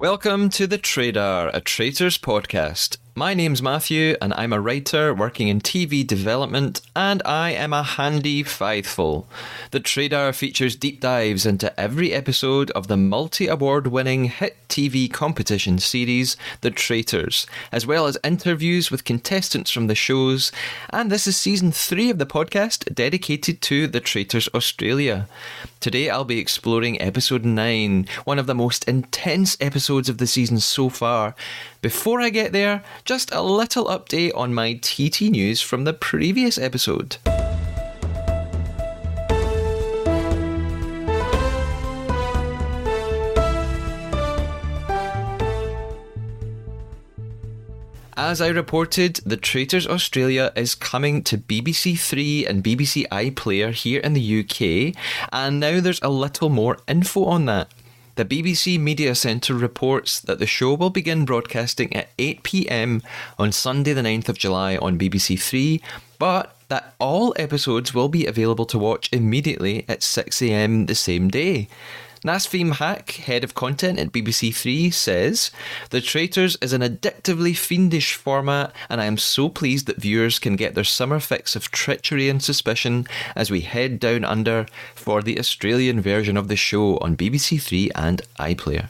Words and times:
Welcome 0.00 0.48
to 0.50 0.68
The 0.68 0.78
Traidar, 0.78 1.50
a 1.52 1.60
Traitors 1.60 2.18
podcast. 2.18 2.98
My 3.18 3.34
name's 3.34 3.60
Matthew, 3.60 4.14
and 4.22 4.32
I'm 4.34 4.52
a 4.52 4.60
writer 4.60 5.12
working 5.12 5.48
in 5.48 5.60
TV 5.60 6.06
development, 6.06 6.82
and 6.94 7.20
I 7.24 7.50
am 7.50 7.72
a 7.72 7.82
handy 7.82 8.44
faithful. 8.44 9.28
The 9.72 9.80
Traidar 9.80 10.32
features 10.32 10.76
deep 10.76 11.00
dives 11.00 11.44
into 11.44 11.78
every 11.80 12.12
episode 12.12 12.70
of 12.70 12.86
the 12.86 12.96
multi 12.96 13.48
award 13.48 13.88
winning 13.88 14.26
hit 14.26 14.56
TV 14.68 15.12
competition 15.12 15.80
series, 15.80 16.36
The 16.60 16.70
Traitors, 16.70 17.48
as 17.72 17.84
well 17.84 18.06
as 18.06 18.16
interviews 18.22 18.92
with 18.92 19.02
contestants 19.02 19.72
from 19.72 19.88
the 19.88 19.96
shows. 19.96 20.52
And 20.90 21.10
this 21.10 21.26
is 21.26 21.36
season 21.36 21.72
three 21.72 22.10
of 22.10 22.18
the 22.18 22.26
podcast 22.26 22.94
dedicated 22.94 23.60
to 23.62 23.88
The 23.88 23.98
Traitors 23.98 24.48
Australia. 24.54 25.26
Today 25.80 26.08
I'll 26.08 26.24
be 26.24 26.38
exploring 26.38 27.00
episode 27.00 27.44
9, 27.44 28.06
one 28.24 28.38
of 28.38 28.46
the 28.46 28.54
most 28.54 28.84
intense 28.84 29.56
episodes 29.60 30.08
of 30.08 30.18
the 30.18 30.26
season 30.28 30.60
so 30.60 30.88
far. 30.88 31.34
Before 31.80 32.20
I 32.20 32.30
get 32.30 32.50
there, 32.52 32.82
just 33.04 33.32
a 33.32 33.40
little 33.40 33.84
update 33.84 34.32
on 34.34 34.52
my 34.52 34.80
TT 34.82 35.30
news 35.30 35.60
from 35.60 35.84
the 35.84 35.92
previous 35.92 36.58
episode. 36.58 37.18
As 48.16 48.40
I 48.40 48.48
reported, 48.48 49.20
The 49.24 49.36
Traitors 49.36 49.86
Australia 49.86 50.52
is 50.56 50.74
coming 50.74 51.22
to 51.22 51.38
BBC 51.38 51.96
Three 51.96 52.44
and 52.44 52.64
BBC 52.64 53.06
iPlayer 53.12 53.72
here 53.72 54.00
in 54.00 54.14
the 54.14 54.40
UK, 54.40 55.00
and 55.32 55.60
now 55.60 55.80
there's 55.80 56.02
a 56.02 56.08
little 56.08 56.48
more 56.48 56.78
info 56.88 57.24
on 57.26 57.44
that. 57.46 57.70
The 58.18 58.24
BBC 58.24 58.80
Media 58.80 59.14
Centre 59.14 59.54
reports 59.54 60.18
that 60.18 60.40
the 60.40 60.46
show 60.46 60.74
will 60.74 60.90
begin 60.90 61.24
broadcasting 61.24 61.94
at 61.94 62.08
8 62.18 62.42
pm 62.42 63.00
on 63.38 63.52
Sunday, 63.52 63.92
the 63.92 64.00
9th 64.00 64.28
of 64.28 64.36
July 64.36 64.76
on 64.76 64.98
BBC 64.98 65.40
Three, 65.40 65.80
but 66.18 66.56
that 66.66 66.96
all 66.98 67.32
episodes 67.36 67.94
will 67.94 68.08
be 68.08 68.26
available 68.26 68.66
to 68.66 68.76
watch 68.76 69.08
immediately 69.12 69.84
at 69.88 70.02
6 70.02 70.42
am 70.42 70.86
the 70.86 70.96
same 70.96 71.28
day. 71.28 71.68
Nasfim 72.24 72.72
Haque, 72.72 73.12
head 73.12 73.44
of 73.44 73.54
content 73.54 73.98
at 73.98 74.10
BBC 74.10 74.54
Three, 74.54 74.90
says 74.90 75.52
The 75.90 76.00
Traitors 76.00 76.56
is 76.60 76.72
an 76.72 76.82
addictively 76.82 77.56
fiendish 77.56 78.14
format, 78.14 78.72
and 78.88 79.00
I 79.00 79.04
am 79.04 79.18
so 79.18 79.48
pleased 79.48 79.86
that 79.86 80.00
viewers 80.00 80.40
can 80.40 80.56
get 80.56 80.74
their 80.74 80.82
summer 80.82 81.20
fix 81.20 81.54
of 81.54 81.70
treachery 81.70 82.28
and 82.28 82.42
suspicion 82.42 83.06
as 83.36 83.52
we 83.52 83.60
head 83.60 84.00
down 84.00 84.24
under 84.24 84.66
for 84.96 85.22
the 85.22 85.38
Australian 85.38 86.00
version 86.00 86.36
of 86.36 86.48
the 86.48 86.56
show 86.56 86.98
on 86.98 87.16
BBC 87.16 87.62
Three 87.62 87.90
and 87.94 88.22
iPlayer. 88.38 88.88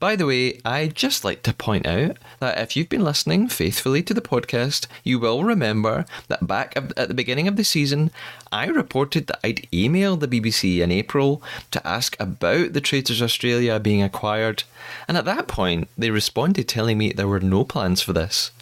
By 0.00 0.14
the 0.14 0.26
way, 0.26 0.60
I'd 0.64 0.94
just 0.94 1.24
like 1.24 1.42
to 1.42 1.52
point 1.52 1.84
out 1.84 2.18
that 2.38 2.56
if 2.58 2.76
you've 2.76 2.88
been 2.88 3.02
listening 3.02 3.48
faithfully 3.48 4.00
to 4.04 4.14
the 4.14 4.20
podcast, 4.20 4.86
you 5.02 5.18
will 5.18 5.42
remember 5.42 6.06
that 6.28 6.46
back 6.46 6.76
at 6.76 7.08
the 7.08 7.14
beginning 7.14 7.48
of 7.48 7.56
the 7.56 7.64
season, 7.64 8.12
I 8.52 8.66
reported 8.66 9.26
that 9.26 9.40
I'd 9.42 9.66
emailed 9.72 10.20
the 10.20 10.28
BBC 10.28 10.78
in 10.78 10.92
April 10.92 11.42
to 11.72 11.84
ask 11.84 12.16
about 12.20 12.74
the 12.74 12.80
Traitors 12.80 13.20
Australia 13.20 13.80
being 13.80 14.00
acquired, 14.00 14.62
and 15.08 15.16
at 15.16 15.24
that 15.24 15.48
point, 15.48 15.88
they 15.98 16.10
responded 16.10 16.68
telling 16.68 16.96
me 16.96 17.12
there 17.12 17.26
were 17.26 17.40
no 17.40 17.64
plans 17.64 18.00
for 18.00 18.12
this. 18.12 18.52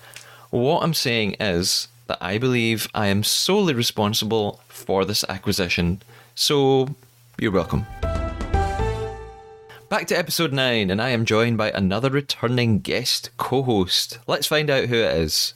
What 0.48 0.82
I'm 0.82 0.94
saying 0.94 1.36
is 1.38 1.88
that 2.06 2.18
I 2.18 2.38
believe 2.38 2.88
I 2.94 3.08
am 3.08 3.22
solely 3.22 3.74
responsible 3.74 4.60
for 4.68 5.04
this 5.04 5.22
acquisition, 5.28 6.00
so 6.34 6.94
you're 7.38 7.52
welcome. 7.52 7.84
Back 9.88 10.08
to 10.08 10.18
episode 10.18 10.52
9, 10.52 10.90
and 10.90 11.00
I 11.00 11.10
am 11.10 11.24
joined 11.24 11.58
by 11.58 11.70
another 11.70 12.10
returning 12.10 12.80
guest 12.80 13.30
co 13.36 13.62
host. 13.62 14.18
Let's 14.26 14.48
find 14.48 14.68
out 14.68 14.86
who 14.86 14.96
it 14.96 15.16
is. 15.16 15.54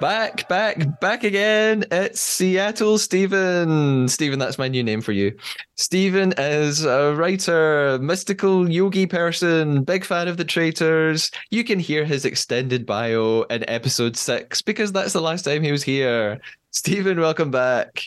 Back, 0.00 0.48
back, 0.48 1.00
back 1.00 1.24
again. 1.24 1.84
It's 1.90 2.20
Seattle 2.20 2.96
Steven. 2.96 4.08
Steven, 4.08 4.38
that's 4.38 4.58
my 4.58 4.68
new 4.68 4.82
name 4.82 5.02
for 5.02 5.12
you. 5.12 5.36
Steven 5.76 6.32
is 6.38 6.84
a 6.84 7.14
writer, 7.14 7.98
mystical 8.00 8.70
yogi 8.70 9.06
person, 9.06 9.84
big 9.84 10.04
fan 10.04 10.28
of 10.28 10.36
the 10.36 10.44
traitors. 10.44 11.30
You 11.50 11.62
can 11.64 11.78
hear 11.78 12.06
his 12.06 12.24
extended 12.24 12.86
bio 12.86 13.42
in 13.44 13.68
episode 13.68 14.16
six 14.16 14.62
because 14.62 14.92
that's 14.92 15.12
the 15.14 15.22
last 15.22 15.44
time 15.46 15.62
he 15.62 15.72
was 15.72 15.82
here. 15.82 16.40
Steven, 16.76 17.18
welcome 17.18 17.50
back. 17.50 18.04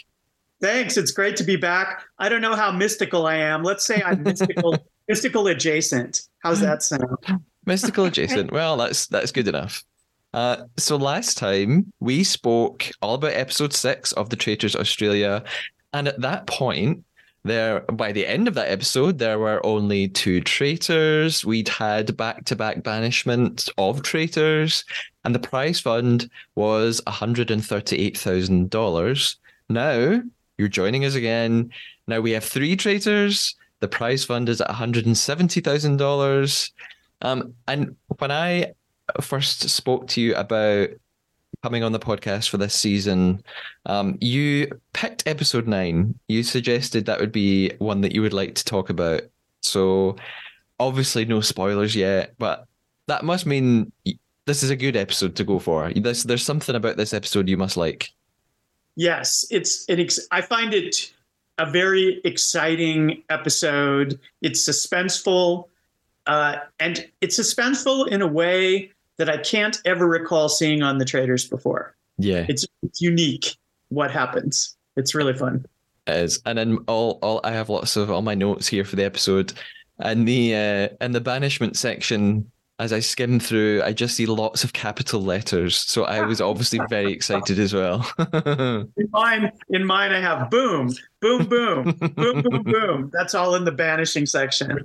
Thanks. 0.61 0.95
It's 0.95 1.09
great 1.09 1.35
to 1.37 1.43
be 1.43 1.55
back. 1.55 2.03
I 2.19 2.29
don't 2.29 2.39
know 2.39 2.53
how 2.53 2.71
mystical 2.71 3.25
I 3.25 3.33
am. 3.33 3.63
Let's 3.63 3.83
say 3.83 3.99
I'm 4.05 4.21
mystical, 4.21 4.77
mystical 5.07 5.47
adjacent. 5.47 6.27
How's 6.43 6.59
that 6.59 6.83
sound? 6.83 7.17
Mystical 7.65 8.05
adjacent. 8.05 8.51
Well, 8.51 8.77
that's 8.77 9.07
that's 9.07 9.31
good 9.31 9.47
enough. 9.47 9.83
Uh, 10.35 10.65
so 10.77 10.97
last 10.97 11.35
time 11.35 11.91
we 11.99 12.23
spoke 12.23 12.91
all 13.01 13.15
about 13.15 13.33
episode 13.33 13.73
six 13.73 14.11
of 14.11 14.29
the 14.29 14.35
Traitors 14.35 14.75
Australia, 14.75 15.43
and 15.93 16.07
at 16.07 16.21
that 16.21 16.45
point, 16.45 17.03
there 17.49 17.81
by 17.81 18.11
the 18.11 18.25
end 18.25 18.47
of 18.47 18.53
that 18.53 18.69
episode, 18.71 19.17
there 19.17 19.39
were 19.39 19.65
only 19.65 20.07
two 20.07 20.41
traitors. 20.41 21.43
We'd 21.43 21.67
had 21.67 22.15
back-to-back 22.15 22.83
banishment 22.83 23.67
of 23.77 24.03
traitors, 24.03 24.85
and 25.23 25.35
the 25.35 25.39
prize 25.39 25.79
fund 25.79 26.29
was 26.55 27.01
hundred 27.07 27.51
and 27.51 27.65
thirty-eight 27.65 28.17
thousand 28.17 28.69
dollars. 28.69 29.37
Now 29.67 30.21
you're 30.57 30.67
joining 30.67 31.05
us 31.05 31.15
again. 31.15 31.71
Now 32.07 32.21
we 32.21 32.31
have 32.31 32.43
three 32.43 32.75
traitors. 32.75 33.55
The 33.81 33.87
prize 33.87 34.25
fund 34.25 34.49
is 34.49 34.61
at 34.61 34.67
one 34.67 34.77
hundred 34.77 35.05
and 35.05 35.17
seventy 35.17 35.61
thousand 35.61 35.97
dollars. 35.97 36.71
Um, 37.21 37.53
and 37.67 37.95
when 38.19 38.31
I 38.31 38.73
first 39.21 39.69
spoke 39.69 40.07
to 40.09 40.21
you 40.21 40.35
about 40.35 40.89
coming 41.63 41.83
on 41.83 41.91
the 41.91 41.99
podcast 41.99 42.49
for 42.49 42.57
this 42.57 42.73
season, 42.73 43.43
um, 43.85 44.17
you 44.21 44.69
picked 44.93 45.27
episode 45.27 45.67
nine. 45.67 46.17
You 46.27 46.43
suggested 46.43 47.05
that 47.05 47.19
would 47.19 47.31
be 47.31 47.71
one 47.79 48.01
that 48.01 48.13
you 48.13 48.21
would 48.21 48.33
like 48.33 48.55
to 48.55 48.65
talk 48.65 48.89
about. 48.89 49.21
So, 49.61 50.15
obviously, 50.79 51.25
no 51.25 51.41
spoilers 51.41 51.95
yet, 51.95 52.33
but 52.37 52.65
that 53.07 53.23
must 53.23 53.45
mean 53.45 53.91
this 54.45 54.63
is 54.63 54.69
a 54.69 54.75
good 54.75 54.95
episode 54.95 55.35
to 55.35 55.43
go 55.43 55.59
for. 55.59 55.91
There's, 55.93 56.23
there's 56.23 56.43
something 56.43 56.75
about 56.75 56.97
this 56.97 57.13
episode 57.13 57.49
you 57.49 57.57
must 57.57 57.77
like. 57.77 58.11
Yes, 58.95 59.45
it's 59.49 59.85
an. 59.89 59.99
Ex- 59.99 60.27
I 60.31 60.41
find 60.41 60.73
it 60.73 61.13
a 61.57 61.69
very 61.69 62.21
exciting 62.23 63.23
episode. 63.29 64.19
It's 64.41 64.67
suspenseful, 64.67 65.67
uh, 66.25 66.57
and 66.79 67.07
it's 67.21 67.39
suspenseful 67.39 68.07
in 68.07 68.21
a 68.21 68.27
way 68.27 68.91
that 69.19 69.29
I 69.29 69.37
can't 69.37 69.77
ever 69.85 70.07
recall 70.07 70.49
seeing 70.49 70.81
on 70.81 70.97
the 70.97 71.05
traitors 71.05 71.47
before. 71.47 71.95
Yeah, 72.17 72.45
it's, 72.49 72.65
it's 72.81 72.99
unique. 72.99 73.55
What 73.89 74.09
happens? 74.09 74.75
It's 74.95 75.13
really 75.13 75.33
fun. 75.33 75.65
It 76.07 76.17
is, 76.17 76.41
and 76.45 76.57
then 76.57 76.79
all 76.87 77.19
all 77.21 77.39
I 77.43 77.51
have 77.51 77.69
lots 77.69 77.95
of 77.95 78.09
all 78.09 78.23
my 78.23 78.33
notes 78.33 78.67
here 78.67 78.83
for 78.83 78.95
the 78.95 79.05
episode, 79.05 79.53
and 79.99 80.27
the 80.27 80.55
uh, 80.55 81.05
in 81.05 81.11
the 81.11 81.21
banishment 81.21 81.77
section. 81.77 82.51
As 82.79 82.93
I 82.93 83.01
skim 83.01 83.41
through, 83.41 83.81
I 83.83 83.91
just 83.91 84.15
see 84.15 84.25
lots 84.25 84.63
of 84.63 84.71
capital 84.71 85.21
letters, 85.21 85.75
so 85.75 86.05
I 86.05 86.21
was 86.21 86.39
obviously 86.39 86.79
very 86.89 87.11
excited 87.11 87.59
as 87.59 87.73
well. 87.73 88.09
in 88.45 89.09
mine, 89.11 89.51
in 89.69 89.85
mine, 89.85 90.13
I 90.13 90.21
have 90.21 90.49
boom, 90.49 90.93
boom, 91.19 91.45
boom, 91.45 91.91
boom, 92.15 92.41
boom, 92.41 92.63
boom. 92.63 93.09
That's 93.11 93.35
all 93.35 93.55
in 93.55 93.65
the 93.65 93.73
banishing 93.73 94.25
section. 94.25 94.79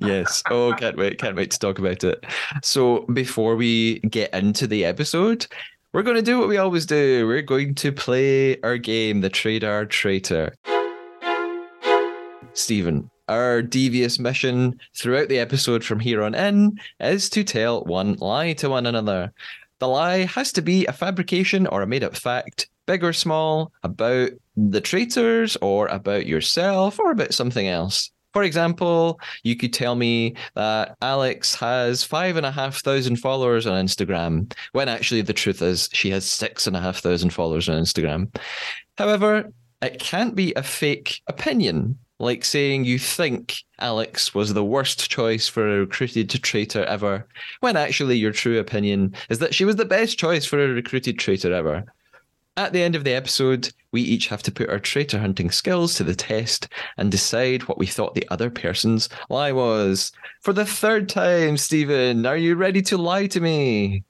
yes. 0.00 0.42
Oh, 0.50 0.74
can't 0.78 0.96
wait! 0.96 1.18
Can't 1.18 1.36
wait 1.36 1.50
to 1.50 1.58
talk 1.58 1.78
about 1.78 2.02
it. 2.02 2.24
So 2.62 3.00
before 3.12 3.56
we 3.56 3.98
get 4.00 4.32
into 4.32 4.66
the 4.66 4.86
episode, 4.86 5.46
we're 5.92 6.02
going 6.02 6.16
to 6.16 6.22
do 6.22 6.38
what 6.38 6.48
we 6.48 6.56
always 6.56 6.86
do. 6.86 7.26
We're 7.26 7.42
going 7.42 7.74
to 7.74 7.92
play 7.92 8.58
our 8.62 8.78
game, 8.78 9.20
the 9.20 9.28
Traidar 9.28 9.88
Traitor. 9.90 10.54
Steven, 12.54 13.10
our 13.28 13.62
devious 13.62 14.18
mission 14.18 14.78
throughout 14.94 15.28
the 15.28 15.38
episode 15.38 15.84
from 15.84 16.00
here 16.00 16.22
on 16.22 16.34
in 16.34 16.78
is 17.00 17.30
to 17.30 17.44
tell 17.44 17.84
one 17.84 18.14
lie 18.14 18.52
to 18.54 18.68
one 18.68 18.86
another. 18.86 19.32
The 19.78 19.88
lie 19.88 20.24
has 20.26 20.52
to 20.52 20.62
be 20.62 20.86
a 20.86 20.92
fabrication 20.92 21.66
or 21.66 21.82
a 21.82 21.86
made 21.86 22.04
up 22.04 22.16
fact, 22.16 22.68
big 22.86 23.02
or 23.02 23.12
small, 23.12 23.72
about 23.82 24.30
the 24.56 24.80
traitors 24.80 25.56
or 25.60 25.88
about 25.88 26.26
yourself 26.26 26.98
or 26.98 27.10
about 27.10 27.34
something 27.34 27.68
else. 27.68 28.10
For 28.32 28.42
example, 28.42 29.20
you 29.44 29.56
could 29.56 29.72
tell 29.72 29.94
me 29.94 30.34
that 30.54 30.96
Alex 31.00 31.54
has 31.54 32.02
five 32.02 32.36
and 32.36 32.44
a 32.44 32.50
half 32.50 32.82
thousand 32.82 33.16
followers 33.16 33.64
on 33.64 33.84
Instagram, 33.84 34.52
when 34.72 34.88
actually 34.88 35.22
the 35.22 35.32
truth 35.32 35.62
is 35.62 35.88
she 35.92 36.10
has 36.10 36.24
six 36.24 36.66
and 36.66 36.76
a 36.76 36.80
half 36.80 36.98
thousand 36.98 37.30
followers 37.30 37.68
on 37.68 37.80
Instagram. 37.80 38.34
However, 38.98 39.52
it 39.82 40.00
can't 40.00 40.34
be 40.34 40.52
a 40.54 40.62
fake 40.62 41.20
opinion, 41.28 41.96
like 42.18 42.44
saying 42.44 42.84
you 42.84 42.98
think 42.98 43.56
Alex 43.78 44.34
was 44.34 44.54
the 44.54 44.64
worst 44.64 45.10
choice 45.10 45.48
for 45.48 45.68
a 45.68 45.80
recruited 45.80 46.30
traitor 46.30 46.84
ever, 46.84 47.26
when 47.60 47.76
actually 47.76 48.16
your 48.16 48.32
true 48.32 48.58
opinion 48.58 49.14
is 49.28 49.38
that 49.40 49.54
she 49.54 49.64
was 49.64 49.76
the 49.76 49.84
best 49.84 50.18
choice 50.18 50.44
for 50.44 50.62
a 50.62 50.68
recruited 50.68 51.18
traitor 51.18 51.52
ever. 51.52 51.84
At 52.56 52.72
the 52.72 52.82
end 52.82 52.94
of 52.94 53.02
the 53.02 53.14
episode, 53.14 53.72
we 53.90 54.00
each 54.00 54.28
have 54.28 54.42
to 54.44 54.52
put 54.52 54.70
our 54.70 54.78
traitor 54.78 55.18
hunting 55.18 55.50
skills 55.50 55.96
to 55.96 56.04
the 56.04 56.14
test 56.14 56.68
and 56.96 57.10
decide 57.10 57.62
what 57.62 57.78
we 57.78 57.86
thought 57.86 58.14
the 58.14 58.28
other 58.30 58.48
person's 58.48 59.08
lie 59.28 59.50
was. 59.50 60.12
For 60.40 60.52
the 60.52 60.64
third 60.64 61.08
time, 61.08 61.56
Steven, 61.56 62.24
are 62.26 62.36
you 62.36 62.54
ready 62.54 62.80
to 62.82 62.96
lie 62.96 63.26
to 63.26 63.40
me? 63.40 64.04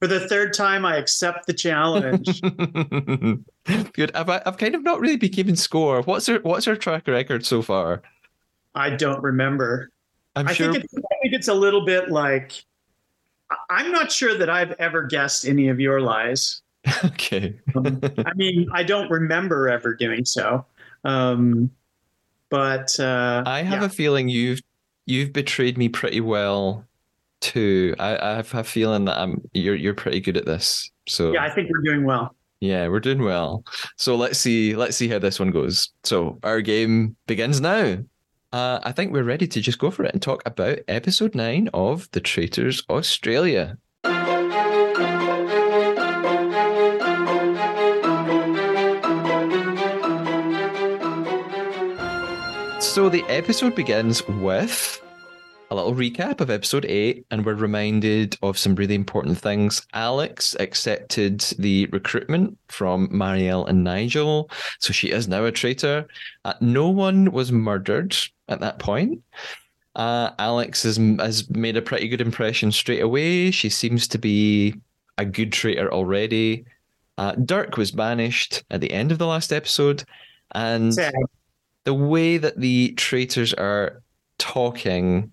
For 0.00 0.06
the 0.06 0.28
third 0.28 0.54
time, 0.54 0.84
I 0.84 0.96
accept 0.96 1.48
the 1.48 1.54
challenge. 1.54 2.40
Good. 3.92 4.14
I've, 4.14 4.28
I've 4.28 4.58
kind 4.58 4.74
of 4.74 4.82
not 4.82 5.00
really 5.00 5.16
been 5.16 5.30
keeping 5.30 5.56
score. 5.56 6.02
What's 6.02 6.28
our 6.28 6.38
what's 6.40 6.66
our 6.68 6.76
track 6.76 7.06
record 7.06 7.44
so 7.44 7.62
far? 7.62 8.02
I 8.74 8.90
don't 8.90 9.22
remember. 9.22 9.90
I'm 10.36 10.48
I 10.48 10.52
sure. 10.52 10.72
think 10.72 10.84
it's, 10.84 10.94
I 10.94 11.16
think 11.22 11.34
it's 11.34 11.48
a 11.48 11.54
little 11.54 11.84
bit 11.84 12.10
like 12.10 12.64
I'm 13.70 13.90
not 13.92 14.12
sure 14.12 14.36
that 14.36 14.50
I've 14.50 14.72
ever 14.72 15.02
guessed 15.02 15.46
any 15.46 15.68
of 15.68 15.80
your 15.80 16.00
lies. 16.00 16.62
okay. 17.04 17.58
Um, 17.74 18.00
I 18.24 18.32
mean, 18.34 18.68
I 18.72 18.82
don't 18.82 19.10
remember 19.10 19.68
ever 19.68 19.94
doing 19.94 20.24
so. 20.24 20.64
Um, 21.04 21.70
but 22.50 22.98
uh, 22.98 23.42
I 23.46 23.62
have 23.62 23.80
yeah. 23.80 23.86
a 23.86 23.90
feeling 23.90 24.28
you've 24.28 24.60
you've 25.06 25.32
betrayed 25.32 25.76
me 25.76 25.88
pretty 25.88 26.20
well 26.20 26.84
too. 27.40 27.94
I, 27.98 28.16
I 28.16 28.34
have 28.36 28.54
a 28.54 28.64
feeling 28.64 29.04
that 29.06 29.18
I'm 29.18 29.42
you're 29.52 29.74
you're 29.74 29.94
pretty 29.94 30.20
good 30.20 30.36
at 30.36 30.46
this. 30.46 30.90
So 31.06 31.32
yeah, 31.32 31.44
I 31.44 31.50
think 31.50 31.70
we're 31.70 31.82
doing 31.82 32.04
well. 32.04 32.34
Yeah, 32.60 32.88
we're 32.88 33.00
doing 33.00 33.22
well. 33.22 33.64
So 33.96 34.16
let's 34.16 34.38
see, 34.38 34.74
let's 34.74 34.96
see 34.96 35.08
how 35.08 35.18
this 35.18 35.38
one 35.38 35.50
goes. 35.50 35.90
So 36.04 36.38
our 36.42 36.60
game 36.60 37.16
begins 37.26 37.60
now. 37.60 37.98
Uh, 38.52 38.80
I 38.82 38.92
think 38.92 39.12
we're 39.12 39.22
ready 39.22 39.46
to 39.46 39.60
just 39.60 39.78
go 39.78 39.90
for 39.90 40.04
it 40.04 40.12
and 40.12 40.22
talk 40.22 40.42
about 40.46 40.78
episode 40.88 41.34
nine 41.34 41.68
of 41.74 42.08
The 42.12 42.20
Traitors 42.20 42.82
Australia. 42.88 43.76
So 52.80 53.08
the 53.08 53.24
episode 53.28 53.76
begins 53.76 54.26
with 54.26 55.00
a 55.70 55.74
little 55.74 55.94
recap 55.94 56.40
of 56.40 56.50
episode 56.50 56.86
eight, 56.86 57.26
and 57.30 57.44
we're 57.44 57.54
reminded 57.54 58.36
of 58.42 58.58
some 58.58 58.74
really 58.74 58.94
important 58.94 59.38
things. 59.38 59.86
Alex 59.92 60.56
accepted 60.60 61.40
the 61.58 61.86
recruitment 61.86 62.56
from 62.68 63.08
Marielle 63.08 63.68
and 63.68 63.84
Nigel, 63.84 64.50
so 64.78 64.92
she 64.92 65.10
is 65.10 65.28
now 65.28 65.44
a 65.44 65.52
traitor. 65.52 66.06
Uh, 66.44 66.54
no 66.60 66.88
one 66.88 67.30
was 67.32 67.52
murdered 67.52 68.16
at 68.48 68.60
that 68.60 68.78
point. 68.78 69.22
Uh, 69.94 70.30
Alex 70.38 70.84
has, 70.84 70.96
has 70.96 71.50
made 71.50 71.76
a 71.76 71.82
pretty 71.82 72.08
good 72.08 72.20
impression 72.20 72.72
straight 72.72 73.02
away. 73.02 73.50
She 73.50 73.68
seems 73.68 74.08
to 74.08 74.18
be 74.18 74.74
a 75.18 75.24
good 75.24 75.52
traitor 75.52 75.92
already. 75.92 76.64
Uh, 77.18 77.32
Dirk 77.32 77.76
was 77.76 77.90
banished 77.90 78.62
at 78.70 78.80
the 78.80 78.92
end 78.92 79.12
of 79.12 79.18
the 79.18 79.26
last 79.26 79.52
episode, 79.52 80.04
and 80.52 80.94
Sad. 80.94 81.12
the 81.84 81.94
way 81.94 82.38
that 82.38 82.58
the 82.58 82.92
traitors 82.92 83.52
are 83.52 84.02
talking 84.38 85.32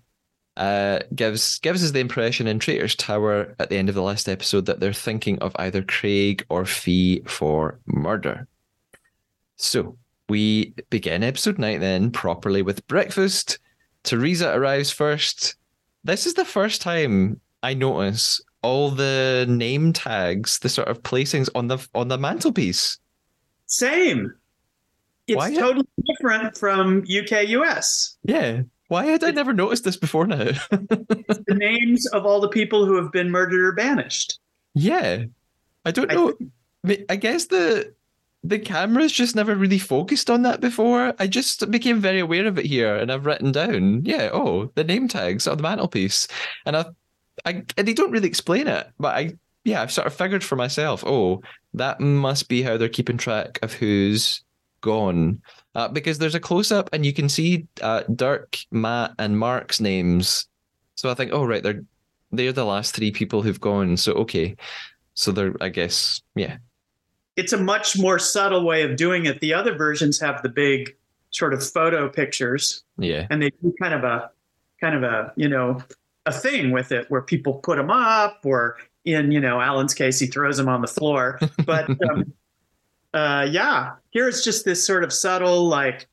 uh, 0.56 1.00
gives 1.14 1.58
gives 1.60 1.84
us 1.84 1.90
the 1.90 2.00
impression 2.00 2.46
in 2.46 2.58
Traitors 2.58 2.94
Tower 2.94 3.54
at 3.58 3.70
the 3.70 3.76
end 3.76 3.88
of 3.88 3.94
the 3.94 4.02
last 4.02 4.28
episode 4.28 4.66
that 4.66 4.80
they're 4.80 4.92
thinking 4.92 5.38
of 5.40 5.54
either 5.56 5.82
Craig 5.82 6.44
or 6.48 6.64
Fee 6.64 7.22
for 7.26 7.78
murder. 7.86 8.46
So 9.56 9.96
we 10.28 10.74
begin 10.90 11.22
episode 11.22 11.58
nine 11.58 11.80
then 11.80 12.10
properly 12.10 12.62
with 12.62 12.86
breakfast. 12.88 13.58
Teresa 14.02 14.54
arrives 14.54 14.90
first. 14.90 15.56
This 16.04 16.26
is 16.26 16.34
the 16.34 16.44
first 16.44 16.80
time 16.80 17.40
I 17.62 17.74
notice 17.74 18.40
all 18.62 18.90
the 18.90 19.46
name 19.48 19.92
tags, 19.92 20.58
the 20.60 20.68
sort 20.68 20.88
of 20.88 21.02
placings 21.02 21.48
on 21.54 21.68
the 21.68 21.78
on 21.94 22.08
the 22.08 22.18
mantelpiece. 22.18 22.98
Same. 23.66 24.32
It's 25.26 25.36
Why- 25.36 25.54
totally 25.54 25.86
different 26.06 26.56
from 26.56 27.02
UK 27.02 27.48
US. 27.48 28.16
Yeah. 28.22 28.62
Why 28.88 29.06
had 29.06 29.24
I 29.24 29.30
never 29.30 29.52
noticed 29.52 29.84
this 29.84 29.96
before 29.96 30.26
now? 30.26 30.36
the 30.70 31.44
names 31.48 32.06
of 32.06 32.24
all 32.24 32.40
the 32.40 32.48
people 32.48 32.86
who 32.86 32.96
have 32.96 33.12
been 33.12 33.30
murdered 33.30 33.64
or 33.64 33.72
banished. 33.72 34.38
Yeah, 34.74 35.24
I 35.84 35.90
don't 35.90 36.10
know. 36.10 36.34
I 36.86 37.04
I 37.08 37.16
guess 37.16 37.46
the 37.46 37.92
the 38.48 38.58
cameras 38.58 39.12
just 39.12 39.34
never 39.34 39.54
really 39.54 39.78
focused 39.78 40.30
on 40.30 40.42
that 40.42 40.60
before. 40.60 41.14
I 41.18 41.26
just 41.26 41.68
became 41.70 42.00
very 42.00 42.20
aware 42.20 42.46
of 42.46 42.58
it 42.58 42.66
here, 42.66 42.94
and 42.94 43.10
I've 43.10 43.26
written 43.26 43.52
down, 43.52 44.04
yeah, 44.04 44.30
oh, 44.32 44.70
the 44.74 44.84
name 44.84 45.08
tags 45.08 45.46
on 45.46 45.56
the 45.56 45.62
mantelpiece, 45.62 46.28
and 46.64 46.76
I, 46.76 46.84
I, 47.44 47.64
and 47.76 47.88
they 47.88 47.94
don't 47.94 48.12
really 48.12 48.28
explain 48.28 48.68
it, 48.68 48.88
but 48.98 49.16
I, 49.16 49.32
yeah, 49.64 49.82
I've 49.82 49.92
sort 49.92 50.06
of 50.06 50.14
figured 50.14 50.44
for 50.44 50.56
myself, 50.56 51.02
oh, 51.04 51.42
that 51.74 52.00
must 52.00 52.48
be 52.48 52.62
how 52.62 52.76
they're 52.76 52.88
keeping 52.88 53.16
track 53.16 53.58
of 53.62 53.72
who's 53.72 54.44
gone. 54.80 55.40
Uh, 55.76 55.88
because 55.88 56.16
there's 56.18 56.34
a 56.34 56.40
close 56.40 56.72
up 56.72 56.88
and 56.92 57.04
you 57.04 57.12
can 57.12 57.28
see 57.28 57.66
uh, 57.82 58.02
Dirk, 58.14 58.56
Matt, 58.70 59.12
and 59.18 59.38
Mark's 59.38 59.78
names. 59.78 60.48
So 60.94 61.10
I 61.10 61.14
think, 61.14 61.32
oh 61.32 61.44
right, 61.44 61.62
they're 61.62 61.84
they're 62.32 62.52
the 62.52 62.64
last 62.64 62.94
three 62.94 63.12
people 63.12 63.42
who've 63.42 63.60
gone. 63.60 63.96
So 63.98 64.12
okay, 64.14 64.56
so 65.14 65.32
they're 65.32 65.54
I 65.60 65.68
guess 65.68 66.22
yeah 66.34 66.56
It's 67.36 67.52
a 67.52 67.58
much 67.58 67.98
more 67.98 68.18
subtle 68.18 68.64
way 68.64 68.82
of 68.82 68.96
doing 68.96 69.26
it. 69.26 69.40
The 69.40 69.52
other 69.52 69.76
versions 69.76 70.18
have 70.20 70.42
the 70.42 70.48
big 70.48 70.96
sort 71.30 71.52
of 71.52 71.62
photo 71.62 72.08
pictures 72.08 72.82
yeah 72.98 73.26
and 73.28 73.42
they 73.42 73.50
do 73.60 73.74
kind 73.78 73.92
of 73.92 74.04
a 74.04 74.30
kind 74.80 74.94
of 74.94 75.02
a, 75.02 75.32
you 75.36 75.48
know, 75.48 75.82
a 76.26 76.32
thing 76.32 76.70
with 76.70 76.92
it 76.92 77.10
where 77.10 77.22
people 77.22 77.54
put 77.54 77.76
them 77.76 77.90
up 77.90 78.40
or 78.44 78.76
in, 79.04 79.30
you 79.30 79.40
know, 79.40 79.60
Alan's 79.60 79.94
case 79.94 80.18
he 80.18 80.26
throws 80.26 80.56
them 80.56 80.68
on 80.68 80.80
the 80.80 80.88
floor. 80.88 81.38
But 81.64 81.88
um, 82.10 82.32
uh 83.16 83.46
yeah, 83.50 83.92
here 84.10 84.28
it's 84.28 84.44
just 84.44 84.64
this 84.64 84.86
sort 84.86 85.02
of 85.04 85.12
subtle 85.12 85.66
like 85.68 86.06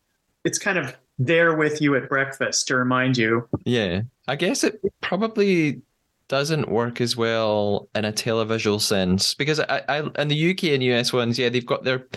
it's 0.43 0.57
kind 0.57 0.77
of 0.77 0.95
there 1.19 1.55
with 1.55 1.81
you 1.81 1.95
at 1.95 2.09
breakfast 2.09 2.67
to 2.67 2.75
remind 2.75 3.17
you 3.17 3.47
yeah. 3.65 4.01
I 4.27 4.35
guess 4.35 4.63
it 4.63 4.79
probably 5.01 5.81
doesn't 6.29 6.69
work 6.69 7.01
as 7.01 7.15
well 7.17 7.87
in 7.93 8.05
a 8.05 8.11
televisual 8.13 8.79
sense 8.81 9.33
because 9.33 9.59
I, 9.59 9.81
I 9.89 9.97
in 10.21 10.27
the 10.29 10.51
UK 10.51 10.63
and 10.65 10.81
US 10.83 11.11
ones, 11.13 11.37
yeah, 11.37 11.49
they've 11.49 11.65
got 11.65 11.83
their 11.83 12.07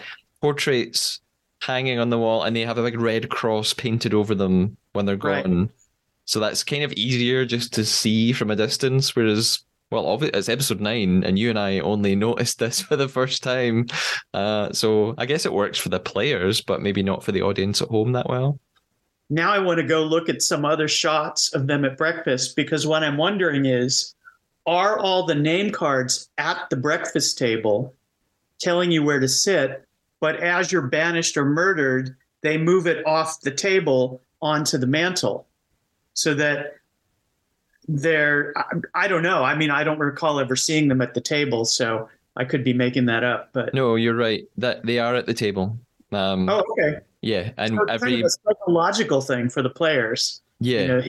portraits 0.40 1.20
hanging 1.60 1.98
on 1.98 2.10
the 2.10 2.18
wall 2.18 2.44
and 2.44 2.54
they 2.54 2.60
have 2.64 2.78
a 2.78 2.82
big 2.82 3.00
red 3.00 3.28
cross 3.28 3.72
painted 3.74 4.14
over 4.14 4.34
them 4.34 4.76
when 4.92 5.04
they're 5.06 5.16
Right. 5.16 5.44
gone. 5.44 5.70
So 6.24 6.40
that's 6.40 6.62
kind 6.64 6.84
of 6.84 6.92
easier 6.92 7.44
just 7.44 7.72
to 7.74 7.84
see 7.84 8.32
from 8.32 8.50
a 8.50 8.56
distance. 8.56 9.14
Whereas, 9.16 9.60
well, 9.90 10.18
it's 10.20 10.48
episode 10.48 10.80
nine, 10.80 11.22
and 11.24 11.38
you 11.38 11.48
and 11.48 11.58
I 11.58 11.78
only 11.78 12.16
noticed 12.16 12.58
this 12.58 12.80
for 12.82 12.96
the 12.96 13.08
first 13.08 13.42
time. 13.42 13.86
Uh, 14.34 14.72
so 14.72 15.14
I 15.18 15.26
guess 15.26 15.46
it 15.46 15.52
works 15.52 15.78
for 15.78 15.88
the 15.88 16.00
players, 16.00 16.60
but 16.60 16.82
maybe 16.82 17.02
not 17.02 17.22
for 17.22 17.32
the 17.32 17.42
audience 17.42 17.80
at 17.80 17.88
home 17.88 18.12
that 18.12 18.28
well. 18.28 18.58
now 19.30 19.52
I 19.52 19.58
want 19.58 19.78
to 19.78 19.86
go 19.86 20.04
look 20.04 20.28
at 20.28 20.42
some 20.42 20.64
other 20.64 20.88
shots 20.88 21.52
of 21.54 21.66
them 21.66 21.84
at 21.84 21.96
breakfast 21.96 22.56
because 22.56 22.86
what 22.86 23.02
I'm 23.04 23.16
wondering 23.16 23.66
is 23.66 24.14
are 24.66 24.98
all 24.98 25.26
the 25.26 25.34
name 25.34 25.70
cards 25.70 26.28
at 26.38 26.68
the 26.70 26.76
breakfast 26.76 27.38
table 27.38 27.94
telling 28.58 28.90
you 28.90 29.02
where 29.02 29.20
to 29.20 29.28
sit, 29.28 29.84
but 30.20 30.36
as 30.42 30.72
you're 30.72 30.82
banished 30.82 31.36
or 31.36 31.44
murdered, 31.44 32.16
they 32.42 32.58
move 32.58 32.86
it 32.86 33.06
off 33.06 33.40
the 33.42 33.50
table 33.50 34.20
onto 34.42 34.78
the 34.78 34.86
mantle 34.86 35.46
so 36.14 36.34
that 36.34 36.76
they're, 37.88 38.52
I, 38.56 39.04
I 39.04 39.08
don't 39.08 39.22
know. 39.22 39.44
I 39.44 39.54
mean, 39.56 39.70
I 39.70 39.84
don't 39.84 39.98
recall 39.98 40.40
ever 40.40 40.56
seeing 40.56 40.88
them 40.88 41.00
at 41.00 41.14
the 41.14 41.20
table, 41.20 41.64
so 41.64 42.08
I 42.36 42.44
could 42.44 42.64
be 42.64 42.72
making 42.72 43.06
that 43.06 43.24
up, 43.24 43.50
but. 43.52 43.72
No, 43.74 43.94
you're 43.96 44.16
right. 44.16 44.44
That 44.58 44.84
they 44.84 44.98
are 44.98 45.14
at 45.14 45.26
the 45.26 45.34
table. 45.34 45.78
Um, 46.12 46.48
Oh, 46.48 46.62
okay. 46.78 47.00
yeah, 47.22 47.50
and 47.56 47.74
So 47.76 47.82
it's 47.82 47.92
every 47.92 48.10
kind 48.12 48.22
of 48.24 48.26
a 48.26 48.30
psychological 48.30 49.20
thing 49.20 49.48
for 49.48 49.62
the 49.62 49.70
players. 49.70 50.42
yeah, 50.60 50.80
You 50.82 50.88
know, 50.88 51.02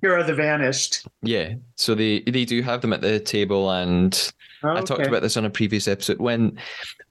Hero 0.00 0.22
the 0.22 0.34
Vanished. 0.34 1.06
Yeah, 1.22 1.54
so 1.76 1.94
they 1.94 2.20
they 2.20 2.44
do 2.44 2.62
have 2.62 2.80
them 2.80 2.92
at 2.92 3.00
the 3.02 3.20
table, 3.20 3.70
and 3.70 4.32
Oh, 4.62 4.70
I 4.76 4.80
talked 4.82 5.00
okay. 5.00 5.08
about 5.08 5.22
this 5.22 5.36
on 5.38 5.44
a 5.46 5.50
previous 5.50 5.88
episode. 5.88 6.18
When 6.18 6.58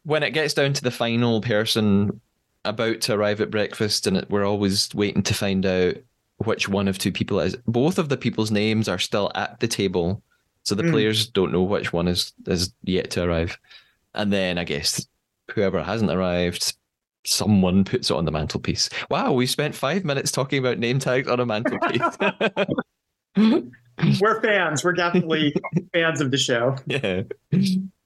when 0.04 0.22
it 0.24 0.32
gets 0.32 0.54
down 0.54 0.74
to 0.74 0.84
the 0.84 0.92
final 0.92 1.42
person 1.42 2.20
about 2.66 3.02
to 3.02 3.14
arrive 3.14 3.42
at 3.42 3.50
breakfast, 3.52 4.06
and 4.08 4.18
it, 4.18 4.30
we're 4.30 4.46
always 4.46 4.90
waiting 4.94 5.24
to 5.24 5.34
find 5.34 5.66
out 5.66 5.96
which 6.46 6.68
one 6.70 6.88
of 6.88 6.98
two 6.98 7.12
people 7.12 7.40
is. 7.40 7.56
Both 7.68 7.98
of 7.98 8.10
the 8.10 8.18
people's 8.18 8.52
names 8.52 8.88
are 8.88 8.98
still 9.00 9.32
at 9.36 9.60
the 9.60 9.68
table, 9.68 10.22
so 10.64 10.76
the 10.76 10.84
Mm. 10.84 10.92
players 10.92 11.28
don't 11.28 11.52
know 11.52 11.64
which 11.64 11.92
one 11.94 12.08
is 12.08 12.34
is 12.48 12.74
yet 12.84 13.12
to 13.12 13.24
arrive. 13.24 13.58
And 14.16 14.32
then 14.34 14.58
I 14.58 14.64
guess 14.64 15.06
whoever 15.52 15.82
hasn't 15.84 16.12
arrived, 16.12 16.74
someone 17.26 17.84
puts 17.84 18.10
it 18.10 18.16
on 18.16 18.26
the 18.26 18.32
mantelpiece. 18.32 18.90
Wow, 19.10 19.34
we 19.34 19.46
spent 19.46 19.76
five 19.76 20.04
minutes 20.06 20.32
talking 20.32 20.60
about 20.60 20.80
name 20.80 21.00
tags 21.00 21.28
on 21.28 21.40
a 21.40 21.46
mantelpiece. 21.46 22.18
We're 24.22 24.42
fans. 24.42 24.84
We're 24.84 24.94
definitely 24.94 25.54
fans 25.94 26.22
of 26.22 26.32
the 26.32 26.38
show. 26.38 26.78
Yeah. 26.88 27.24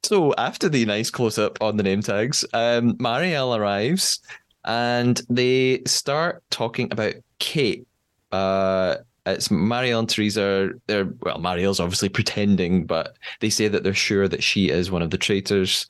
So 0.03 0.33
after 0.37 0.67
the 0.67 0.85
nice 0.85 1.09
close 1.11 1.37
up 1.37 1.61
on 1.61 1.77
the 1.77 1.83
name 1.83 2.01
tags, 2.01 2.43
um, 2.53 2.97
Marielle 2.97 3.57
arrives 3.57 4.19
and 4.65 5.21
they 5.29 5.81
start 5.85 6.43
talking 6.49 6.91
about 6.91 7.13
Kate. 7.39 7.85
Uh, 8.33 8.97
it's 9.25 9.47
Marielle 9.47 9.99
and 9.99 10.09
Teresa. 10.09 10.71
They're 10.87 11.05
well, 11.21 11.37
Marielle's 11.37 11.79
obviously 11.79 12.09
pretending, 12.09 12.85
but 12.85 13.15
they 13.39 13.49
say 13.49 13.69
that 13.69 13.83
they're 13.83 13.93
sure 13.93 14.27
that 14.27 14.43
she 14.43 14.69
is 14.69 14.91
one 14.91 15.01
of 15.01 15.11
the 15.11 15.17
traitors. 15.17 15.87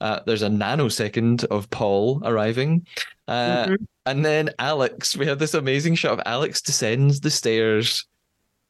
Uh, 0.00 0.20
there's 0.26 0.42
a 0.42 0.48
nanosecond 0.48 1.44
of 1.46 1.68
Paul 1.70 2.20
arriving. 2.24 2.86
Uh, 3.26 3.66
Mhm. 3.66 3.76
And 4.04 4.24
then 4.24 4.50
Alex, 4.60 5.16
we 5.16 5.26
have 5.26 5.40
this 5.40 5.54
amazing 5.54 5.96
shot 5.96 6.12
of 6.12 6.22
Alex 6.26 6.62
descends 6.62 7.20
the 7.20 7.30
stairs 7.30 8.06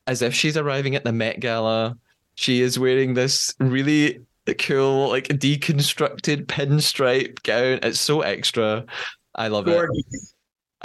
as 0.07 0.23
if 0.23 0.33
she's 0.33 0.57
arriving 0.57 0.95
at 0.95 1.05
the 1.05 1.13
Met 1.13 1.41
Gala. 1.41 1.95
She 2.37 2.63
is 2.63 2.79
wearing 2.79 3.13
this 3.15 3.55
really 3.59 4.21
cool, 4.59 5.09
like 5.09 5.29
deconstructed 5.29 6.47
pinstripe 6.47 7.43
gown. 7.43 7.81
It's 7.83 8.01
so 8.01 8.23
extra. 8.23 8.87
I 9.35 9.49
love 9.49 9.67
it. 9.69 9.91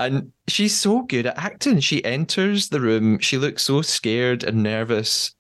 And 0.02 0.32
she's 0.48 0.76
so 0.76 1.04
good 1.04 1.28
at 1.28 1.38
acting. 1.38 1.80
She 1.80 2.04
enters 2.04 2.70
the 2.70 2.82
room. 2.82 3.20
She 3.20 3.38
looks 3.38 3.62
so 3.62 3.84
scared 3.84 4.44
and 4.44 4.64
nervous. 4.64 5.36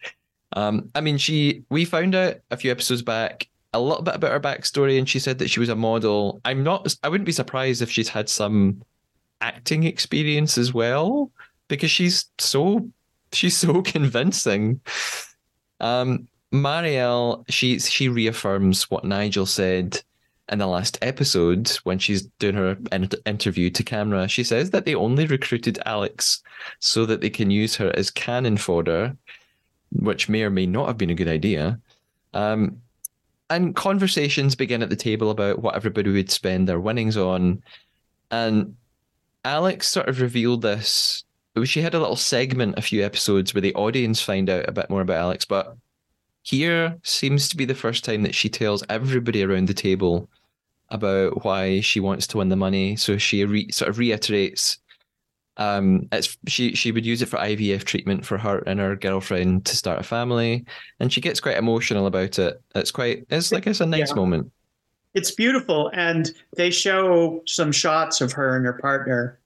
Um, 0.53 0.91
I 0.93 1.01
mean, 1.01 1.17
she 1.17 1.63
we 1.71 1.83
found 1.83 2.13
out 2.13 2.35
a 2.51 2.57
few 2.57 2.69
episodes 2.69 3.01
back 3.01 3.47
a 3.73 3.81
little 3.81 4.03
bit 4.03 4.13
about 4.13 4.31
her 4.31 4.39
backstory, 4.39 4.99
and 4.99 5.09
she 5.09 5.17
said 5.17 5.39
that 5.39 5.49
she 5.49 5.59
was 5.59 5.69
a 5.69 5.75
model. 5.75 6.41
I'm 6.45 6.63
not. 6.63 6.95
I 7.01 7.09
wouldn't 7.09 7.25
be 7.25 7.31
surprised 7.31 7.81
if 7.81 7.89
she's 7.89 8.09
had 8.09 8.29
some 8.29 8.83
acting 9.41 9.83
experience 9.85 10.59
as 10.59 10.71
well, 10.71 11.31
because 11.67 11.89
she's 11.89 12.25
so 12.37 12.87
she's 13.33 13.57
so 13.57 13.81
convincing. 13.81 14.79
Um, 15.79 16.27
Marielle, 16.53 17.45
she 17.49 17.79
she 17.79 18.09
reaffirms 18.09 18.91
what 18.91 19.05
Nigel 19.05 19.47
said 19.47 20.03
in 20.51 20.59
the 20.59 20.67
last 20.67 20.97
episode 21.01 21.69
when 21.83 21.97
she's 21.97 22.23
doing 22.39 22.55
her 22.55 22.77
in- 22.91 23.09
interview 23.25 23.69
to 23.69 23.83
camera. 23.83 24.27
She 24.27 24.43
says 24.43 24.71
that 24.71 24.85
they 24.85 24.93
only 24.93 25.25
recruited 25.25 25.79
Alex 25.85 26.43
so 26.79 27.05
that 27.05 27.21
they 27.21 27.29
can 27.29 27.49
use 27.49 27.75
her 27.77 27.91
as 27.95 28.11
cannon 28.11 28.57
fodder, 28.57 29.15
which 29.93 30.27
may 30.27 30.43
or 30.43 30.49
may 30.49 30.65
not 30.65 30.87
have 30.87 30.97
been 30.97 31.09
a 31.09 31.15
good 31.15 31.29
idea. 31.29 31.79
Um, 32.33 32.81
and 33.49 33.75
conversations 33.75 34.55
begin 34.55 34.83
at 34.83 34.89
the 34.89 34.95
table 34.95 35.29
about 35.29 35.59
what 35.59 35.75
everybody 35.75 36.11
would 36.11 36.31
spend 36.31 36.67
their 36.67 36.79
winnings 36.79 37.17
on. 37.17 37.63
And 38.29 38.75
Alex 39.43 39.87
sort 39.87 40.07
of 40.07 40.21
revealed 40.21 40.61
this. 40.61 41.23
She 41.65 41.81
had 41.81 41.93
a 41.93 41.99
little 41.99 42.15
segment 42.15 42.77
a 42.77 42.81
few 42.81 43.03
episodes 43.03 43.53
where 43.53 43.61
the 43.61 43.75
audience 43.75 44.21
find 44.21 44.49
out 44.49 44.69
a 44.69 44.71
bit 44.71 44.89
more 44.89 45.01
about 45.01 45.17
Alex, 45.17 45.43
but 45.43 45.75
here 46.43 46.97
seems 47.03 47.49
to 47.49 47.57
be 47.57 47.65
the 47.65 47.75
first 47.75 48.03
time 48.03 48.23
that 48.23 48.35
she 48.35 48.49
tells 48.49 48.83
everybody 48.89 49.43
around 49.43 49.67
the 49.67 49.73
table 49.73 50.29
about 50.91 51.43
why 51.43 51.81
she 51.81 51.99
wants 51.99 52.27
to 52.27 52.37
win 52.37 52.49
the 52.49 52.55
money. 52.55 52.95
So 52.95 53.17
she 53.17 53.43
re- 53.45 53.71
sort 53.71 53.89
of 53.89 53.97
reiterates 53.97 54.77
um, 55.57 56.07
it's 56.13 56.37
she 56.47 56.73
she 56.75 56.91
would 56.91 57.05
use 57.05 57.21
it 57.21 57.27
for 57.27 57.37
IVF 57.37 57.83
treatment 57.83 58.25
for 58.25 58.37
her 58.37 58.59
and 58.65 58.79
her 58.79 58.95
girlfriend 58.95 59.65
to 59.65 59.75
start 59.75 59.99
a 59.99 60.03
family, 60.03 60.65
and 60.99 61.11
she 61.11 61.19
gets 61.21 61.39
quite 61.41 61.57
emotional 61.57 62.07
about 62.07 62.39
it. 62.39 62.61
It's 62.73 62.89
quite 62.89 63.25
it's 63.29 63.51
like 63.51 63.67
it's 63.67 63.81
a 63.81 63.85
nice 63.85 64.09
Yeah. 64.09 64.15
moment. 64.15 64.51
It's 65.13 65.31
beautiful. 65.31 65.91
And 65.93 66.31
they 66.55 66.71
show 66.71 67.43
some 67.45 67.73
shots 67.73 68.21
of 68.21 68.31
her 68.31 68.55
and 68.55 68.65
her 68.65 68.79
partner. 68.81 69.39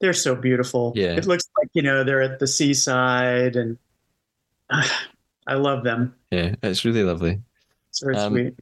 They're 0.00 0.12
so 0.12 0.34
beautiful. 0.34 0.92
Yeah. 0.96 1.14
It 1.14 1.24
looks 1.26 1.48
like, 1.56 1.68
you 1.72 1.82
know, 1.82 2.02
they're 2.02 2.20
at 2.20 2.40
the 2.40 2.48
seaside 2.48 3.54
and 3.54 3.78
I 4.70 5.54
love 5.54 5.84
them. 5.84 6.14
Yeah, 6.32 6.56
it's 6.64 6.84
really 6.84 7.04
lovely. 7.04 7.40
It's 7.90 8.00
very 8.00 8.16
Um, 8.16 8.32
sweet. 8.32 8.54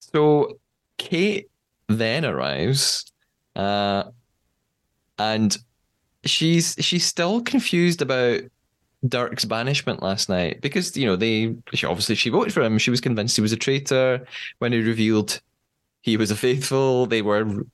So 0.00 0.58
Kate 1.00 1.48
then 1.88 2.26
arrives, 2.26 3.10
uh, 3.56 4.04
and 5.18 5.56
she's 6.24 6.76
she's 6.78 7.06
still 7.06 7.40
confused 7.40 8.02
about 8.02 8.42
Dirk's 9.08 9.46
banishment 9.46 10.02
last 10.02 10.28
night 10.28 10.60
because 10.60 10.94
you 10.94 11.06
know 11.06 11.16
they 11.16 11.56
she 11.72 11.86
obviously 11.86 12.14
she 12.14 12.28
voted 12.28 12.52
for 12.52 12.62
him. 12.62 12.76
She 12.78 12.90
was 12.90 13.00
convinced 13.00 13.34
he 13.34 13.42
was 13.42 13.52
a 13.52 13.56
traitor 13.56 14.26
when 14.58 14.72
he 14.72 14.80
revealed 14.80 15.40
he 16.02 16.18
was 16.18 16.30
a 16.30 16.36
faithful. 16.36 17.06
They 17.06 17.22
were. 17.22 17.64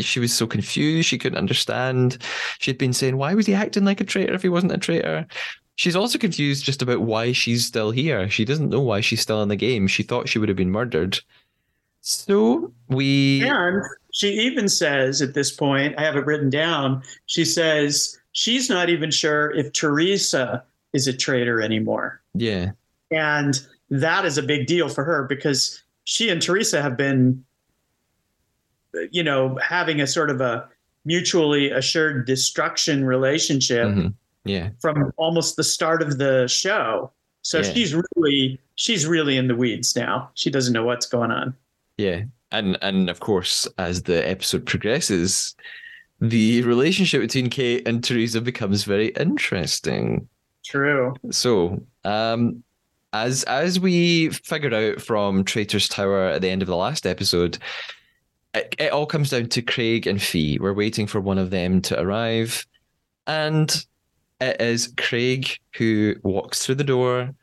She 0.00 0.18
was 0.18 0.34
so 0.34 0.46
confused. 0.46 1.08
She 1.08 1.18
couldn't 1.18 1.38
understand. 1.38 2.18
She'd 2.58 2.78
been 2.78 2.92
saying, 2.92 3.16
"Why 3.16 3.34
was 3.34 3.46
he 3.46 3.54
acting 3.54 3.84
like 3.84 4.00
a 4.00 4.04
traitor 4.04 4.34
if 4.34 4.42
he 4.42 4.48
wasn't 4.48 4.72
a 4.72 4.78
traitor?" 4.78 5.26
She's 5.76 5.96
also 5.96 6.18
confused 6.18 6.64
just 6.64 6.82
about 6.82 7.02
why 7.02 7.32
she's 7.32 7.66
still 7.66 7.90
here. 7.92 8.28
She 8.30 8.44
doesn't 8.44 8.70
know 8.70 8.80
why 8.80 9.00
she's 9.00 9.20
still 9.20 9.42
in 9.42 9.48
the 9.48 9.56
game. 9.56 9.86
She 9.88 10.02
thought 10.04 10.28
she 10.28 10.38
would 10.40 10.48
have 10.48 10.56
been 10.56 10.70
murdered. 10.70 11.20
So 12.06 12.70
we 12.88 13.48
And 13.48 13.82
she 14.12 14.28
even 14.34 14.68
says 14.68 15.22
at 15.22 15.32
this 15.32 15.50
point, 15.50 15.94
I 15.98 16.02
have 16.02 16.16
it 16.16 16.26
written 16.26 16.50
down, 16.50 17.02
she 17.24 17.46
says 17.46 18.18
she's 18.32 18.68
not 18.68 18.90
even 18.90 19.10
sure 19.10 19.50
if 19.52 19.72
Teresa 19.72 20.62
is 20.92 21.06
a 21.08 21.14
traitor 21.14 21.62
anymore. 21.62 22.20
yeah 22.34 22.72
And 23.10 23.58
that 23.88 24.26
is 24.26 24.36
a 24.36 24.42
big 24.42 24.66
deal 24.66 24.90
for 24.90 25.02
her 25.02 25.24
because 25.24 25.82
she 26.04 26.28
and 26.28 26.42
Teresa 26.42 26.82
have 26.82 26.94
been, 26.98 27.42
you 29.10 29.22
know, 29.22 29.56
having 29.62 30.02
a 30.02 30.06
sort 30.06 30.28
of 30.28 30.42
a 30.42 30.68
mutually 31.06 31.70
assured 31.70 32.26
destruction 32.26 33.04
relationship 33.06 33.88
mhm, 33.88 34.12
yeah 34.44 34.68
from 34.78 35.10
almost 35.16 35.56
the 35.56 35.64
start 35.64 36.02
of 36.02 36.18
the 36.18 36.46
show. 36.48 37.10
So 37.40 37.58
Yeah. 37.60 37.72
she's 37.72 37.94
really 37.94 38.60
she's 38.74 39.06
really 39.06 39.38
in 39.38 39.48
the 39.48 39.56
weeds 39.56 39.96
now. 39.96 40.30
She 40.34 40.50
doesn't 40.50 40.74
know 40.74 40.84
what's 40.84 41.06
going 41.06 41.30
on. 41.30 41.54
Yeah. 41.96 42.22
And 42.50 42.78
and 42.82 43.10
of 43.10 43.20
course 43.20 43.66
as 43.78 44.02
the 44.02 44.26
episode 44.28 44.66
progresses 44.66 45.54
the 46.20 46.62
relationship 46.62 47.20
between 47.20 47.50
kate 47.50 47.86
and 47.86 48.02
teresa 48.02 48.40
becomes 48.40 48.84
very 48.84 49.08
interesting. 49.08 50.28
True. 50.64 51.14
so 51.30 51.84
um 52.04 52.62
as 53.12 53.44
as 53.44 53.78
we 53.78 54.30
figured 54.30 54.74
out 54.74 55.00
from 55.00 55.44
traitor's 55.44 55.88
tower 55.88 56.26
at 56.26 56.42
the 56.42 56.48
end 56.48 56.62
of 56.62 56.68
the 56.68 56.76
last 56.76 57.06
episode 57.06 57.58
it, 58.54 58.74
it 58.78 58.92
all 58.92 59.06
comes 59.06 59.30
down 59.30 59.48
to 59.48 59.62
craig 59.62 60.06
and 60.06 60.22
fee. 60.22 60.58
We're 60.60 60.72
waiting 60.72 61.06
for 61.06 61.20
one 61.20 61.38
of 61.38 61.50
them 61.50 61.82
to 61.82 62.00
arrive. 62.00 62.64
And 63.26 63.84
it 64.40 64.60
is 64.60 64.94
craig 64.96 65.58
who 65.76 66.14
walks 66.22 66.64
through 66.64 66.76
the 66.76 66.84
door 66.84 67.34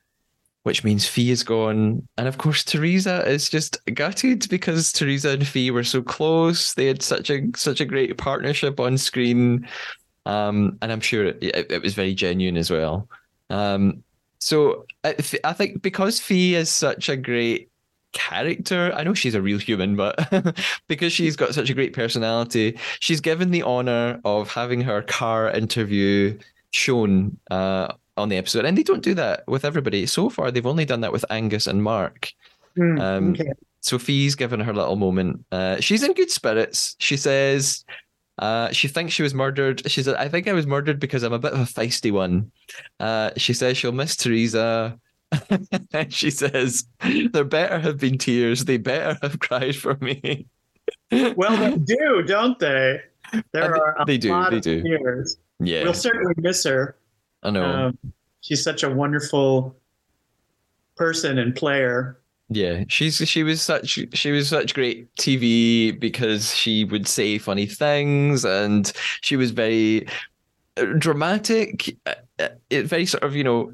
which 0.64 0.84
means 0.84 1.08
Fee 1.08 1.32
is 1.32 1.44
gone. 1.44 2.08
And 2.18 2.28
of 2.28 2.38
course, 2.38 2.64
Teresa 2.64 3.28
is 3.28 3.50
just 3.50 3.84
gutted 3.94 4.48
because 4.50 4.92
Teresa 4.92 5.32
and 5.32 5.48
Fee 5.48 5.72
were 5.72 5.84
so 5.84 6.02
close. 6.02 6.74
They 6.74 6.86
had 6.86 7.02
such 7.02 7.30
a 7.30 7.42
such 7.56 7.82
a 7.82 7.86
great 7.86 8.18
partnership 8.18 8.80
on 8.80 8.98
screen, 8.98 9.68
um, 10.26 10.78
and 10.82 10.92
I'm 10.92 11.02
sure 11.02 11.26
it, 11.26 11.72
it, 11.72 11.82
was 11.82 11.94
very 11.94 12.14
genuine 12.14 12.58
as 12.58 12.70
well. 12.70 13.08
Um, 13.50 14.04
so 14.40 14.86
I, 15.04 15.16
I 15.44 15.54
think 15.54 15.82
because 15.82 16.20
Fee 16.20 16.56
is 16.56 16.70
such 16.70 17.10
a 17.10 17.18
great 17.18 17.70
character, 18.14 18.92
I 18.94 19.04
know 19.04 19.14
she's 19.14 19.36
a 19.36 19.42
real 19.42 19.58
human, 19.58 19.96
but 19.96 20.56
because 20.88 21.14
she's 21.14 21.36
got 21.36 21.54
such 21.54 21.70
a 21.70 21.74
great 21.74 21.94
personality, 21.94 22.78
she's 23.00 23.22
given 23.22 23.52
the 23.52 23.64
honor 23.64 24.20
of 24.26 24.52
having 24.52 24.82
her 24.82 25.02
car 25.02 25.50
interview 25.50 26.38
shown 26.72 27.38
uh, 27.50 27.94
on 28.18 28.30
the 28.30 28.38
episode, 28.38 28.66
and 28.66 28.78
they 28.78 28.84
don't 28.84 29.04
do 29.04 29.14
that 29.16 29.44
with 29.48 29.66
everybody. 29.66 30.06
So 30.06 30.30
far, 30.30 30.52
they've 30.52 30.66
only 30.66 30.86
done 30.86 31.02
that 31.02 31.12
with 31.12 31.26
Angus 31.30 31.68
and 31.68 31.82
Mark. 31.84 32.32
Hmm, 32.76 33.00
Um, 33.00 33.32
okay. 33.32 33.52
So 33.82 33.98
Fee's 33.98 34.36
given 34.36 34.60
her 34.60 34.74
little 34.74 34.96
moment. 34.96 35.44
Uh, 35.52 35.80
she's 35.80 36.04
in 36.04 36.14
good 36.14 36.30
spirits. 36.30 36.96
She 37.00 37.18
says 37.18 37.84
uh, 38.38 38.70
she 38.72 38.88
thinks 38.88 39.14
she 39.14 39.24
was 39.24 39.34
murdered. 39.34 39.90
She 39.90 40.04
said, 40.04 40.16
"I 40.16 40.28
think 40.30 40.48
I 40.48 40.54
was 40.54 40.68
murdered 40.68 41.00
because 41.00 41.24
I'm 41.24 41.34
a 41.34 41.40
bit 41.40 41.54
of 41.54 41.60
a 41.60 41.64
feisty 41.64 42.12
one." 42.12 42.52
Uh, 43.00 43.32
she 43.38 43.54
says 43.54 43.78
she'll 43.78 43.92
miss 43.92 44.16
Teresa. 44.16 45.00
and 45.94 46.14
she 46.14 46.30
says, 46.30 46.86
"There 47.34 47.44
better 47.46 47.80
have 47.80 47.98
been 47.98 48.18
tears. 48.18 48.66
They 48.66 48.78
better 48.78 49.18
have 49.22 49.40
cried 49.40 49.76
for 49.76 49.98
me." 50.02 50.46
Well, 51.12 51.58
they 51.58 51.78
do, 51.78 52.24
don't 52.28 52.60
they? 52.60 53.00
There 53.54 53.76
are 53.76 54.02
a 54.02 54.06
they 54.06 54.18
do, 54.18 54.30
lot 54.32 54.52
they 54.52 54.58
of 54.58 54.64
do. 54.64 54.84
tears. 54.84 55.38
yeah, 55.60 55.84
We'll 55.84 55.94
certainly 55.94 56.34
miss 56.38 56.64
her. 56.66 56.96
I 57.44 57.52
know. 57.52 57.66
Um, 57.66 57.98
she's 58.42 58.64
such 58.64 58.84
a 58.84 58.90
wonderful 58.90 59.76
person 60.96 61.38
and 61.38 61.56
player. 61.56 62.18
Yeah, 62.50 62.84
she's 62.90 63.18
she 63.18 63.44
was 63.44 63.62
such 63.62 64.00
she 64.14 64.32
was 64.32 64.50
such 64.50 64.74
great 64.74 65.14
TV 65.16 65.98
because 65.98 66.54
she 66.54 66.84
would 66.84 67.08
say 67.08 67.38
funny 67.38 67.66
things 67.66 68.44
and 68.44 68.92
she 69.22 69.38
was 69.38 69.52
very 69.52 70.06
uh, 70.78 70.86
dramatic, 70.98 71.98
uh, 72.06 72.16
uh, 72.40 72.50
very 72.70 73.06
sort 73.06 73.24
of 73.24 73.36
you 73.36 73.44
know 73.44 73.74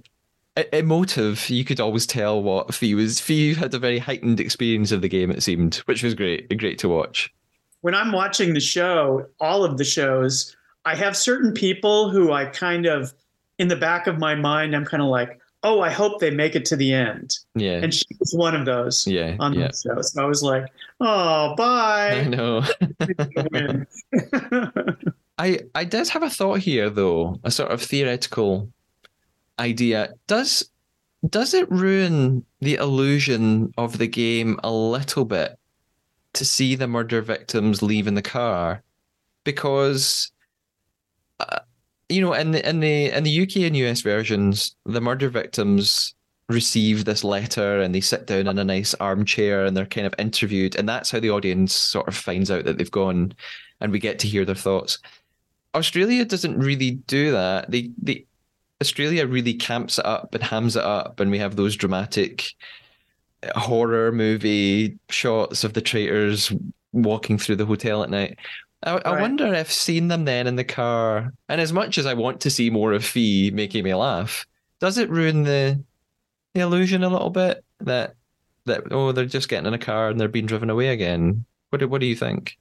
emotive. 0.74 1.50
You 1.50 1.64
could 1.64 1.80
always 1.80 2.06
tell 2.06 2.42
what 2.42 2.74
Fee 2.74 2.96
was. 2.96 3.20
Fee 3.20 3.54
had 3.54 3.74
a 3.74 3.80
very 3.80 4.00
heightened 4.00 4.40
experience 4.40 4.92
of 4.92 5.02
the 5.02 5.10
game. 5.10 5.32
It 5.32 5.44
seemed, 5.44 5.76
which 5.86 6.04
was 6.04 6.14
great, 6.14 6.56
great 6.58 6.80
to 6.80 6.90
watch. 6.90 7.34
When 7.82 7.94
I'm 7.94 8.12
watching 8.12 8.54
the 8.54 8.60
show, 8.60 9.26
all 9.40 9.64
of 9.64 9.78
the 9.78 9.84
shows, 9.84 10.56
I 10.86 10.96
have 10.96 11.16
certain 11.16 11.54
people 11.54 12.10
who 12.10 12.32
I 12.32 12.46
kind 12.46 12.86
of, 12.86 13.14
in 13.60 13.68
the 13.68 13.76
back 13.76 14.08
of 14.08 14.18
my 14.20 14.36
mind, 14.36 14.76
I'm 14.76 14.86
kind 14.86 15.02
of 15.02 15.10
like, 15.10 15.40
oh, 15.64 15.82
I 15.82 15.90
hope 15.90 16.20
they 16.20 16.32
make 16.32 16.56
it 16.56 16.66
to 16.66 16.76
the 16.76 16.94
end. 16.94 17.38
Yeah. 17.56 17.80
And 17.84 17.94
she 17.94 18.06
was 18.20 18.34
one 18.34 18.56
of 18.56 18.66
those 18.66 19.06
yeah, 19.08 19.36
on 19.40 19.54
yeah. 19.54 19.68
the 19.68 19.96
show. 19.96 20.02
So 20.02 20.24
I 20.24 20.26
was 20.26 20.44
like, 20.44 20.66
oh, 21.00 21.56
bye. 21.56 22.12
I 22.12 22.24
know. 22.28 22.64
I 25.40 25.60
I 25.76 25.84
did 25.84 26.08
have 26.10 26.24
a 26.24 26.30
thought 26.30 26.60
here 26.60 26.90
though, 26.90 27.40
a 27.44 27.52
sort 27.52 27.72
of 27.72 27.82
theoretical 27.82 28.70
idea. 29.60 30.14
Does 30.26 30.70
does 31.30 31.54
it 31.54 31.70
ruin 31.72 32.46
the 32.60 32.76
illusion 32.76 33.74
of 33.78 33.98
the 33.98 34.08
game 34.08 34.60
a 34.64 34.72
little 34.72 35.26
bit 35.26 35.60
to 36.34 36.46
see 36.46 36.76
the 36.76 36.88
murder 36.88 37.22
victims 37.22 37.82
leaving 37.82 38.16
the 38.16 38.22
car? 38.22 38.84
Because 39.44 40.32
uh, 41.40 41.60
you 42.10 42.22
know, 42.22 42.34
in 42.34 42.52
the 42.52 42.68
in 42.68 42.80
the 42.80 43.12
in 43.12 43.24
the 43.24 43.42
UK 43.42 43.58
and 43.58 43.76
US 43.78 44.02
versions, 44.02 44.76
the 44.86 45.02
murder 45.02 45.30
victims 45.30 46.14
receive 46.50 47.04
this 47.04 47.26
letter 47.26 47.82
and 47.82 47.94
they 47.94 48.00
sit 48.00 48.26
down 48.26 48.48
in 48.48 48.58
a 48.58 48.64
nice 48.64 48.94
armchair 48.96 49.66
and 49.66 49.76
they're 49.76 49.86
kind 49.86 50.08
of 50.08 50.16
interviewed, 50.18 50.76
and 50.76 50.88
that's 50.88 51.12
how 51.12 51.20
the 51.20 51.30
audience 51.30 51.74
sort 51.74 52.08
of 52.08 52.16
finds 52.16 52.50
out 52.50 52.66
that 52.66 52.78
they've 52.78 52.92
gone, 52.92 53.34
and 53.82 53.92
we 53.92 54.00
get 54.00 54.20
to 54.20 54.28
hear 54.28 54.46
their 54.46 54.56
thoughts. 54.56 55.00
Australia 55.76 56.26
doesn't 56.26 56.58
really 56.58 56.92
do 56.92 57.32
that. 57.32 57.70
They 57.70 57.92
they 58.02 58.26
Australia 58.82 59.26
really 59.26 59.54
camps 59.54 59.98
it 59.98 60.06
up 60.06 60.34
and 60.34 60.44
hams 60.44 60.76
it 60.76 60.84
up, 60.84 61.20
and 61.20 61.32
we 61.32 61.40
have 61.40 61.56
those 61.56 61.76
dramatic 61.76 62.46
uh, 63.44 63.60
horror 63.60 64.12
movie 64.12 64.98
shots 65.10 65.64
of 65.64 65.74
the 65.74 65.82
traitors 65.82 66.52
walking 66.94 67.38
through 67.38 67.58
the 67.58 67.66
hotel 67.66 68.04
at 68.04 68.10
night. 68.10 68.40
I, 68.84 69.02
I 69.06 69.22
wonder 69.22 69.54
if 69.54 69.72
seeing 69.72 70.08
them 70.08 70.26
then 70.26 70.46
in 70.48 70.56
the 70.56 70.64
car, 70.64 71.34
and 71.50 71.60
as 71.60 71.74
much 71.74 71.98
as 71.98 72.06
I 72.06 72.14
want 72.14 72.42
to 72.42 72.50
see 72.50 72.70
more 72.70 72.94
of 72.94 73.04
Fee 73.04 73.52
making 73.52 73.84
me 73.84 73.94
laugh, 73.96 74.46
does 74.80 74.98
it 74.98 75.10
ruin 75.10 75.44
the 75.44 75.84
the 76.54 76.62
illusion 76.62 77.04
a 77.04 77.10
little 77.10 77.30
bit 77.30 77.64
that 77.80 78.16
that 78.66 78.84
oh 78.92 79.12
they're 79.12 79.26
just 79.26 79.50
getting 79.50 79.66
in 79.66 79.74
a 79.74 79.80
car 79.80 80.10
and 80.10 80.20
they're 80.20 80.28
being 80.28 80.46
driven 80.46 80.70
away 80.70 80.90
again? 80.90 81.46
What 81.70 81.80
do, 81.80 81.88
what 81.88 82.02
do 82.02 82.08
you 82.08 82.16
think? 82.16 82.58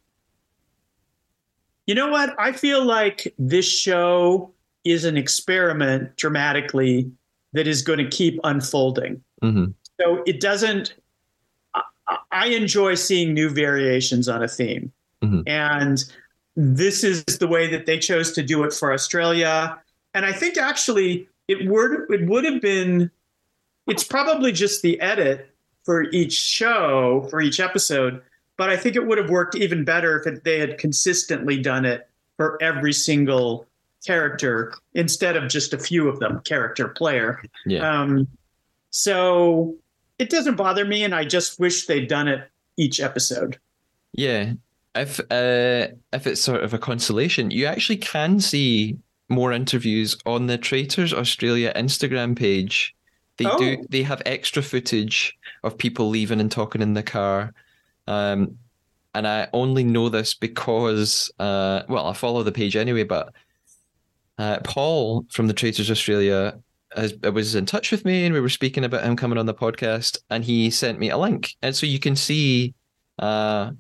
You 1.87 1.95
know 1.95 2.09
what? 2.09 2.35
I 2.39 2.53
feel 2.53 2.85
like 2.85 3.33
this 3.39 3.71
show 3.71 4.53
is 4.85 5.05
an 5.05 5.17
experiment 5.17 6.17
dramatically 6.17 7.11
that 7.53 7.67
is 7.67 7.83
going 7.83 7.99
to 7.99 8.09
keep 8.09 8.41
unfolding. 8.45 9.23
hmm 9.43 9.67
So 10.01 10.23
it 10.27 10.41
doesn't. 10.41 10.95
I, 11.75 11.83
I 12.33 12.47
enjoy 12.49 12.95
seeing 12.95 13.35
new 13.35 13.51
variations 13.51 14.29
on 14.29 14.43
a 14.43 14.49
theme, 14.49 14.93
Mhm. 15.23 15.43
and 15.47 16.05
this 16.57 17.05
is 17.05 17.25
the 17.25 17.47
way 17.49 17.69
that 17.71 17.87
they 17.87 17.99
chose 17.99 18.33
to 18.33 18.43
do 18.43 18.65
it 18.65 18.73
for 18.73 18.93
Australia. 18.93 19.79
And 20.15 20.25
I 20.25 20.33
think 20.33 20.57
actually 20.57 21.29
it 21.49 21.69
would 21.69 22.07
it 22.11 22.27
would 22.27 22.45
have 22.45 22.61
been. 22.61 23.11
It's 23.87 24.03
probably 24.05 24.51
just 24.53 24.83
the 24.83 25.01
edit 25.01 25.49
for 25.85 26.03
each 26.11 26.33
show 26.33 27.27
for 27.31 27.41
each 27.41 27.61
episode, 27.61 28.21
but 28.57 28.69
I 28.69 28.77
think 28.77 28.97
it 28.97 29.07
would 29.07 29.19
have 29.19 29.31
worked 29.31 29.55
even 29.55 29.85
better 29.85 30.19
if 30.19 30.27
it, 30.27 30.43
they 30.45 30.59
had 30.59 30.79
consistently 30.79 31.61
done 31.63 31.85
it 31.85 32.09
for 32.37 32.61
every 32.61 32.93
single 32.93 33.67
character 34.05 34.75
instead 34.95 35.37
of 35.37 35.49
just 35.49 35.73
a 35.73 35.79
few 35.79 36.09
of 36.09 36.19
them, 36.19 36.41
character 36.41 36.89
player. 36.89 37.41
Yeah. 37.65 37.89
Um, 37.89 38.27
so 38.91 39.77
it 40.19 40.31
doesn't 40.31 40.57
bother 40.57 40.85
me, 40.85 41.05
and 41.05 41.15
I 41.15 41.25
just 41.25 41.61
wish 41.61 41.87
they'd 41.87 42.09
done 42.09 42.27
it 42.29 42.49
each 42.77 42.99
episode. 43.01 43.59
Yeah, 44.13 44.55
if 44.97 45.21
uh, 45.31 45.95
if 46.13 46.27
it's 46.27 46.41
sort 46.41 46.63
of 46.63 46.75
a 46.75 46.79
consolation, 46.79 47.51
you 47.51 47.67
actually 47.67 47.99
can 47.99 48.41
see 48.41 48.97
more 49.29 49.53
interviews 49.53 50.17
on 50.25 50.47
the 50.47 50.59
Traitors 50.59 51.13
Australia 51.13 51.73
Instagram 51.75 52.37
page. 52.37 52.95
They 53.37 53.45
do. 53.45 53.77
Oh. 53.81 53.85
They 53.89 54.03
have 54.03 54.23
extra 54.25 54.63
footage 54.63 55.37
of 55.63 55.77
people 55.77 56.09
leaving 56.09 56.41
and 56.41 56.51
talking 56.51 56.81
in 56.81 56.95
the 56.95 57.03
car, 57.03 57.53
um, 58.07 58.57
and 59.15 59.27
I 59.27 59.49
only 59.53 59.85
know 59.85 60.09
this 60.09 60.35
because 60.35 61.31
uh, 61.39 61.83
well, 61.89 62.07
I 62.07 62.13
follow 62.15 62.43
the 62.43 62.53
page 62.53 62.77
anyway. 62.77 63.05
But 63.05 63.33
uh, 64.39 64.61
Paul 64.65 65.27
from 65.31 65.49
the 65.49 65.55
Traitors 65.55 65.91
Australia 65.91 66.59
has, 66.97 67.15
was 67.19 67.55
in 67.55 67.67
touch 67.67 67.93
with 67.93 68.05
me, 68.05 68.25
and 68.25 68.35
we 68.35 68.41
were 68.41 68.49
speaking 68.49 68.85
about 68.85 69.05
him 69.05 69.17
coming 69.17 69.39
on 69.39 69.47
the 69.47 69.55
podcast, 69.55 70.19
and 70.31 70.45
he 70.45 70.71
sent 70.71 70.99
me 70.99 71.11
a 71.11 71.19
link, 71.19 71.57
and 71.63 71.77
so 71.77 71.87
you 71.87 71.99
can 71.99 72.17
see. 72.17 72.75
Uh, 73.19 73.71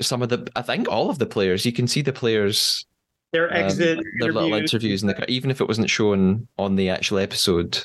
some 0.00 0.22
of 0.22 0.28
the 0.28 0.46
I 0.56 0.62
think 0.62 0.88
all 0.88 1.10
of 1.10 1.18
the 1.18 1.26
players 1.26 1.64
you 1.66 1.72
can 1.72 1.86
see 1.88 2.02
the 2.02 2.12
players 2.12 2.84
Their 3.32 3.50
um, 3.50 3.56
exit 3.64 3.98
their 4.20 4.32
little 4.32 4.48
interviews. 4.52 4.72
interviews 4.72 5.02
in 5.02 5.08
the 5.08 5.14
car 5.14 5.24
even 5.28 5.50
if 5.50 5.60
it 5.60 5.68
wasn't 5.68 5.90
shown 5.90 6.46
on 6.58 6.76
the 6.76 6.88
actual 6.90 7.18
episode 7.18 7.78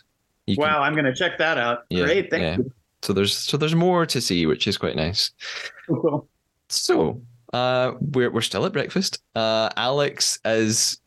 you 0.48 0.56
can- 0.56 0.63
Wow, 0.63 0.82
I'm 0.82 0.94
going 0.94 1.06
to 1.06 1.13
check 1.15 1.38
that 1.39 1.58
out. 1.58 1.86
Yeah, 1.89 2.04
Great, 2.06 2.30
thank 2.30 2.44
yeah. 2.44 2.58
you. 2.58 2.72
so 3.02 3.13
there's 3.13 3.36
so 3.38 3.58
there's 3.58 3.76
more 3.76 4.06
to 4.06 4.20
see 4.22 4.46
which 4.46 4.68
is 4.68 4.78
quite 4.78 4.96
nice 4.96 5.32
Cool. 5.88 6.28
so 6.70 7.22
uh 7.54 7.94
we're 8.00 8.32
we're 8.32 8.41
still 8.41 8.65
at 8.65 8.74
breakfast 8.74 9.22
uh 9.36 9.70
Alex 9.78 10.39
is 10.46 10.98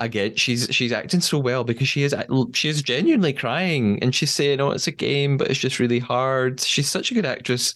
again 0.00 0.34
she's 0.36 0.68
she's 0.70 0.92
acting 0.92 1.20
so 1.20 1.38
well 1.40 1.64
because 1.64 1.88
she 1.88 2.04
is 2.04 2.14
she 2.54 2.68
is 2.68 2.82
genuinely 2.82 3.32
crying 3.32 3.98
and 4.00 4.14
she's 4.14 4.30
saying 4.30 4.60
oh 4.60 4.70
it's 4.70 4.86
a 4.86 4.92
game 4.92 5.36
but 5.36 5.50
it's 5.50 5.58
just 5.58 5.80
really 5.80 5.98
hard 5.98 6.60
she's 6.60 6.88
such 6.88 7.10
a 7.10 7.14
good 7.14 7.26
actress 7.26 7.74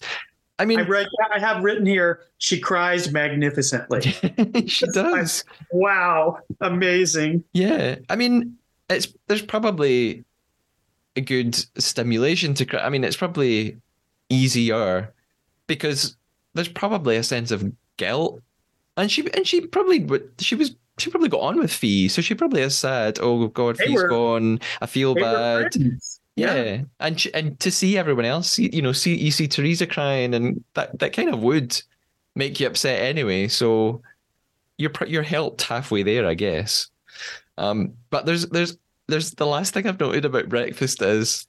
I 0.59 0.65
mean 0.65 0.79
I 0.79 0.83
read. 0.83 1.07
I 1.33 1.39
have 1.39 1.63
written 1.63 1.85
here. 1.85 2.21
She 2.37 2.59
cries 2.59 3.11
magnificently. 3.11 4.01
she 4.67 4.85
does 4.93 5.43
wow, 5.71 6.37
amazing. 6.61 7.43
Yeah, 7.53 7.95
I 8.09 8.15
mean, 8.15 8.57
it's 8.89 9.07
there's 9.27 9.41
probably 9.41 10.23
a 11.15 11.21
good 11.21 11.55
stimulation 11.81 12.53
to. 12.55 12.65
cry. 12.65 12.81
I 12.81 12.89
mean, 12.89 13.03
it's 13.03 13.17
probably 13.17 13.77
easier 14.29 15.11
because 15.67 16.15
there's 16.53 16.67
probably 16.69 17.15
a 17.17 17.23
sense 17.23 17.49
of 17.51 17.71
guilt, 17.97 18.41
and 18.97 19.09
she 19.11 19.27
and 19.33 19.47
she 19.47 19.61
probably 19.61 20.03
would. 20.05 20.29
She 20.39 20.53
was 20.55 20.75
she 20.99 21.09
probably 21.09 21.29
got 21.29 21.41
on 21.41 21.59
with 21.59 21.73
Fee, 21.73 22.07
so 22.07 22.21
she 22.21 22.35
probably 22.35 22.61
has 22.61 22.75
said, 22.77 23.17
Oh 23.21 23.47
God, 23.47 23.77
They 23.77 23.87
Fee's 23.87 23.95
were- 24.03 24.07
gone. 24.09 24.59
I 24.81 24.85
feel 24.85 25.15
bad. 25.15 25.73
friends. 25.73 26.19
Yeah. 26.35 26.81
and 26.99 27.19
she, 27.19 27.33
and 27.33 27.59
to 27.59 27.69
see 27.71 27.97
everyone 27.97 28.25
else, 28.25 28.51
see, 28.51 28.69
you 28.73 28.81
know, 28.81 28.91
see 28.91 29.15
you 29.15 29.31
see 29.31 29.47
Teresa 29.47 29.85
crying, 29.85 30.33
and 30.33 30.63
that 30.73 30.97
that 30.99 31.13
kind 31.13 31.29
of 31.29 31.41
would 31.41 31.79
make 32.35 32.59
you 32.59 32.67
upset 32.67 33.01
anyway. 33.01 33.47
So 33.47 34.01
you're 34.77 34.91
you're 35.07 35.23
helped 35.23 35.61
halfway 35.61 36.03
there, 36.03 36.27
I 36.27 36.33
guess. 36.33 36.89
Um, 37.57 37.93
but 38.09 38.25
there's 38.25 38.47
there's 38.47 38.77
there's 39.07 39.31
the 39.31 39.45
last 39.45 39.73
thing 39.73 39.87
I've 39.87 39.99
noted 39.99 40.25
about 40.25 40.49
breakfast 40.49 41.01
is 41.01 41.45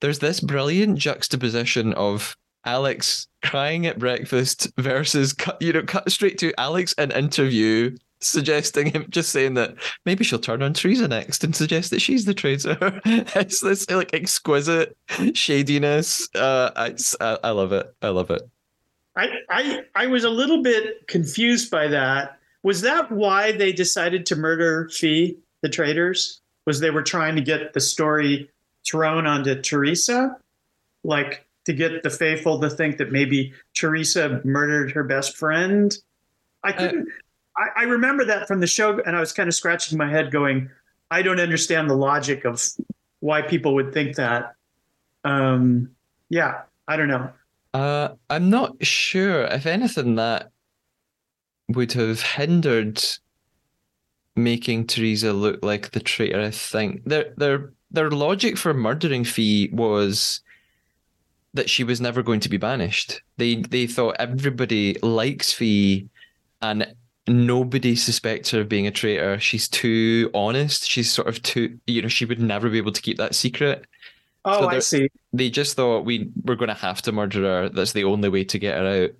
there's 0.00 0.18
this 0.18 0.40
brilliant 0.40 0.98
juxtaposition 0.98 1.92
of 1.94 2.36
Alex 2.64 3.28
crying 3.42 3.86
at 3.86 3.98
breakfast 3.98 4.70
versus 4.78 5.32
cut, 5.32 5.60
you 5.60 5.72
know 5.72 5.82
cut 5.82 6.10
straight 6.10 6.38
to 6.38 6.58
Alex 6.58 6.92
in 6.94 7.10
interview 7.10 7.96
suggesting 8.22 8.86
him 8.86 9.06
just 9.08 9.30
saying 9.30 9.54
that 9.54 9.74
maybe 10.04 10.24
she'll 10.24 10.38
turn 10.38 10.62
on 10.62 10.72
Teresa 10.72 11.08
next 11.08 11.44
and 11.44 11.54
suggest 11.54 11.90
that 11.90 12.00
she's 12.00 12.24
the 12.24 12.34
traitor. 12.34 13.00
it's 13.04 13.60
this 13.60 13.88
like 13.90 14.14
exquisite 14.14 14.96
shadiness. 15.34 16.28
Uh, 16.34 16.70
I, 16.76 17.38
I 17.42 17.50
love 17.50 17.72
it. 17.72 17.94
I 18.02 18.08
love 18.08 18.30
it. 18.30 18.42
I, 19.16 19.28
I 19.50 19.82
I 19.94 20.06
was 20.06 20.24
a 20.24 20.30
little 20.30 20.62
bit 20.62 21.06
confused 21.06 21.70
by 21.70 21.88
that. 21.88 22.38
Was 22.62 22.80
that 22.82 23.10
why 23.10 23.52
they 23.52 23.72
decided 23.72 24.24
to 24.26 24.36
murder 24.36 24.88
Fee, 24.88 25.36
the 25.60 25.68
traitors? 25.68 26.40
Was 26.66 26.80
they 26.80 26.90
were 26.90 27.02
trying 27.02 27.34
to 27.36 27.42
get 27.42 27.72
the 27.72 27.80
story 27.80 28.48
thrown 28.86 29.26
onto 29.26 29.60
Teresa? 29.60 30.36
Like 31.04 31.46
to 31.66 31.72
get 31.72 32.02
the 32.02 32.10
faithful 32.10 32.60
to 32.60 32.70
think 32.70 32.98
that 32.98 33.12
maybe 33.12 33.52
Teresa 33.74 34.40
murdered 34.44 34.92
her 34.92 35.04
best 35.04 35.36
friend? 35.36 35.96
I 36.64 36.72
couldn't 36.72 37.08
I, 37.56 37.82
I 37.82 37.82
remember 37.84 38.24
that 38.24 38.48
from 38.48 38.60
the 38.60 38.66
show 38.66 39.00
and 39.00 39.16
I 39.16 39.20
was 39.20 39.32
kind 39.32 39.48
of 39.48 39.54
scratching 39.54 39.98
my 39.98 40.10
head 40.10 40.30
going, 40.30 40.70
I 41.10 41.22
don't 41.22 41.40
understand 41.40 41.90
the 41.90 41.94
logic 41.94 42.44
of 42.44 42.62
why 43.20 43.42
people 43.42 43.74
would 43.74 43.92
think 43.92 44.16
that. 44.16 44.54
Um 45.24 45.90
yeah, 46.28 46.62
I 46.88 46.96
don't 46.96 47.08
know. 47.08 47.30
Uh, 47.74 48.14
I'm 48.28 48.50
not 48.50 48.84
sure. 48.84 49.44
If 49.44 49.66
anything, 49.66 50.16
that 50.16 50.50
would 51.68 51.92
have 51.92 52.22
hindered 52.22 53.02
making 54.36 54.86
Teresa 54.86 55.32
look 55.32 55.62
like 55.62 55.90
the 55.90 56.00
traitor. 56.00 56.40
I 56.40 56.50
think 56.50 57.02
they're 57.04 57.32
they're 57.36 57.72
their 57.90 58.10
logic 58.10 58.56
for 58.56 58.72
murdering 58.72 59.24
Fee 59.24 59.68
was 59.72 60.40
that 61.54 61.68
she 61.68 61.84
was 61.84 62.00
never 62.00 62.22
going 62.22 62.40
to 62.40 62.48
be 62.48 62.56
banished. 62.56 63.20
They 63.36 63.56
they 63.56 63.86
thought 63.86 64.16
everybody 64.18 64.96
likes 65.02 65.52
Fee 65.52 66.08
and 66.62 66.94
nobody 67.28 67.94
suspects 67.96 68.50
her 68.50 68.60
of 68.60 68.68
being 68.68 68.86
a 68.86 68.90
traitor. 68.90 69.38
She's 69.38 69.68
too 69.68 70.30
honest. 70.34 70.88
She's 70.88 71.10
sort 71.10 71.28
of 71.28 71.42
too 71.42 71.78
you 71.86 72.02
know, 72.02 72.08
she 72.08 72.24
would 72.24 72.40
never 72.40 72.68
be 72.68 72.78
able 72.78 72.92
to 72.92 73.02
keep 73.02 73.18
that 73.18 73.34
secret. 73.34 73.84
Oh, 74.44 74.62
So 74.62 74.68
I 74.68 74.78
see. 74.80 75.08
They 75.32 75.50
just 75.50 75.76
thought 75.76 76.04
we 76.04 76.30
we're 76.44 76.56
gonna 76.56 76.74
have 76.74 77.02
to 77.02 77.12
murder 77.12 77.42
her. 77.42 77.68
That's 77.68 77.92
the 77.92 78.04
only 78.04 78.28
way 78.28 78.44
to 78.44 78.58
get 78.58 78.78
her 78.78 79.04
out. 79.04 79.10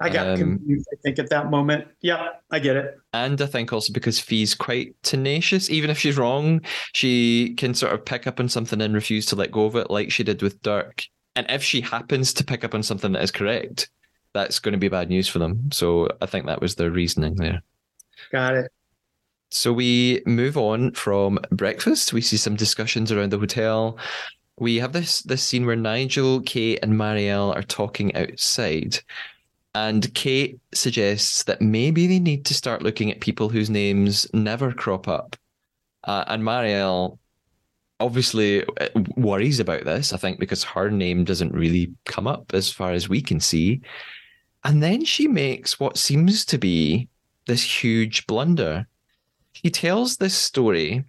I 0.00 0.10
got 0.10 0.26
Um, 0.26 0.38
confused, 0.58 0.88
I 0.92 0.96
think, 1.02 1.18
at 1.20 1.30
that 1.30 1.50
moment. 1.50 1.86
Yeah, 2.00 2.30
I 2.50 2.58
get 2.58 2.76
it. 2.76 2.98
And 3.12 3.40
I 3.40 3.46
think 3.46 3.72
also 3.72 3.92
because 3.92 4.18
Fee's 4.18 4.54
quite 4.54 4.94
tenacious, 5.02 5.70
even 5.70 5.88
if 5.88 5.98
she's 5.98 6.16
wrong, 6.18 6.62
she 6.92 7.54
can 7.56 7.74
sort 7.74 7.92
of 7.92 8.04
pick 8.04 8.26
up 8.26 8.40
on 8.40 8.48
something 8.48 8.80
and 8.80 8.92
refuse 8.94 9.24
to 9.26 9.36
let 9.36 9.52
go 9.52 9.66
of 9.66 9.76
it, 9.76 9.90
like 9.90 10.10
she 10.10 10.24
did 10.24 10.42
with 10.42 10.60
Dirk. 10.62 11.04
And 11.36 11.46
if 11.48 11.62
she 11.62 11.80
happens 11.80 12.32
to 12.34 12.44
pick 12.44 12.64
up 12.64 12.74
on 12.74 12.82
something 12.82 13.12
that 13.12 13.22
is 13.22 13.30
correct, 13.30 13.88
that's 14.34 14.58
going 14.58 14.72
to 14.72 14.78
be 14.78 14.88
bad 14.88 15.08
news 15.08 15.28
for 15.28 15.38
them. 15.38 15.70
So 15.72 16.08
I 16.20 16.26
think 16.26 16.46
that 16.46 16.60
was 16.60 16.74
their 16.74 16.90
reasoning 16.90 17.36
there. 17.36 17.62
Got 18.30 18.56
it. 18.56 18.72
So 19.50 19.72
we 19.72 20.20
move 20.26 20.56
on 20.56 20.92
from 20.92 21.38
breakfast. 21.52 22.12
We 22.12 22.20
see 22.20 22.36
some 22.36 22.56
discussions 22.56 23.12
around 23.12 23.30
the 23.30 23.38
hotel. 23.38 23.98
We 24.58 24.76
have 24.76 24.92
this 24.92 25.22
this 25.22 25.42
scene 25.42 25.64
where 25.64 25.76
Nigel, 25.76 26.40
Kate, 26.40 26.80
and 26.82 26.94
Marielle 26.94 27.54
are 27.54 27.62
talking 27.62 28.14
outside. 28.16 28.98
And 29.76 30.12
Kate 30.14 30.58
suggests 30.72 31.44
that 31.44 31.60
maybe 31.60 32.06
they 32.06 32.20
need 32.20 32.44
to 32.46 32.54
start 32.54 32.82
looking 32.82 33.10
at 33.10 33.20
people 33.20 33.48
whose 33.48 33.70
names 33.70 34.26
never 34.32 34.72
crop 34.72 35.08
up. 35.08 35.36
Uh, 36.04 36.24
and 36.28 36.42
Marielle 36.42 37.18
obviously 38.00 38.64
uh, 38.64 38.88
worries 39.16 39.60
about 39.60 39.84
this, 39.84 40.12
I 40.12 40.16
think, 40.16 40.38
because 40.38 40.62
her 40.64 40.90
name 40.90 41.24
doesn't 41.24 41.52
really 41.52 41.92
come 42.04 42.26
up 42.26 42.52
as 42.54 42.70
far 42.70 42.92
as 42.92 43.08
we 43.08 43.20
can 43.20 43.40
see. 43.40 43.80
And 44.64 44.82
then 44.82 45.04
she 45.04 45.28
makes 45.28 45.78
what 45.78 45.98
seems 45.98 46.44
to 46.46 46.58
be 46.58 47.08
this 47.46 47.62
huge 47.62 48.26
blunder. 48.26 48.86
She 49.52 49.70
tells 49.70 50.16
this 50.16 50.34
story 50.34 51.04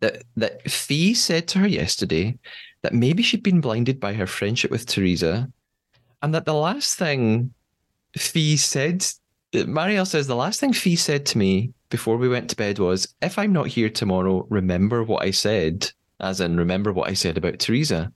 that 0.00 0.22
that 0.36 0.70
Fee 0.70 1.12
said 1.14 1.48
to 1.48 1.58
her 1.58 1.66
yesterday 1.66 2.38
that 2.82 2.94
maybe 2.94 3.22
she'd 3.22 3.42
been 3.42 3.60
blinded 3.60 3.98
by 3.98 4.12
her 4.12 4.26
friendship 4.26 4.70
with 4.70 4.86
Teresa, 4.86 5.50
and 6.22 6.32
that 6.34 6.44
the 6.44 6.54
last 6.54 6.96
thing 6.96 7.52
Fee 8.16 8.56
said, 8.56 9.04
Marielle 9.52 10.06
says 10.06 10.28
the 10.28 10.36
last 10.36 10.60
thing 10.60 10.72
Fee 10.72 10.94
said 10.96 11.26
to 11.26 11.38
me 11.38 11.72
before 11.90 12.16
we 12.16 12.28
went 12.28 12.48
to 12.50 12.56
bed 12.56 12.78
was, 12.78 13.12
"If 13.20 13.38
I'm 13.38 13.52
not 13.52 13.66
here 13.66 13.90
tomorrow, 13.90 14.46
remember 14.50 15.02
what 15.02 15.24
I 15.24 15.32
said." 15.32 15.90
As 16.20 16.40
in, 16.40 16.56
remember 16.56 16.92
what 16.92 17.08
I 17.08 17.14
said 17.14 17.36
about 17.36 17.58
Teresa. 17.58 18.12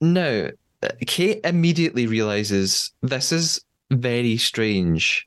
Now, 0.00 0.50
Kate 1.06 1.40
immediately 1.44 2.06
realizes 2.06 2.92
this 3.02 3.32
is 3.32 3.62
very 3.90 4.36
strange. 4.36 5.26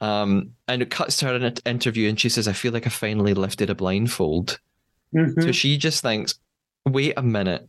Um, 0.00 0.50
and 0.68 0.82
it 0.82 0.90
cuts 0.90 1.16
to 1.18 1.26
her 1.26 1.36
in 1.36 1.42
an 1.44 1.54
interview, 1.64 2.08
and 2.08 2.20
she 2.20 2.28
says, 2.28 2.46
"I 2.46 2.52
feel 2.52 2.72
like 2.72 2.86
I 2.86 2.90
finally 2.90 3.32
lifted 3.32 3.70
a 3.70 3.74
blindfold." 3.74 4.58
Mhm. 5.14 5.42
So 5.42 5.52
she 5.52 5.78
just 5.78 6.02
thinks, 6.02 6.38
"Wait 6.84 7.14
a 7.16 7.22
minute, 7.22 7.68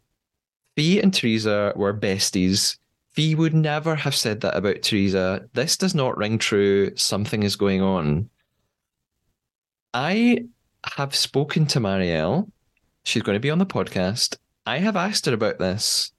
Fee 0.76 1.00
and 1.00 1.14
Teresa 1.14 1.72
were 1.76 1.94
besties. 1.98 2.78
Fee 3.12 3.36
would 3.36 3.54
never 3.54 3.96
have 3.96 4.16
said 4.16 4.42
that 4.42 4.58
about 4.58 4.82
Teresa. 4.82 5.48
This 5.54 5.78
does 5.78 5.96
not 5.96 6.18
ring 6.18 6.38
true. 6.38 6.92
Something 6.98 7.44
is 7.44 7.56
going 7.56 7.82
on." 7.82 8.30
I 9.94 10.46
have 10.98 11.16
spoken 11.16 11.66
to 11.68 11.80
Marielle. 11.80 12.52
She's 13.04 13.24
going 13.24 13.38
to 13.38 13.40
be 13.40 13.50
on 13.50 13.60
the 13.60 13.66
podcast. 13.66 14.36
I 14.66 14.80
have 14.80 14.98
asked 14.98 15.26
her 15.26 15.34
about 15.34 15.60
this. 15.60 16.12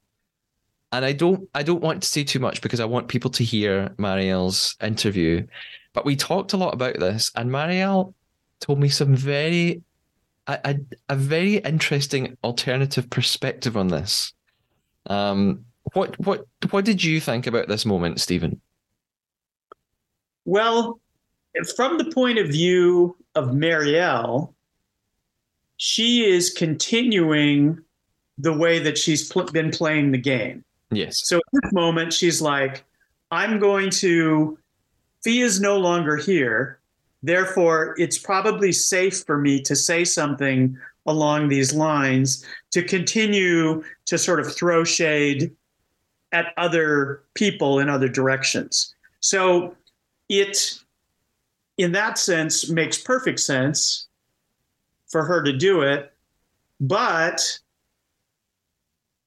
And 0.92 1.04
I 1.04 1.12
don't 1.12 1.48
I 1.54 1.62
don't 1.62 1.82
want 1.82 2.02
to 2.02 2.08
say 2.08 2.24
too 2.24 2.38
much 2.38 2.62
because 2.62 2.80
I 2.80 2.84
want 2.86 3.08
people 3.08 3.30
to 3.32 3.44
hear 3.44 3.90
Marielle's 3.98 4.76
interview. 4.82 5.46
But 5.92 6.04
we 6.04 6.16
talked 6.16 6.52
a 6.52 6.56
lot 6.56 6.74
about 6.74 6.98
this, 6.98 7.30
and 7.34 7.50
Marielle 7.50 8.14
told 8.60 8.78
me 8.80 8.88
some 8.88 9.14
very 9.14 9.82
a, 10.46 10.58
a, 10.64 10.76
a 11.10 11.16
very 11.16 11.56
interesting 11.56 12.36
alternative 12.42 13.10
perspective 13.10 13.76
on 13.76 13.88
this. 13.88 14.32
Um 15.06 15.64
what 15.92 16.18
what 16.20 16.46
what 16.70 16.84
did 16.84 17.04
you 17.04 17.20
think 17.20 17.46
about 17.46 17.68
this 17.68 17.84
moment, 17.84 18.20
Steven? 18.20 18.60
Well, 20.44 21.00
from 21.76 21.98
the 21.98 22.10
point 22.10 22.38
of 22.38 22.48
view 22.48 23.16
of 23.34 23.48
Marielle, 23.48 24.54
she 25.76 26.24
is 26.24 26.50
continuing 26.50 27.78
the 28.38 28.52
way 28.52 28.78
that 28.78 28.96
she's 28.96 29.28
pl- 29.28 29.44
been 29.44 29.70
playing 29.70 30.12
the 30.12 30.18
game. 30.18 30.64
Yes. 30.90 31.26
So 31.26 31.36
at 31.36 31.42
this 31.52 31.72
moment, 31.72 32.12
she's 32.12 32.40
like, 32.40 32.84
I'm 33.30 33.58
going 33.58 33.90
to, 33.90 34.58
Fee 35.22 35.42
is 35.42 35.60
no 35.60 35.76
longer 35.78 36.16
here. 36.16 36.78
Therefore, 37.22 37.94
it's 37.98 38.16
probably 38.16 38.72
safe 38.72 39.24
for 39.24 39.38
me 39.38 39.60
to 39.62 39.74
say 39.76 40.04
something 40.04 40.78
along 41.06 41.48
these 41.48 41.74
lines 41.74 42.44
to 42.70 42.82
continue 42.82 43.82
to 44.06 44.18
sort 44.18 44.40
of 44.40 44.54
throw 44.54 44.84
shade 44.84 45.50
at 46.32 46.52
other 46.56 47.22
people 47.34 47.78
in 47.80 47.88
other 47.88 48.08
directions. 48.08 48.94
So 49.20 49.74
it, 50.28 50.78
in 51.78 51.92
that 51.92 52.18
sense, 52.18 52.68
makes 52.70 52.98
perfect 52.98 53.40
sense 53.40 54.06
for 55.08 55.24
her 55.24 55.42
to 55.42 55.52
do 55.52 55.82
it. 55.82 56.12
But 56.80 57.58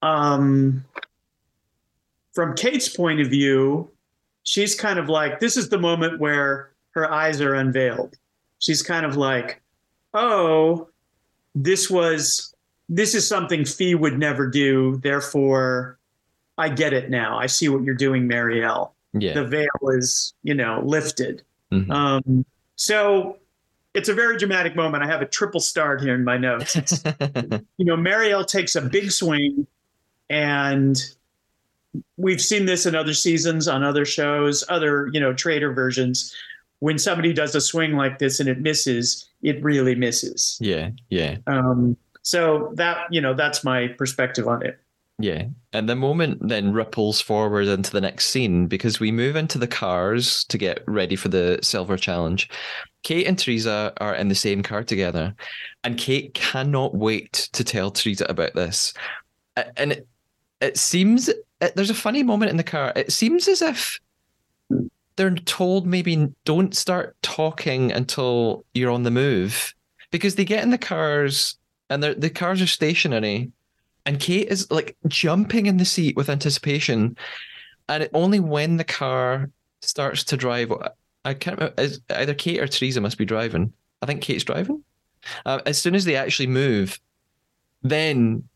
um, 0.02 0.86
from 2.34 2.56
Kate's 2.56 2.90
point 2.90 3.20
of 3.20 3.28
view, 3.28 3.90
she's 4.44 4.76
kind 4.76 5.00
of 5.00 5.10
like, 5.10 5.40
this 5.40 5.58
is 5.58 5.70
the 5.70 5.78
moment 5.78 6.20
where 6.20 6.72
her 6.92 7.12
eyes 7.12 7.42
are 7.42 7.54
unveiled. 7.54 8.16
She's 8.60 8.82
kind 8.82 9.06
of 9.06 9.18
like, 9.18 9.62
oh, 10.14 10.88
this 11.56 11.90
was, 11.90 12.54
this 12.90 13.16
is 13.16 13.28
something 13.28 13.66
Fee 13.66 13.96
would 13.96 14.18
never 14.18 14.48
do. 14.48 14.98
Therefore, 14.98 15.98
I 16.58 16.70
get 16.70 16.94
it 16.94 17.10
now. 17.10 17.38
I 17.38 17.48
see 17.48 17.70
what 17.70 17.84
you're 17.84 17.96
doing, 17.96 18.28
Marielle. 18.28 18.92
Yeah. 19.14 19.34
The 19.34 19.46
veil 19.46 19.90
is, 19.90 20.34
you 20.44 20.54
know, 20.54 20.82
lifted. 20.86 21.44
Mhm. 21.72 21.90
Um, 21.92 22.46
so 22.76 23.38
it's 23.94 24.10
a 24.10 24.14
very 24.14 24.38
dramatic 24.38 24.76
moment. 24.76 25.04
I 25.04 25.08
have 25.08 25.22
a 25.22 25.26
triple 25.26 25.60
starred 25.60 26.02
here 26.02 26.16
in 26.16 26.24
my 26.24 26.38
notes. 26.38 26.76
You 27.78 27.86
know, 27.86 27.98
Marielle 27.98 28.46
takes 28.46 28.76
a 28.76 28.82
big 28.82 29.12
swing, 29.12 29.66
and 30.30 31.02
we've 32.18 32.42
seen 32.42 32.66
this 32.66 32.86
in 32.86 32.96
other 32.96 33.14
seasons 33.14 33.68
on 33.68 33.84
other 33.84 34.06
shows, 34.06 34.64
other, 34.70 35.10
you 35.14 35.20
know, 35.20 35.34
traitor 35.34 35.74
versions. 35.74 36.36
When 36.80 36.98
somebody 36.98 37.34
does 37.34 37.54
a 37.54 37.62
swing 37.62 37.96
like 37.96 38.20
this 38.20 38.40
and 38.40 38.50
it 38.50 38.60
misses, 38.60 39.30
it 39.44 39.64
really 39.64 39.96
misses. 39.96 40.58
yeah, 40.60 40.90
yeah. 41.10 41.38
Um, 41.48 41.96
so 42.24 42.72
that, 42.76 43.06
you 43.12 43.22
know, 43.22 43.34
that's 43.34 43.64
my 43.64 43.88
perspective 43.88 44.48
on 44.48 44.66
it. 44.66 44.80
Yeah. 45.20 45.46
And 45.74 45.88
the 45.88 45.96
moment 45.96 46.48
then 46.48 46.74
ripples 46.74 47.22
forward 47.22 47.68
into 47.68 47.92
the 47.92 48.02
next 48.02 48.28
scene 48.28 48.68
because 48.68 49.00
we 49.00 49.12
move 49.12 49.36
into 49.36 49.58
the 49.58 49.68
cars 49.68 50.44
to 50.46 50.58
get 50.58 50.84
ready 50.88 51.16
for 51.16 51.30
the 51.30 51.60
silver 51.62 51.98
challenge. 51.98 52.50
Kate 53.04 53.28
and 53.28 53.38
Teresa 53.38 53.94
are 53.98 54.16
in 54.16 54.28
the 54.28 54.36
same 54.36 54.62
car 54.62 54.84
together, 54.84 55.34
and 55.84 55.98
Kate 55.98 56.34
cannot 56.34 56.96
wait 56.96 57.50
to 57.54 57.64
tell 57.64 57.90
Teresa 57.90 58.26
about 58.30 58.54
this. 58.54 58.94
And 59.76 59.94
it, 59.94 60.08
it 60.60 60.78
seems 60.78 61.30
it, 61.62 61.76
there's 61.76 61.90
a 61.90 61.96
funny 61.96 62.24
moment 62.24 62.52
in 62.52 62.58
the 62.58 62.64
car. 62.64 62.92
It 62.96 63.12
seems 63.12 63.48
as 63.48 63.62
if 63.62 64.00
they're 65.16 65.36
told 65.36 65.86
maybe 65.86 66.30
don't 66.46 66.76
start 66.76 67.16
talking 67.22 67.92
until 67.92 68.66
you're 68.74 68.92
on 68.92 69.04
the 69.04 69.12
move 69.12 69.74
because 70.10 70.36
they 70.36 70.46
get 70.46 70.64
in 70.64 70.72
the 70.72 70.78
cars 70.78 71.58
and 71.90 72.02
the 72.04 72.30
cars 72.30 72.62
are 72.62 72.68
stationary 72.68 73.52
and 74.06 74.20
Kate 74.20 74.48
is 74.48 74.70
like 74.72 74.96
jumping 75.08 75.68
in 75.68 75.78
the 75.78 75.86
seat 75.86 76.16
with 76.16 76.30
anticipation. 76.30 77.16
And 77.88 78.04
it, 78.04 78.12
only 78.14 78.40
when 78.40 78.78
the 78.78 78.84
car 78.84 79.50
starts 79.82 80.24
to 80.26 80.38
drive, 80.38 80.72
I 81.26 81.34
can't 81.34 81.60
remember, 81.60 81.84
either 82.10 82.34
Kate 82.34 82.60
or 82.60 82.68
Teresa 82.68 83.02
must 83.02 83.18
be 83.18 83.26
driving. 83.26 83.74
I 84.02 84.06
think 84.06 84.22
Kate's 84.22 84.44
driving. 84.44 84.84
Uh, 85.46 85.60
as 85.66 85.80
soon 85.80 85.94
as 85.94 86.06
they 86.06 86.16
actually 86.16 86.48
move, 86.48 87.00
then, 87.84 88.48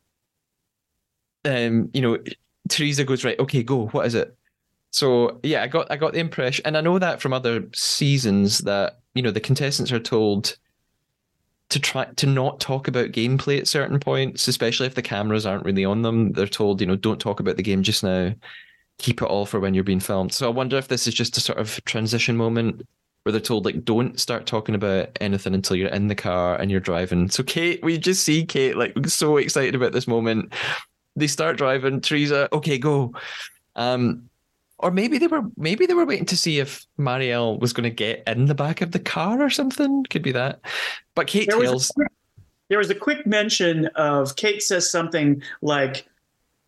um, 1.44 1.90
you 1.94 2.02
know, 2.02 2.18
Teresa 2.70 3.04
goes 3.04 3.24
right. 3.24 3.40
Okay, 3.40 3.64
go. 3.64 3.88
What 3.88 4.06
is 4.06 4.16
it? 4.16 4.36
So 4.92 5.40
yeah, 5.44 5.62
I 5.62 5.68
got 5.68 5.92
I 5.92 5.98
got 5.98 6.14
the 6.14 6.20
impression, 6.20 6.66
and 6.66 6.78
I 6.78 6.82
know 6.82 7.00
that 7.00 7.22
from 7.22 7.34
other 7.34 7.68
seasons 7.74 8.60
that 8.60 9.00
you 9.14 9.22
know 9.22 9.32
the 9.32 9.40
contestants 9.40 9.92
are 9.92 10.00
told 10.00 10.58
to 11.70 11.80
try 11.80 12.06
to 12.06 12.28
not 12.28 12.60
talk 12.60 12.88
about 12.88 13.12
gameplay 13.12 13.60
at 13.60 13.68
certain 13.68 14.00
points, 14.00 14.48
especially 14.48 14.88
if 14.88 14.96
the 14.96 15.02
cameras 15.02 15.46
aren't 15.46 15.66
really 15.66 15.84
on 15.84 16.04
them. 16.04 16.32
They're 16.32 16.48
told, 16.48 16.80
you 16.80 16.88
know, 16.88 16.96
don't 16.96 17.20
talk 17.20 17.40
about 17.40 17.58
the 17.58 17.64
game 17.64 17.84
just 17.84 18.04
now. 18.04 18.34
Keep 19.00 19.22
it 19.22 19.26
all 19.26 19.46
for 19.46 19.60
when 19.60 19.74
you're 19.74 19.84
being 19.84 20.00
filmed. 20.00 20.34
So 20.34 20.48
I 20.48 20.52
wonder 20.52 20.78
if 20.78 20.88
this 20.88 21.08
is 21.08 21.14
just 21.14 21.38
a 21.38 21.42
sort 21.42 21.58
of 21.58 21.84
transition 21.86 22.38
moment 22.38 22.88
where 23.24 23.32
they're 23.32 23.42
told 23.42 23.66
like 23.66 23.84
don't 23.84 24.20
start 24.20 24.46
talking 24.46 24.76
about 24.76 25.10
anything 25.20 25.56
until 25.56 25.76
you're 25.76 25.90
in 25.90 26.08
the 26.08 26.16
car 26.16 26.56
and 26.56 26.70
you're 26.70 26.80
driving. 26.80 27.30
So 27.30 27.44
Kate, 27.44 27.84
we 27.84 27.98
just 27.98 28.24
see 28.24 28.46
Kate 28.46 28.78
like 28.78 28.94
so 29.08 29.38
excited 29.38 29.74
about 29.74 29.92
this 29.92 30.08
moment. 30.08 30.54
They 31.16 31.28
start 31.28 31.58
driving. 31.58 32.02
Teresa, 32.02 32.50
okay, 32.54 32.78
go. 32.78 33.14
Um, 33.76 34.30
or 34.80 34.92
maybe 34.92 35.18
they 35.18 35.28
were 35.28 35.44
maybe 35.58 35.86
they 35.86 35.94
were 35.94 36.06
waiting 36.06 36.26
to 36.26 36.38
see 36.38 36.60
if 36.60 36.86
Marielle 37.00 37.60
was 37.60 37.74
going 37.74 37.86
to 37.86 37.90
get 37.90 38.24
in 38.28 38.46
the 38.46 38.56
back 38.56 38.82
of 38.82 38.92
the 38.92 39.00
car 39.00 39.42
or 39.42 39.50
something. 39.50 40.06
Could 40.10 40.22
be 40.22 40.34
that. 40.34 40.60
But 41.16 41.28
Kate 41.28 41.48
There 41.48 41.58
was, 41.58 41.70
tells 41.70 41.90
a 41.90 41.94
quick, 41.94 42.12
there 42.70 42.78
was 42.78 42.90
a 42.90 42.96
quick 42.96 43.26
mention 43.26 43.88
of 43.96 44.36
Kate 44.36 44.62
says 44.62 44.90
something 44.90 45.42
like, 45.62 46.08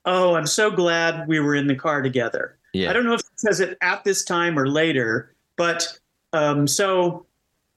"Oh, 0.06 0.36
I'm 0.36 0.48
so 0.48 0.72
glad 0.72 1.28
we 1.28 1.40
were 1.40 1.56
in 1.56 1.68
the 1.68 1.76
car 1.76 2.02
together." 2.02 2.58
Yeah. 2.74 2.90
I 2.90 2.94
don't 2.94 3.06
know 3.06 3.14
if 3.14 3.22
it 3.22 3.40
says 3.40 3.60
it 3.60 3.78
at 3.82 4.04
this 4.04 4.24
time 4.24 4.58
or 4.58 4.68
later, 4.68 5.36
but 5.58 6.00
um, 6.34 6.68
so 6.68 7.26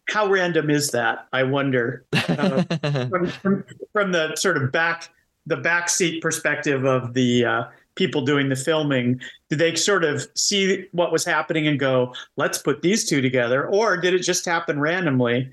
how 0.08 0.28
random 0.28 0.70
is 0.70 0.90
that? 0.90 1.26
I 1.32 1.42
wonder. 1.42 2.04
Uh, 2.12 2.62
from, 3.08 3.26
from, 3.28 3.64
from 3.92 4.12
the 4.12 4.36
sort 4.36 4.56
of 4.56 4.70
back 4.70 5.08
the 5.46 5.56
backseat 5.56 6.20
perspective 6.20 6.84
of 6.84 7.14
the 7.14 7.44
uh, 7.44 7.64
people 7.94 8.22
doing 8.22 8.48
the 8.48 8.56
filming, 8.56 9.20
did 9.48 9.58
they 9.58 9.74
sort 9.74 10.04
of 10.04 10.26
see 10.34 10.86
what 10.92 11.12
was 11.12 11.24
happening 11.24 11.66
and 11.66 11.78
go, 11.78 12.14
"Let's 12.36 12.58
put 12.58 12.82
these 12.82 13.08
two 13.08 13.20
together," 13.20 13.66
or 13.66 13.96
did 13.96 14.14
it 14.14 14.20
just 14.20 14.44
happen 14.44 14.80
randomly? 14.80 15.50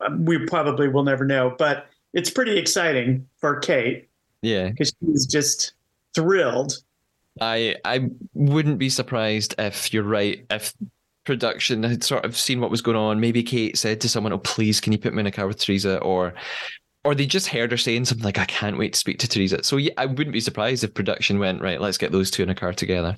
Um, 0.00 0.24
we 0.24 0.46
probably 0.46 0.88
will 0.88 1.04
never 1.04 1.24
know, 1.24 1.54
but 1.58 1.86
it's 2.12 2.30
pretty 2.30 2.56
exciting 2.56 3.26
for 3.38 3.58
Kate 3.58 4.08
yeah. 4.42 4.68
because 4.68 4.92
she's 5.00 5.26
just 5.26 5.72
thrilled. 6.14 6.78
I 7.40 7.76
I 7.84 8.10
wouldn't 8.34 8.78
be 8.78 8.90
surprised 8.90 9.54
if 9.58 9.92
you're 9.92 10.02
right. 10.02 10.44
If 10.50 10.74
production 11.24 11.82
had 11.82 12.02
sort 12.02 12.24
of 12.24 12.36
seen 12.36 12.60
what 12.60 12.70
was 12.70 12.80
going 12.80 12.96
on, 12.96 13.20
maybe 13.20 13.42
Kate 13.42 13.76
said 13.76 14.00
to 14.00 14.08
someone, 14.08 14.32
"Oh, 14.32 14.38
please, 14.38 14.80
can 14.80 14.92
you 14.92 14.98
put 14.98 15.14
me 15.14 15.20
in 15.20 15.26
a 15.26 15.32
car 15.32 15.46
with 15.46 15.60
Teresa?" 15.60 15.98
or 15.98 16.34
or 17.04 17.14
they 17.14 17.26
just 17.26 17.46
heard 17.46 17.70
her 17.70 17.76
saying 17.76 18.04
something 18.04 18.24
like, 18.24 18.38
"I 18.38 18.44
can't 18.44 18.78
wait 18.78 18.92
to 18.92 18.98
speak 18.98 19.18
to 19.20 19.28
Teresa." 19.28 19.62
So 19.62 19.76
yeah, 19.76 19.92
I 19.96 20.06
wouldn't 20.06 20.32
be 20.32 20.40
surprised 20.40 20.84
if 20.84 20.94
production 20.94 21.38
went 21.38 21.62
right. 21.62 21.80
Let's 21.80 21.98
get 21.98 22.12
those 22.12 22.30
two 22.30 22.42
in 22.42 22.50
a 22.50 22.54
car 22.54 22.72
together. 22.72 23.16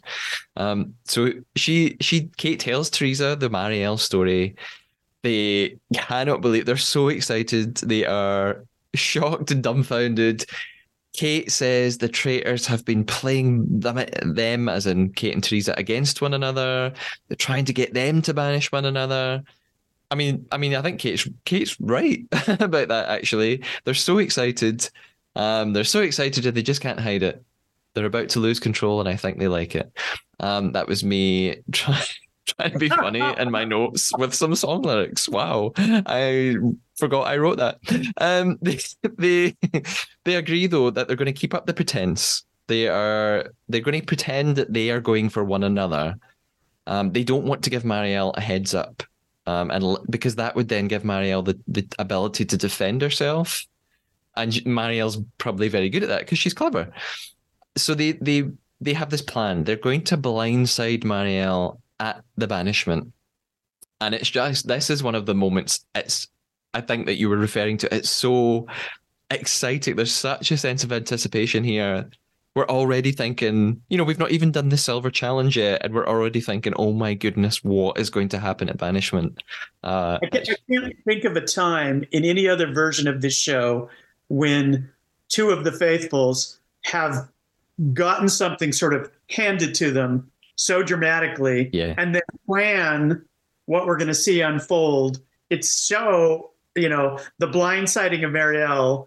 Um, 0.56 0.94
so 1.04 1.30
she 1.56 1.96
she 2.00 2.30
Kate 2.36 2.60
tells 2.60 2.90
Teresa 2.90 3.36
the 3.36 3.50
Marielle 3.50 3.98
story. 3.98 4.56
They 5.22 5.76
cannot 5.94 6.40
believe 6.40 6.66
they're 6.66 6.76
so 6.76 7.08
excited. 7.08 7.76
They 7.76 8.06
are 8.06 8.64
shocked 8.94 9.50
and 9.50 9.62
dumbfounded. 9.62 10.46
Kate 11.12 11.50
says 11.50 11.98
the 11.98 12.08
traitors 12.08 12.66
have 12.66 12.84
been 12.84 13.04
playing 13.04 13.80
them, 13.80 13.98
them, 14.34 14.68
as 14.68 14.86
in 14.86 15.12
Kate 15.12 15.34
and 15.34 15.42
Teresa, 15.42 15.74
against 15.76 16.22
one 16.22 16.34
another. 16.34 16.92
They're 17.28 17.36
trying 17.36 17.64
to 17.64 17.72
get 17.72 17.94
them 17.94 18.22
to 18.22 18.34
banish 18.34 18.70
one 18.70 18.84
another. 18.84 19.42
I 20.10 20.16
mean, 20.16 20.46
I 20.50 20.56
mean, 20.56 20.74
I 20.74 20.82
think 20.82 21.00
Kate's 21.00 21.28
Kate's 21.44 21.80
right 21.80 22.26
about 22.48 22.88
that. 22.88 23.08
Actually, 23.08 23.62
they're 23.84 23.94
so 23.94 24.18
excited. 24.18 24.88
Um, 25.36 25.72
they're 25.72 25.84
so 25.84 26.00
excited 26.00 26.44
that 26.44 26.54
they 26.54 26.62
just 26.62 26.80
can't 26.80 27.00
hide 27.00 27.22
it. 27.22 27.42
They're 27.94 28.06
about 28.06 28.28
to 28.30 28.40
lose 28.40 28.60
control, 28.60 29.00
and 29.00 29.08
I 29.08 29.16
think 29.16 29.38
they 29.38 29.48
like 29.48 29.74
it. 29.74 29.90
Um, 30.40 30.72
that 30.72 30.88
was 30.88 31.04
me 31.04 31.56
trying 31.72 32.02
trying 32.46 32.72
to 32.72 32.78
be 32.78 32.88
funny 32.88 33.22
in 33.38 33.50
my 33.50 33.64
notes 33.64 34.10
with 34.18 34.34
some 34.34 34.54
song 34.54 34.82
lyrics. 34.82 35.28
Wow, 35.28 35.72
I 35.76 36.56
forgot 36.96 37.26
I 37.26 37.36
wrote 37.36 37.58
that. 37.58 37.78
Um, 38.18 38.58
they 38.62 38.78
they 39.18 39.56
they 40.24 40.36
agree 40.36 40.66
though 40.66 40.90
that 40.90 41.06
they're 41.06 41.16
going 41.16 41.26
to 41.26 41.32
keep 41.32 41.54
up 41.54 41.66
the 41.66 41.74
pretense. 41.74 42.44
They 42.66 42.88
are 42.88 43.52
they're 43.68 43.80
going 43.80 44.00
to 44.00 44.06
pretend 44.06 44.56
that 44.56 44.72
they 44.72 44.90
are 44.90 45.00
going 45.00 45.28
for 45.28 45.44
one 45.44 45.64
another. 45.64 46.16
Um, 46.86 47.12
they 47.12 47.24
don't 47.24 47.44
want 47.44 47.62
to 47.64 47.70
give 47.70 47.82
Marielle 47.84 48.36
a 48.36 48.40
heads 48.40 48.74
up, 48.74 49.02
um, 49.50 49.70
and 49.70 49.98
because 50.08 50.36
that 50.36 50.54
would 50.54 50.68
then 50.68 50.86
give 50.86 51.02
Marielle 51.02 51.44
the, 51.44 51.58
the 51.66 51.86
ability 51.98 52.44
to 52.44 52.56
defend 52.56 53.02
herself. 53.02 53.66
And 54.36 54.52
Marielle's 54.52 55.18
probably 55.38 55.68
very 55.68 55.90
good 55.90 56.04
at 56.04 56.08
that 56.08 56.20
because 56.20 56.38
she's 56.38 56.54
clever. 56.54 56.92
So 57.76 57.94
they 57.94 58.12
they 58.12 58.44
they 58.80 58.92
have 58.92 59.10
this 59.10 59.22
plan. 59.22 59.64
They're 59.64 59.76
going 59.76 60.04
to 60.04 60.16
blindside 60.16 61.02
Marielle 61.02 61.80
at 61.98 62.22
the 62.36 62.46
banishment, 62.46 63.12
and 64.00 64.14
it's 64.14 64.30
just 64.30 64.68
this 64.68 64.88
is 64.88 65.02
one 65.02 65.16
of 65.16 65.26
the 65.26 65.34
moments. 65.34 65.84
It's 65.94 66.28
I 66.72 66.80
think 66.80 67.06
that 67.06 67.16
you 67.16 67.28
were 67.28 67.36
referring 67.36 67.78
to. 67.78 67.94
It's 67.94 68.10
so 68.10 68.66
exciting. 69.30 69.96
There's 69.96 70.14
such 70.14 70.52
a 70.52 70.56
sense 70.56 70.84
of 70.84 70.92
anticipation 70.92 71.64
here. 71.64 72.08
We're 72.56 72.66
already 72.66 73.12
thinking, 73.12 73.80
you 73.88 73.96
know, 73.96 74.02
we've 74.02 74.18
not 74.18 74.32
even 74.32 74.50
done 74.50 74.70
the 74.70 74.76
silver 74.76 75.08
challenge 75.10 75.56
yet, 75.56 75.84
and 75.84 75.94
we're 75.94 76.06
already 76.06 76.40
thinking, 76.40 76.72
oh 76.76 76.92
my 76.92 77.14
goodness, 77.14 77.62
what 77.62 77.96
is 77.96 78.10
going 78.10 78.28
to 78.30 78.38
happen 78.38 78.68
at 78.68 78.76
banishment? 78.76 79.40
Uh, 79.84 80.18
I 80.22 80.26
can't, 80.26 80.50
I 80.50 80.54
can't 80.72 80.96
think 81.04 81.24
of 81.24 81.36
a 81.36 81.42
time 81.42 82.04
in 82.10 82.24
any 82.24 82.48
other 82.48 82.72
version 82.72 83.06
of 83.06 83.20
this 83.20 83.36
show 83.36 83.88
when 84.28 84.90
two 85.28 85.50
of 85.50 85.62
the 85.62 85.70
faithfuls 85.70 86.58
have 86.82 87.28
gotten 87.92 88.28
something 88.28 88.72
sort 88.72 88.94
of 88.94 89.10
handed 89.30 89.74
to 89.76 89.92
them 89.92 90.28
so 90.56 90.82
dramatically 90.82 91.70
Yeah. 91.72 91.94
and 91.96 92.14
then 92.14 92.22
plan 92.46 93.24
what 93.66 93.86
we're 93.86 93.96
going 93.96 94.08
to 94.08 94.14
see 94.14 94.40
unfold. 94.40 95.20
It's 95.50 95.70
so, 95.70 96.50
you 96.74 96.88
know, 96.88 97.18
the 97.38 97.46
blindsiding 97.46 98.24
of 98.24 98.32
Marielle 98.32 99.06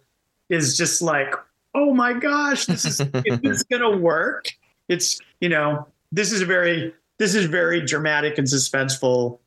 is 0.50 0.78
just 0.78 1.02
like, 1.02 1.34
oh 1.76 1.94
my 1.94 2.14
gosh, 2.14 2.66
this 2.66 2.86
is, 2.86 3.00
is 3.26 3.40
this 3.42 3.64
to 3.66 3.98
work? 3.98 4.48
It's, 4.88 5.20
you 5.40 5.50
know, 5.50 5.88
this 6.12 6.32
is 6.32 6.42
a 6.42 6.46
very, 6.46 6.94
this 7.18 7.36
is 7.36 7.46
very 7.46 7.82
dramatic 7.86 8.38
and 8.38 8.48
suspenseful 8.48 9.40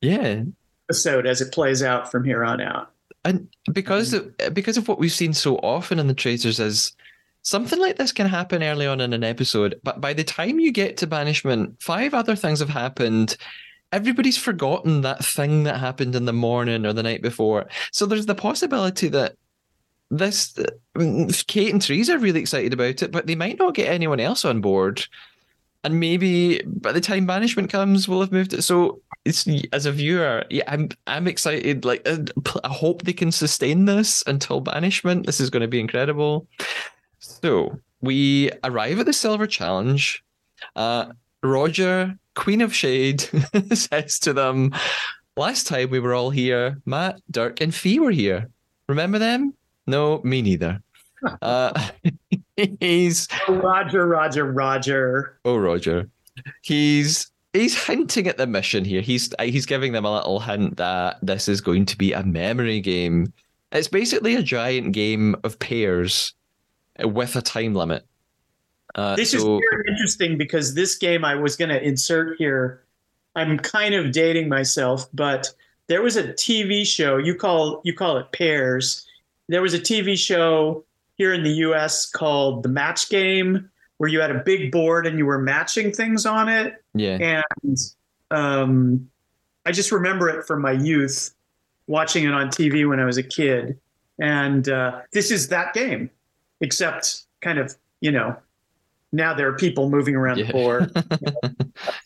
yeah, 0.00 0.42
episode 0.88 1.26
as 1.26 1.40
it 1.40 1.52
plays 1.52 1.82
out 1.82 2.10
from 2.10 2.24
here 2.24 2.44
on 2.44 2.60
out. 2.60 2.90
and 3.24 3.48
because 3.72 4.12
of, 4.12 4.32
because 4.52 4.76
of 4.76 4.88
what 4.88 4.98
we've 4.98 5.12
seen 5.12 5.32
so 5.32 5.56
often 5.56 5.98
in 5.98 6.08
the 6.08 6.14
traitors 6.14 6.60
is 6.60 6.94
something 7.42 7.78
like 7.78 7.96
this 7.96 8.12
can 8.12 8.26
happen 8.26 8.62
early 8.62 8.86
on 8.86 9.00
in 9.00 9.12
an 9.12 9.24
episode 9.24 9.78
but 9.82 10.00
by 10.00 10.12
the 10.12 10.24
time 10.24 10.58
you 10.58 10.72
get 10.72 10.96
to 10.96 11.06
banishment 11.06 11.80
five 11.80 12.14
other 12.14 12.34
things 12.34 12.60
have 12.60 12.70
happened 12.70 13.36
everybody's 13.92 14.38
forgotten 14.38 15.02
that 15.02 15.24
thing 15.24 15.64
that 15.64 15.78
happened 15.78 16.14
in 16.14 16.24
the 16.24 16.32
morning 16.32 16.84
or 16.84 16.92
the 16.92 17.02
night 17.02 17.22
before 17.22 17.66
so 17.92 18.06
there's 18.06 18.26
the 18.26 18.34
possibility 18.34 19.08
that 19.08 19.36
this 20.16 20.54
kate 21.46 21.72
and 21.72 21.82
teresa 21.82 22.14
are 22.14 22.18
really 22.18 22.40
excited 22.40 22.72
about 22.72 23.02
it 23.02 23.12
but 23.12 23.26
they 23.26 23.34
might 23.34 23.58
not 23.58 23.74
get 23.74 23.88
anyone 23.88 24.20
else 24.20 24.44
on 24.44 24.60
board 24.60 25.06
and 25.84 26.00
maybe 26.00 26.62
by 26.64 26.92
the 26.92 27.00
time 27.00 27.26
banishment 27.26 27.70
comes, 27.70 28.08
we'll 28.08 28.22
have 28.22 28.32
moved 28.32 28.54
it. 28.54 28.62
So 28.62 29.02
it's 29.26 29.46
as 29.72 29.84
a 29.84 29.92
viewer, 29.92 30.44
yeah, 30.48 30.64
I'm 30.66 30.88
I'm 31.06 31.28
excited. 31.28 31.84
Like 31.84 32.08
uh, 32.08 32.18
I 32.64 32.68
hope 32.68 33.02
they 33.02 33.12
can 33.12 33.30
sustain 33.30 33.84
this 33.84 34.24
until 34.26 34.60
banishment. 34.60 35.26
This 35.26 35.40
is 35.40 35.50
going 35.50 35.60
to 35.60 35.68
be 35.68 35.78
incredible. 35.78 36.48
So 37.18 37.78
we 38.00 38.50
arrive 38.64 38.98
at 38.98 39.06
the 39.06 39.12
silver 39.12 39.46
challenge. 39.46 40.24
Uh, 40.74 41.12
Rodger, 41.42 42.18
Queen 42.34 42.62
of 42.62 42.74
Shade, 42.74 43.20
says 43.72 44.18
to 44.20 44.32
them, 44.32 44.72
"Last 45.36 45.66
time 45.66 45.90
we 45.90 46.00
were 46.00 46.14
all 46.14 46.30
here, 46.30 46.80
Matt, 46.86 47.20
Dirk, 47.30 47.60
and 47.60 47.74
Fee 47.74 48.00
were 48.00 48.10
here. 48.10 48.48
Remember 48.88 49.18
them? 49.18 49.52
No, 49.86 50.20
me 50.24 50.42
neither." 50.42 50.80
Uh, 51.40 51.72
he's 52.80 53.26
Rodger, 53.48 54.06
Rodger, 54.06 54.52
Rodger. 54.52 55.38
Oh, 55.46 55.56
Rodger. 55.56 56.10
He's 56.60 57.30
he's 57.54 57.82
hinting 57.82 58.26
at 58.26 58.36
the 58.36 58.46
mission 58.46 58.84
here. 58.84 59.00
He's 59.00 59.32
he's 59.40 59.64
giving 59.64 59.92
them 59.92 60.04
a 60.04 60.14
little 60.16 60.38
hint 60.38 60.76
that 60.76 61.16
this 61.22 61.48
is 61.48 61.62
going 61.62 61.86
to 61.86 61.96
be 61.96 62.12
a 62.12 62.22
memory 62.22 62.78
game. 62.80 63.32
It's 63.72 63.88
basically 63.88 64.34
a 64.34 64.42
giant 64.42 64.92
game 64.92 65.34
of 65.44 65.58
pairs 65.58 66.34
with 67.02 67.36
a 67.36 67.40
time 67.42 67.74
limit. 67.74 68.04
Uh, 68.94 69.16
This 69.16 69.32
is 69.32 69.40
so 69.40 69.58
very 69.70 69.84
interesting 69.88 70.36
because 70.36 70.74
this 70.74 70.96
game 70.96 71.24
I 71.24 71.36
was 71.36 71.56
going 71.56 71.70
to 71.70 71.82
insert 71.82 72.36
here. 72.36 72.84
I'm 73.34 73.58
kind 73.58 73.94
of 73.94 74.12
dating 74.12 74.50
myself, 74.50 75.08
but 75.14 75.50
there 75.86 76.02
was 76.02 76.16
a 76.16 76.34
TV 76.34 76.84
show. 76.86 77.16
You 77.16 77.34
call 77.34 77.80
you 77.82 77.94
call 77.94 78.18
it 78.18 78.30
pairs. 78.32 79.06
There 79.48 79.62
was 79.62 79.74
a 79.74 79.80
TV 79.80 80.16
show 80.16 80.84
here 81.16 81.32
in 81.32 81.42
the 81.42 81.50
U.S. 81.50 82.06
called 82.06 82.62
The 82.62 82.68
Match 82.68 83.08
Game, 83.08 83.70
where 83.98 84.08
you 84.08 84.20
had 84.20 84.30
a 84.30 84.42
big 84.42 84.72
board 84.72 85.06
and 85.06 85.18
you 85.18 85.26
were 85.26 85.38
matching 85.38 85.92
things 85.92 86.26
on 86.26 86.48
it. 86.48 86.82
yeah, 86.94 87.42
and 87.62 87.78
um, 88.30 89.08
I 89.66 89.72
just 89.72 89.92
remember 89.92 90.28
it 90.28 90.46
from 90.46 90.62
my 90.62 90.72
youth, 90.72 91.34
watching 91.86 92.24
it 92.24 92.32
on 92.32 92.48
TV 92.48 92.88
when 92.88 93.00
I 93.00 93.04
was 93.04 93.18
a 93.18 93.22
kid. 93.22 93.78
And 94.18 94.68
uh, 94.68 95.00
this 95.12 95.30
is 95.30 95.48
that 95.48 95.74
game, 95.74 96.10
except 96.60 97.22
kind 97.40 97.58
of 97.58 97.76
you 98.00 98.10
know 98.10 98.36
now 99.14 99.32
there 99.34 99.48
are 99.48 99.56
people 99.56 99.88
moving 99.90 100.14
around 100.14 100.38
Yeah. 100.38 100.46
the 100.46 100.52
board, 100.52 100.90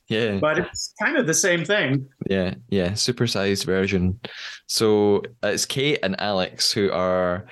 yeah, 0.08 0.38
but 0.38 0.58
it's 0.58 0.94
kind 1.02 1.16
of 1.16 1.26
the 1.26 1.34
same 1.34 1.64
thing. 1.64 2.06
yeah, 2.28 2.54
yeah. 2.68 2.90
Supersized 2.92 3.64
version. 3.64 4.20
So 4.66 5.22
it's 5.42 5.66
Kate 5.66 5.98
and 6.02 6.20
Alex 6.20 6.70
who 6.72 6.90
are 6.92 7.46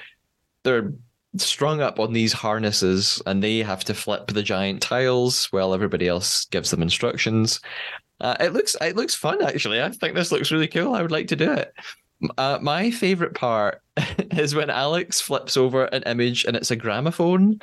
they're 0.62 0.92
strung 1.38 1.80
up 1.80 2.00
on 2.00 2.12
these 2.12 2.32
harnesses 2.32 3.20
and 3.26 3.42
they 3.42 3.58
have 3.58 3.84
to 3.84 3.94
flip 3.94 4.28
the 4.28 4.42
giant 4.42 4.80
tiles 4.80 5.46
while 5.52 5.74
everybody 5.74 6.08
else 6.08 6.46
gives 6.46 6.70
them 6.70 6.82
instructions. 6.82 7.60
Uh, 8.20 8.36
it 8.40 8.52
looks 8.54 8.76
it 8.80 8.96
looks 8.96 9.14
fun 9.14 9.42
actually. 9.42 9.80
I 9.82 9.90
think 9.90 10.14
this 10.14 10.32
looks 10.32 10.50
really 10.50 10.68
cool. 10.68 10.94
I 10.94 11.02
would 11.02 11.10
like 11.12 11.28
to 11.28 11.36
do 11.36 11.52
it. 11.52 11.72
Uh, 12.38 12.58
my 12.62 12.90
favorite 12.90 13.34
part 13.34 13.82
is 14.32 14.54
when 14.54 14.70
Alex 14.70 15.20
flips 15.20 15.54
over 15.58 15.84
an 15.86 16.02
image 16.04 16.46
and 16.46 16.56
it's 16.56 16.70
a 16.70 16.76
gramophone, 16.76 17.60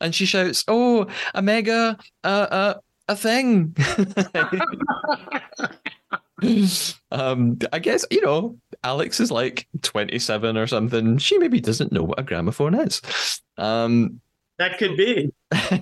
and 0.00 0.14
she 0.14 0.26
shouts, 0.26 0.64
"Oh, 0.68 1.06
a 1.34 1.42
mega, 1.42 1.98
uh, 2.24 2.46
uh, 2.50 2.74
a 3.08 3.16
thing." 3.16 3.76
um, 7.10 7.58
I 7.72 7.78
guess 7.78 8.04
you 8.10 8.20
know 8.20 8.58
Alex 8.84 9.20
is 9.20 9.30
like 9.30 9.66
twenty-seven 9.82 10.56
or 10.56 10.66
something. 10.66 11.18
She 11.18 11.38
maybe 11.38 11.60
doesn't 11.60 11.92
know 11.92 12.02
what 12.04 12.20
a 12.20 12.22
gramophone 12.22 12.74
is. 12.74 13.00
Um, 13.58 14.20
that 14.58 14.78
could 14.78 14.96
be. 14.96 15.32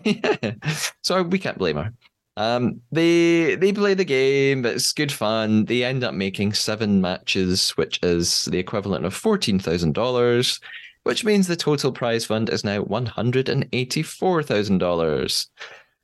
yeah. 0.05 0.53
So 1.03 1.23
we 1.23 1.39
can't 1.39 1.59
blame 1.59 1.77
her. 1.77 1.93
Um, 2.37 2.81
they 2.91 3.55
they 3.55 3.73
play 3.73 3.95
the 3.95 4.05
game. 4.05 4.65
It's 4.67 4.93
good 4.93 5.13
fun. 5.13 5.67
They 5.67 5.85
end 5.85 6.03
up 6.03 6.15
making 6.15 6.55
seven 6.55 7.01
matches, 7.01 7.71
which 7.71 8.01
is 8.03 8.47
the 8.47 8.59
equivalent 8.59 9.05
of 9.05 9.15
fourteen 9.15 9.59
thousand 9.59 9.95
dollars, 9.95 10.59
which 11.05 11.25
means 11.25 11.47
the 11.47 11.57
total 11.57 11.93
prize 11.93 12.25
fund 12.25 12.51
is 12.51 12.65
now 12.65 12.83
one 12.83 13.07
hundred 13.07 13.49
and 13.49 13.69
eighty 13.73 14.03
four 14.03 14.43
thousand 14.43 14.79
dollars. 14.79 15.49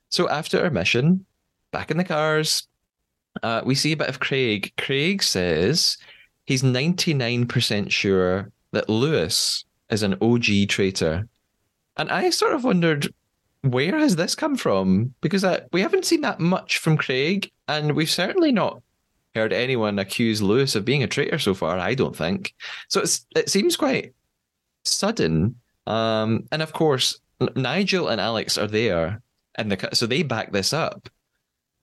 So 0.08 0.28
after 0.28 0.62
our 0.62 0.70
mission, 0.70 1.26
back 1.72 1.90
in 1.90 1.96
the 1.96 2.04
cars, 2.04 2.68
uh, 3.42 3.62
we 3.64 3.74
see 3.74 3.92
a 3.92 3.96
bit 3.96 4.08
of 4.08 4.20
Craig. 4.20 4.72
Craig 4.78 5.22
says 5.22 5.96
he's 6.46 6.62
ninety 6.62 7.14
nine 7.14 7.46
percent 7.46 7.90
sure 7.90 8.52
that 8.72 8.88
Lewis 8.88 9.64
is 9.90 10.02
an 10.02 10.16
OG 10.20 10.68
traitor, 10.68 11.26
and 11.96 12.10
I 12.10 12.30
sort 12.30 12.54
of 12.54 12.64
wondered 12.64 13.12
where 13.62 13.98
has 13.98 14.16
this 14.16 14.34
come 14.34 14.56
from? 14.56 15.14
Because 15.20 15.44
uh, 15.44 15.60
we 15.72 15.82
haven't 15.82 16.06
seen 16.06 16.22
that 16.22 16.40
much 16.40 16.78
from 16.78 16.96
Craig, 16.96 17.50
and 17.68 17.94
we've 17.94 18.10
certainly 18.10 18.52
not 18.52 18.82
heard 19.34 19.52
anyone 19.52 19.98
accuse 19.98 20.42
Lewis 20.42 20.74
of 20.74 20.84
being 20.84 21.02
a 21.02 21.06
traitor 21.06 21.38
so 21.38 21.54
far. 21.54 21.78
I 21.78 21.94
don't 21.94 22.16
think 22.16 22.54
so. 22.88 23.02
it 23.36 23.48
seems 23.48 23.76
quite 23.76 24.12
sudden. 24.84 25.56
Um, 25.86 26.44
and 26.52 26.62
of 26.62 26.72
course, 26.72 27.18
Nigel 27.56 28.08
and 28.08 28.20
Alex 28.20 28.58
are 28.58 28.66
there, 28.66 29.22
and 29.56 29.72
the 29.72 29.88
so 29.92 30.06
they 30.06 30.22
back 30.22 30.52
this 30.52 30.72
up. 30.72 31.08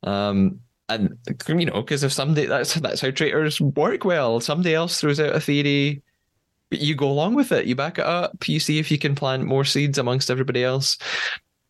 Um, 0.03 0.59
and 0.89 1.17
you 1.47 1.65
know, 1.65 1.81
because 1.81 2.03
if 2.03 2.13
somebody 2.13 2.47
that's 2.47 2.75
that's 2.75 3.01
how 3.01 3.11
traitors 3.11 3.59
work. 3.59 4.05
Well, 4.05 4.39
somebody 4.39 4.73
else 4.73 4.99
throws 4.99 5.19
out 5.19 5.35
a 5.35 5.39
theory, 5.39 6.01
you 6.71 6.95
go 6.95 7.09
along 7.09 7.35
with 7.35 7.51
it. 7.51 7.65
You 7.65 7.75
back 7.75 7.97
it 7.97 8.05
up. 8.05 8.47
You 8.47 8.59
see 8.59 8.79
if 8.79 8.91
you 8.91 8.97
can 8.97 9.15
plant 9.15 9.45
more 9.45 9.65
seeds 9.65 9.97
amongst 9.97 10.29
everybody 10.29 10.63
else. 10.63 10.97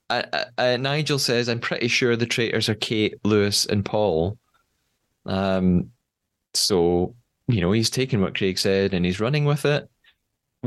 Uh, 0.09 0.23
uh, 0.57 0.77
Nigel 0.77 1.19
says, 1.19 1.49
"I'm 1.49 1.59
pretty 1.59 1.87
sure 1.87 2.15
the 2.15 2.25
traitors 2.25 2.69
are 2.69 2.75
Kate, 2.75 3.15
Lewis, 3.23 3.65
and 3.65 3.83
Paul." 3.83 4.37
Um, 5.25 5.91
so 6.53 7.15
you 7.47 7.61
know 7.61 7.71
he's 7.71 7.89
taking 7.89 8.21
what 8.21 8.35
Craig 8.35 8.57
said 8.57 8.93
and 8.93 9.05
he's 9.05 9.19
running 9.19 9.45
with 9.45 9.65
it. 9.65 9.89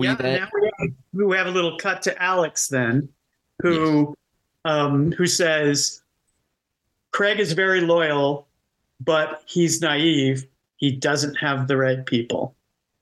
We 0.01 0.07
yeah, 0.07 0.15
then... 0.17 0.41
now 0.41 0.49
we 0.53 0.71
have, 0.79 0.93
we 1.13 1.37
have, 1.37 1.47
a 1.47 1.51
little 1.51 1.79
cut 1.79 2.03
to 2.03 2.23
Alex 2.23 2.69
then, 2.69 3.09
who 3.63 4.17
yes. 4.65 4.75
um, 4.75 5.13
who 5.13 5.27
says 5.27 6.03
Craig 7.13 7.39
is 7.39 7.53
very 7.53 7.81
loyal, 7.81 8.49
but 9.01 9.43
he's 9.47 9.81
naive. 9.81 10.47
He 10.77 10.93
doesn't 10.93 11.35
have 11.37 11.69
the 11.69 11.77
right 11.77 12.05
people. 12.05 12.55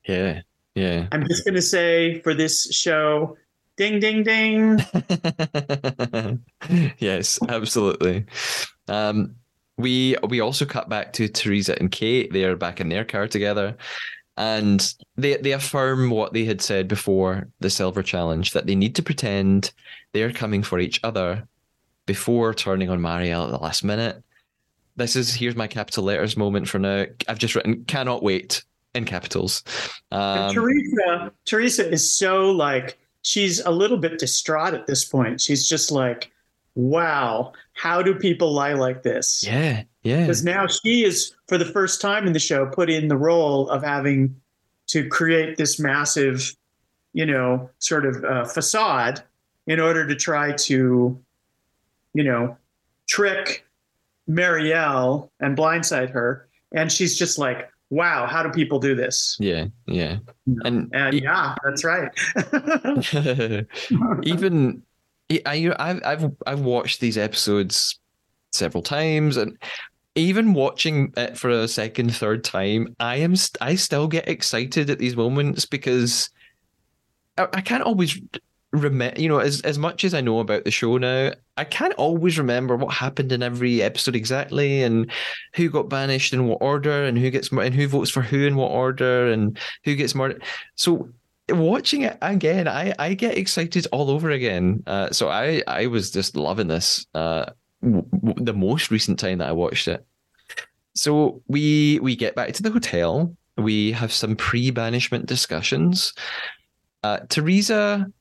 Yeah, 0.07 0.41
yeah. 0.75 1.07
I'm 1.11 1.27
just 1.27 1.45
gonna 1.45 1.61
say 1.61 2.19
for 2.21 2.33
this 2.33 2.71
show, 2.73 3.37
Ding, 3.79 4.01
ding, 4.01 4.23
ding. 4.23 4.83
yes, 6.99 7.39
absolutely. 7.47 8.25
Um, 8.89 9.37
we 9.77 10.17
we 10.27 10.41
also 10.41 10.65
cut 10.65 10.89
back 10.89 11.13
to 11.13 11.29
Teresa 11.29 11.79
and 11.79 11.89
Kate. 11.89 12.33
They 12.33 12.43
are 12.43 12.57
back 12.57 12.81
in 12.81 12.89
their 12.89 13.05
car 13.05 13.29
together, 13.29 13.77
and 14.39 14.95
they 15.17 15.35
they 15.37 15.51
affirm 15.51 16.09
what 16.09 16.31
they 16.31 16.45
had 16.45 16.61
said 16.61 16.87
before 16.87 17.49
the 17.59 17.69
Silver 17.69 18.01
Challenge 18.01 18.53
that 18.53 18.65
they 18.65 18.73
need 18.73 18.95
to 18.95 19.03
pretend 19.03 19.71
they're 20.13 20.31
coming 20.31 20.63
for 20.63 20.79
each 20.79 20.99
other 21.03 21.45
before 22.05 22.53
turning 22.53 22.89
on 22.89 22.99
Marielle 22.99 23.45
at 23.45 23.51
the 23.51 23.57
last 23.57 23.83
minute. 23.83 24.23
This 24.95 25.17
is 25.17 25.33
here's 25.33 25.57
my 25.57 25.67
capital 25.67 26.05
letters 26.05 26.37
moment 26.37 26.69
for 26.69 26.79
now. 26.79 27.05
I've 27.27 27.37
just 27.37 27.53
written 27.53 27.83
cannot 27.83 28.23
wait 28.23 28.63
in 28.95 29.03
capitals. 29.03 29.61
Um, 30.11 30.53
Teresa 30.53 31.31
Teresa 31.43 31.91
is 31.91 32.09
so 32.09 32.49
like 32.49 32.97
she's 33.23 33.59
a 33.59 33.71
little 33.71 33.97
bit 33.97 34.19
distraught 34.19 34.73
at 34.73 34.87
this 34.87 35.03
point. 35.03 35.41
She's 35.41 35.67
just 35.67 35.91
like, 35.91 36.31
wow, 36.75 37.51
how 37.73 38.01
do 38.01 38.15
people 38.15 38.53
lie 38.53 38.73
like 38.73 39.03
this? 39.03 39.43
Yeah, 39.45 39.83
yeah. 40.03 40.21
Because 40.21 40.43
now 40.43 40.67
she 40.67 41.03
is, 41.03 41.33
for 41.47 41.57
the 41.57 41.65
first 41.65 42.01
time 42.01 42.25
in 42.25 42.33
the 42.33 42.39
show, 42.39 42.65
put 42.65 42.89
in 42.89 43.07
the 43.07 43.17
role 43.17 43.69
of 43.69 43.83
having 43.83 44.35
to 44.87 45.07
create 45.07 45.57
this 45.57 45.79
massive, 45.79 46.55
you 47.13 47.25
know, 47.25 47.69
sort 47.79 48.05
of 48.05 48.23
uh, 48.23 48.45
facade 48.45 49.21
in 49.67 49.79
order 49.79 50.07
to 50.07 50.15
try 50.15 50.51
to, 50.53 51.19
you 52.13 52.23
know, 52.23 52.57
trick 53.07 53.65
Marielle 54.29 55.29
and 55.39 55.57
blindside 55.57 56.11
her. 56.11 56.47
And 56.71 56.91
she's 56.91 57.17
just 57.17 57.37
like, 57.37 57.69
wow, 57.89 58.25
how 58.25 58.43
do 58.43 58.49
people 58.49 58.79
do 58.79 58.95
this? 58.95 59.35
Yeah, 59.39 59.65
yeah. 59.85 60.17
And, 60.63 60.89
and 60.93 61.13
yeah, 61.13 61.55
that's 61.63 61.83
right. 61.83 62.09
even 64.23 64.83
I, 65.45 65.71
I've 65.77 66.01
I've 66.03 66.31
I've 66.47 66.61
watched 66.61 66.99
these 66.99 67.17
episodes 67.17 67.99
several 68.51 68.83
times, 68.83 69.37
and 69.37 69.57
even 70.19 70.53
watching 70.53 71.13
it 71.17 71.37
for 71.37 71.49
a 71.49 71.67
second, 71.67 72.15
third 72.15 72.43
time, 72.43 72.95
I 72.99 73.17
am 73.17 73.35
st- 73.35 73.57
I 73.61 73.75
still 73.75 74.07
get 74.07 74.27
excited 74.27 74.89
at 74.89 74.99
these 74.99 75.15
moments 75.15 75.65
because 75.65 76.29
I, 77.37 77.47
I 77.53 77.61
can't 77.61 77.83
always 77.83 78.19
remember, 78.71 79.19
you 79.19 79.27
know, 79.27 79.39
as 79.39 79.61
as 79.61 79.79
much 79.79 80.03
as 80.03 80.13
I 80.13 80.21
know 80.21 80.39
about 80.39 80.63
the 80.63 80.71
show 80.71 80.97
now, 80.97 81.31
I 81.57 81.63
can't 81.63 81.93
always 81.93 82.37
remember 82.37 82.75
what 82.75 82.93
happened 82.93 83.31
in 83.31 83.41
every 83.41 83.81
episode 83.81 84.15
exactly, 84.15 84.83
and 84.83 85.11
who 85.55 85.69
got 85.69 85.89
banished 85.89 86.33
in 86.33 86.47
what 86.47 86.61
order, 86.61 87.05
and 87.05 87.17
who 87.17 87.29
gets 87.29 87.51
and 87.51 87.73
who 87.73 87.87
votes 87.87 88.09
for 88.11 88.21
who 88.21 88.45
in 88.45 88.55
what 88.55 88.71
order, 88.71 89.31
and 89.31 89.57
who 89.83 89.95
gets 89.95 90.15
murdered. 90.15 90.43
So 90.75 91.09
watching 91.49 92.03
it 92.03 92.17
again, 92.21 92.67
I 92.67 92.93
I 92.99 93.13
get 93.13 93.37
excited 93.37 93.87
all 93.91 94.09
over 94.11 94.29
again. 94.29 94.83
Uh, 94.85 95.09
so 95.11 95.29
I 95.29 95.63
I 95.67 95.87
was 95.87 96.11
just 96.11 96.35
loving 96.35 96.67
this. 96.67 97.05
Uh, 97.13 97.45
w- 97.81 98.05
w- 98.11 98.45
the 98.45 98.53
most 98.53 98.91
recent 98.91 99.19
time 99.19 99.39
that 99.39 99.47
I 99.47 99.53
watched 99.53 99.87
it. 99.87 100.05
So 100.95 101.41
we 101.47 101.99
we 102.01 102.15
get 102.15 102.35
back 102.35 102.53
to 102.53 102.63
the 102.63 102.71
hotel. 102.71 103.35
We 103.57 103.91
have 103.91 104.13
some 104.13 104.35
pre-banishment 104.35 105.25
discussions. 105.25 106.13
Uh, 107.03 107.19
Teresa 107.29 108.11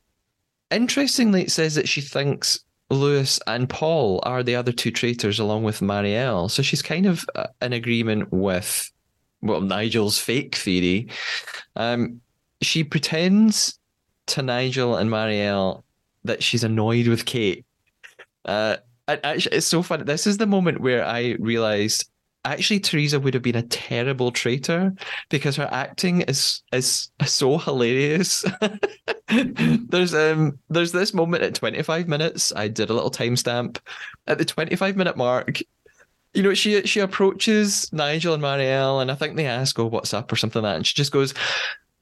Interestingly, 0.71 1.49
says 1.49 1.75
that 1.77 1.89
she 1.89 2.03
thinks 2.03 2.61
Lewis 2.91 3.41
and 3.47 3.69
Paul 3.69 4.21
are 4.25 4.43
the 4.43 4.55
other 4.55 4.73
two 4.73 4.91
traitors 4.91 5.39
along 5.39 5.63
with 5.63 5.81
Marielle. 5.81 6.51
So 6.51 6.63
she's 6.63 6.83
kind 6.83 7.07
of 7.07 7.25
uh, 7.35 7.47
in 7.63 7.73
agreement 7.73 8.31
with, 8.33 8.91
well, 9.41 9.63
Nigel's 9.63 10.19
fake 10.19 10.57
theory. 10.57 11.09
Um, 11.77 12.21
she 12.61 12.85
pretends 12.85 13.79
to 14.27 14.43
Nigel 14.43 14.97
and 14.97 15.11
Marielle 15.11 15.85
that 16.25 16.43
she's 16.43 16.65
annoyed 16.65 17.09
with 17.09 17.25
Kate. 17.25 17.65
Uh, 18.45 18.77
actually, 19.07 19.57
it's 19.57 19.67
so 19.67 19.83
funny. 19.83 20.05
This 20.05 20.27
is 20.27 20.37
the 20.37 20.47
moment 20.47 20.83
where 20.83 21.05
I 21.05 21.37
realized 21.39 22.11
actually 22.45 22.81
Teresa 22.81 23.21
would 23.21 23.35
have 23.35 23.43
been 23.43 23.57
a 23.57 23.63
terrible 23.63 24.31
traitor 24.31 24.93
because 25.29 25.57
her 25.57 25.69
acting 25.71 26.23
is 26.23 26.63
is 26.73 27.11
so 27.25 27.59
hilarious. 27.59 28.45
there's 29.29 30.15
um 30.15 30.59
there's 30.71 30.93
this 30.93 31.15
moment 31.15 31.43
at 31.43 31.55
25 31.55 32.09
minutes. 32.09 32.53
I 32.55 32.69
did 32.69 32.91
a 32.91 32.95
little 32.95 33.11
timestamp 33.11 33.79
at 34.27 34.39
the 34.39 34.45
25 34.45 34.97
minute 34.97 35.17
mark. 35.17 35.61
You 36.35 36.43
know, 36.43 36.55
she 36.55 36.83
she 36.83 37.01
approaches 37.01 37.93
Nigel 37.93 38.35
and 38.35 38.43
Marielle, 38.43 39.03
and 39.03 39.11
I 39.11 39.15
think 39.15 39.37
they 39.37 39.47
ask, 39.47 39.79
"Oh, 39.79 39.87
what's 39.87 40.15
up?" 40.15 40.31
or 40.31 40.37
something 40.37 40.63
like 40.63 40.73
that, 40.73 40.77
and 40.77 40.87
she 40.87 40.95
just 40.95 41.13
goes, 41.13 41.35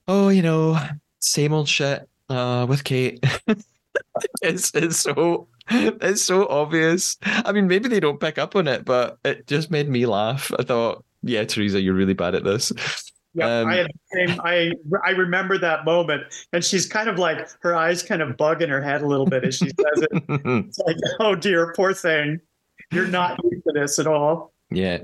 "Oh, 0.09 0.29
you 0.29 0.43
know, 0.43 0.79
same 1.21 1.53
old 1.53 1.69
shit 1.69 2.09
uh, 2.29 2.67
with 2.69 2.85
Kate." 2.85 3.25
it's 4.43 4.75
it's 4.75 4.99
so 4.99 5.49
it's 5.71 6.23
so 6.23 6.47
obvious. 6.49 7.17
I 7.23 7.53
mean, 7.53 7.67
maybe 7.67 7.89
they 7.89 8.01
don't 8.01 8.21
pick 8.21 8.39
up 8.39 8.57
on 8.57 8.69
it, 8.69 8.85
but 8.85 9.19
it 9.25 9.47
just 9.47 9.71
made 9.71 9.89
me 9.89 10.07
laugh. 10.07 10.51
I 10.59 10.63
thought, 10.63 11.05
yeah, 11.23 11.45
Teresa, 11.45 11.81
you're 11.81 11.95
really 11.95 12.15
bad 12.15 12.35
at 12.35 12.45
this. 12.45 12.73
Yeah, 13.37 13.61
um, 13.61 13.69
I 13.69 13.87
same, 14.15 14.41
I 14.43 14.73
I 15.05 15.11
remember 15.11 15.59
that 15.59 15.85
moment, 15.85 16.23
and 16.55 16.65
she's 16.65 16.87
kind 16.87 17.07
of 17.07 17.19
like 17.19 17.47
her 17.61 17.77
eyes 17.77 18.03
kind 18.03 18.23
of 18.23 18.35
bug 18.39 18.63
in 18.63 18.71
her 18.71 18.81
head 18.81 19.03
a 19.03 19.07
little 19.07 19.27
bit 19.27 19.45
as 19.45 19.57
she 19.57 19.67
says 19.67 20.07
it. 20.11 20.23
it's 20.29 20.79
like, 20.79 20.97
oh 21.21 21.35
dear, 21.35 21.75
poor 21.77 21.93
thing, 21.93 22.41
you're 22.93 23.07
not 23.07 23.39
used 23.45 23.65
to 23.65 23.73
this 23.75 23.99
at 23.99 24.07
all. 24.07 24.55
Yeah, 24.71 25.01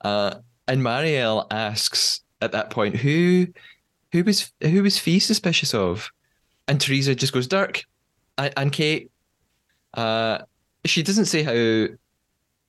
uh, 0.00 0.34
and 0.66 0.80
Marielle 0.80 1.46
asks 1.52 2.22
at 2.40 2.50
that 2.50 2.70
point, 2.70 2.96
who 2.96 3.46
who 4.10 4.24
was 4.24 4.52
who 4.60 4.82
was 4.82 4.98
Fee 4.98 5.20
suspicious 5.20 5.72
of, 5.72 6.10
and 6.66 6.80
Teresa 6.80 7.14
just 7.14 7.32
goes, 7.32 7.46
Dirk, 7.46 7.84
and, 8.38 8.52
and 8.56 8.72
Kate. 8.72 9.11
Uh, 9.94 10.38
she 10.84 11.02
doesn't 11.02 11.26
say 11.26 11.42
how 11.42 11.94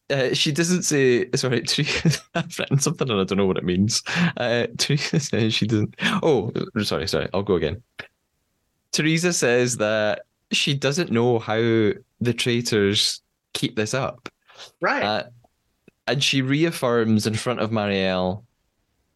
Uh, 0.10 0.34
she 0.34 0.52
doesn't 0.52 0.84
say 0.84 1.30
sorry. 1.36 1.62
Teresa, 1.62 2.20
I've 2.36 2.60
written 2.60 2.80
something 2.80 3.10
and 3.10 3.20
I 3.22 3.24
don't 3.24 3.38
know 3.38 3.46
what 3.48 3.58
it 3.58 3.64
means. 3.64 4.04
Uh, 4.38 4.68
Teresa 4.78 5.20
says 5.20 5.54
she 5.54 5.66
doesn't. 5.66 5.96
Oh, 6.22 6.52
sorry, 6.84 7.08
sorry. 7.08 7.30
I'll 7.34 7.44
go 7.44 7.56
again. 7.56 7.82
Teresa 8.92 9.34
says 9.34 9.78
that 9.78 10.24
she 10.52 10.74
doesn't 10.76 11.12
know 11.12 11.40
how 11.40 11.56
the 12.22 12.34
traitors 12.36 13.22
keep 13.54 13.76
this 13.76 13.94
up. 13.94 14.30
Right. 14.82 15.04
Uh, 15.04 15.24
and 16.06 16.24
she 16.24 16.42
reaffirms 16.42 17.26
in 17.26 17.34
front 17.34 17.62
of 17.62 17.72
Marielle 17.72 18.44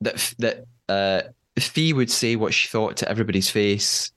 that 0.02 0.34
that 0.40 0.66
uh, 0.90 1.22
Fee 1.60 1.94
would 1.94 2.10
say 2.10 2.36
what 2.38 2.54
she 2.54 2.70
thought 2.70 2.98
to 2.98 3.10
everybody's 3.10 3.50
face, 3.50 4.12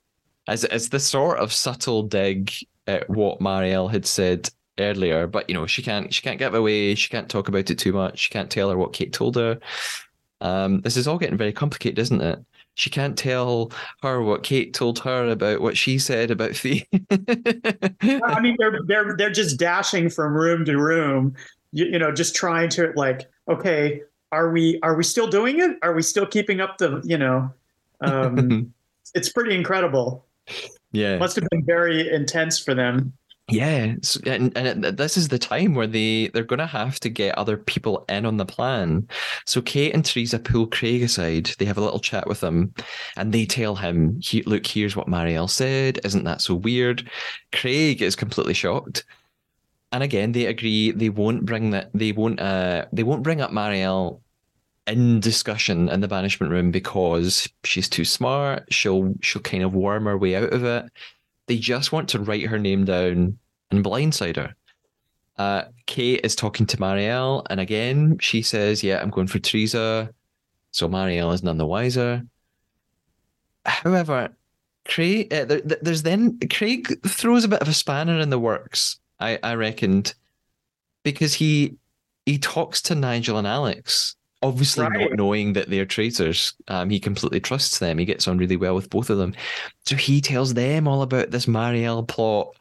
as 0.46 0.64
as 0.64 0.88
the 0.88 1.00
sort 1.00 1.38
of 1.40 1.52
subtle 1.52 2.04
dig 2.04 2.52
at 2.90 3.08
what 3.08 3.40
Marielle 3.40 3.90
had 3.90 4.06
said 4.06 4.50
earlier. 4.78 5.26
But 5.26 5.48
you 5.48 5.54
know, 5.54 5.66
she 5.66 5.82
can't 5.82 6.12
she 6.12 6.22
can't 6.22 6.38
get 6.38 6.54
away. 6.54 6.94
She 6.94 7.08
can't 7.08 7.28
talk 7.28 7.48
about 7.48 7.70
it 7.70 7.78
too 7.78 7.92
much. 7.92 8.18
She 8.18 8.30
can't 8.30 8.50
tell 8.50 8.70
her 8.70 8.76
what 8.76 8.92
Kate 8.92 9.12
told 9.12 9.36
her. 9.36 9.58
Um, 10.40 10.80
this 10.80 10.96
is 10.96 11.06
all 11.06 11.18
getting 11.18 11.36
very 11.36 11.52
complicated, 11.52 11.98
isn't 11.98 12.20
it? 12.20 12.38
She 12.74 12.88
can't 12.88 13.18
tell 13.18 13.72
her 14.02 14.22
what 14.22 14.42
Kate 14.42 14.72
told 14.72 14.98
her 15.00 15.28
about 15.28 15.60
what 15.60 15.76
she 15.76 15.98
said 15.98 16.30
about 16.30 16.56
Fee. 16.56 16.86
I 17.10 18.40
mean, 18.40 18.56
they're 18.58 18.80
they're 18.86 19.16
they're 19.16 19.30
just 19.30 19.58
dashing 19.58 20.08
from 20.08 20.34
room 20.34 20.64
to 20.64 20.78
room, 20.78 21.34
you, 21.72 21.86
you 21.86 21.98
know, 21.98 22.12
just 22.12 22.34
trying 22.34 22.70
to 22.70 22.92
like, 22.96 23.30
okay, 23.48 24.02
are 24.32 24.50
we 24.50 24.78
are 24.82 24.94
we 24.94 25.04
still 25.04 25.26
doing 25.26 25.60
it? 25.60 25.76
Are 25.82 25.92
we 25.92 26.02
still 26.02 26.26
keeping 26.26 26.60
up 26.60 26.78
the, 26.78 27.00
you 27.04 27.18
know, 27.18 27.52
um, 28.00 28.72
it's 29.14 29.30
pretty 29.30 29.54
incredible. 29.54 30.24
Yeah. 30.92 31.18
Must 31.18 31.36
have 31.36 31.48
been 31.50 31.64
very 31.64 32.12
intense 32.12 32.58
for 32.58 32.74
them. 32.74 33.12
Yeah, 33.48 33.94
and 34.26 34.56
and 34.56 34.84
this 34.84 35.16
is 35.16 35.26
the 35.28 35.38
time 35.38 35.74
where 35.74 35.88
they 35.88 36.28
they're 36.28 36.44
going 36.44 36.60
to 36.60 36.66
have 36.66 37.00
to 37.00 37.08
get 37.08 37.36
other 37.36 37.56
people 37.56 38.04
in 38.08 38.24
on 38.24 38.36
the 38.36 38.46
plan. 38.46 39.08
So 39.44 39.60
Kate 39.60 39.92
and 39.92 40.04
Teresa 40.04 40.38
pull 40.38 40.68
Craig 40.68 41.02
aside. 41.02 41.50
They 41.58 41.64
have 41.64 41.78
a 41.78 41.80
little 41.80 41.98
chat 41.98 42.28
with 42.28 42.40
him, 42.42 42.72
and 43.16 43.32
they 43.32 43.46
tell 43.46 43.74
him, 43.74 44.20
"He- 44.22 44.44
"Look, 44.44 44.66
here's 44.66 44.94
what 44.94 45.08
Marielle 45.08 45.50
said. 45.50 45.98
Isn't 46.04 46.24
that 46.24 46.42
so 46.42 46.54
weird?" 46.54 47.10
Craig 47.52 48.02
is 48.02 48.14
completely 48.14 48.54
shocked, 48.54 49.04
and 49.90 50.02
again 50.04 50.30
they 50.32 50.46
agree 50.46 50.92
they 50.92 51.08
won't 51.08 51.44
bring 51.44 51.70
that 51.70 51.90
they 51.92 52.12
won't 52.12 52.38
uh 52.40 52.84
they 52.92 53.02
won't 53.02 53.24
bring 53.24 53.40
up 53.40 53.50
Marielle 53.50 54.20
in 54.90 55.20
discussion 55.20 55.88
in 55.88 56.00
the 56.00 56.08
banishment 56.08 56.52
room 56.52 56.70
because 56.70 57.48
she's 57.64 57.88
too 57.88 58.04
smart. 58.04 58.72
She'll 58.72 59.14
she'll 59.20 59.42
kind 59.42 59.62
of 59.62 59.74
worm 59.74 60.04
her 60.06 60.18
way 60.18 60.36
out 60.36 60.52
of 60.52 60.64
it. 60.64 60.84
They 61.46 61.58
just 61.58 61.92
want 61.92 62.08
to 62.10 62.18
write 62.20 62.46
her 62.46 62.58
name 62.58 62.84
down 62.84 63.38
and 63.70 63.84
blindside 63.84 64.36
her. 64.36 64.54
Uh, 65.38 65.64
Kate 65.86 66.20
is 66.22 66.36
talking 66.36 66.66
to 66.66 66.76
Marielle, 66.76 67.46
and 67.50 67.60
again 67.60 68.18
she 68.20 68.42
says, 68.42 68.82
"Yeah, 68.84 69.00
I'm 69.00 69.10
going 69.10 69.26
for 69.26 69.38
Teresa." 69.38 70.12
So 70.72 70.88
Marielle 70.88 71.32
is 71.34 71.42
none 71.42 71.58
the 71.58 71.66
wiser. 71.66 72.22
However, 73.66 74.30
Craig, 74.86 75.32
uh, 75.32 75.44
there, 75.44 75.60
there- 75.62 75.78
there's 75.82 76.02
then 76.02 76.38
Craig 76.48 77.00
throws 77.06 77.44
a 77.44 77.48
bit 77.48 77.60
of 77.60 77.68
a 77.68 77.72
spanner 77.74 78.18
in 78.20 78.30
the 78.30 78.38
works. 78.38 78.98
I 79.18 79.38
I 79.42 79.54
reckoned 79.54 80.14
because 81.02 81.34
he 81.34 81.76
he 82.26 82.38
talks 82.38 82.82
to 82.82 82.94
Nigel 82.94 83.38
and 83.38 83.46
Alex, 83.46 84.16
obviously 84.42 84.84
Right. 84.84 85.10
not 85.10 85.16
knowing 85.16 85.52
that 85.54 85.68
they're 85.68 85.84
traitors. 85.86 86.54
Um, 86.68 86.90
he 86.90 86.98
completely 87.00 87.40
trusts 87.40 87.78
them. 87.78 87.98
He 87.98 88.04
gets 88.04 88.26
on 88.26 88.38
really 88.38 88.56
well 88.56 88.74
with 88.74 88.90
both 88.90 89.10
of 89.10 89.18
them. 89.18 89.34
So 89.86 89.96
he 89.96 90.20
tells 90.20 90.54
them 90.54 90.88
all 90.88 91.02
about 91.02 91.30
this 91.30 91.46
Marielle 91.46 92.06
plot. 92.06 92.56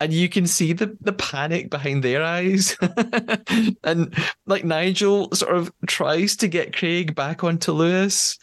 And 0.00 0.12
you 0.12 0.28
can 0.28 0.46
see 0.46 0.72
the, 0.72 0.96
the 1.00 1.12
panic 1.12 1.70
behind 1.70 2.02
their 2.02 2.22
eyes. 2.22 2.76
and 3.84 4.14
like 4.46 4.64
Nigel 4.64 5.30
sort 5.32 5.56
of 5.56 5.72
tries 5.86 6.36
to 6.36 6.48
get 6.48 6.76
Craig 6.76 7.14
back 7.14 7.44
onto 7.44 7.72
Lewis. 7.72 8.38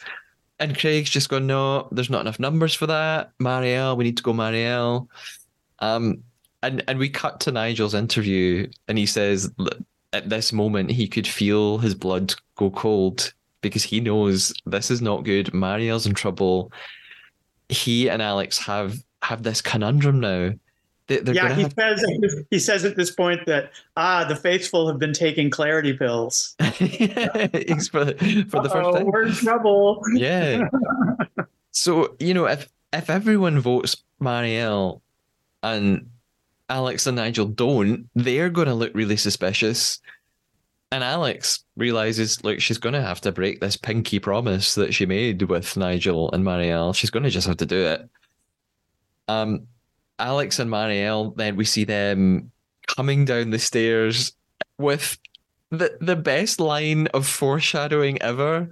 And 0.58 0.76
Craig's 0.78 1.10
just 1.10 1.28
going, 1.28 1.46
no, 1.46 1.88
there's 1.92 2.10
not 2.10 2.22
enough 2.22 2.40
numbers 2.40 2.74
for 2.74 2.86
that. 2.86 3.32
Marielle, 3.38 3.96
we 3.96 4.04
need 4.04 4.16
to 4.16 4.22
go 4.22 4.32
Marielle. 4.32 5.06
Um, 5.78 6.22
and 6.62 6.84
and 6.88 6.98
we 6.98 7.08
cut 7.08 7.40
to 7.40 7.52
Nigel's 7.52 7.94
interview, 7.94 8.68
and 8.86 8.98
he 8.98 9.06
says 9.06 9.50
at 10.12 10.28
this 10.28 10.52
moment 10.52 10.90
he 10.90 11.06
could 11.06 11.26
feel 11.26 11.78
his 11.78 11.94
blood 11.94 12.34
go 12.56 12.70
cold 12.70 13.32
because 13.62 13.84
he 13.84 14.00
knows 14.00 14.52
this 14.66 14.90
is 14.90 15.00
not 15.02 15.24
good. 15.24 15.46
Marielle's 15.52 16.06
in 16.06 16.14
trouble. 16.14 16.72
He 17.68 18.08
and 18.08 18.20
Alex 18.22 18.58
have 18.58 18.96
have 19.22 19.42
this 19.42 19.60
conundrum 19.60 20.18
now. 20.20 20.52
They, 21.06 21.18
they're 21.18 21.34
yeah, 21.34 21.54
he 21.54 21.62
have 21.62 21.74
says 21.74 22.04
he 22.50 22.58
says 22.58 22.84
at 22.84 22.96
this 22.96 23.10
point 23.10 23.44
that 23.46 23.72
ah, 23.96 24.24
the 24.24 24.36
faithful 24.36 24.88
have 24.88 24.98
been 24.98 25.12
taking 25.12 25.50
clarity 25.50 25.92
pills. 25.92 26.54
For, 26.60 26.64
the- 28.04 28.46
for 28.48 28.62
the 28.62 28.70
first 28.70 28.96
time. 28.96 29.06
we're 29.06 29.26
in 29.26 29.32
trouble. 29.32 30.00
Yeah. 30.14 30.68
so 31.72 32.14
you 32.18 32.34
know, 32.34 32.46
if 32.46 32.68
if 32.92 33.10
everyone 33.10 33.60
votes 33.60 33.96
Marielle 34.20 35.00
and 35.62 36.08
Alex 36.70 37.06
and 37.06 37.16
Nigel 37.16 37.46
don't, 37.46 38.08
they're 38.14 38.48
going 38.48 38.68
to 38.68 38.74
look 38.74 38.92
really 38.94 39.16
suspicious. 39.16 40.00
And 40.92 41.04
Alex 41.04 41.64
realizes, 41.76 42.42
look, 42.42 42.60
she's 42.60 42.78
going 42.78 42.94
to 42.94 43.02
have 43.02 43.20
to 43.22 43.32
break 43.32 43.60
this 43.60 43.76
pinky 43.76 44.18
promise 44.18 44.74
that 44.76 44.94
she 44.94 45.04
made 45.04 45.42
with 45.42 45.76
Nigel 45.76 46.30
and 46.32 46.44
Marielle. 46.44 46.94
She's 46.94 47.10
going 47.10 47.24
to 47.24 47.30
just 47.30 47.46
have 47.46 47.58
to 47.58 47.66
do 47.66 47.84
it. 47.84 48.08
Um, 49.28 49.66
Alex 50.18 50.58
and 50.58 50.70
Marielle, 50.70 51.36
then 51.36 51.56
we 51.56 51.64
see 51.64 51.84
them 51.84 52.50
coming 52.86 53.24
down 53.24 53.50
the 53.50 53.58
stairs 53.58 54.32
with 54.78 55.18
the 55.70 55.96
the 56.00 56.16
best 56.16 56.58
line 56.58 57.06
of 57.08 57.26
foreshadowing 57.26 58.20
ever. 58.22 58.68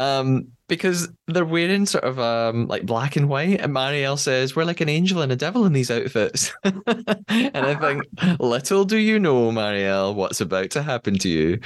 Um, 0.00 0.48
because 0.66 1.08
they're 1.26 1.44
wearing 1.44 1.84
sort 1.84 2.04
of 2.04 2.18
um 2.18 2.66
like 2.68 2.86
black 2.86 3.16
and 3.16 3.28
white, 3.28 3.60
and 3.60 3.74
Marielle 3.74 4.18
says, 4.18 4.56
We're 4.56 4.64
like 4.64 4.80
an 4.80 4.88
angel 4.88 5.20
and 5.20 5.30
a 5.30 5.36
devil 5.36 5.66
in 5.66 5.74
these 5.74 5.90
outfits. 5.90 6.52
and 6.64 6.82
I 7.28 7.74
think, 7.74 8.04
little 8.40 8.84
do 8.84 8.96
you 8.96 9.18
know, 9.18 9.50
Marielle, 9.50 10.14
what's 10.14 10.40
about 10.40 10.70
to 10.70 10.82
happen 10.82 11.18
to 11.18 11.28
you. 11.28 11.60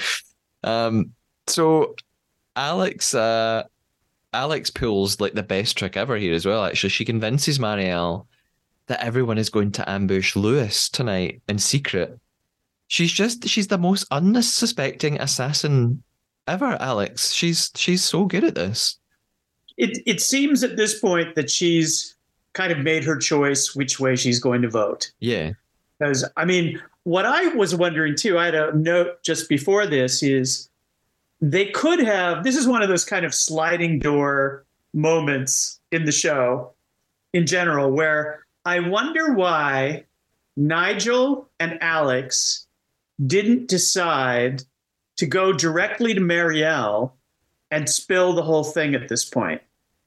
Um, 0.65 1.13
so 1.47 1.95
Alex 2.57 3.15
uh 3.15 3.63
Alex 4.33 4.71
pulls 4.71 5.21
like 5.21 5.35
the 5.35 5.43
best 5.43 5.79
trick 5.79 5.97
ever 5.97 6.17
here 6.17 6.35
as 6.35 6.45
well, 6.45 6.65
actually. 6.65 6.91
She 6.91 7.05
convinces 7.05 7.61
Marielle 7.61 8.27
that 8.89 9.03
everyone 9.03 9.39
is 9.39 9.49
going 9.49 9.71
to 9.73 9.89
ambush 9.89 10.35
Lewis 10.35 10.89
tonight 10.89 11.41
in 11.49 11.59
secret. 11.59 12.19
She's 12.89 13.13
just 13.13 13.49
she's 13.49 13.69
the 13.69 13.79
most 13.79 14.07
unsuspecting 14.11 15.21
assassin 15.21 16.03
ever, 16.47 16.77
Alex. 16.81 17.33
She's 17.33 17.71
she's 17.75 18.05
so 18.05 18.25
good 18.25 18.45
at 18.45 18.55
this. 18.55 18.99
It 19.77 19.99
it 20.07 20.21
seems 20.21 20.63
at 20.63 20.77
this 20.77 20.99
point 20.99 21.35
that 21.35 21.51
she's 21.51 22.15
kind 22.53 22.73
of 22.73 22.79
made 22.79 23.05
her 23.05 23.17
choice 23.17 23.75
which 23.75 24.01
way 24.01 24.17
she's 24.17 24.39
going 24.39 24.63
to 24.63 24.71
vote. 24.71 25.13
Yeah. 25.21 25.53
Because 25.99 26.25
I 26.37 26.45
mean, 26.45 26.81
what 27.05 27.27
I 27.27 27.49
was 27.49 27.75
wondering 27.75 28.17
too, 28.17 28.39
I 28.39 28.47
had 28.47 28.55
a 28.55 28.77
note 28.77 29.23
just 29.23 29.49
before 29.49 29.87
this 29.87 30.23
is 30.23 30.69
they 31.41 31.67
could 31.67 32.01
have 32.01 32.45
this 32.45 32.57
is 32.57 32.67
one 32.67 32.83
of 32.83 32.89
those 32.89 33.05
kind 33.05 33.25
of 33.25 33.35
sliding 33.35 33.99
door 33.99 34.65
moments 34.93 35.81
in 35.91 36.05
the 36.05 36.13
show 36.13 36.73
in 37.33 37.47
general 37.47 37.91
where 37.91 38.45
I 38.65 38.79
wonder 38.81 39.35
why 39.35 40.05
Nigel 40.57 41.49
and 41.59 41.79
Alex 41.83 42.67
didn't 43.27 43.69
decide 43.69 44.63
to 45.17 45.27
go 45.27 45.53
directly 45.53 46.15
to 46.15 46.21
Marielle 46.21 47.13
and 47.71 47.89
spill 47.89 48.33
the 48.33 48.43
whole 48.43 48.65
thing 48.65 48.95
at 48.95 49.09
this 49.09 49.25
point 49.25 49.63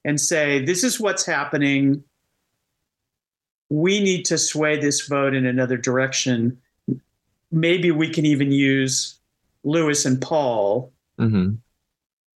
and 0.06 0.20
say, 0.20 0.64
this 0.64 0.84
is 0.84 1.00
what's 1.00 1.26
happening. 1.26 2.04
We 3.70 4.02
need 4.02 4.24
to 4.26 4.38
sway 4.38 4.80
this 4.80 5.08
vote 5.08 5.34
in 5.34 5.46
another 5.46 5.78
direction. 5.78 6.58
Maybe 7.52 7.92
we 7.92 8.10
can 8.10 8.26
even 8.26 8.52
use 8.52 9.20
Lewis 9.64 10.06
and 10.06 10.22
Paul 10.22 10.92
hmm 11.18 11.56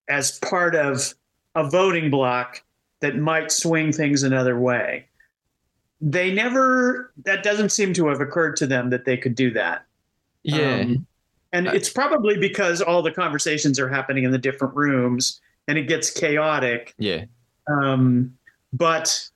as 0.10 0.38
part 0.40 0.76
of 0.76 1.14
a 1.56 1.70
voting 1.70 2.10
block 2.12 2.62
that 3.00 3.16
might 3.16 3.52
swing 3.52 3.94
things 3.94 4.24
another 4.24 4.60
way. 4.60 5.06
They 6.02 6.34
never, 6.34 7.14
that 7.24 7.44
doesn't 7.44 7.70
seem 7.70 7.94
to 7.94 8.08
have 8.08 8.20
occurred 8.20 8.58
to 8.58 8.68
them 8.68 8.90
that 8.90 9.06
they 9.06 9.16
could 9.16 9.36
do 9.36 9.52
that. 9.52 9.86
Yeah. 10.44 10.82
Um, 10.82 11.08
and 11.54 11.68
it's 11.68 11.90
probably 11.90 12.38
because 12.38 12.82
all 12.82 13.02
the 13.02 13.12
conversations 13.12 13.80
are 13.80 13.90
happening 13.90 14.24
in 14.24 14.32
the 14.32 14.38
different 14.38 14.76
rooms 14.76 15.42
and 15.68 15.78
it 15.78 15.88
gets 15.88 16.10
chaotic. 16.10 16.94
yeah. 16.98 17.26
Um, 17.68 18.38
but 18.74 19.30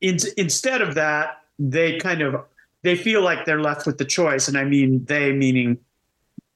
in, 0.00 0.18
instead 0.36 0.82
of 0.82 0.94
that, 0.94 1.40
they 1.58 1.98
kind 1.98 2.22
of 2.22 2.44
they 2.82 2.94
feel 2.96 3.22
like 3.22 3.46
they're 3.46 3.60
left 3.62 3.86
with 3.86 3.98
the 3.98 4.04
choice, 4.04 4.48
and 4.48 4.56
I 4.56 4.64
mean 4.64 5.04
they 5.06 5.32
meaning 5.32 5.78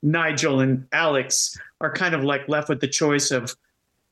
Nigel 0.03 0.61
and 0.61 0.87
Alex 0.93 1.59
are 1.81 1.93
kind 1.93 2.15
of 2.15 2.23
like 2.23 2.49
left 2.49 2.69
with 2.69 2.81
the 2.81 2.89
choice 2.89 3.31
of 3.31 3.55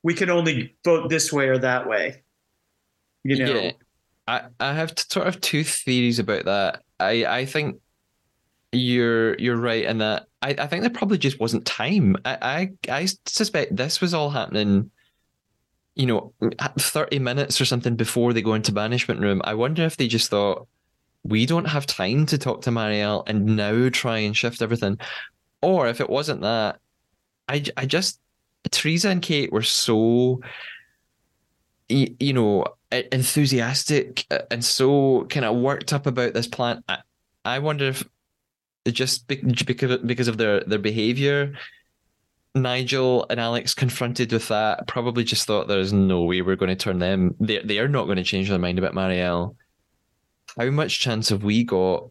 we 0.03 0.13
can 0.13 0.29
only 0.29 0.75
vote 0.83 1.09
this 1.09 1.31
way 1.31 1.47
or 1.47 1.57
that 1.59 1.87
way. 1.87 2.21
You 3.23 3.45
know, 3.45 3.53
Yeah. 3.53 3.71
I, 4.27 4.41
I 4.59 4.73
have 4.73 4.93
sort 4.97 5.27
of 5.27 5.39
two 5.41 5.63
theories 5.63 6.19
about 6.19 6.45
that. 6.45 6.83
I, 6.99 7.25
I 7.25 7.45
think 7.45 7.79
you're 8.71 9.37
you're 9.37 9.57
right 9.57 9.85
in 9.85 9.99
that. 9.99 10.27
I, 10.41 10.49
I 10.49 10.67
think 10.67 10.81
there 10.81 10.89
probably 10.89 11.17
just 11.17 11.39
wasn't 11.39 11.65
time. 11.65 12.15
I, 12.25 12.71
I 12.89 13.01
I 13.01 13.07
suspect 13.25 13.75
this 13.75 14.01
was 14.01 14.13
all 14.13 14.29
happening. 14.29 14.91
You 15.95 16.05
know, 16.05 16.33
thirty 16.79 17.19
minutes 17.19 17.59
or 17.59 17.65
something 17.65 17.95
before 17.95 18.33
they 18.33 18.41
go 18.41 18.53
into 18.53 18.71
banishment 18.71 19.21
room. 19.21 19.41
I 19.43 19.53
wonder 19.53 19.83
if 19.83 19.97
they 19.97 20.07
just 20.07 20.29
thought 20.29 20.67
we 21.23 21.45
don't 21.45 21.65
have 21.65 21.85
time 21.85 22.25
to 22.27 22.37
talk 22.37 22.61
to 22.63 22.69
Marielle 22.69 23.27
and 23.27 23.57
now 23.57 23.89
try 23.89 24.19
and 24.19 24.35
shift 24.37 24.61
everything, 24.61 24.99
or 25.61 25.87
if 25.87 25.99
it 26.01 26.09
wasn't 26.09 26.41
that. 26.41 26.79
I 27.47 27.63
I 27.75 27.85
just 27.85 28.19
Teresa 28.69 29.09
and 29.09 29.21
Kate 29.21 29.51
were 29.51 29.63
so 29.63 30.41
you 31.89 32.33
know 32.33 32.65
enthusiastic 32.91 34.25
uh, 34.29 34.39
and 34.51 34.63
so 34.63 35.25
kind 35.29 35.45
of 35.45 35.55
worked 35.55 35.93
up 35.93 36.05
about 36.05 36.33
this 36.33 36.47
plan. 36.47 36.83
I, 36.87 36.99
I 37.45 37.59
wonder 37.59 37.85
if 37.85 38.03
just 38.91 39.27
because 39.27 39.97
because 39.99 40.27
of 40.27 40.37
their 40.37 40.61
their 40.61 40.79
behavior, 40.79 41.53
Nigel 42.55 43.25
and 43.29 43.39
Alex 43.39 43.73
confronted 43.73 44.31
with 44.31 44.47
that 44.47 44.87
probably 44.87 45.23
just 45.23 45.45
thought 45.45 45.67
there's 45.67 45.93
no 45.93 46.23
way 46.23 46.41
we're 46.41 46.55
going 46.55 46.69
to 46.69 46.75
turn 46.75 46.99
them. 46.99 47.35
They 47.39 47.59
they 47.59 47.79
are 47.79 47.87
not 47.87 48.05
going 48.05 48.17
to 48.17 48.23
change 48.23 48.49
their 48.49 48.59
mind 48.59 48.79
about 48.79 48.93
Marielle. 48.93 49.55
How 50.57 50.69
much 50.69 50.99
chance 50.99 51.29
have 51.29 51.43
we 51.43 51.63
got 51.63 52.09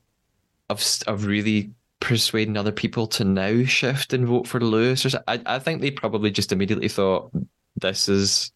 of 0.68 0.84
of 1.06 1.26
really 1.26 1.72
persuading 2.00 2.56
other 2.56 2.72
people 2.72 3.06
to 3.06 3.24
now 3.24 3.64
shift 3.64 4.12
and 4.12 4.26
vote 4.26 4.46
for 4.46 4.60
Lewis? 4.60 5.04
Or 5.06 5.22
I 5.26 5.40
I 5.46 5.58
think 5.58 5.80
they 5.80 5.90
probably 5.90 6.30
just 6.30 6.52
immediately 6.52 6.88
thought 6.88 7.30
this 7.76 8.08
is 8.08 8.52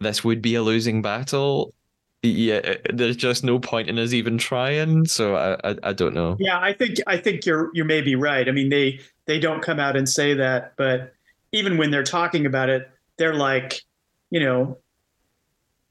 this 0.00 0.24
would 0.24 0.42
be 0.42 0.54
a 0.56 0.62
losing 0.62 1.02
battle. 1.02 1.74
Yeah, 2.22 2.60
uh, 2.64 2.74
there's 2.92 3.16
just 3.16 3.42
no 3.42 3.58
point 3.58 3.88
in 3.88 3.98
us 3.98 4.12
even 4.12 4.38
trying. 4.38 5.06
So 5.06 5.34
I, 5.34 5.70
I, 5.70 5.76
I 5.82 5.92
don't 5.92 6.14
know. 6.14 6.36
Yeah, 6.38 6.58
I 6.60 6.72
think 6.72 6.98
I 7.06 7.16
think 7.16 7.44
you're 7.44 7.70
you 7.74 7.84
may 7.84 8.00
be 8.00 8.14
right. 8.14 8.48
I 8.48 8.52
mean, 8.52 8.68
they 8.68 9.00
they 9.26 9.40
don't 9.40 9.60
come 9.60 9.80
out 9.80 9.96
and 9.96 10.08
say 10.08 10.34
that, 10.34 10.74
but 10.76 11.14
even 11.50 11.78
when 11.78 11.90
they're 11.90 12.04
talking 12.04 12.46
about 12.46 12.68
it, 12.68 12.88
they're 13.18 13.34
like, 13.34 13.82
you 14.30 14.38
know, 14.38 14.78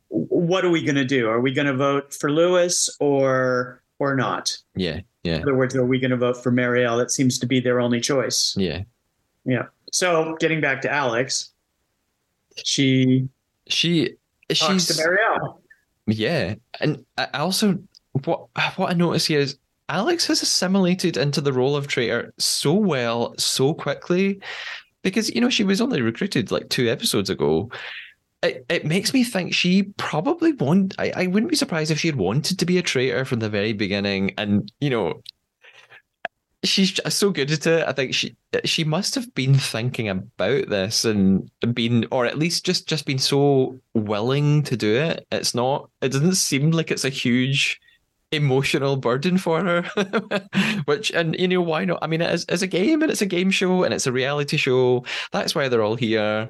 what 0.08 0.64
are 0.64 0.70
we 0.70 0.84
going 0.84 0.96
to 0.96 1.06
do? 1.06 1.30
Are 1.30 1.42
we 1.42 1.52
going 1.52 1.68
to 1.68 1.76
vote 1.76 2.14
for 2.14 2.32
Lewis 2.32 2.90
or 3.02 3.84
or 4.00 4.16
not? 4.16 4.58
Yeah, 4.76 5.02
yeah. 5.24 5.36
In 5.36 5.42
other 5.44 5.56
words, 5.56 5.76
are 5.76 5.86
we 5.86 6.00
going 6.00 6.12
to 6.12 6.18
vote 6.18 6.42
for 6.42 6.52
Marielle? 6.52 6.98
That 6.98 7.12
seems 7.12 7.40
to 7.40 7.46
be 7.46 7.60
their 7.60 7.82
only 7.82 8.00
choice. 8.00 8.56
Yeah, 8.58 8.84
yeah. 9.44 9.66
So 9.92 10.38
getting 10.40 10.62
back 10.62 10.82
to 10.84 10.92
Alex, 10.92 11.52
she 12.64 13.28
she 13.68 14.16
talks 14.48 14.86
she's 14.86 14.88
to 14.88 14.94
Marielle. 14.94 15.61
Yeah, 16.08 16.56
and 16.80 17.06
I 17.18 17.28
also 17.34 17.80
what 18.26 18.48
what 18.76 18.90
I 18.90 18.94
notice 18.94 19.26
here 19.26 19.40
is 19.40 19.58
Alex 19.90 20.26
has 20.28 20.42
assimilated 20.42 21.18
into 21.18 21.42
the 21.42 21.54
role 21.54 21.76
of 21.76 21.88
traitor 21.88 22.34
so 22.38 22.74
well, 22.74 23.36
so 23.38 23.74
quickly, 23.74 24.42
because 25.04 25.34
you 25.34 25.42
know 25.42 25.50
she 25.50 25.64
was 25.64 25.82
only 25.82 26.02
recruited 26.02 26.52
like 26.52 26.70
two 26.70 26.90
episodes 26.90 27.30
ago. 27.30 27.70
It, 28.44 28.66
it 28.70 28.86
makes 28.86 29.14
me 29.14 29.24
think 29.24 29.54
she 29.54 29.84
probably 29.98 30.54
want. 30.54 30.96
I, 30.98 31.12
I 31.16 31.28
wouldn't 31.28 31.52
be 31.52 31.56
surprised 31.56 31.92
if 31.92 32.00
she 32.00 32.08
had 32.08 32.16
wanted 32.16 32.58
to 32.58 32.66
be 32.66 32.80
a 32.80 32.82
traitor 32.82 33.24
from 33.24 33.40
the 33.40 33.50
very 33.50 33.74
beginning, 33.74 34.34
and 34.38 34.72
you 34.80 34.90
know 34.90 35.22
she's 36.64 37.00
so 37.10 37.32
good 37.32 37.52
at 37.52 37.66
it. 37.66 37.88
I 37.88 37.92
think 37.92 38.14
she 38.14 38.36
she 38.66 38.84
must 38.84 39.16
have 39.16 39.34
been 39.34 39.56
thinking 39.56 40.10
about 40.10 40.70
this 40.70 41.06
and 41.06 41.50
been, 41.74 42.08
or 42.12 42.26
at 42.26 42.38
least 42.38 42.66
just 42.66 42.88
just 42.88 43.06
been 43.06 43.18
so 43.18 43.80
willing 43.94 44.64
to 44.64 44.78
do 44.78 44.96
it. 44.96 45.26
It's 45.32 45.56
not. 45.56 45.90
It 46.02 46.12
doesn't 46.12 46.36
seem 46.36 46.72
like 46.72 46.92
it's 46.92 47.06
a 47.06 47.10
huge 47.10 47.80
emotional 48.32 48.96
burden 48.96 49.38
for 49.38 49.64
her. 49.64 49.82
Which 50.86 51.12
and 51.12 51.38
you 51.40 51.48
know 51.48 51.62
why 51.62 51.86
not? 51.86 52.00
I 52.02 52.08
mean, 52.08 52.22
it 52.22 52.34
is, 52.34 52.46
it's 52.50 52.62
a 52.62 52.68
game 52.68 53.02
and 53.02 53.12
it's 53.12 53.22
a 53.22 53.28
game 53.28 53.52
show 53.52 53.84
and 53.84 53.94
it's 53.94 54.08
a 54.08 54.12
reality 54.12 54.58
show. 54.58 55.04
That's 55.32 55.56
why 55.56 55.68
they're 55.68 55.84
all 55.84 55.96
here. 55.96 56.50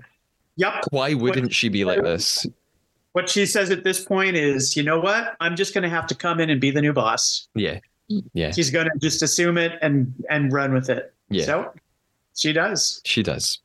Yep. 0.57 0.85
Why 0.91 1.13
wouldn't 1.13 1.45
what, 1.45 1.53
she 1.53 1.69
be 1.69 1.85
like 1.85 2.03
this? 2.03 2.45
What 3.13 3.29
she 3.29 3.45
says 3.45 3.71
at 3.71 3.83
this 3.83 4.03
point 4.03 4.35
is, 4.35 4.75
you 4.75 4.83
know 4.83 4.99
what? 4.99 5.35
I'm 5.39 5.55
just 5.55 5.73
going 5.73 5.83
to 5.83 5.89
have 5.89 6.07
to 6.07 6.15
come 6.15 6.39
in 6.39 6.49
and 6.49 6.61
be 6.61 6.71
the 6.71 6.81
new 6.81 6.93
boss. 6.93 7.47
Yeah 7.55 7.79
yeah. 8.33 8.51
She's 8.51 8.69
going 8.69 8.85
to 8.85 8.99
just 8.99 9.21
assume 9.21 9.57
it 9.57 9.77
and 9.81 10.13
and 10.29 10.51
run 10.51 10.73
with 10.73 10.89
it. 10.89 11.13
Yeah. 11.29 11.45
So 11.45 11.73
she 12.35 12.53
does. 12.53 13.01
She 13.05 13.23
does. 13.23 13.59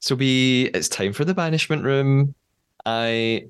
So 0.00 0.14
we 0.14 0.70
it's 0.74 0.88
time 0.88 1.12
for 1.12 1.24
the 1.24 1.34
banishment 1.34 1.84
room. 1.84 2.34
I 2.86 3.46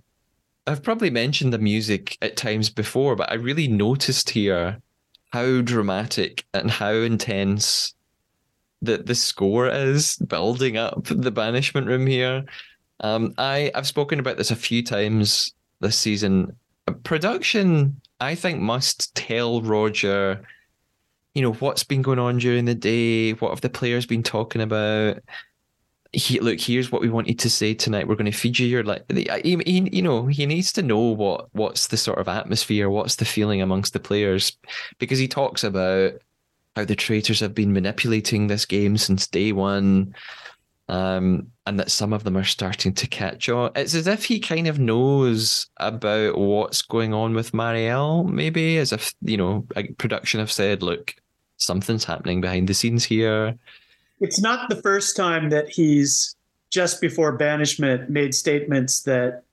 i've 0.67 0.83
probably 0.83 1.11
mentioned 1.11 1.53
the 1.53 1.59
music 1.59 2.19
at 2.21 2.37
times 2.37 2.69
before 2.69 3.17
but 3.17 3.31
i 3.33 3.35
really 3.35 3.67
noticed 3.67 4.29
here 4.29 4.79
how 5.33 5.63
dramatic 5.63 6.45
and 6.53 6.71
how 6.71 6.93
intense 6.93 7.95
that 8.83 9.07
the 9.07 9.15
score 9.15 9.69
is 9.69 10.17
building 10.17 10.77
up 10.77 11.05
the 11.05 11.31
banishment 11.31 11.87
room 11.87 12.07
here. 12.07 12.45
Um 13.01 13.35
i 13.39 13.71
i've 13.75 13.87
spoken 13.87 14.19
about 14.19 14.37
this 14.37 14.51
a 14.51 14.57
few 14.57 14.83
times 14.83 15.55
this 15.81 15.97
season. 15.97 16.55
Production 17.05 18.01
I 18.21 18.35
think 18.35 18.61
must 18.61 19.15
tell 19.15 19.63
Rodger, 19.63 20.43
you 21.35 21.43
know, 21.43 21.53
what's 21.55 21.85
been 21.85 22.03
going 22.03 22.19
on 22.19 22.39
during 22.39 22.65
the 22.65 22.75
day, 22.75 23.33
what 23.33 23.51
have 23.51 23.61
the 23.61 23.71
players 23.71 24.07
been 24.07 24.23
talking 24.23 24.61
about. 24.61 25.19
He, 26.13 26.41
look, 26.41 26.59
here's 26.59 26.91
what 26.91 27.03
we 27.03 27.09
want 27.09 27.29
you 27.29 27.35
to 27.35 27.49
say 27.49 27.73
tonight. 27.73 28.09
We're 28.09 28.17
going 28.17 28.31
to 28.31 28.37
feed 28.37 28.59
you 28.59 28.67
your 28.67 28.83
like, 28.83 29.05
he, 29.11 29.57
he, 29.65 29.89
you 29.93 30.03
know, 30.03 30.27
he 30.27 30.45
needs 30.45 30.73
to 30.73 30.83
know 30.83 30.99
what 30.99 31.49
what's 31.55 31.87
the 31.87 31.97
sort 31.97 32.19
of 32.19 32.27
atmosphere, 32.27 32.91
what's 32.91 33.15
the 33.17 33.25
feeling 33.25 33.63
amongst 33.63 33.93
the 33.93 34.01
players, 34.01 34.59
because 34.99 35.21
he 35.21 35.29
talks 35.29 35.63
about 35.63 36.15
how 36.77 36.85
the 36.85 36.97
traitors 36.97 37.41
have 37.41 37.55
been 37.55 37.73
manipulating 37.73 38.49
this 38.49 38.65
game 38.65 38.97
since 38.97 39.29
day 39.29 39.53
one 39.53 40.15
um, 40.91 41.47
and 41.67 41.79
that 41.79 41.91
some 41.91 42.13
of 42.13 42.25
them 42.25 42.37
are 42.37 42.45
starting 42.45 42.93
to 42.93 43.07
catch 43.07 43.49
on. 43.49 43.71
It's 43.77 43.95
as 43.95 44.09
if 44.09 44.25
he 44.25 44.41
kind 44.41 44.67
of 44.67 44.81
knows 44.81 45.69
about 45.77 46.37
what's 46.37 46.83
going 46.83 47.15
on 47.15 47.33
with 47.33 47.53
Marielle, 47.53 48.29
maybe, 48.29 48.77
as 48.77 48.93
if, 48.93 49.15
you 49.23 49.37
know, 49.37 49.65
production 49.99 50.41
have 50.41 50.51
said, 50.51 50.83
look, 50.83 51.15
something's 51.59 52.03
happening 52.03 52.41
behind 52.41 52.69
the 52.69 52.75
scenes 52.75 53.05
here. 53.05 53.57
It's 54.19 54.41
not 54.41 54.69
the 54.69 54.83
first 54.83 55.17
time 55.17 55.51
that 55.51 55.69
he's 55.69 56.35
just 56.71 57.01
before 57.01 57.37
banishment 57.37 58.11
made 58.11 58.35
statements 58.35 59.03
that 59.03 59.45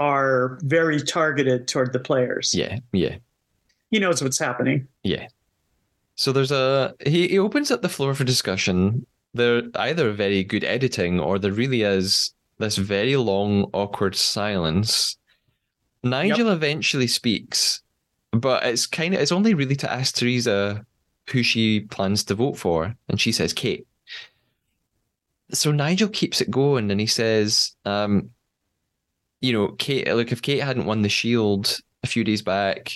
are 0.00 0.58
very 0.62 1.00
targeted 1.00 1.68
toward 1.68 1.92
the 1.92 2.00
players. 2.00 2.52
Yeah, 2.52 2.80
yeah. 2.92 3.16
He 3.92 4.00
knows 4.00 4.20
what's 4.22 4.38
happening. 4.40 4.88
Yeah. 5.04 5.28
So 6.16 6.32
there's 6.32 6.50
a 6.50 6.94
he, 7.06 7.28
he 7.28 7.38
opens 7.38 7.70
up 7.70 7.82
the 7.82 7.88
floor 7.88 8.12
for 8.12 8.24
discussion 8.24 9.06
they're 9.34 9.62
either 9.76 10.12
very 10.12 10.44
good 10.44 10.64
editing 10.64 11.20
or 11.20 11.38
there 11.38 11.52
really 11.52 11.82
is 11.82 12.32
this 12.58 12.76
very 12.76 13.16
long, 13.16 13.70
awkward 13.72 14.16
silence. 14.16 15.16
Nigel 16.02 16.46
yep. 16.46 16.56
eventually 16.56 17.06
speaks, 17.06 17.82
but 18.32 18.64
it's 18.64 18.86
kind 18.86 19.14
of 19.14 19.20
it's 19.20 19.32
only 19.32 19.54
really 19.54 19.76
to 19.76 19.92
ask 19.92 20.16
Teresa 20.16 20.84
who 21.28 21.42
she 21.42 21.80
plans 21.80 22.24
to 22.24 22.34
vote 22.34 22.56
for, 22.56 22.94
and 23.08 23.20
she 23.20 23.32
says 23.32 23.52
Kate. 23.52 23.86
So 25.52 25.72
Nigel 25.72 26.08
keeps 26.08 26.40
it 26.40 26.50
going, 26.50 26.90
and 26.90 27.00
he 27.00 27.06
says, 27.06 27.74
um, 27.84 28.30
"You 29.40 29.52
know, 29.52 29.68
Kate. 29.78 30.06
Look, 30.08 30.32
if 30.32 30.42
Kate 30.42 30.62
hadn't 30.62 30.86
won 30.86 31.02
the 31.02 31.08
Shield 31.08 31.78
a 32.02 32.06
few 32.06 32.22
days 32.22 32.42
back, 32.42 32.92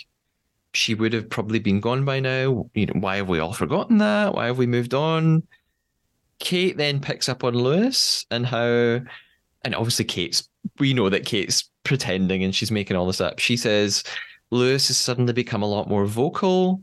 she 0.74 0.94
would 0.94 1.12
have 1.12 1.28
probably 1.28 1.58
been 1.58 1.80
gone 1.80 2.04
by 2.04 2.20
now. 2.20 2.70
You 2.74 2.86
know, 2.86 3.00
why 3.00 3.16
have 3.16 3.28
we 3.28 3.38
all 3.38 3.52
forgotten 3.52 3.98
that? 3.98 4.34
Why 4.34 4.46
have 4.46 4.58
we 4.58 4.66
moved 4.66 4.94
on?" 4.94 5.42
Kate 6.42 6.76
then 6.76 6.98
picks 6.98 7.28
up 7.28 7.44
on 7.44 7.54
Lewis 7.54 8.26
and 8.32 8.44
how, 8.44 9.00
and 9.64 9.74
obviously 9.76 10.04
Kate's, 10.04 10.48
we 10.80 10.92
know 10.92 11.08
that 11.08 11.24
Kate's 11.24 11.70
pretending 11.84 12.42
and 12.42 12.52
she's 12.52 12.72
making 12.72 12.96
all 12.96 13.06
this 13.06 13.20
up. 13.20 13.38
She 13.38 13.56
says 13.56 14.02
Lewis 14.50 14.88
has 14.88 14.98
suddenly 14.98 15.32
become 15.32 15.62
a 15.62 15.68
lot 15.68 15.88
more 15.88 16.04
vocal. 16.04 16.82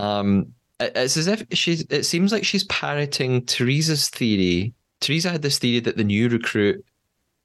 Um, 0.00 0.52
it's 0.80 1.16
as 1.16 1.28
if 1.28 1.44
she's, 1.52 1.82
it 1.90 2.02
seems 2.02 2.32
like 2.32 2.44
she's 2.44 2.64
parroting 2.64 3.46
Teresa's 3.46 4.10
theory. 4.10 4.74
Teresa 4.98 5.30
had 5.30 5.42
this 5.42 5.58
theory 5.58 5.78
that 5.78 5.96
the 5.96 6.02
new 6.02 6.28
recruit 6.28 6.84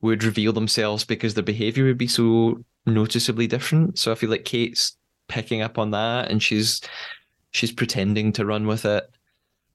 would 0.01 0.23
reveal 0.23 0.53
themselves 0.53 1.05
because 1.05 1.35
their 1.35 1.43
behavior 1.43 1.85
would 1.85 1.99
be 1.99 2.07
so 2.07 2.59
noticeably 2.87 3.45
different. 3.45 3.99
So 3.99 4.11
I 4.11 4.15
feel 4.15 4.31
like 4.31 4.45
Kate's 4.45 4.97
picking 5.27 5.61
up 5.61 5.77
on 5.77 5.91
that 5.91 6.31
and 6.31 6.41
she's 6.41 6.81
she's 7.51 7.71
pretending 7.71 8.33
to 8.33 8.45
run 8.45 8.65
with 8.65 8.85
it. 8.85 9.07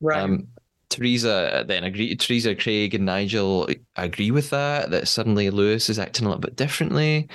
Right. 0.00 0.22
Um, 0.22 0.48
Teresa 0.92 1.64
then 1.66 1.84
agree. 1.84 2.14
Teresa, 2.16 2.54
Craig, 2.54 2.94
and 2.94 3.06
Nigel 3.06 3.68
agree 3.96 4.30
with 4.30 4.50
that. 4.50 4.90
That 4.90 5.08
suddenly 5.08 5.50
Lewis 5.50 5.88
is 5.88 5.98
acting 5.98 6.26
a 6.26 6.28
little 6.28 6.40
bit 6.40 6.56
differently. 6.56 7.28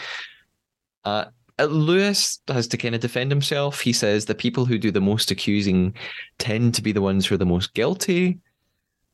Uh, 1.04 1.26
Lewis 1.60 2.40
has 2.48 2.68
to 2.68 2.78
kind 2.78 2.94
of 2.94 3.02
defend 3.02 3.32
himself. 3.32 3.82
He 3.82 3.94
says 3.94 4.26
the 4.26 4.36
people 4.36 4.66
who 4.66 4.78
do 4.78 4.92
the 4.92 5.02
most 5.02 5.32
accusing 5.32 5.96
tend 6.38 6.76
to 6.76 6.82
be 6.82 6.92
the 6.92 7.02
ones 7.02 7.26
who 7.26 7.36
are 7.36 7.40
the 7.40 7.46
most 7.46 7.74
guilty. 7.74 8.40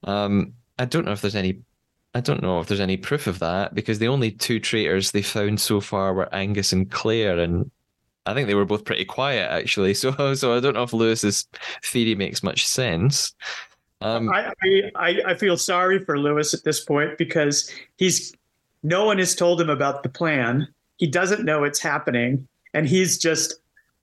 Um, 0.03 0.53
I 0.77 0.85
don't 0.85 1.05
know 1.05 1.11
if 1.13 1.21
there's 1.21 1.35
any. 1.35 1.59
I 2.15 2.21
don't 2.21 2.43
know 2.43 2.59
if 2.59 2.67
there's 2.67 2.79
any 2.79 2.97
proof 2.97 3.25
of 3.25 3.39
that 3.39 3.73
because 3.73 3.97
the 3.97 4.07
only 4.07 4.29
two 4.29 4.59
traitors 4.59 5.11
they 5.11 5.23
found 5.23 5.59
so 5.59 5.81
far 5.81 6.13
were 6.13 6.33
Angus 6.33 6.73
and 6.73 6.91
Claire, 6.91 7.39
and 7.39 7.71
I 8.25 8.33
think 8.33 8.47
they 8.47 8.55
were 8.55 8.65
both 8.65 8.85
pretty 8.85 9.05
quiet 9.05 9.49
actually. 9.49 9.93
So 9.95 10.33
so 10.35 10.55
I 10.55 10.59
don't 10.59 10.75
know 10.75 10.83
if 10.83 10.93
Lewis's 10.93 11.47
theory 11.83 12.15
makes 12.15 12.43
much 12.43 12.67
sense. 12.67 13.33
Um, 14.03 14.29
I, 14.29 14.53
I 14.95 15.21
I 15.27 15.35
feel 15.35 15.57
sorry 15.57 15.99
for 15.99 16.17
Lewis 16.19 16.53
at 16.53 16.63
this 16.63 16.79
point 16.83 17.17
because 17.17 17.71
he's 17.97 18.33
no 18.83 19.05
one 19.05 19.17
has 19.17 19.33
told 19.35 19.61
him 19.61 19.69
about 19.69 20.03
the 20.03 20.09
plan. 20.09 20.67
He 20.97 21.07
doesn't 21.07 21.43
know 21.45 21.63
it's 21.63 21.79
happening, 21.79 22.47
and 22.73 22.87
he's 22.87 23.17
just 23.17 23.55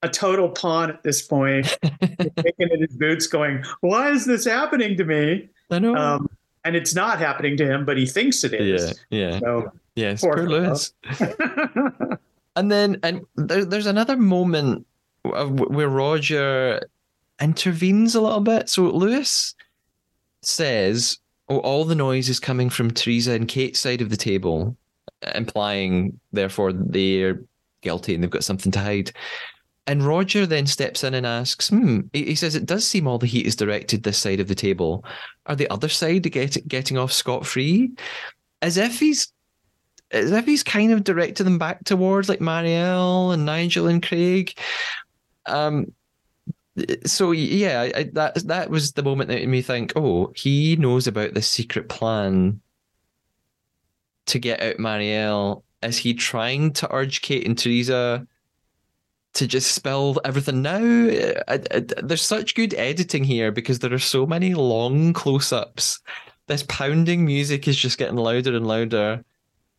a 0.03 0.09
total 0.09 0.49
pawn 0.49 0.89
at 0.91 1.03
this 1.03 1.21
point, 1.21 1.77
taking 2.01 2.71
in 2.71 2.81
his 2.81 2.97
boots, 2.97 3.27
going, 3.27 3.63
"Why 3.81 4.11
is 4.11 4.25
this 4.25 4.45
happening 4.47 4.97
to 4.97 5.05
me?" 5.05 5.49
I 5.71 5.79
know. 5.79 5.95
Um, 5.95 6.31
and 6.65 6.77
it's 6.77 6.95
not 6.95 7.19
happening 7.19 7.57
to 7.59 7.67
him, 7.67 7.85
but 7.85 7.97
he 7.97 8.07
thinks 8.07 8.45
it 8.45 8.53
is. 8.55 8.99
yeah, 9.11 9.31
yeah, 9.31 9.39
So 9.41 9.73
yes, 9.95 10.21
poor 10.21 10.37
poor. 10.37 10.49
Lewis. 10.49 10.93
And 12.57 12.71
then, 12.71 12.99
and 13.03 13.25
there, 13.37 13.65
there's 13.65 13.87
another 13.87 14.17
moment 14.17 14.85
where 15.23 15.89
Rodger 15.89 16.81
intervenes 17.41 18.15
a 18.15 18.21
little 18.21 18.41
bit. 18.41 18.69
So 18.69 18.91
Lewis 18.91 19.55
says, 20.43 21.19
"Oh, 21.49 21.59
all 21.59 21.85
the 21.85 21.95
noise 21.95 22.29
is 22.29 22.41
coming 22.41 22.71
from 22.71 22.91
Teresa 22.91 23.33
and 23.33 23.49
Kate's 23.49 23.81
side 23.81 24.01
of 24.01 24.11
the 24.11 24.17
table," 24.17 24.77
implying 25.35 26.19
therefore 26.33 26.73
they're 26.73 27.43
guilty 27.83 28.15
and 28.15 28.23
they've 28.23 28.31
got 28.31 28.45
something 28.45 28.73
to 28.73 28.81
hide. 28.81 29.13
And 29.87 30.05
Rodger 30.05 30.47
then 30.47 30.67
steps 30.67 31.03
in 31.03 31.15
and 31.15 31.27
asks, 31.27 31.69
"Hmm." 31.69 32.01
He, 32.13 32.35
says, 32.35 32.55
"It 32.55 32.67
does 32.67 32.87
seem 32.87 33.07
all 33.07 33.19
the 33.19 33.27
heat 33.27 33.47
is 33.47 33.57
directed 33.57 34.03
this 34.03 34.19
side 34.19 34.41
of 34.41 34.49
the 34.49 34.55
table. 34.55 35.05
Are 35.47 35.57
the 35.57 35.71
other 35.71 35.89
side 35.89 36.31
get, 36.31 36.69
getting 36.69 36.99
off 36.99 37.13
scot 37.13 37.47
free?" 37.47 37.93
As 38.63 38.77
if 38.77 39.01
he's 39.01 39.33
as 40.13 40.33
if 40.33 40.45
he's 40.45 40.63
kind 40.63 40.93
of 40.93 41.05
directed 41.05 41.45
them 41.45 41.59
back 41.59 41.85
towards 41.85 42.29
like 42.29 42.41
Marielle 42.41 43.33
and 43.33 43.45
Nigel 43.45 43.87
and 43.87 44.03
Craig. 44.03 44.59
Um, 45.47 45.93
so 47.05 47.33
yeah, 47.33 47.91
I, 47.95 48.03
that 48.15 48.35
that 48.47 48.71
was 48.71 48.93
the 48.93 49.03
moment 49.03 49.29
that 49.29 49.37
made 49.37 49.49
me 49.49 49.63
think, 49.63 49.93
oh, 49.97 50.33
he 50.35 50.77
knows 50.77 51.07
about 51.07 51.35
this 51.35 51.49
secret 51.49 51.89
plan 51.89 52.61
to 54.27 54.39
get 54.39 54.63
out 54.63 54.77
Marielle. 54.77 55.63
Is 55.83 55.97
he 55.97 56.15
trying 56.15 56.73
to 56.75 56.93
urge 56.93 57.23
Kate 57.23 57.47
and 57.47 57.57
Teresa 57.57 58.27
to 59.33 59.47
just 59.47 59.73
spill 59.73 60.21
everything 60.25 60.63
now? 60.63 60.79
I, 61.49 61.61
I, 61.71 61.85
there's 62.03 62.23
such 62.23 62.55
good 62.55 62.75
editing 62.75 63.25
here 63.25 63.51
because 63.51 63.79
there 63.79 63.93
are 63.95 63.99
so 63.99 64.27
many 64.27 64.55
long 64.55 65.15
close-ups. 65.15 66.01
This 66.49 66.65
pounding 66.69 67.25
music 67.25 67.67
is 67.67 67.77
just 67.77 67.97
getting 67.97 68.17
louder 68.17 68.55
and 68.55 68.67
louder 68.67 69.25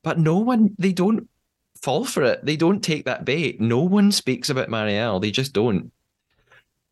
but 0.03 0.19
no 0.19 0.37
one 0.37 0.75
they 0.77 0.93
don't 0.93 1.27
fall 1.81 2.05
for 2.05 2.23
it 2.23 2.45
they 2.45 2.55
don't 2.55 2.83
take 2.83 3.05
that 3.05 3.25
bait 3.25 3.59
no 3.59 3.79
one 3.79 4.11
speaks 4.11 4.49
about 4.49 4.69
marielle 4.69 5.21
they 5.21 5.31
just 5.31 5.53
don't 5.53 5.91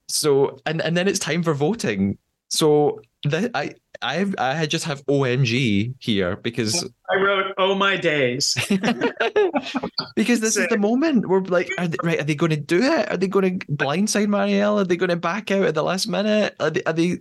so 0.10 0.60
and 0.66 0.82
and 0.82 0.98
then 0.98 1.08
it's 1.08 1.20
time 1.20 1.44
for 1.44 1.54
voting. 1.54 2.18
So 2.50 3.00
the, 3.24 3.52
i 3.54 3.76
i 4.02 4.26
i 4.38 4.66
just 4.66 4.86
have 4.86 5.06
omg 5.06 5.94
here 6.00 6.38
because 6.38 6.90
I 7.10 7.16
wrote, 7.16 7.54
"Oh 7.58 7.76
my 7.76 7.98
days." 7.98 8.56
because 10.16 10.40
this 10.40 10.58
is 10.58 10.68
the 10.68 10.78
moment 10.78 11.28
we're 11.28 11.42
like 11.42 11.70
are 11.78 11.88
they, 11.88 11.98
right 12.04 12.20
are 12.20 12.24
they 12.24 12.36
going 12.36 12.52
to 12.52 12.58
do 12.58 12.82
it? 12.82 13.12
Are 13.12 13.18
they 13.18 13.28
going 13.28 13.60
to 13.60 13.66
blindside 13.68 14.28
marielle? 14.28 14.82
Are 14.82 14.86
they 14.86 14.98
going 14.98 15.10
to 15.10 15.16
back 15.16 15.52
out 15.52 15.64
at 15.64 15.76
the 15.76 15.84
last 15.84 16.08
minute? 16.08 16.56
Are 16.60 16.70
they, 16.70 16.84
are 16.84 16.94
they 16.94 17.20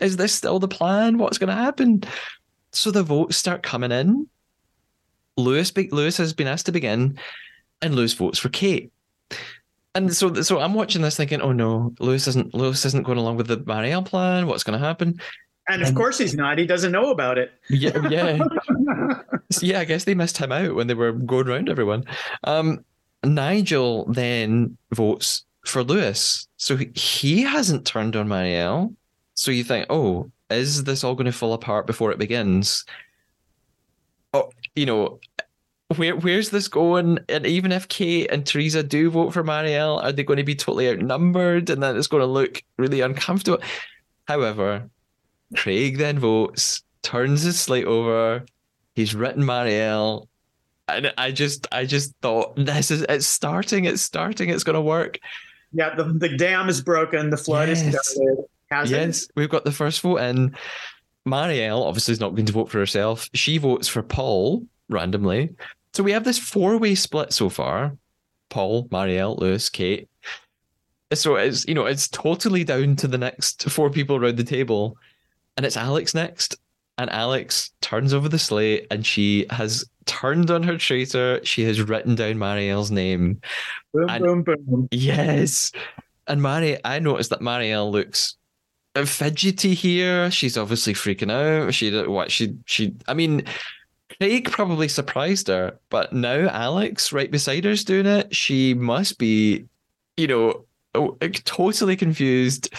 is 0.00 0.16
this 0.16 0.34
still 0.34 0.58
the 0.58 0.68
plan? 0.68 1.18
What's 1.18 1.38
going 1.38 1.48
to 1.48 1.54
happen? 1.54 2.02
So 2.72 2.90
the 2.90 3.02
votes 3.02 3.36
start 3.36 3.62
coming 3.62 3.92
in. 3.92 4.28
Lewis 5.36 5.70
be- 5.70 5.90
Lewis 5.90 6.16
has 6.18 6.32
been 6.32 6.46
asked 6.46 6.66
to 6.66 6.72
begin, 6.72 7.18
and 7.82 7.94
Lewis 7.94 8.12
votes 8.12 8.38
for 8.38 8.48
Kate. 8.50 8.92
And 9.94 10.14
so, 10.14 10.32
so 10.42 10.60
I'm 10.60 10.74
watching 10.74 11.02
this 11.02 11.16
thinking, 11.16 11.40
oh 11.40 11.52
no, 11.52 11.92
Lewis 11.98 12.28
isn't 12.28 12.54
Lewis 12.54 12.84
isn't 12.84 13.04
going 13.04 13.18
along 13.18 13.36
with 13.36 13.48
the 13.48 13.58
Marielle 13.58 14.04
plan. 14.04 14.46
What's 14.46 14.62
going 14.62 14.78
to 14.78 14.84
happen? 14.84 15.20
And 15.68 15.82
of 15.82 15.94
course 15.94 16.18
he's 16.18 16.34
not. 16.34 16.58
He 16.58 16.66
doesn't 16.66 16.90
know 16.90 17.10
about 17.10 17.38
it. 17.38 17.52
Yeah, 17.68 18.08
yeah, 18.08 18.38
yeah. 19.60 19.80
I 19.80 19.84
guess 19.84 20.04
they 20.04 20.14
missed 20.14 20.38
him 20.38 20.50
out 20.50 20.74
when 20.74 20.88
they 20.88 20.94
were 20.94 21.12
going 21.12 21.48
around 21.48 21.68
everyone. 21.68 22.04
Um, 22.44 22.84
Nigel 23.24 24.06
then 24.06 24.76
votes 24.92 25.44
for 25.64 25.84
Lewis, 25.84 26.48
so 26.56 26.76
he, 26.76 26.90
he 26.94 27.42
hasn't 27.42 27.86
turned 27.86 28.16
on 28.16 28.26
Marielle. 28.26 28.94
So 29.34 29.50
you 29.52 29.62
think, 29.62 29.86
oh, 29.90 30.30
is 30.50 30.84
this 30.84 31.04
all 31.04 31.14
going 31.14 31.26
to 31.26 31.32
fall 31.32 31.52
apart 31.52 31.86
before 31.86 32.10
it 32.10 32.18
begins? 32.18 32.84
Oh, 34.34 34.50
you 34.74 34.86
know, 34.86 35.20
where 35.96 36.16
where's 36.16 36.50
this 36.50 36.68
going? 36.68 37.18
And 37.28 37.46
even 37.46 37.72
if 37.72 37.88
Kate 37.88 38.30
and 38.30 38.46
Teresa 38.46 38.82
do 38.82 39.10
vote 39.10 39.32
for 39.32 39.42
Marielle, 39.42 40.02
are 40.02 40.12
they 40.12 40.22
going 40.22 40.36
to 40.36 40.44
be 40.44 40.54
totally 40.54 40.88
outnumbered? 40.88 41.70
And 41.70 41.82
then 41.82 41.96
it's 41.96 42.06
going 42.06 42.22
to 42.22 42.26
look 42.26 42.62
really 42.76 43.00
uncomfortable. 43.00 43.60
However, 44.26 44.88
Craig 45.56 45.98
then 45.98 46.18
votes, 46.18 46.82
turns 47.02 47.42
his 47.42 47.58
slate 47.58 47.86
over. 47.86 48.44
He's 48.94 49.14
written 49.14 49.42
Marielle. 49.42 50.26
And 50.88 51.12
I 51.18 51.30
just 51.30 51.66
I 51.72 51.84
just 51.86 52.14
thought 52.20 52.56
this 52.56 52.90
is 52.90 53.04
it's 53.08 53.26
starting, 53.26 53.84
it's 53.84 54.02
starting, 54.02 54.48
it's 54.50 54.64
gonna 54.64 54.80
work. 54.80 55.18
Yeah, 55.72 55.94
the, 55.94 56.04
the 56.04 56.36
dam 56.36 56.68
is 56.68 56.80
broken. 56.82 57.30
The 57.30 57.36
flood 57.36 57.68
Yes. 57.68 57.82
is 57.82 58.00
started. 58.00 58.44
Has 58.70 58.90
it? 58.90 58.96
Yes, 58.96 59.28
we've 59.36 59.48
got 59.48 59.64
the 59.64 59.72
first 59.72 60.00
vote 60.00 60.18
in. 60.18 60.56
Marielle 61.28 61.84
obviously 61.84 62.12
is 62.12 62.20
not 62.20 62.30
going 62.34 62.46
to 62.46 62.52
vote 62.52 62.70
for 62.70 62.78
herself. 62.78 63.28
She 63.34 63.58
votes 63.58 63.86
for 63.86 64.02
Paul 64.02 64.64
randomly. 64.88 65.54
So 65.94 66.02
we 66.02 66.12
have 66.12 66.24
this 66.24 66.38
four-way 66.38 66.94
split 66.94 67.32
so 67.32 67.48
far. 67.48 67.96
Paul, 68.48 68.88
Marielle, 68.88 69.38
Lewis, 69.38 69.68
Kate. 69.68 70.08
So 71.12 71.36
it's 71.36 71.66
you 71.66 71.74
know 71.74 71.86
it's 71.86 72.08
totally 72.08 72.62
down 72.62 72.94
to 72.96 73.08
the 73.08 73.18
next 73.18 73.68
four 73.68 73.90
people 73.90 74.16
around 74.16 74.36
the 74.36 74.44
table, 74.44 74.96
and 75.56 75.66
it's 75.66 75.76
Alex 75.76 76.14
next. 76.14 76.56
And 76.98 77.10
Alex 77.10 77.72
turns 77.80 78.12
over 78.12 78.28
the 78.28 78.38
slate, 78.38 78.86
and 78.90 79.04
she 79.04 79.46
has 79.50 79.84
turned 80.04 80.50
on 80.50 80.62
her 80.62 80.76
traitor. 80.76 81.40
She 81.44 81.62
has 81.64 81.80
written 81.80 82.14
down 82.14 82.34
Marielle's 82.34 82.90
name. 82.90 83.40
Boom, 83.92 84.08
And- 84.08 84.24
boom, 84.24 84.42
boom. 84.42 84.88
Yes. 84.90 85.72
And 86.26 86.42
Mari, 86.42 86.78
I 86.84 86.98
noticed 87.00 87.30
that 87.30 87.40
Marielle 87.40 87.90
looks 87.90 88.36
fidgety 88.94 89.74
here. 89.74 90.30
She's 90.30 90.58
obviously 90.58 90.94
freaking 90.94 91.32
out. 91.32 91.74
She 91.74 91.90
what 92.04 92.30
she 92.30 92.54
she. 92.66 92.94
I 93.08 93.14
mean, 93.14 93.44
Craig 94.20 94.50
probably 94.50 94.88
surprised 94.88 95.48
her, 95.48 95.78
but 95.88 96.12
now 96.12 96.46
Alex 96.48 97.10
right 97.10 97.30
beside 97.30 97.64
her, 97.64 97.70
is 97.70 97.84
doing 97.84 98.04
it. 98.04 98.36
She 98.36 98.74
must 98.74 99.18
be, 99.18 99.66
you 100.18 100.26
know, 100.26 100.66
oh, 100.94 101.16
totally 101.44 101.96
confused. 101.96 102.74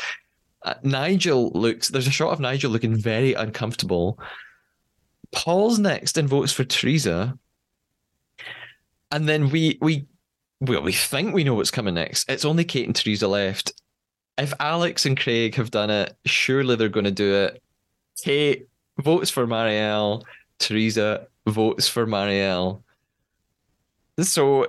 Uh, 0.61 0.75
Nigel 0.83 1.49
looks. 1.53 1.89
There's 1.89 2.05
a 2.05 2.11
shot 2.11 2.31
of 2.31 2.39
Nigel 2.39 2.69
looking 2.69 2.95
very 2.95 3.33
uncomfortable. 3.33 4.19
Paul's 5.31 5.79
next 5.79 6.15
and 6.19 6.29
votes 6.29 6.53
for 6.53 6.63
Teresa. 6.63 7.35
And 9.09 9.27
then 9.27 9.49
we 9.49 9.79
we 9.81 10.05
well, 10.59 10.83
we 10.83 10.91
think 10.93 11.33
we 11.33 11.43
know 11.43 11.55
what's 11.55 11.71
coming 11.71 11.95
next. 11.95 12.29
It's 12.29 12.45
only 12.45 12.65
Kate 12.65 12.85
and 12.85 12.95
Teresa 12.95 13.27
left. 13.27 13.73
If 14.37 14.53
Alex 14.59 15.07
and 15.07 15.19
Craig 15.19 15.55
have 15.55 15.71
done 15.71 15.89
it, 15.89 16.15
surely 16.25 16.75
they're 16.75 16.87
going 16.87 17.05
to 17.05 17.11
do 17.11 17.33
it. 17.33 17.63
Kate 18.21 18.67
votes 18.99 19.31
for 19.31 19.47
Marielle. 19.47 20.23
Teresa 20.59 21.27
votes 21.47 21.87
for 21.87 22.05
Marielle. 22.05 22.81
So 24.19 24.67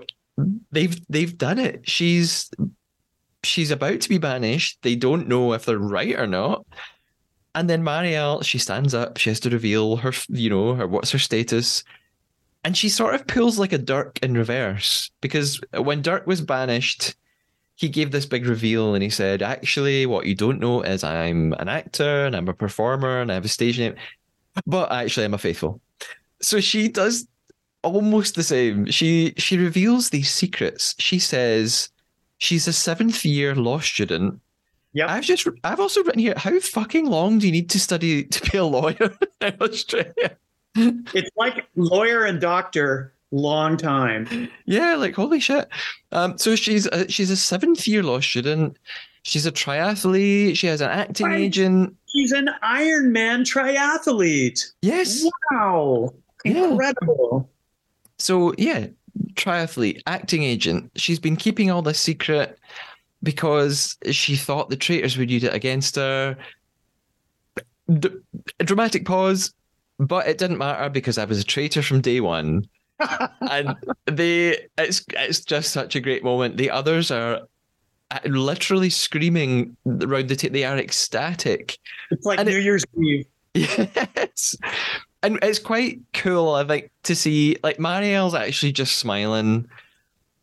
they've 0.70 0.98
they've 1.08 1.36
done 1.36 1.58
it. 1.58 1.88
She's 1.88 2.50
she's 3.44 3.70
about 3.70 4.00
to 4.00 4.08
be 4.08 4.18
banished. 4.18 4.78
They 4.82 4.94
don't 4.94 5.28
know 5.28 5.52
if 5.52 5.64
they're 5.64 5.78
right 5.78 6.18
or 6.18 6.26
not. 6.26 6.64
And 7.54 7.68
then 7.68 7.82
Marielle, 7.82 8.44
she 8.44 8.58
stands 8.58 8.94
up. 8.94 9.18
She 9.18 9.28
has 9.28 9.40
to 9.40 9.50
reveal 9.50 9.96
her, 9.96 10.12
you 10.28 10.48
know, 10.48 10.74
her 10.74 10.86
what's 10.86 11.10
her 11.10 11.18
status. 11.18 11.84
And 12.64 12.76
she 12.76 12.88
sort 12.88 13.14
of 13.14 13.26
pulls 13.26 13.58
like 13.58 13.72
a 13.72 13.78
Dirk 13.78 14.20
in 14.22 14.34
reverse 14.34 15.10
because 15.20 15.60
when 15.76 16.00
Dirk 16.00 16.26
was 16.26 16.40
banished, 16.40 17.14
he 17.74 17.88
gave 17.88 18.12
this 18.12 18.26
big 18.26 18.46
reveal 18.46 18.94
and 18.94 19.02
he 19.02 19.10
said, 19.10 19.42
Actually, 19.42 20.06
what 20.06 20.26
you 20.26 20.34
don't 20.34 20.60
know 20.60 20.82
is 20.82 21.02
I'm 21.02 21.52
an 21.54 21.68
actor 21.68 22.24
and 22.24 22.36
I'm 22.36 22.48
a 22.48 22.54
performer 22.54 23.20
and 23.20 23.30
I 23.30 23.34
have 23.34 23.44
a 23.44 23.48
stage 23.48 23.78
name, 23.78 23.96
but 24.66 24.92
actually, 24.92 25.24
I'm 25.24 25.34
a 25.34 25.38
faithful. 25.38 25.80
So 26.42 26.60
she 26.60 26.88
does 26.88 27.26
almost 27.82 28.34
the 28.34 28.42
same. 28.42 28.90
She 28.90 29.34
she 29.38 29.56
reveals 29.56 30.10
these 30.10 30.30
secrets. 30.30 30.94
She 30.98 31.18
says 31.18 31.88
she's 32.38 32.68
a 32.68 32.72
seventh 32.72 33.24
year 33.24 33.54
law 33.54 33.78
student. 33.78 34.40
Yep. 34.94 35.08
I've 35.08 35.24
just 35.24 35.48
I've 35.64 35.80
also 35.80 36.02
written 36.04 36.20
here, 36.20 36.34
how 36.36 36.58
fucking 36.60 37.06
long 37.06 37.38
do 37.38 37.46
you 37.46 37.52
need 37.52 37.70
to 37.70 37.80
study 37.80 38.24
to 38.24 38.50
be 38.50 38.58
a 38.58 38.64
lawyer 38.64 39.16
in 39.40 39.56
Australia? 39.60 40.36
It's 40.74 41.30
like 41.36 41.66
lawyer 41.76 42.24
and 42.24 42.40
doctor, 42.40 43.14
long 43.30 43.76
time. 43.76 44.48
Yeah, 44.66 44.94
like 44.96 45.14
holy 45.14 45.40
shit. 45.40 45.68
Um, 46.12 46.36
so 46.38 46.56
she's 46.56 46.86
a, 46.86 47.08
she's 47.10 47.30
a 47.30 47.36
seventh 47.36 47.86
year 47.88 48.02
law 48.02 48.20
student. 48.20 48.76
She's 49.22 49.46
a 49.46 49.52
triathlete. 49.52 50.56
She 50.56 50.66
has 50.66 50.80
an 50.80 50.90
acting 50.90 51.26
Right. 51.26 51.40
agent. 51.40 51.96
She's 52.08 52.32
an 52.32 52.48
Ironman 52.62 53.44
triathlete. 53.44 54.72
Yes. 54.82 55.24
Wow. 55.50 56.12
Yeah. 56.44 56.68
Incredible. 56.70 57.48
So 58.18 58.54
yeah, 58.58 58.86
triathlete, 59.34 60.00
acting 60.06 60.42
agent. 60.42 60.90
She's 60.96 61.18
been 61.18 61.36
keeping 61.36 61.70
all 61.70 61.82
this 61.82 62.00
secret 62.00 62.58
because 63.22 63.96
she 64.10 64.36
thought 64.36 64.70
the 64.70 64.76
traitors 64.76 65.16
would 65.16 65.30
use 65.30 65.44
it 65.44 65.54
against 65.54 65.96
her. 65.96 66.36
D- 67.98 68.10
dramatic 68.58 69.04
pause, 69.04 69.52
but 69.98 70.26
it 70.26 70.38
didn't 70.38 70.58
matter 70.58 70.88
because 70.88 71.18
I 71.18 71.24
was 71.24 71.38
a 71.38 71.44
traitor 71.44 71.82
from 71.82 72.00
day 72.00 72.20
one. 72.20 72.66
and 73.50 73.74
they, 74.06 74.66
it's 74.78 75.04
it's 75.10 75.40
just 75.44 75.72
such 75.72 75.96
a 75.96 76.00
great 76.00 76.22
moment. 76.22 76.56
The 76.56 76.70
others 76.70 77.10
are 77.10 77.40
uh, 78.12 78.18
literally 78.26 78.90
screaming 78.90 79.76
around 79.86 80.28
the 80.28 80.36
table. 80.36 80.52
They 80.54 80.64
are 80.64 80.78
ecstatic. 80.78 81.78
It's 82.10 82.24
like 82.24 82.38
And 82.38 82.48
it- 82.48 82.52
New 82.52 82.58
Year's 82.58 82.84
Eve. 82.96 83.26
Yes. 83.54 84.54
And 85.22 85.38
it's 85.42 85.58
quite 85.58 86.00
cool, 86.14 86.50
I 86.54 86.64
think, 86.64 86.90
to 87.04 87.14
see 87.14 87.56
like 87.62 87.78
Marielle's 87.78 88.34
actually 88.34 88.72
just 88.72 88.96
smiling. 88.96 89.68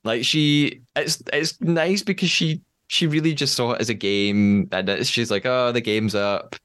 Like 0.03 0.23
she 0.23 0.81
it's 0.95 1.21
it's 1.33 1.59
nice 1.61 2.01
because 2.01 2.29
she 2.29 2.61
she 2.87 3.05
really 3.05 3.33
just 3.33 3.55
saw 3.55 3.73
it 3.73 3.81
as 3.81 3.89
a 3.89 3.93
game 3.93 4.69
and 4.71 4.87
it's, 4.89 5.09
she's 5.09 5.29
like, 5.29 5.45
Oh, 5.45 5.71
the 5.71 5.81
game's 5.81 6.15
up. 6.15 6.55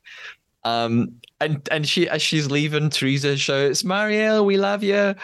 Um 0.62 1.12
and 1.40 1.68
and 1.72 1.86
she 1.88 2.08
as 2.08 2.22
she's 2.22 2.50
leaving, 2.50 2.88
Teresa 2.90 3.36
shouts, 3.36 3.82
Marielle, 3.82 4.44
we 4.46 4.56
love 4.56 4.82
you. 4.84 4.94
That's 4.94 5.18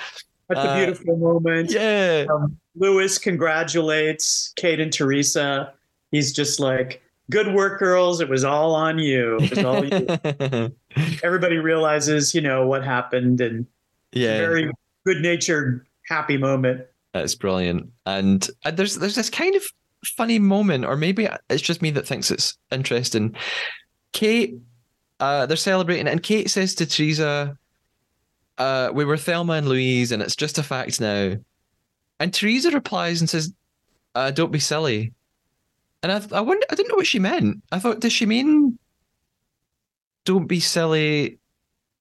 a 0.53 0.59
Uh, 0.59 0.77
beautiful 0.85 1.17
moment. 1.17 1.71
Yeah. 1.71 2.27
Um, 2.29 2.59
Lewis 2.75 3.19
congratulates 3.19 4.53
Kate 4.57 4.81
and 4.81 4.93
Teresa. 4.93 5.73
He's 6.11 6.33
just 6.33 6.59
like, 6.59 7.01
"Good 7.31 7.55
work, 7.55 7.79
girls. 7.79 8.21
It 8.21 8.29
was 8.29 8.43
all 8.45 8.75
on 8.75 8.99
you. 8.99 9.39
It 9.41 9.51
was 9.51 9.65
all 9.65 9.85
you." 9.85 10.73
Everybody 11.23 11.59
realizes, 11.59 12.35
you 12.35 12.41
know, 12.41 12.67
what 12.67 12.85
happened, 12.85 13.41
and 13.41 13.67
yeah. 14.13 14.39
very 14.39 14.71
good-natured, 15.07 15.87
happy 16.09 16.37
moment. 16.37 16.87
That's 17.13 17.35
brilliant. 17.35 17.91
And, 18.07 18.49
and 18.65 18.77
there's 18.77 18.97
there's 18.97 19.15
this 19.15 19.31
kind 19.31 19.55
of 19.55 19.65
funny 20.05 20.39
moment, 20.39 20.85
or 20.85 20.97
maybe 20.97 21.29
it's 21.49 21.63
just 21.63 21.83
me 21.83 21.91
that 21.91 22.07
thinks 22.07 22.31
it's 22.31 22.57
interesting. 22.71 23.35
Kate, 24.13 24.59
uh, 25.21 25.47
they're 25.47 25.57
celebrating, 25.57 26.09
and 26.09 26.23
Kate 26.23 26.51
says 26.51 26.75
to 26.77 26.87
Teresa, 26.87 27.57
uh, 28.59 28.91
"We 28.93 29.05
were 29.05 29.17
Thelma 29.17 29.55
and 29.55 29.69
Louise, 29.69 30.13
and 30.13 30.23
it's 30.23 30.37
just 30.37 30.59
a 30.59 30.63
fact 30.63 31.01
now." 31.01 31.37
And 32.19 32.35
Teresa 32.35 32.71
replies 32.71 33.21
and 33.21 33.31
says, 33.31 33.53
uh, 34.15 34.31
"Don't 34.31 34.53
be 34.53 34.59
silly." 34.59 35.13
And 36.03 36.11
I, 36.11 36.23
I 36.33 36.41
wonder, 36.41 36.65
I 36.71 36.75
didn't 36.75 36.89
know 36.89 36.97
what 36.97 37.07
she 37.07 37.19
meant. 37.19 37.63
I 37.73 37.79
thought, 37.79 38.01
does 38.01 38.13
she 38.13 38.25
mean, 38.25 38.79
"Don't 40.25 40.47
be 40.47 40.61
silly," 40.61 41.39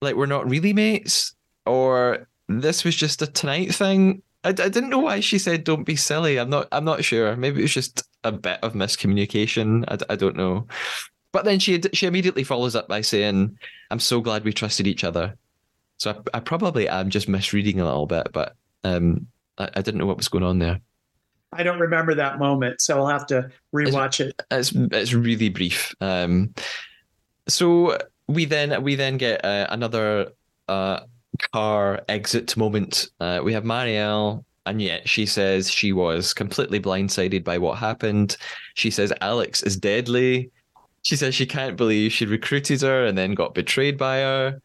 like 0.01 0.15
we're 0.15 0.25
not 0.25 0.49
really 0.49 0.73
mates, 0.73 1.35
or 1.65 2.27
this 2.47 2.83
was 2.83 2.95
just 2.95 3.21
a 3.21 3.27
tonight 3.27 3.73
thing? 3.73 4.21
I, 4.43 4.49
I 4.49 4.51
didn't 4.51 4.89
know 4.89 4.99
why 4.99 5.19
she 5.19 5.37
said 5.37 5.63
"don't 5.63 5.83
be 5.83 5.95
silly." 5.95 6.39
I'm 6.39 6.49
not. 6.49 6.67
I'm 6.71 6.85
not 6.85 7.03
sure. 7.03 7.35
Maybe 7.35 7.59
it 7.59 7.63
was 7.63 7.73
just 7.73 8.07
a 8.23 8.31
bit 8.31 8.59
of 8.63 8.73
miscommunication. 8.73 9.85
I, 9.87 10.13
I 10.13 10.15
don't 10.15 10.35
know. 10.35 10.67
But 11.31 11.45
then 11.45 11.59
she 11.59 11.81
she 11.93 12.07
immediately 12.07 12.43
follows 12.43 12.75
up 12.75 12.87
by 12.87 13.01
saying, 13.01 13.57
"I'm 13.91 13.99
so 13.99 14.21
glad 14.21 14.43
we 14.43 14.53
trusted 14.53 14.87
each 14.87 15.03
other." 15.03 15.35
So 15.97 16.11
I, 16.11 16.37
I 16.37 16.39
probably 16.39 16.87
am 16.87 17.09
just 17.09 17.27
misreading 17.27 17.79
a 17.79 17.85
little 17.85 18.07
bit, 18.07 18.29
but 18.31 18.55
um, 18.83 19.27
I, 19.57 19.69
I 19.75 19.81
didn't 19.81 19.99
know 19.99 20.05
what 20.05 20.17
was 20.17 20.29
going 20.29 20.45
on 20.45 20.59
there. 20.59 20.79
I 21.51 21.63
don't 21.63 21.79
remember 21.79 22.15
that 22.15 22.39
moment, 22.39 22.79
so 22.79 22.97
I'll 22.97 23.07
have 23.07 23.25
to 23.27 23.49
rewatch 23.73 24.19
it. 24.19 24.41
It's 24.51 24.71
it's 24.73 25.13
really 25.13 25.49
brief. 25.49 25.93
Um, 25.99 26.53
so 27.47 27.97
we 28.29 28.45
then 28.45 28.81
we 28.83 28.95
then 28.95 29.17
get 29.17 29.43
uh, 29.43 29.67
another 29.69 30.31
uh, 30.67 31.01
car 31.51 32.01
exit 32.07 32.55
moment. 32.55 33.09
Uh, 33.19 33.41
we 33.43 33.51
have 33.53 33.63
Marielle, 33.63 34.45
and 34.65 34.81
yet 34.81 35.09
she 35.09 35.25
says 35.25 35.69
she 35.69 35.91
was 35.91 36.33
completely 36.33 36.79
blindsided 36.79 37.43
by 37.43 37.57
what 37.57 37.79
happened. 37.79 38.37
She 38.75 38.91
says 38.91 39.11
Alex 39.21 39.63
is 39.63 39.75
deadly. 39.75 40.51
She 41.01 41.15
says 41.15 41.33
she 41.33 41.45
can't 41.45 41.75
believe 41.75 42.11
she 42.11 42.25
recruited 42.25 42.81
her 42.81 43.05
and 43.05 43.17
then 43.17 43.33
got 43.33 43.55
betrayed 43.55 43.97
by 43.97 44.17
her. 44.17 44.61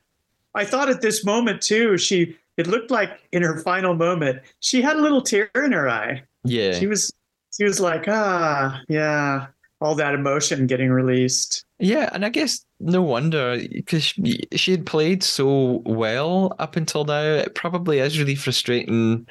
I 0.55 0.65
thought 0.65 0.91
at 0.91 1.01
this 1.01 1.25
moment 1.25 1.62
too, 1.62 1.97
she 1.97 2.37
it 2.59 2.67
looked 2.67 2.91
like 2.91 3.21
in 3.33 3.43
her 3.43 3.59
final 3.61 3.95
moment, 3.95 4.43
she 4.61 4.83
had 4.83 4.97
a 4.97 5.01
little 5.01 5.23
tear 5.23 5.51
in 5.55 5.73
her 5.73 5.89
eye. 5.89 6.23
Yeah, 6.45 6.79
She 6.79 6.87
was 6.87 7.11
she 7.57 7.65
was 7.65 7.81
like, 7.81 8.05
ah, 8.09 8.83
yeah, 8.89 9.47
all 9.85 9.95
that 9.95 10.14
emotion 10.14 10.66
getting 10.66 10.91
released. 10.91 11.64
Yeah, 11.78 12.09
and 12.12 12.24
I 12.24 12.30
guess 12.30 12.64
no 12.80 13.03
wonder 13.03 13.61
because 13.70 14.03
she, 14.05 14.70
had 14.70 14.87
played 14.87 15.22
so 15.22 15.82
well 15.85 16.55
up 16.59 16.76
until 16.76 17.05
now. 17.05 17.20
It 17.22 17.55
probably 17.55 17.99
is 17.99 18.18
really 18.18 18.35
frustrating. 18.35 19.26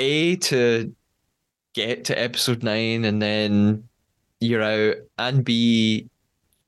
A 0.00 0.36
to 0.36 0.94
get 1.74 2.04
to 2.04 2.20
episode 2.20 2.62
nine 2.62 3.04
and 3.04 3.22
then 3.22 3.88
you're 4.40 4.62
out, 4.62 4.96
and 5.18 5.44
B, 5.44 6.08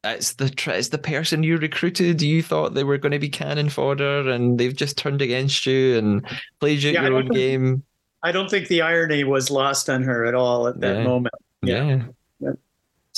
it's 0.02 0.32
the 0.34 0.52
it's 0.68 0.88
the 0.88 0.98
person 0.98 1.42
you 1.42 1.58
recruited. 1.58 2.22
You 2.22 2.42
thought 2.42 2.74
they 2.74 2.82
were 2.84 2.98
going 2.98 3.12
to 3.12 3.18
be 3.18 3.28
cannon 3.28 3.68
fodder, 3.68 4.28
and 4.30 4.58
they've 4.58 4.74
just 4.74 4.96
turned 4.96 5.20
against 5.22 5.66
you 5.66 5.98
and 5.98 6.26
played 6.60 6.82
you 6.82 6.92
Yeah, 6.92 7.04
your 7.04 7.16
own 7.16 7.24
think- 7.24 7.34
game. 7.34 7.82
I 8.22 8.32
don't 8.32 8.50
think 8.50 8.68
the 8.68 8.82
irony 8.82 9.24
was 9.24 9.50
lost 9.50 9.88
on 9.88 10.02
her 10.02 10.26
at 10.26 10.34
all 10.34 10.66
at 10.68 10.80
that 10.80 10.96
Yeah. 10.96 11.04
moment. 11.04 11.34
Yeah. 11.62 11.86
Yeah. 11.86 12.02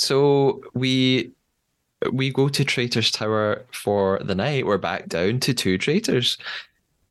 So 0.03 0.61
we 0.73 1.31
we 2.11 2.31
go 2.31 2.49
to 2.49 2.65
Traitor's 2.65 3.11
Tower 3.11 3.65
for 3.71 4.19
the 4.23 4.35
night. 4.35 4.65
We're 4.65 4.77
back 4.77 5.07
down 5.07 5.39
to 5.41 5.53
two 5.53 5.77
traitors. 5.77 6.37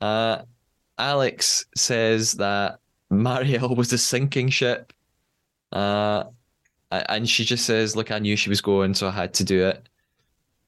Uh, 0.00 0.42
Alex 0.98 1.64
says 1.74 2.34
that 2.34 2.78
Marielle 3.10 3.76
was 3.76 3.92
a 3.92 3.98
sinking 3.98 4.50
ship. 4.50 4.92
Uh, 5.72 6.24
and 6.90 7.28
she 7.28 7.44
just 7.44 7.64
says, 7.64 7.96
"Look, 7.96 8.10
I 8.10 8.18
knew 8.18 8.36
she 8.36 8.50
was 8.50 8.60
going, 8.60 8.94
so 8.94 9.08
I 9.08 9.12
had 9.12 9.32
to 9.34 9.44
do 9.44 9.66
it." 9.66 9.88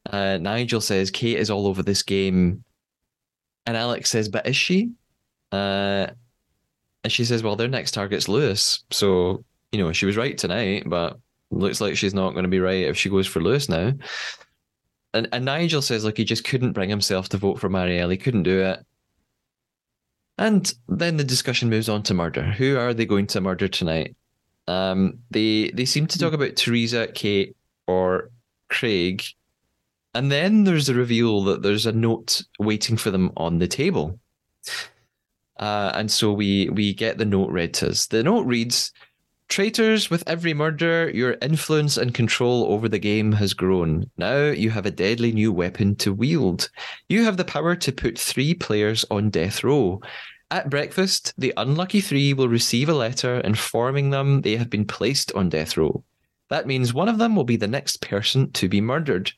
Uh, 0.06 0.38
Nigel 0.38 0.80
says, 0.80 1.10
"Kate 1.10 1.36
is 1.36 1.50
all 1.50 1.66
over 1.66 1.82
this 1.82 2.02
game," 2.02 2.64
and 3.66 3.76
Alex 3.76 4.08
says, 4.08 4.30
"But 4.30 4.46
is 4.46 4.56
she?" 4.56 4.92
Uh, 5.52 6.06
and 7.02 7.12
she 7.12 7.26
says, 7.26 7.42
"Well, 7.42 7.56
their 7.56 7.68
next 7.68 7.92
target's 7.92 8.28
Lewis, 8.28 8.84
so 8.90 9.44
you 9.72 9.78
know 9.78 9.92
she 9.92 10.06
was 10.06 10.16
right 10.16 10.38
tonight, 10.38 10.84
but 10.86 11.18
looks 11.54 11.80
like 11.80 11.96
she's 11.96 12.14
not 12.14 12.32
going 12.32 12.44
to 12.44 12.48
be 12.48 12.60
right 12.60 12.84
if 12.84 12.96
she 12.96 13.10
goes 13.10 13.26
for 13.26 13.40
Lewis 13.40 13.68
now." 13.68 13.92
And 15.12 15.28
and 15.32 15.44
Nigel 15.44 15.82
says, 15.82 16.04
like, 16.04 16.16
he 16.16 16.24
just 16.24 16.44
couldn't 16.44 16.72
bring 16.72 16.90
himself 16.90 17.28
to 17.30 17.38
vote 17.38 17.60
for 17.60 17.68
Marielle. 17.68 18.10
He 18.10 18.16
couldn't 18.16 18.42
do 18.42 18.60
it." 18.60 18.84
And 20.36 20.72
then 20.88 21.16
the 21.16 21.24
discussion 21.24 21.70
moves 21.70 21.88
on 21.88 22.02
to 22.04 22.14
murder. 22.14 22.42
Who 22.42 22.76
are 22.76 22.92
they 22.92 23.06
going 23.06 23.28
to 23.28 23.40
murder 23.40 23.68
tonight? 23.68 24.16
Um, 24.66 25.18
they 25.30 25.70
they 25.70 25.84
seem 25.84 26.06
to 26.08 26.18
talk 26.18 26.32
about 26.32 26.56
Teresa, 26.56 27.06
Kate, 27.14 27.56
or 27.86 28.30
Craig, 28.68 29.22
and 30.14 30.32
then 30.32 30.64
there's 30.64 30.88
a 30.88 30.94
reveal 30.94 31.44
that 31.44 31.62
there's 31.62 31.86
a 31.86 31.92
note 31.92 32.42
waiting 32.58 32.96
for 32.96 33.10
them 33.10 33.30
on 33.36 33.58
the 33.58 33.68
table. 33.68 34.18
Uh, 35.58 35.92
and 35.94 36.10
so 36.10 36.32
we 36.32 36.68
we 36.70 36.94
get 36.94 37.18
the 37.18 37.24
note 37.24 37.50
read 37.50 37.74
to 37.74 37.90
us. 37.90 38.06
The 38.06 38.22
note 38.24 38.46
reads, 38.46 38.90
"Traitors, 39.48 40.10
with 40.10 40.24
every 40.26 40.54
murder, 40.54 41.10
your 41.10 41.36
influence 41.42 41.96
and 41.96 42.14
control 42.14 42.64
over 42.64 42.88
the 42.88 42.98
game 42.98 43.32
has 43.32 43.54
grown. 43.54 44.10
Now 44.16 44.46
you 44.46 44.70
have 44.70 44.86
a 44.86 44.90
deadly 44.90 45.32
new 45.32 45.52
weapon 45.52 45.96
to 45.96 46.12
wield. 46.12 46.70
You 47.08 47.24
have 47.24 47.36
the 47.36 47.44
power 47.44 47.76
to 47.76 47.92
put 47.92 48.18
three 48.18 48.54
players 48.54 49.04
on 49.10 49.30
death 49.30 49.62
row." 49.62 50.00
At 50.50 50.70
breakfast, 50.70 51.34
the 51.36 51.52
unlucky 51.56 52.00
three 52.00 52.32
will 52.32 52.48
receive 52.48 52.88
a 52.88 52.94
letter 52.94 53.40
informing 53.40 54.10
them 54.10 54.40
they 54.42 54.56
have 54.56 54.70
been 54.70 54.84
placed 54.84 55.32
on 55.32 55.48
death 55.48 55.76
row. 55.76 56.04
That 56.48 56.66
means 56.66 56.94
one 56.94 57.08
of 57.08 57.18
them 57.18 57.34
will 57.34 57.44
be 57.44 57.56
the 57.56 57.66
next 57.66 58.00
person 58.00 58.52
to 58.52 58.68
be 58.68 58.80
murdered. 58.80 59.32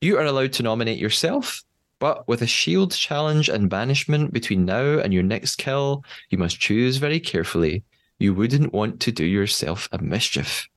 You 0.00 0.18
are 0.18 0.24
allowed 0.24 0.52
to 0.54 0.62
nominate 0.62 0.98
yourself, 0.98 1.62
but 1.98 2.26
with 2.26 2.42
a 2.42 2.46
shield 2.46 2.92
challenge 2.92 3.48
and 3.48 3.70
banishment 3.70 4.32
between 4.32 4.64
now 4.64 4.98
and 4.98 5.12
your 5.12 5.22
next 5.22 5.56
kill, 5.56 6.04
you 6.30 6.38
must 6.38 6.60
choose 6.60 6.96
very 6.96 7.20
carefully. 7.20 7.84
You 8.20 8.34
wouldn't 8.34 8.72
want 8.72 9.00
to 9.00 9.12
do 9.12 9.24
yourself 9.24 9.88
a 9.92 9.98
mischief. 9.98 10.68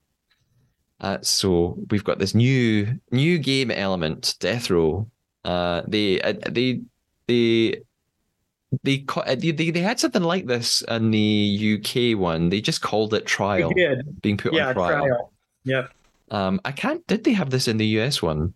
Uh, 1.02 1.18
so 1.22 1.78
we've 1.92 2.04
got 2.04 2.18
this 2.18 2.34
new 2.34 2.98
new 3.12 3.38
game 3.38 3.70
element, 3.70 4.36
death 4.40 4.70
row. 4.70 5.06
Uh, 5.44 5.82
they 5.86 6.22
uh, 6.22 6.34
they 6.50 6.80
they 7.28 7.82
they, 8.84 9.06
uh, 9.14 9.36
they 9.36 9.52
they 9.52 9.70
they 9.72 9.82
had 9.82 10.00
something 10.00 10.24
like 10.24 10.48
this 10.48 10.82
in 10.88 11.12
the 11.12 11.78
UK 11.78 12.18
one. 12.18 12.48
They 12.50 12.62
just 12.62 12.82
called 12.82 13.14
it 13.14 13.26
trial, 13.26 13.72
being 14.22 14.38
put 14.38 14.54
Yeah, 14.54 14.70
on 14.70 14.74
trial. 14.74 15.06
trial. 15.06 15.34
Yep. 15.66 15.92
Um, 16.32 16.62
I 16.64 16.72
can't. 16.72 17.06
Did 17.08 17.26
they 17.26 17.34
have 17.34 17.50
this 17.50 17.68
in 17.68 17.76
the 17.78 17.86
US 18.00 18.22
one? 18.22 18.54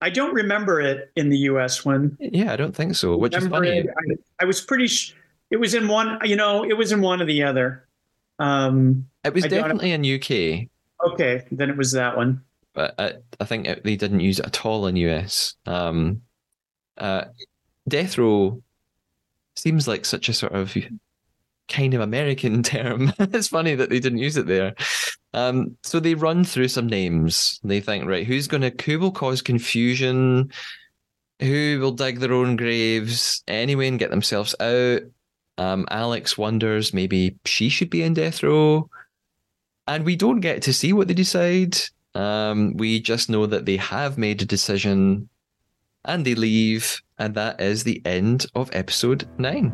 I 0.00 0.10
don't 0.10 0.32
remember 0.34 0.80
it 0.80 1.10
in 1.16 1.28
the 1.28 1.38
US 1.50 1.84
one. 1.84 2.16
Yeah, 2.20 2.52
I 2.52 2.56
don't 2.56 2.74
think 2.74 2.94
so. 2.94 3.16
Which 3.16 3.36
is 3.36 3.48
funny. 3.48 3.68
it, 3.78 3.86
I, 3.88 4.14
I 4.40 4.44
was 4.44 4.60
pretty 4.60 4.86
sh- 4.86 5.14
it 5.50 5.56
was 5.56 5.74
in 5.74 5.86
one, 5.88 6.18
you 6.24 6.36
know, 6.36 6.64
it 6.64 6.76
was 6.76 6.92
in 6.92 7.00
one 7.02 7.20
or 7.20 7.24
the 7.26 7.42
other. 7.42 7.86
Um, 8.42 9.06
It 9.24 9.34
was 9.34 9.44
I 9.44 9.48
definitely 9.48 9.92
in 9.92 10.04
UK, 10.04 10.68
okay, 11.12 11.46
then 11.52 11.70
it 11.70 11.76
was 11.76 11.92
that 11.92 12.16
one. 12.16 12.42
but 12.74 12.94
I, 12.98 13.14
I 13.40 13.44
think 13.44 13.66
it, 13.66 13.84
they 13.84 13.96
didn't 13.96 14.20
use 14.20 14.38
it 14.40 14.46
at 14.46 14.64
all 14.66 14.86
in 14.86 14.96
US. 14.96 15.54
Um, 15.66 16.22
uh, 16.98 17.24
Death 17.88 18.18
Row 18.18 18.62
seems 19.56 19.86
like 19.86 20.04
such 20.04 20.28
a 20.28 20.32
sort 20.32 20.52
of 20.54 20.76
kind 21.68 21.94
of 21.94 22.00
American 22.00 22.62
term. 22.74 23.12
it's 23.18 23.48
funny 23.48 23.74
that 23.76 23.90
they 23.90 24.00
didn't 24.00 24.18
use 24.18 24.36
it 24.36 24.46
there. 24.46 24.74
Um, 25.34 25.76
so 25.82 26.00
they 26.00 26.14
run 26.14 26.44
through 26.44 26.68
some 26.68 26.86
names. 26.86 27.60
They 27.64 27.80
think, 27.80 28.06
right, 28.06 28.26
who's 28.26 28.48
going 28.48 28.62
to, 28.62 28.84
who 28.84 28.98
will 28.98 29.12
cause 29.12 29.40
confusion? 29.40 30.50
Who 31.40 31.78
will 31.80 31.92
dig 31.92 32.18
their 32.20 32.32
own 32.32 32.56
graves 32.56 33.42
anyway 33.48 33.88
and 33.88 33.98
get 33.98 34.10
themselves 34.10 34.54
out? 34.60 35.00
Um, 35.62 35.86
Alex 35.90 36.36
wonders 36.36 36.92
maybe 36.92 37.36
she 37.44 37.68
should 37.68 37.88
be 37.88 38.02
in 38.02 38.14
death 38.14 38.42
row. 38.42 38.90
And 39.86 40.04
we 40.04 40.16
don't 40.16 40.40
get 40.40 40.62
to 40.62 40.72
see 40.72 40.92
what 40.92 41.06
they 41.06 41.14
decide. 41.14 41.78
Um, 42.14 42.76
we 42.76 43.00
just 43.00 43.30
know 43.30 43.46
that 43.46 43.64
they 43.64 43.76
have 43.76 44.18
made 44.18 44.42
a 44.42 44.46
decision 44.46 45.28
and 46.04 46.24
they 46.24 46.34
leave. 46.34 47.00
And 47.18 47.34
that 47.36 47.60
is 47.60 47.84
the 47.84 48.02
end 48.04 48.46
of 48.56 48.70
episode 48.72 49.28
nine. 49.38 49.72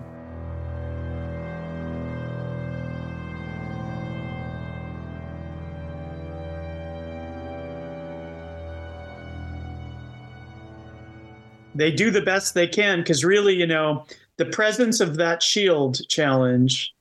they 11.74 11.92
do 11.92 12.10
the 12.10 12.20
best 12.20 12.54
they 12.54 12.66
can 12.66 12.98
because 12.98 13.24
really, 13.24 13.54
you 13.54 13.66
know, 13.66 14.04
the 14.38 14.46
presence 14.46 15.00
of 15.00 15.16
that 15.16 15.42
shield 15.42 16.00
challenge 16.08 16.94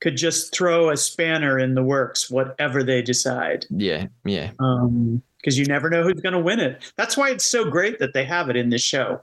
could 0.00 0.16
just 0.16 0.52
throw 0.52 0.90
a 0.90 0.96
spanner 0.96 1.58
in 1.58 1.74
the 1.74 1.82
works, 1.82 2.30
whatever 2.30 2.82
they 2.82 3.00
decide. 3.00 3.64
Yeah, 3.70 4.06
yeah. 4.24 4.50
Because 4.50 4.60
um, 4.60 5.22
you 5.44 5.64
never 5.64 5.88
know 5.88 6.02
who's 6.02 6.20
going 6.20 6.32
to 6.32 6.40
win 6.40 6.60
it. 6.60 6.92
That's 6.96 7.16
why 7.16 7.30
it's 7.30 7.46
so 7.46 7.70
great 7.70 7.98
that 8.00 8.12
they 8.12 8.24
have 8.24 8.50
it 8.50 8.56
in 8.56 8.68
this 8.70 8.82
show. 8.82 9.20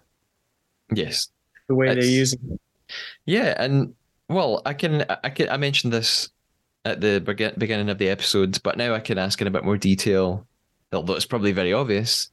Yes, 0.93 1.29
the 1.67 1.75
way 1.75 1.93
they 1.93 2.07
use 2.07 2.33
it. 2.33 2.39
Yeah, 3.25 3.55
and 3.57 3.93
well, 4.29 4.61
I 4.65 4.73
can, 4.73 5.05
I 5.23 5.29
can, 5.29 5.49
I 5.49 5.57
mentioned 5.57 5.93
this 5.93 6.29
at 6.85 7.01
the 7.01 7.19
beginning 7.19 7.89
of 7.89 7.97
the 7.97 8.09
episode, 8.09 8.61
but 8.63 8.77
now 8.77 8.93
I 8.93 8.99
can 8.99 9.17
ask 9.17 9.41
in 9.41 9.47
a 9.47 9.51
bit 9.51 9.63
more 9.63 9.77
detail, 9.77 10.45
although 10.91 11.15
it's 11.15 11.25
probably 11.25 11.51
very 11.51 11.73
obvious. 11.73 12.29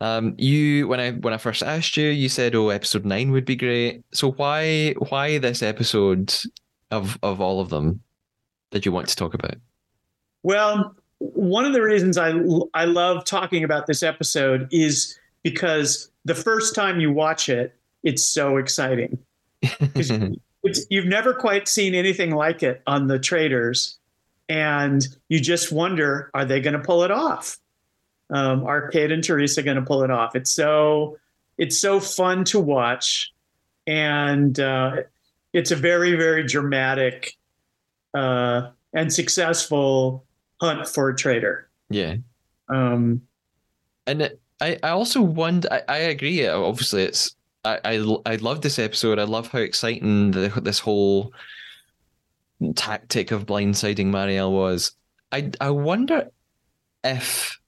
Um, 0.00 0.34
you 0.38 0.88
when 0.88 1.00
I 1.00 1.12
when 1.12 1.32
I 1.32 1.38
first 1.38 1.62
asked 1.62 1.96
you, 1.96 2.08
you 2.08 2.28
said, 2.28 2.54
"Oh, 2.54 2.70
episode 2.70 3.04
nine 3.04 3.30
would 3.30 3.44
be 3.44 3.56
great." 3.56 4.02
So 4.12 4.32
why 4.32 4.94
why 5.08 5.38
this 5.38 5.62
episode 5.62 6.34
of 6.90 7.18
of 7.22 7.40
all 7.40 7.60
of 7.60 7.70
them 7.70 8.02
that 8.70 8.84
you 8.84 8.92
want 8.92 9.08
to 9.08 9.16
talk 9.16 9.34
about? 9.34 9.54
Well, 10.42 10.94
one 11.18 11.64
of 11.64 11.72
the 11.72 11.82
reasons 11.82 12.18
I 12.18 12.34
I 12.74 12.84
love 12.84 13.24
talking 13.24 13.64
about 13.64 13.86
this 13.86 14.02
episode 14.02 14.68
is 14.70 15.18
because 15.42 16.10
the 16.24 16.34
first 16.34 16.74
time 16.74 17.00
you 17.00 17.12
watch 17.12 17.48
it, 17.48 17.74
it's 18.02 18.24
so 18.24 18.56
exciting. 18.56 19.18
you've 20.90 21.06
never 21.06 21.34
quite 21.34 21.68
seen 21.68 21.94
anything 21.94 22.34
like 22.34 22.62
it 22.62 22.82
on 22.86 23.06
the 23.06 23.18
Traitors, 23.18 23.98
and 24.48 25.06
you 25.28 25.40
just 25.40 25.72
wonder, 25.72 26.30
are 26.34 26.44
they 26.44 26.60
going 26.60 26.74
to 26.74 26.80
pull 26.80 27.04
it 27.04 27.10
off? 27.10 27.58
Um, 28.34 28.66
are 28.66 28.88
Kate 28.88 29.12
and 29.12 29.22
Teresa 29.22 29.62
going 29.62 29.76
to 29.76 29.82
pull 29.82 30.02
it 30.02 30.10
off? 30.10 30.34
It's 30.34 30.50
so 30.50 31.18
it's 31.56 31.78
so 31.78 32.00
fun 32.00 32.44
to 32.46 32.58
watch, 32.58 33.32
and 33.86 34.58
uh, 34.58 34.96
it's 35.52 35.70
a 35.70 35.76
very 35.76 36.16
very 36.16 36.42
dramatic 36.42 37.36
uh, 38.12 38.70
and 38.92 39.12
successful 39.12 40.24
hunt 40.60 40.88
for 40.88 41.10
a 41.10 41.16
traitor. 41.16 41.68
Yeah. 41.90 42.16
Um, 42.68 43.22
and 44.08 44.32
I 44.60 44.78
I 44.82 44.88
also 44.88 45.22
wonder. 45.22 45.68
I, 45.70 45.82
I 45.88 45.98
agree. 45.98 46.44
Obviously, 46.44 47.04
it's 47.04 47.36
I, 47.64 47.78
I 47.84 48.16
I 48.26 48.36
love 48.36 48.62
this 48.62 48.80
episode. 48.80 49.20
I 49.20 49.24
love 49.24 49.46
how 49.46 49.60
exciting 49.60 50.32
the, 50.32 50.48
this 50.60 50.80
whole 50.80 51.32
tactic 52.74 53.30
of 53.30 53.46
blindsiding 53.46 54.06
Marielle 54.06 54.50
was. 54.50 54.96
I 55.30 55.52
I 55.60 55.70
wonder 55.70 56.30
if 57.04 57.60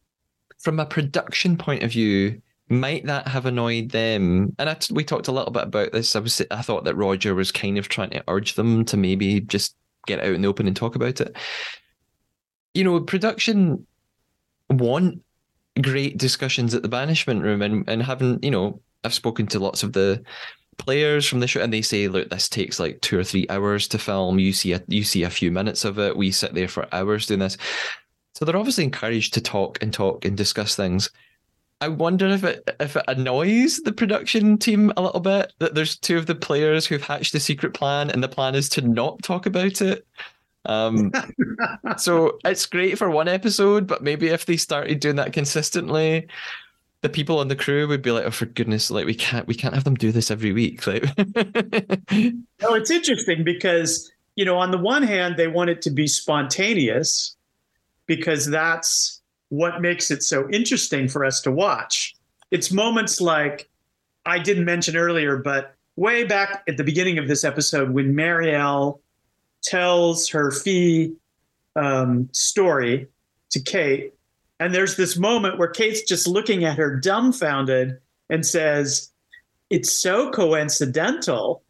from 0.66 0.80
a 0.80 0.84
production 0.84 1.56
point 1.56 1.84
of 1.84 1.92
view, 1.92 2.42
might 2.68 3.06
that 3.06 3.28
have 3.28 3.46
annoyed 3.46 3.88
them? 3.92 4.52
And 4.58 4.88
we 4.90 5.04
talked 5.04 5.28
a 5.28 5.32
little 5.32 5.52
bit 5.52 5.62
about 5.62 5.92
this. 5.92 6.16
I 6.16 6.18
was 6.18 6.42
I 6.50 6.60
thought 6.60 6.82
that 6.86 6.96
Rodger 6.96 7.36
was 7.36 7.52
kind 7.52 7.78
of 7.78 7.86
trying 7.86 8.10
to 8.10 8.24
urge 8.26 8.54
them 8.54 8.84
to 8.86 8.96
maybe 8.96 9.42
just 9.42 9.76
get 10.08 10.18
out 10.18 10.34
in 10.34 10.42
the 10.42 10.48
open 10.48 10.66
and 10.66 10.74
talk 10.74 10.96
about 10.96 11.20
it. 11.20 11.36
You 12.74 12.82
know, 12.82 12.98
production 12.98 13.86
want 14.68 15.22
great 15.80 16.18
discussions 16.18 16.74
at 16.74 16.82
the 16.82 16.88
banishment 16.88 17.44
room 17.44 17.62
and, 17.62 17.88
and 17.88 18.02
having, 18.02 18.40
you 18.42 18.50
know, 18.50 18.80
I've 19.04 19.14
spoken 19.14 19.46
to 19.46 19.60
lots 19.60 19.84
of 19.84 19.92
the 19.92 20.20
players 20.78 21.28
from 21.28 21.38
the 21.38 21.46
show 21.46 21.60
and 21.62 21.72
they 21.72 21.80
say, 21.80 22.08
look, 22.08 22.28
this 22.28 22.48
takes 22.48 22.80
like 22.80 23.00
two 23.02 23.16
or 23.16 23.22
three 23.22 23.46
hours 23.50 23.86
to 23.86 23.98
film. 23.98 24.40
You 24.40 24.52
see 24.52 24.72
a 24.72 24.82
you 24.88 25.04
see 25.04 25.22
a 25.22 25.30
few 25.30 25.52
minutes 25.52 25.84
of 25.84 26.00
it. 26.00 26.16
We 26.16 26.32
sit 26.32 26.54
there 26.54 26.66
for 26.66 26.92
hours 26.92 27.26
doing 27.26 27.38
this. 27.38 27.56
So 28.36 28.44
they're 28.44 28.58
obviously 28.58 28.84
encouraged 28.84 29.32
to 29.32 29.40
talk 29.40 29.82
and 29.82 29.94
talk 29.94 30.26
and 30.26 30.36
discuss 30.36 30.76
things. 30.76 31.08
I 31.80 31.88
wonder 31.88 32.28
if 32.28 32.44
it 32.44 32.68
if 32.80 32.94
it 32.94 33.04
annoys 33.08 33.78
the 33.78 33.92
production 33.92 34.58
team 34.58 34.92
a 34.94 35.00
little 35.00 35.20
bit 35.20 35.54
that 35.58 35.74
there's 35.74 35.96
two 35.96 36.18
of 36.18 36.26
the 36.26 36.34
players 36.34 36.84
who've 36.84 37.02
hatched 37.02 37.34
a 37.34 37.40
secret 37.40 37.72
plan 37.72 38.10
and 38.10 38.22
the 38.22 38.28
plan 38.28 38.54
is 38.54 38.68
to 38.70 38.82
not 38.82 39.22
talk 39.22 39.46
about 39.46 39.80
it. 39.80 40.06
Um, 40.66 41.12
so 41.96 42.36
it's 42.44 42.66
great 42.66 42.98
for 42.98 43.08
one 43.08 43.26
episode, 43.26 43.86
but 43.86 44.02
maybe 44.02 44.28
if 44.28 44.44
they 44.44 44.58
started 44.58 45.00
doing 45.00 45.16
that 45.16 45.32
consistently, 45.32 46.28
the 47.00 47.08
people 47.08 47.38
on 47.38 47.48
the 47.48 47.56
crew 47.56 47.88
would 47.88 48.02
be 48.02 48.10
like, 48.10 48.26
"Oh, 48.26 48.30
for 48.30 48.44
goodness, 48.44 48.90
like 48.90 49.06
we 49.06 49.14
can't 49.14 49.46
we 49.46 49.54
can't 49.54 49.72
have 49.72 49.84
them 49.84 49.94
do 49.94 50.12
this 50.12 50.30
every 50.30 50.52
week." 50.52 50.86
Like, 50.86 51.04
no, 52.60 52.74
it's 52.74 52.90
interesting 52.90 53.44
because 53.44 54.12
you 54.34 54.44
know, 54.44 54.58
on 54.58 54.72
the 54.72 54.78
one 54.78 55.02
hand, 55.02 55.38
they 55.38 55.48
want 55.48 55.70
it 55.70 55.80
to 55.82 55.90
be 55.90 56.06
spontaneous, 56.06 57.35
because 58.06 58.46
that's 58.46 59.20
what 59.48 59.80
makes 59.80 60.10
it 60.10 60.22
so 60.22 60.48
interesting 60.50 61.08
for 61.08 61.24
us 61.24 61.40
to 61.42 61.52
watch. 61.52 62.16
It's 62.50 62.72
moments 62.72 63.20
like 63.20 63.68
I 64.24 64.38
didn't 64.38 64.64
mention 64.64 64.96
earlier, 64.96 65.36
but 65.36 65.74
way 65.96 66.24
back 66.24 66.62
at 66.68 66.76
the 66.76 66.84
beginning 66.84 67.18
of 67.18 67.28
this 67.28 67.44
episode, 67.44 67.90
when 67.90 68.14
Marielle 68.14 69.00
tells 69.62 70.28
her 70.28 70.50
fee 70.50 71.14
um, 71.74 72.28
story 72.32 73.08
to 73.50 73.60
Kate, 73.60 74.12
and 74.58 74.74
there's 74.74 74.96
this 74.96 75.16
moment 75.16 75.58
where 75.58 75.68
Kate's 75.68 76.02
just 76.02 76.26
looking 76.26 76.64
at 76.64 76.78
her 76.78 76.96
dumbfounded 76.96 77.98
and 78.30 78.44
says, 78.44 79.10
It's 79.70 79.92
so 79.92 80.30
coincidental 80.30 81.62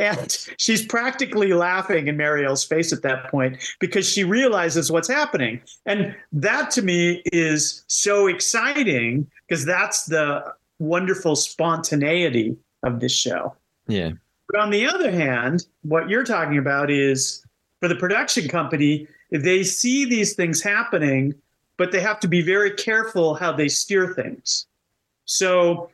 and 0.00 0.36
she's 0.56 0.84
practically 0.84 1.52
laughing 1.52 2.08
in 2.08 2.16
Marielle's 2.16 2.64
face 2.64 2.90
at 2.90 3.02
that 3.02 3.30
point 3.30 3.62
because 3.80 4.08
she 4.08 4.24
realizes 4.24 4.90
what's 4.90 5.08
happening. 5.08 5.60
And 5.84 6.16
that 6.32 6.70
to 6.72 6.82
me 6.82 7.22
is 7.26 7.84
so 7.86 8.26
exciting 8.26 9.30
because 9.46 9.66
that's 9.66 10.06
the 10.06 10.54
wonderful 10.78 11.36
spontaneity 11.36 12.56
of 12.82 13.00
this 13.00 13.12
show. 13.12 13.54
Yeah. 13.86 14.12
But 14.48 14.60
on 14.60 14.70
the 14.70 14.88
other 14.88 15.10
hand, 15.10 15.66
what 15.82 16.08
you're 16.08 16.24
talking 16.24 16.56
about 16.56 16.90
is 16.90 17.44
for 17.78 17.86
the 17.86 17.94
production 17.94 18.48
company, 18.48 19.06
they 19.30 19.62
see 19.62 20.06
these 20.06 20.34
things 20.34 20.62
happening, 20.62 21.34
but 21.76 21.92
they 21.92 22.00
have 22.00 22.20
to 22.20 22.28
be 22.28 22.40
very 22.40 22.70
careful 22.70 23.34
how 23.34 23.52
they 23.52 23.68
steer 23.68 24.14
things. 24.14 24.66
So 25.26 25.90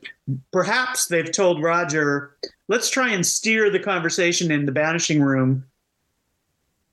perhaps 0.53 1.07
they've 1.07 1.31
told 1.31 1.61
Rodger, 1.61 2.37
let's 2.69 2.91
try 2.91 3.11
and 3.11 3.25
steer 3.25 3.71
the 3.71 3.79
conversation 3.79 4.51
in 4.51 4.67
the 4.67 4.73
banishing 4.73 5.23
room 5.23 5.65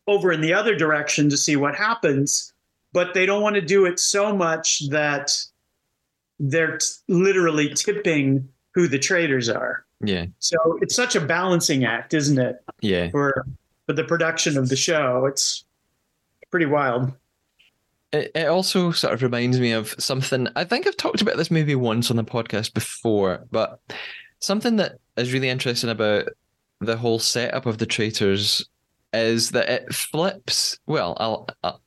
over 0.08 0.32
in 0.32 0.42
the 0.42 0.54
other 0.54 0.76
direction 0.76 1.30
to 1.30 1.38
see 1.38 1.56
what 1.56 1.76
happens. 1.76 2.54
But 2.92 3.14
they 3.14 3.26
don't 3.26 3.42
want 3.42 3.56
to 3.56 3.62
do 3.62 3.86
it 3.86 4.00
so 4.00 4.36
much 4.36 4.88
that 4.90 5.36
they're 6.40 6.78
t- 6.78 6.86
literally 7.08 7.74
tipping 7.74 8.48
who 8.74 8.88
the 8.88 9.00
traitors 9.00 9.50
are. 9.50 9.86
Yeah. 10.02 10.26
So 10.40 10.58
it's 10.82 10.96
such 10.96 11.16
a 11.16 11.22
balancing 11.22 11.86
act, 11.86 12.14
isn't 12.14 12.38
it? 12.38 12.64
Yeah. 12.82 13.10
For 13.10 13.46
for 13.86 13.94
the 13.94 14.04
production 14.04 14.58
of 14.58 14.70
the 14.70 14.76
show, 14.76 15.26
it's 15.26 15.66
pretty 16.52 16.66
wild. 16.66 17.12
It, 18.12 18.32
it 18.36 18.48
also 18.48 18.92
sort 18.92 19.14
of 19.14 19.24
reminds 19.24 19.60
me 19.60 19.72
of 19.72 19.96
something. 19.98 20.48
I 20.56 20.66
think 20.66 20.86
I've 20.86 20.98
talked 20.98 21.22
about 21.22 21.38
this 21.38 21.50
maybe 21.50 21.74
once 21.74 22.12
on 22.12 22.18
the 22.18 22.24
podcast 22.24 22.74
before, 22.74 23.46
but 23.52 23.80
something 24.40 24.76
that 24.76 25.00
is 25.18 25.34
really 25.34 25.50
interesting 25.50 25.90
about 25.90 26.30
the 26.80 26.98
whole 26.98 27.20
setup 27.20 27.66
of 27.66 27.78
the 27.78 27.86
traitors 27.86 28.68
is 29.14 29.52
that 29.52 29.70
it 29.70 29.94
flips. 29.94 30.80
Well, 30.88 31.16
I'll, 31.20 31.48
I'll 31.64 31.82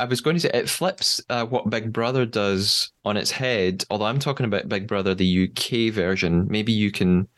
I 0.00 0.04
was 0.04 0.20
going 0.20 0.34
to 0.34 0.40
say 0.40 0.50
it 0.52 0.68
flips 0.68 1.20
uh, 1.30 1.46
what 1.46 1.70
Big 1.70 1.92
Brother 1.92 2.26
does 2.26 2.90
on 3.04 3.16
its 3.16 3.30
head. 3.30 3.84
Although 3.88 4.06
I'm 4.06 4.18
talking 4.18 4.46
about 4.46 4.68
Big 4.68 4.88
Brother, 4.88 5.14
the 5.14 5.48
UK 5.48 5.94
version. 5.94 6.48
Maybe 6.50 6.72
you 6.72 6.90
can 6.90 7.28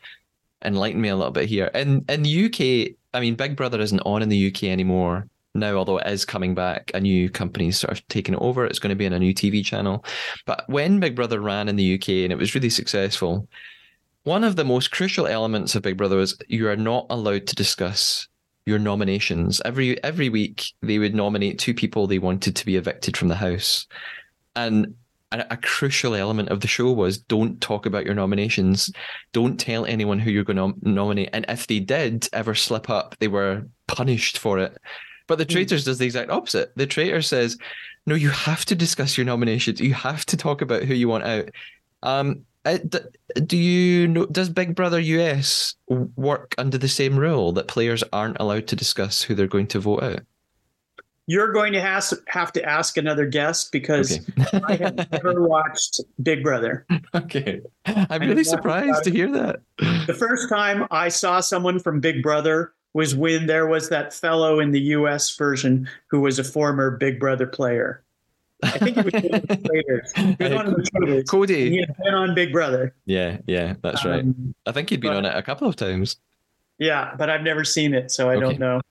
enlighten 0.63 0.99
me 0.99 1.09
a 1.09 1.15
little 1.15 1.31
bit 1.31 1.47
here. 1.47 1.69
In 1.75 2.03
in 2.09 2.23
the 2.23 2.45
UK, 2.45 2.95
I 3.13 3.19
mean, 3.19 3.35
Big 3.35 3.55
Brother 3.55 3.79
isn't 3.81 3.99
on 3.99 4.23
in 4.23 4.29
the 4.29 4.47
UK 4.47 4.63
anymore 4.63 5.27
now, 5.53 5.75
although 5.75 5.99
it 5.99 6.07
is 6.07 6.25
coming 6.25 6.55
back. 6.55 6.89
A 6.95 6.99
new 6.99 7.29
company's 7.29 7.79
sort 7.79 7.91
of 7.91 8.07
taking 8.07 8.33
it 8.33 8.41
over. 8.41 8.65
It's 8.65 8.79
going 8.79 8.89
to 8.89 8.95
be 8.95 9.05
on 9.05 9.13
a 9.13 9.19
new 9.19 9.33
TV 9.33 9.63
channel. 9.63 10.03
But 10.47 10.63
when 10.67 10.99
Big 10.99 11.15
Brother 11.15 11.41
ran 11.41 11.69
in 11.69 11.75
the 11.75 11.93
UK 11.93 12.09
and 12.09 12.31
it 12.31 12.37
was 12.37 12.55
really 12.55 12.71
successful, 12.71 13.47
one 14.25 14.43
of 14.43 14.55
the 14.55 14.65
most 14.65 14.91
crucial 14.91 15.27
elements 15.27 15.75
of 15.75 15.83
Big 15.83 15.97
Brother 15.97 16.17
was 16.17 16.37
you 16.47 16.67
are 16.67 16.75
not 16.75 17.05
allowed 17.09 17.45
to 17.47 17.55
discuss 17.55 18.27
your 18.65 18.79
nominations. 18.79 19.61
Every 19.63 20.03
every 20.03 20.29
week 20.29 20.73
they 20.81 20.97
would 20.97 21.13
nominate 21.13 21.59
two 21.59 21.75
people 21.75 22.07
they 22.07 22.17
wanted 22.19 22.55
to 22.55 22.65
be 22.65 22.75
evicted 22.75 23.15
from 23.15 23.27
the 23.27 23.35
house. 23.35 23.85
And 24.55 24.95
a, 25.31 25.45
a 25.51 25.57
crucial 25.57 26.15
element 26.15 26.49
of 26.49 26.61
the 26.61 26.67
show 26.67 26.91
was 26.91 27.19
don't 27.19 27.61
talk 27.61 27.85
about 27.85 28.03
your 28.05 28.15
nominations. 28.15 28.91
Don't 29.31 29.59
tell 29.59 29.85
anyone 29.85 30.17
who 30.17 30.31
you're 30.31 30.43
going 30.43 30.57
to 30.57 30.73
nominate. 30.81 31.29
And 31.31 31.45
if 31.47 31.67
they 31.67 31.79
did 31.79 32.27
ever 32.33 32.55
slip 32.55 32.89
up, 32.89 33.15
they 33.19 33.27
were 33.27 33.67
punished 33.87 34.39
for 34.39 34.57
it. 34.57 34.75
But 35.27 35.37
the 35.37 35.45
traitors 35.45 35.85
does 35.85 35.99
the 35.99 36.05
exact 36.05 36.31
opposite. 36.31 36.71
The 36.75 36.87
traitor 36.87 37.21
says, 37.21 37.59
"No, 38.07 38.15
you 38.15 38.29
have 38.29 38.65
to 38.65 38.75
discuss 38.75 39.19
your 39.19 39.25
nominations. 39.25 39.79
You 39.79 39.93
have 39.93 40.25
to 40.25 40.37
talk 40.37 40.63
about 40.63 40.83
who 40.83 40.95
you 40.95 41.09
want 41.09 41.25
out." 41.25 41.49
Um, 42.01 42.45
Uh, 42.65 42.79
do 43.45 43.57
you 43.57 44.07
know? 44.07 44.25
Does 44.25 44.49
Big 44.49 44.75
Brother 44.75 44.99
US 44.99 45.75
work 45.87 46.55
under 46.57 46.77
the 46.77 46.87
same 46.87 47.17
rule 47.17 47.51
that 47.53 47.67
players 47.67 48.03
aren't 48.11 48.37
allowed 48.39 48.67
to 48.67 48.75
discuss 48.75 49.21
who 49.21 49.35
they're 49.35 49.47
going 49.47 49.67
to 49.67 49.79
vote 49.79 50.03
out? 50.03 50.19
You're 51.27 51.53
going 51.53 51.73
to 51.73 51.81
have, 51.81 52.05
have 52.27 52.51
to 52.53 52.63
ask 52.63 52.97
another 52.97 53.25
guest 53.25 53.71
because 53.71 54.19
okay. 54.39 54.61
I 54.63 54.75
have 54.75 55.11
never 55.11 55.41
watched 55.47 56.01
Big 56.21 56.43
Brother. 56.43 56.85
Okay. 57.15 57.61
I'm 57.85 58.21
really 58.21 58.43
surprised 58.43 59.03
to 59.05 59.11
hear 59.11 59.31
that. 59.31 59.61
The 60.05 60.13
first 60.13 60.49
time 60.49 60.85
I 60.91 61.09
saw 61.09 61.39
someone 61.39 61.79
from 61.79 61.99
Big 61.99 62.21
Brother 62.21 62.73
was 62.93 63.15
when 63.15 63.47
there 63.47 63.67
was 63.67 63.89
that 63.89 64.13
fellow 64.13 64.59
in 64.59 64.71
the 64.71 64.79
US 64.79 65.35
version 65.35 65.89
who 66.11 66.21
was 66.21 66.37
a 66.37 66.43
former 66.43 66.91
Big 66.91 67.19
Brother 67.19 67.47
player. 67.47 68.04
I 68.65 68.77
think 68.79 68.97
it 68.97 69.05
was 69.05 69.13
one 69.13 69.33
of 69.35 69.47
the 69.47 69.57
traitors. 69.57 70.11
He 70.15 70.43
was 70.43 70.53
one 70.53 70.67
of 70.67 70.75
the 70.75 70.83
traitors. 70.83 71.29
Cody. 71.29 71.69
He 71.69 71.79
had 71.79 71.95
been 71.97 72.13
on 72.13 72.35
Big 72.35 72.51
Brother. 72.51 72.95
Yeah, 73.05 73.37
yeah, 73.47 73.75
that's 73.81 74.05
right. 74.05 74.21
Um, 74.21 74.55
I 74.65 74.71
think 74.71 74.89
he'd 74.89 75.01
been 75.01 75.11
but, 75.11 75.17
on 75.17 75.25
it 75.25 75.35
a 75.35 75.41
couple 75.41 75.67
of 75.67 75.75
times. 75.75 76.17
Yeah, 76.77 77.15
but 77.17 77.29
I've 77.29 77.43
never 77.43 77.63
seen 77.63 77.93
it, 77.93 78.11
so 78.11 78.29
I 78.29 78.35
okay. 78.35 78.41
don't 78.41 78.59
know. 78.59 78.81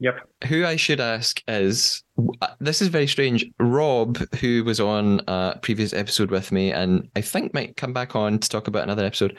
Yep. 0.00 0.28
Who 0.48 0.64
I 0.64 0.76
should 0.76 1.00
ask 1.00 1.42
is 1.46 2.02
uh, 2.40 2.48
this 2.60 2.80
is 2.80 2.88
very 2.88 3.06
strange. 3.06 3.44
Rob, 3.58 4.16
who 4.36 4.64
was 4.64 4.80
on 4.80 5.20
a 5.28 5.58
previous 5.60 5.92
episode 5.92 6.30
with 6.30 6.52
me, 6.52 6.72
and 6.72 7.08
I 7.16 7.20
think 7.20 7.52
might 7.52 7.76
come 7.76 7.92
back 7.92 8.16
on 8.16 8.38
to 8.38 8.48
talk 8.48 8.68
about 8.68 8.84
another 8.84 9.04
episode. 9.04 9.36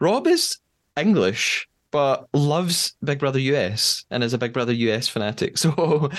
Rob 0.00 0.26
is 0.26 0.58
English, 0.98 1.66
but 1.90 2.28
loves 2.34 2.94
Big 3.02 3.18
Brother 3.18 3.38
US 3.38 4.04
and 4.10 4.22
is 4.22 4.34
a 4.34 4.38
Big 4.38 4.52
Brother 4.52 4.72
US 4.72 5.08
fanatic. 5.08 5.56
So 5.66 6.10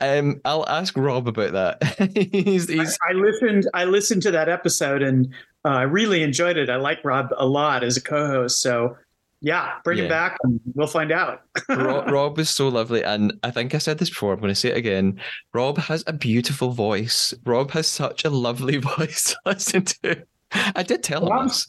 um, 0.00 0.40
I'll 0.44 0.68
ask 0.68 0.96
Rob 0.96 1.28
about 1.28 1.52
that. 1.52 2.10
he's, 2.32 2.68
he's... 2.68 2.98
I, 3.08 3.10
I, 3.10 3.14
listened. 3.14 3.68
I 3.74 3.84
listened 3.84 4.22
to 4.22 4.30
that 4.30 4.48
episode 4.48 5.02
and 5.02 5.32
uh, 5.64 5.68
I 5.68 5.82
really 5.82 6.22
enjoyed 6.22 6.56
it. 6.56 6.70
I 6.70 6.76
like 6.76 7.04
Rob 7.04 7.32
a 7.36 7.46
lot 7.46 7.84
as 7.84 7.96
a 7.96 8.00
co-host. 8.00 8.62
So 8.62 8.96
yeah, 9.42 9.78
bring 9.84 9.98
yeah. 9.98 10.04
him 10.04 10.10
back 10.10 10.36
and 10.42 10.60
we'll 10.74 10.86
find 10.86 11.12
out. 11.12 11.42
Rob, 11.68 12.10
Rob 12.10 12.38
is 12.38 12.50
so 12.50 12.68
lovely, 12.68 13.02
and 13.02 13.32
I 13.42 13.50
think 13.50 13.74
I 13.74 13.78
said 13.78 13.98
this 13.98 14.10
before. 14.10 14.34
I'm 14.34 14.40
going 14.40 14.50
to 14.50 14.54
say 14.54 14.70
it 14.70 14.76
again. 14.76 15.18
Rob 15.54 15.78
has 15.78 16.04
a 16.06 16.12
beautiful 16.12 16.70
voice. 16.70 17.32
Rob 17.44 17.70
has 17.70 17.86
such 17.86 18.24
a 18.24 18.30
lovely 18.30 18.76
voice 18.98 19.30
to 19.30 19.36
listen 19.46 19.84
to. 19.84 20.26
I 20.52 20.82
did 20.82 21.02
tell 21.02 21.30
him 21.30 21.46
this. 21.46 21.68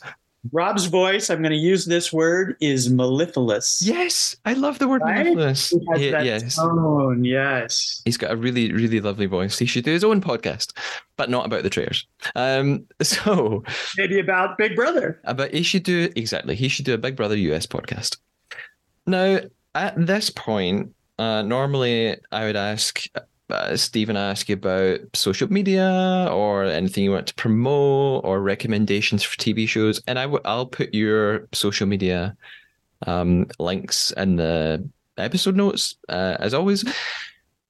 Rob's 0.52 0.86
voice, 0.86 1.30
I'm 1.30 1.40
going 1.40 1.52
to 1.52 1.58
use 1.58 1.86
this 1.86 2.12
word, 2.12 2.56
is 2.60 2.90
mellifluous. 2.90 3.82
Yes, 3.84 4.36
I 4.46 4.54
love 4.54 4.80
the 4.80 4.88
word 4.88 5.02
right? 5.04 5.36
mellifluous. 5.36 5.74
Yes. 5.98 6.56
Tone, 6.56 7.24
yes. 7.24 8.02
He's 8.06 8.18
got 8.18 8.32
a 8.32 8.36
really, 8.36 8.74
really 8.74 9.00
lovely 9.02 9.28
voice. 9.28 9.60
He 9.60 9.68
should 9.68 9.84
do 9.84 9.92
his 9.92 10.04
own 10.04 10.20
podcast, 10.20 10.76
but 11.16 11.30
not 11.30 11.46
about 11.46 11.62
the 11.62 11.70
traitors. 11.70 12.08
Um, 12.36 12.86
so 13.02 13.64
maybe 13.98 14.20
about 14.20 14.58
Big 14.58 14.76
Brother. 14.76 15.22
But 15.36 15.54
he 15.54 15.62
should 15.62 15.84
do 15.84 16.12
exactly. 16.16 16.56
He 16.56 16.70
should 16.70 16.86
do 16.86 16.96
a 16.96 16.98
Big 16.98 17.16
Brother 17.16 17.38
US 17.38 17.68
podcast. 17.68 18.18
Now, 19.06 19.42
at 19.76 19.94
this 19.96 20.32
point, 20.32 20.94
uh, 21.20 21.44
normally 21.44 22.18
I 22.32 22.46
would 22.46 22.56
ask 22.56 23.06
uh, 23.52 23.78
Steven 23.78 24.18
ask 24.18 24.50
you 24.50 24.54
about 24.56 25.00
social 25.14 25.52
media 25.52 26.28
or 26.32 26.66
anything 26.66 27.04
you 27.04 27.12
want 27.12 27.28
to 27.28 27.36
promote 27.36 28.24
or 28.24 28.42
recommendations 28.42 29.24
for 29.24 29.36
TV 29.38 29.68
shows, 29.68 30.02
and 30.08 30.18
i 30.18 30.24
w- 30.24 30.42
I'll 30.46 30.66
put 30.66 30.94
your 30.94 31.48
social 31.54 31.88
media 31.88 32.36
um, 33.08 33.48
links 33.60 34.12
in 34.12 34.36
the 34.36 34.88
episode 35.18 35.56
notes 35.56 35.96
uh, 36.10 36.38
as 36.40 36.54
always. 36.54 36.86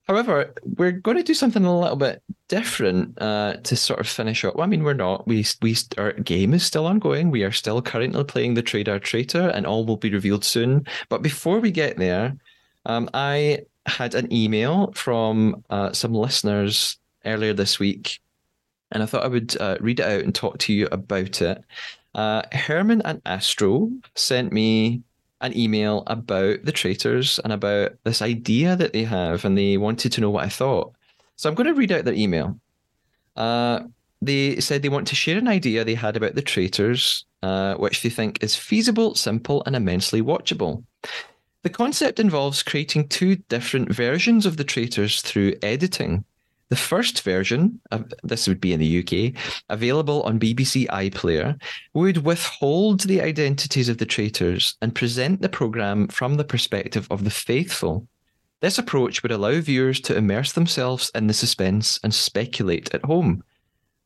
However, 0.08 0.54
we're 0.78 0.92
going 0.92 1.18
to 1.18 1.24
do 1.24 1.34
something 1.34 1.64
a 1.64 1.80
little 1.80 1.96
bit 1.96 2.22
different 2.48 3.22
uh, 3.22 3.58
to 3.64 3.76
sort 3.76 4.00
of 4.00 4.08
finish 4.08 4.44
up. 4.44 4.56
Well, 4.56 4.66
I 4.66 4.68
mean, 4.68 4.84
we're 4.84 4.94
not. 4.94 5.28
We 5.28 5.46
we 5.62 5.76
our 5.98 6.14
game 6.14 6.54
is 6.54 6.66
still 6.66 6.86
ongoing. 6.86 7.32
We 7.32 7.44
are 7.44 7.52
still 7.52 7.82
currently 7.82 8.24
playing 8.24 8.56
the 8.56 8.64
Traidar 8.64 9.02
Traitor, 9.02 9.50
and 9.50 9.66
all 9.66 9.86
will 9.86 9.98
be 9.98 10.12
revealed 10.12 10.44
soon. 10.44 10.86
But 11.08 11.22
before 11.22 11.60
we 11.60 11.72
get 11.72 11.98
there, 11.98 12.36
um, 12.86 13.10
I 13.14 13.60
had 13.86 14.16
an 14.16 14.32
email 14.32 14.92
from 14.94 15.64
uh, 15.70 15.92
some 15.92 16.14
listeners 16.14 16.98
earlier 17.26 17.54
this 17.54 17.80
week, 17.80 18.20
and 18.92 19.02
I 19.02 19.06
thought 19.06 19.24
I 19.24 19.30
would 19.30 19.56
uh, 19.60 19.78
read 19.80 20.00
it 20.00 20.06
out 20.06 20.24
and 20.24 20.34
talk 20.34 20.58
to 20.60 20.74
you 20.74 20.88
about 20.92 21.42
it. 21.42 21.64
Uh, 22.14 22.44
Herman 22.52 23.02
and 23.04 23.22
Astro 23.26 23.90
sent 24.16 24.52
me 24.52 25.02
an 25.42 25.58
email 25.58 26.04
about 26.08 26.64
the 26.64 26.72
traitors 26.72 27.40
and 27.44 27.52
about 27.52 27.94
this 28.04 28.22
idea 28.22 28.76
that 28.76 28.94
they 28.94 29.04
have, 29.04 29.46
and 29.46 29.58
they 29.58 29.78
wanted 29.78 30.12
to 30.14 30.22
know 30.22 30.30
what 30.30 30.46
I 30.46 30.50
thought. 30.50 30.94
So 31.36 31.50
I'm 31.50 31.56
going 31.56 31.68
to 31.68 31.74
read 31.74 31.92
out 31.92 32.06
their 32.06 32.14
email. 32.14 32.60
Uh, 33.36 33.82
they 34.22 34.60
said 34.60 34.82
they 34.82 34.90
want 34.90 35.08
to 35.08 35.16
share 35.16 35.38
an 35.38 35.48
idea 35.48 35.84
they 35.84 35.96
had 35.96 36.16
about 36.16 36.36
the 36.36 36.44
traitors, 36.44 37.26
uh, 37.42 37.74
which 37.76 38.04
they 38.04 38.10
think 38.10 38.44
is 38.44 38.56
feasible, 38.56 39.16
simple, 39.16 39.64
and 39.66 39.76
immensely 39.76 40.22
watchable. 40.22 40.84
The 41.64 41.70
concept 41.70 42.20
involves 42.20 42.64
creating 42.64 43.08
two 43.08 43.36
different 43.36 43.94
versions 43.94 44.46
of 44.46 44.58
the 44.58 44.64
traitors 44.64 45.22
through 45.22 45.54
editing. 45.62 46.26
The 46.70 46.76
first 46.76 47.22
version, 47.22 47.80
this 48.24 48.48
would 48.48 48.62
be 48.62 48.74
in 48.74 48.80
the 48.80 49.00
UK, 49.00 49.34
available 49.70 50.24
on 50.24 50.40
BBC 50.40 50.88
iPlayer, 50.88 51.62
would 51.94 52.26
withhold 52.26 53.02
the 53.02 53.22
identities 53.22 53.90
of 53.90 53.98
the 53.98 54.06
traitors 54.06 54.76
and 54.82 54.96
present 54.96 55.42
the 55.42 55.50
programme 55.50 56.08
from 56.08 56.38
the 56.38 56.46
perspective 56.46 57.08
of 57.12 57.26
the 57.26 57.30
faithful. 57.30 58.08
This 58.62 58.78
approach 58.78 59.22
would 59.22 59.32
allow 59.32 59.60
viewers 59.60 60.00
to 60.02 60.16
immerse 60.16 60.54
themselves 60.54 61.12
in 61.14 61.28
the 61.28 61.34
suspense 61.34 62.00
and 62.04 62.14
speculate 62.14 62.94
at 62.96 63.04
home. 63.04 63.44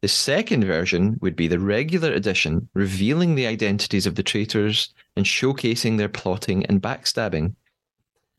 The 0.01 0.07
second 0.07 0.63
version 0.65 1.17
would 1.21 1.35
be 1.35 1.47
the 1.47 1.59
regular 1.59 2.11
edition, 2.11 2.69
revealing 2.73 3.35
the 3.35 3.47
identities 3.47 4.05
of 4.05 4.15
the 4.15 4.23
traitors 4.23 4.93
and 5.15 5.25
showcasing 5.25 5.97
their 5.97 6.09
plotting 6.09 6.65
and 6.65 6.81
backstabbing. 6.81 7.55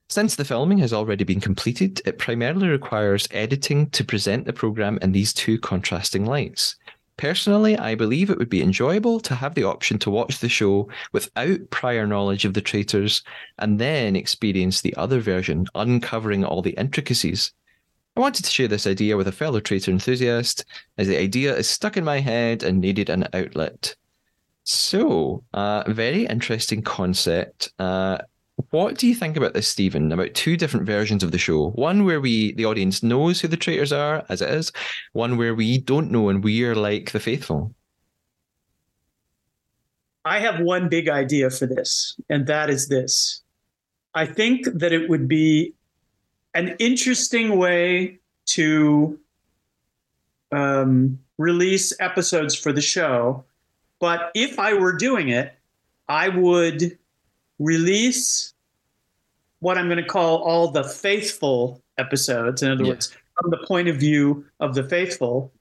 Since 0.09 0.37
the 0.37 0.45
filming 0.45 0.79
has 0.79 0.93
already 0.93 1.25
been 1.25 1.41
completed, 1.41 2.01
it 2.07 2.19
primarily 2.19 2.69
requires 2.69 3.27
editing 3.33 3.91
to 3.91 4.05
present 4.05 4.45
the 4.45 4.53
programme 4.53 4.99
in 5.03 5.11
these 5.11 5.33
two 5.33 5.59
contrasting 5.59 6.25
lights. 6.25 6.77
Personally, 7.17 7.77
I 7.79 7.95
believe 7.95 8.29
it 8.29 8.39
would 8.39 8.51
be 8.51 8.63
enjoyable 8.63 9.19
to 9.21 9.35
have 9.35 9.55
the 9.55 9.65
option 9.65 9.99
to 10.01 10.11
watch 10.11 10.39
the 10.39 10.51
show 10.51 10.89
without 11.13 11.71
prior 11.71 12.07
knowledge 12.07 12.45
of 12.45 12.53
the 12.53 12.61
traitors 12.61 13.23
and 13.59 13.81
then 13.81 14.15
experience 14.15 14.83
the 14.83 14.95
other 14.97 15.19
version, 15.19 15.67
uncovering 15.75 16.45
all 16.45 16.61
the 16.61 16.79
intricacies. 16.79 17.53
I 18.17 18.21
wanted 18.21 18.47
to 18.47 18.51
share 18.51 18.69
this 18.69 18.87
idea 18.87 19.17
with 19.17 19.29
a 19.29 19.33
fellow 19.33 19.61
traitor 19.61 19.91
enthusiast, 19.91 20.65
as 20.97 21.07
the 21.07 21.21
idea 21.21 21.55
is 21.55 21.69
stuck 21.69 21.99
in 21.99 22.05
my 22.05 22.21
head 22.21 22.63
and 22.63 22.81
needed 22.81 23.11
an 23.11 23.29
outlet. 23.35 23.95
So, 24.65 25.45
uh, 25.53 25.85
very 25.87 26.27
interesting 26.27 26.81
concept. 26.81 27.73
Uh, 27.79 28.19
what 28.71 28.97
do 28.97 29.07
you 29.07 29.15
think 29.15 29.37
about 29.37 29.53
this, 29.53 29.69
Steven? 29.69 30.11
About 30.13 30.33
two 30.33 30.57
different 30.57 30.87
versions 30.87 31.23
of 31.23 31.31
the 31.31 31.39
show. 31.39 31.71
One 31.73 32.07
where 32.07 32.21
we, 32.21 32.53
the 32.55 32.65
audience, 32.65 33.03
knows 33.03 33.41
who 33.41 33.49
the 33.49 33.57
traitors 33.57 33.93
are, 33.93 34.25
as 34.31 34.41
it 34.41 34.49
is. 34.49 34.73
One 35.13 35.37
where 35.37 35.55
we 35.55 35.77
don't 35.77 36.11
know 36.11 36.31
and 36.31 36.43
we 36.43 36.65
are 36.65 36.75
like 36.75 37.13
the 37.13 37.21
faithful. 37.21 37.75
I 40.25 40.41
have 40.41 40.59
one 40.61 40.89
big 40.89 41.09
idea 41.11 41.51
for 41.51 41.67
this, 41.67 42.19
and 42.31 42.47
that 42.47 42.71
is 42.71 42.89
this. 42.89 43.43
I 44.15 44.25
think 44.25 44.65
that 44.75 44.93
it 44.93 45.11
would 45.11 45.29
be 45.29 45.75
an 46.57 46.75
interesting 46.79 47.59
way 47.59 48.19
to 48.47 49.21
um, 50.53 51.19
release 51.37 51.93
episodes 52.01 52.55
for 52.55 52.73
the 52.73 52.81
show. 52.81 53.45
But 54.01 54.31
if 54.35 54.59
I 54.59 54.73
were 54.73 54.97
doing 54.97 55.29
it, 55.29 55.53
I 56.09 56.31
would 56.31 56.97
release 57.59 58.55
what 59.61 59.77
I'm 59.77 59.87
going 59.87 60.03
to 60.03 60.09
call 60.09 60.39
all 60.39 60.71
the 60.71 60.85
faithful 60.85 61.83
episodes. 61.99 62.63
In 62.63 62.71
other 62.71 62.85
yeah. 62.85 62.91
words, 62.91 63.15
from 63.39 63.51
the 63.51 63.67
point 63.67 63.89
of 63.89 63.97
view 63.97 64.45
of 64.61 64.75
the 64.75 64.83
faithful, 64.83 65.53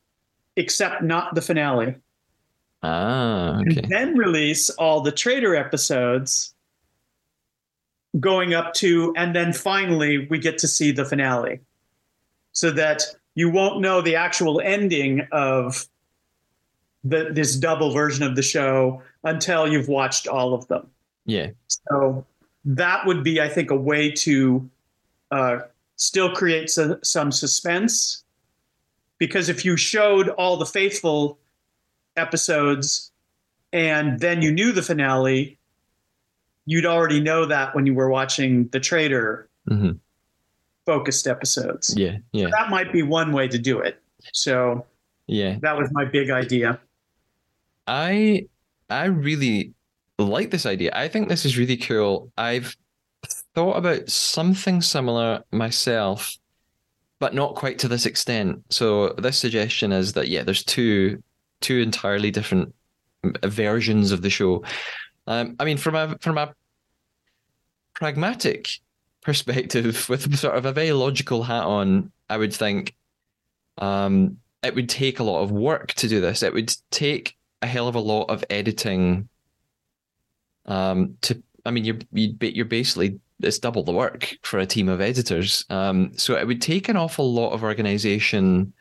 except 0.55 1.03
not 1.03 1.35
the 1.35 1.41
finale. 1.41 1.95
Ah, 2.83 3.59
okay. 3.59 3.81
And 3.81 3.91
then 3.91 4.17
release 4.17 4.69
all 4.71 5.01
the 5.01 5.11
traitor 5.11 5.55
episodes 5.55 6.54
going 8.19 8.53
up 8.53 8.73
to, 8.75 9.13
and 9.15 9.35
then 9.35 9.53
finally 9.53 10.27
we 10.27 10.39
get 10.39 10.57
to 10.59 10.67
see 10.67 10.91
the 10.91 11.05
finale. 11.05 11.59
So 12.51 12.71
that 12.71 13.03
you 13.35 13.49
won't 13.49 13.81
know 13.81 14.01
the 14.01 14.15
actual 14.15 14.61
ending 14.61 15.27
of 15.31 15.87
the, 17.03 17.29
this 17.31 17.55
double 17.55 17.91
version 17.91 18.23
of 18.23 18.35
the 18.35 18.41
show 18.41 19.01
until 19.23 19.67
you've 19.67 19.89
watched 19.89 20.27
all 20.27 20.53
of 20.53 20.67
them. 20.67 20.89
Yeah. 21.25 21.49
So 21.67 22.25
that 22.63 23.05
would 23.05 23.23
be, 23.23 23.41
I 23.41 23.49
think, 23.49 23.71
a 23.71 23.75
way 23.75 24.11
to 24.11 24.69
uh, 25.31 25.59
still 25.97 26.31
create 26.31 26.75
a, 26.77 26.99
some 27.03 27.31
suspense 27.31 28.23
because 29.17 29.49
if 29.49 29.63
you 29.63 29.77
showed 29.77 30.29
all 30.29 30.57
the 30.57 30.65
faithful 30.65 31.39
episodes 32.17 33.11
and 33.71 34.19
then 34.19 34.41
you 34.41 34.51
knew 34.51 34.71
the 34.71 34.81
finale, 34.81 35.54
you'd 36.65 36.85
already 36.85 37.19
know 37.19 37.45
that 37.45 37.75
when 37.75 37.85
you 37.85 37.93
were 37.93 38.09
watching 38.09 38.67
the 38.69 38.79
traitor 38.79 39.49
hmm 39.67 39.91
focused 40.85 41.27
episodes. 41.27 41.93
Yeah, 41.97 42.17
yeah, 42.31 42.47
That 42.51 42.69
might 42.69 42.93
be 42.93 43.01
one 43.01 43.31
way 43.31 43.47
to 43.47 43.57
do 43.57 43.79
it. 43.79 44.01
So 44.33 44.85
yeah. 45.27 45.57
that 45.61 45.77
was 45.77 45.89
my 45.91 46.05
big 46.05 46.29
idea. 46.29 46.79
I 47.87 48.47
I 48.89 49.05
really 49.05 49.73
like 50.17 50.51
this 50.51 50.65
idea. 50.65 50.91
I 50.93 51.07
think 51.07 51.27
this 51.27 51.45
is 51.45 51.57
really 51.57 51.77
cool. 51.77 52.31
I've 52.37 52.75
thought 53.53 53.77
about 53.77 54.09
something 54.09 54.81
similar 54.81 55.43
myself, 55.51 56.37
but 57.19 57.33
not 57.33 57.55
quite 57.55 57.79
to 57.79 57.87
this 57.87 58.05
extent. 58.05 58.63
So 58.69 59.09
this 59.17 59.37
suggestion 59.37 59.91
is 59.91 60.13
that 60.13 60.27
yeah, 60.27 60.43
there's 60.43 60.63
two 60.63 61.21
two 61.61 61.79
entirely 61.79 62.31
different 62.31 62.73
versions 63.43 64.11
of 64.11 64.21
the 64.21 64.29
show. 64.29 64.63
Um, 65.27 65.55
I 65.59 65.65
mean, 65.65 65.77
from 65.77 65.95
a 65.95 66.17
from 66.19 66.37
a 66.37 66.53
pragmatic 67.93 68.79
perspective, 69.21 70.07
with 70.09 70.37
sort 70.37 70.55
of 70.55 70.65
a 70.65 70.71
very 70.71 70.91
logical 70.91 71.43
hat 71.43 71.63
on, 71.63 72.11
I 72.29 72.37
would 72.37 72.53
think 72.53 72.95
um, 73.77 74.37
it 74.63 74.75
would 74.75 74.89
take 74.89 75.19
a 75.19 75.23
lot 75.23 75.41
of 75.41 75.51
work 75.51 75.93
to 75.93 76.07
do 76.07 76.21
this. 76.21 76.43
It 76.43 76.53
would 76.53 76.75
take 76.91 77.35
a 77.61 77.67
hell 77.67 77.87
of 77.87 77.95
a 77.95 77.99
lot 77.99 78.25
of 78.25 78.43
editing. 78.49 79.29
Um, 80.65 81.17
to 81.21 81.41
I 81.65 81.71
mean, 81.71 81.85
you're 81.85 81.99
you're 82.11 82.65
basically 82.65 83.19
it's 83.41 83.59
double 83.59 83.83
the 83.83 83.91
work 83.91 84.37
for 84.43 84.59
a 84.59 84.65
team 84.65 84.87
of 84.87 85.01
editors. 85.01 85.65
Um, 85.69 86.11
so 86.15 86.35
it 86.35 86.47
would 86.47 86.61
take 86.61 86.87
an 86.87 86.97
awful 86.97 87.33
lot 87.33 87.51
of 87.51 87.63
organization 87.63 88.73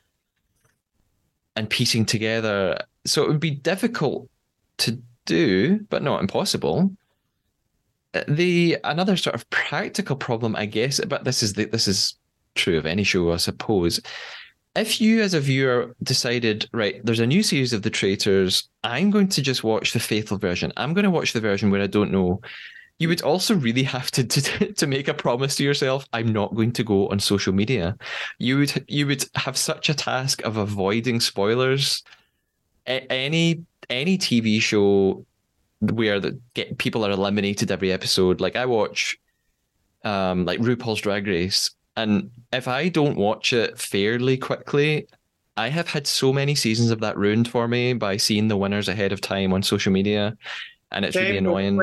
and 1.57 1.69
piecing 1.69 2.07
together. 2.07 2.79
So 3.05 3.23
it 3.25 3.29
would 3.29 3.41
be 3.41 3.51
difficult 3.51 4.29
to 4.79 4.99
do, 5.27 5.81
but 5.91 6.03
not 6.03 6.21
impossible. 6.21 6.91
Uh, 8.13 8.23
The 8.29 8.79
another 8.85 9.17
sort 9.17 9.35
of 9.35 9.49
practical 9.51 10.17
problem, 10.17 10.57
I 10.57 10.67
guess, 10.67 11.01
but 11.07 11.25
this 11.25 11.43
is 11.43 11.53
the, 11.55 11.65
this 11.67 11.89
is 11.89 12.17
true 12.55 12.79
of 12.79 12.87
any 12.87 13.05
show, 13.05 13.33
I 13.33 13.37
suppose. 13.37 14.01
If 14.77 15.01
you, 15.01 15.23
as 15.23 15.35
a 15.35 15.41
viewer, 15.41 15.95
decided, 16.03 16.69
right, 16.73 17.01
there's 17.05 17.21
a 17.21 17.27
new 17.27 17.45
series 17.45 17.73
of 17.73 17.83
The 17.83 17.91
Traitors, 17.91 18.69
I'm 18.83 19.11
going 19.11 19.29
to 19.29 19.43
just 19.43 19.63
watch 19.63 19.93
the 19.93 20.01
faithful 20.01 20.37
version. 20.37 20.73
I'm 20.77 20.95
going 20.95 21.05
to 21.05 21.11
watch 21.13 21.33
the 21.33 21.41
version 21.41 21.71
where 21.71 21.81
I 21.83 21.87
don't 21.87 22.11
know. 22.11 22.41
You 22.99 23.09
would 23.09 23.23
also 23.23 23.55
really 23.55 23.85
have 23.85 24.11
to, 24.13 24.25
to 24.35 24.73
to 24.73 24.87
make 24.87 25.09
a 25.09 25.15
promise 25.15 25.57
to 25.57 25.65
yourself. 25.65 26.07
I'm 26.13 26.33
not 26.33 26.55
going 26.55 26.73
to 26.73 26.85
go 26.85 27.09
on 27.09 27.21
social 27.21 27.53
media. 27.53 27.97
You 28.39 28.59
would 28.59 28.85
you 28.89 29.07
would 29.07 29.25
have 29.37 29.57
such 29.57 29.89
a 29.89 29.95
task 29.95 30.43
of 30.45 30.57
avoiding 30.57 31.21
spoilers. 31.21 32.03
A- 32.87 33.11
any 33.13 33.65
any 33.91 34.19
TV 34.19 34.61
show 34.61 35.25
where 35.81 36.21
the 36.21 36.39
get 36.55 36.79
people 36.79 37.05
are 37.05 37.11
eliminated 37.11 37.71
every 37.71 37.93
episode. 37.93 38.41
Like 38.41 38.57
I 38.57 38.67
watch, 38.67 39.19
um, 40.05 40.45
like 40.45 40.61
RuPaul's 40.61 41.01
Drag 41.01 41.27
Race, 41.27 41.71
and 41.97 42.31
if 42.53 42.69
I 42.69 42.89
don't 42.89 43.17
watch 43.17 43.53
it 43.53 43.79
fairly 43.79 44.37
quickly, 44.37 45.07
I 45.57 45.69
have 45.69 45.89
had 45.89 46.07
so 46.07 46.33
many 46.33 46.55
seasons 46.55 46.91
of 46.91 47.01
that 47.01 47.17
ruined 47.17 47.49
for 47.49 47.69
me 47.69 47.93
by 47.93 48.17
seeing 48.17 48.49
the 48.49 48.57
winners 48.57 48.89
ahead 48.89 49.13
of 49.13 49.21
time 49.21 49.53
on 49.53 49.63
social 49.63 49.93
media, 49.93 50.37
and 50.91 51.05
it's 51.05 51.17
really 51.17 51.29
Same 51.29 51.35
with 51.35 51.39
annoying. 51.39 51.81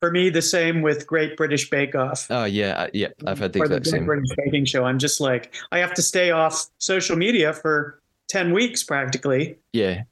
For 0.00 0.12
me, 0.12 0.30
the 0.30 0.42
same 0.42 0.82
with 0.82 1.08
Great 1.08 1.36
British 1.36 1.70
Bake 1.70 1.96
Off. 1.96 2.28
Oh 2.30 2.44
yeah, 2.44 2.86
yeah, 2.92 3.08
I've 3.26 3.38
had 3.38 3.52
the 3.52 3.60
or 3.60 3.64
exact 3.64 3.84
Great 3.84 3.90
same. 3.90 4.04
British 4.04 4.30
Baking 4.36 4.64
Show. 4.64 4.84
I'm 4.84 4.98
just 4.98 5.20
like, 5.20 5.54
I 5.72 5.78
have 5.78 5.92
to 5.94 6.02
stay 6.02 6.30
off 6.30 6.66
social 6.78 7.16
media 7.16 7.52
for 7.52 8.00
10 8.28 8.52
weeks 8.52 8.84
practically 8.84 9.56
Yeah, 9.72 10.02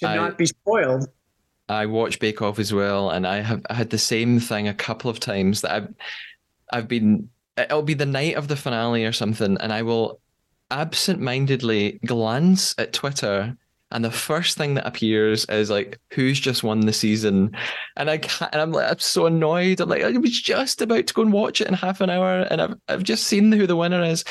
to 0.00 0.08
I- 0.08 0.16
not 0.16 0.38
be 0.38 0.46
spoiled. 0.46 1.08
I 1.70 1.84
watch 1.84 2.18
Bake 2.18 2.40
Off 2.40 2.58
as 2.58 2.72
well, 2.72 3.10
and 3.10 3.26
I 3.26 3.40
have 3.42 3.60
I 3.68 3.74
had 3.74 3.90
the 3.90 3.98
same 3.98 4.40
thing 4.40 4.68
a 4.68 4.72
couple 4.74 5.10
of 5.10 5.20
times 5.20 5.60
that 5.60 5.70
I've 5.72 5.88
I've 6.72 6.88
been 6.88 7.28
it'll 7.58 7.82
be 7.82 7.92
the 7.94 8.06
night 8.06 8.36
of 8.36 8.48
the 8.48 8.56
finale 8.56 9.04
or 9.04 9.12
something, 9.12 9.58
and 9.60 9.70
I 9.72 9.82
will 9.82 10.20
absent-mindedly 10.70 12.00
glance 12.06 12.74
at 12.78 12.92
Twitter, 12.92 13.56
and 13.90 14.04
the 14.04 14.10
first 14.10 14.56
thing 14.56 14.74
that 14.74 14.86
appears 14.86 15.44
is 15.46 15.70
like 15.70 15.98
who's 16.12 16.40
just 16.40 16.62
won 16.62 16.80
the 16.80 16.92
season, 16.92 17.54
and 17.96 18.08
I 18.10 18.18
can't, 18.18 18.52
and 18.52 18.60
I'm 18.62 18.72
like 18.72 18.90
I'm 18.90 18.98
so 18.98 19.26
annoyed. 19.26 19.80
I'm 19.80 19.88
like 19.88 20.02
I 20.02 20.10
was 20.16 20.40
just 20.40 20.80
about 20.82 21.06
to 21.06 21.14
go 21.14 21.22
and 21.22 21.32
watch 21.32 21.60
it 21.60 21.68
in 21.68 21.74
half 21.74 22.00
an 22.00 22.10
hour, 22.10 22.46
and 22.50 22.60
I've 22.62 22.74
I've 22.88 23.02
just 23.02 23.24
seen 23.24 23.52
who 23.52 23.66
the 23.66 23.76
winner 23.76 24.02
is. 24.02 24.24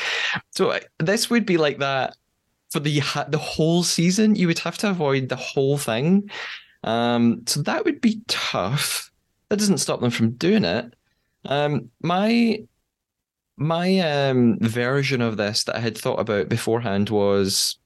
So 0.52 0.72
I- 0.72 0.82
this 1.00 1.30
would 1.30 1.46
be 1.46 1.58
like 1.58 1.80
that 1.80 2.16
for 2.70 2.80
the 2.80 3.02
the 3.30 3.38
whole 3.38 3.84
season. 3.84 4.36
You 4.36 4.48
would 4.48 4.60
have 4.60 4.78
to 4.80 4.90
avoid 4.90 5.30
the 5.30 5.36
whole 5.36 5.78
thing. 5.78 6.30
Um, 6.84 7.44
so 7.46 7.62
that 7.64 7.86
would 7.86 8.02
be 8.02 8.22
tough. 8.28 9.12
That 9.50 9.60
doesn't 9.60 9.80
stop 9.80 10.02
them 10.02 10.12
from 10.12 10.32
doing 10.32 10.64
it. 10.64 10.94
Um, 11.46 11.90
my 12.02 12.62
my 13.58 14.00
um 14.00 14.60
version 14.60 15.22
of 15.22 15.38
this 15.38 15.64
that 15.64 15.76
I 15.76 15.80
had 15.80 15.98
thought 15.98 16.20
about 16.20 16.50
beforehand 16.50 17.10
was 17.10 17.78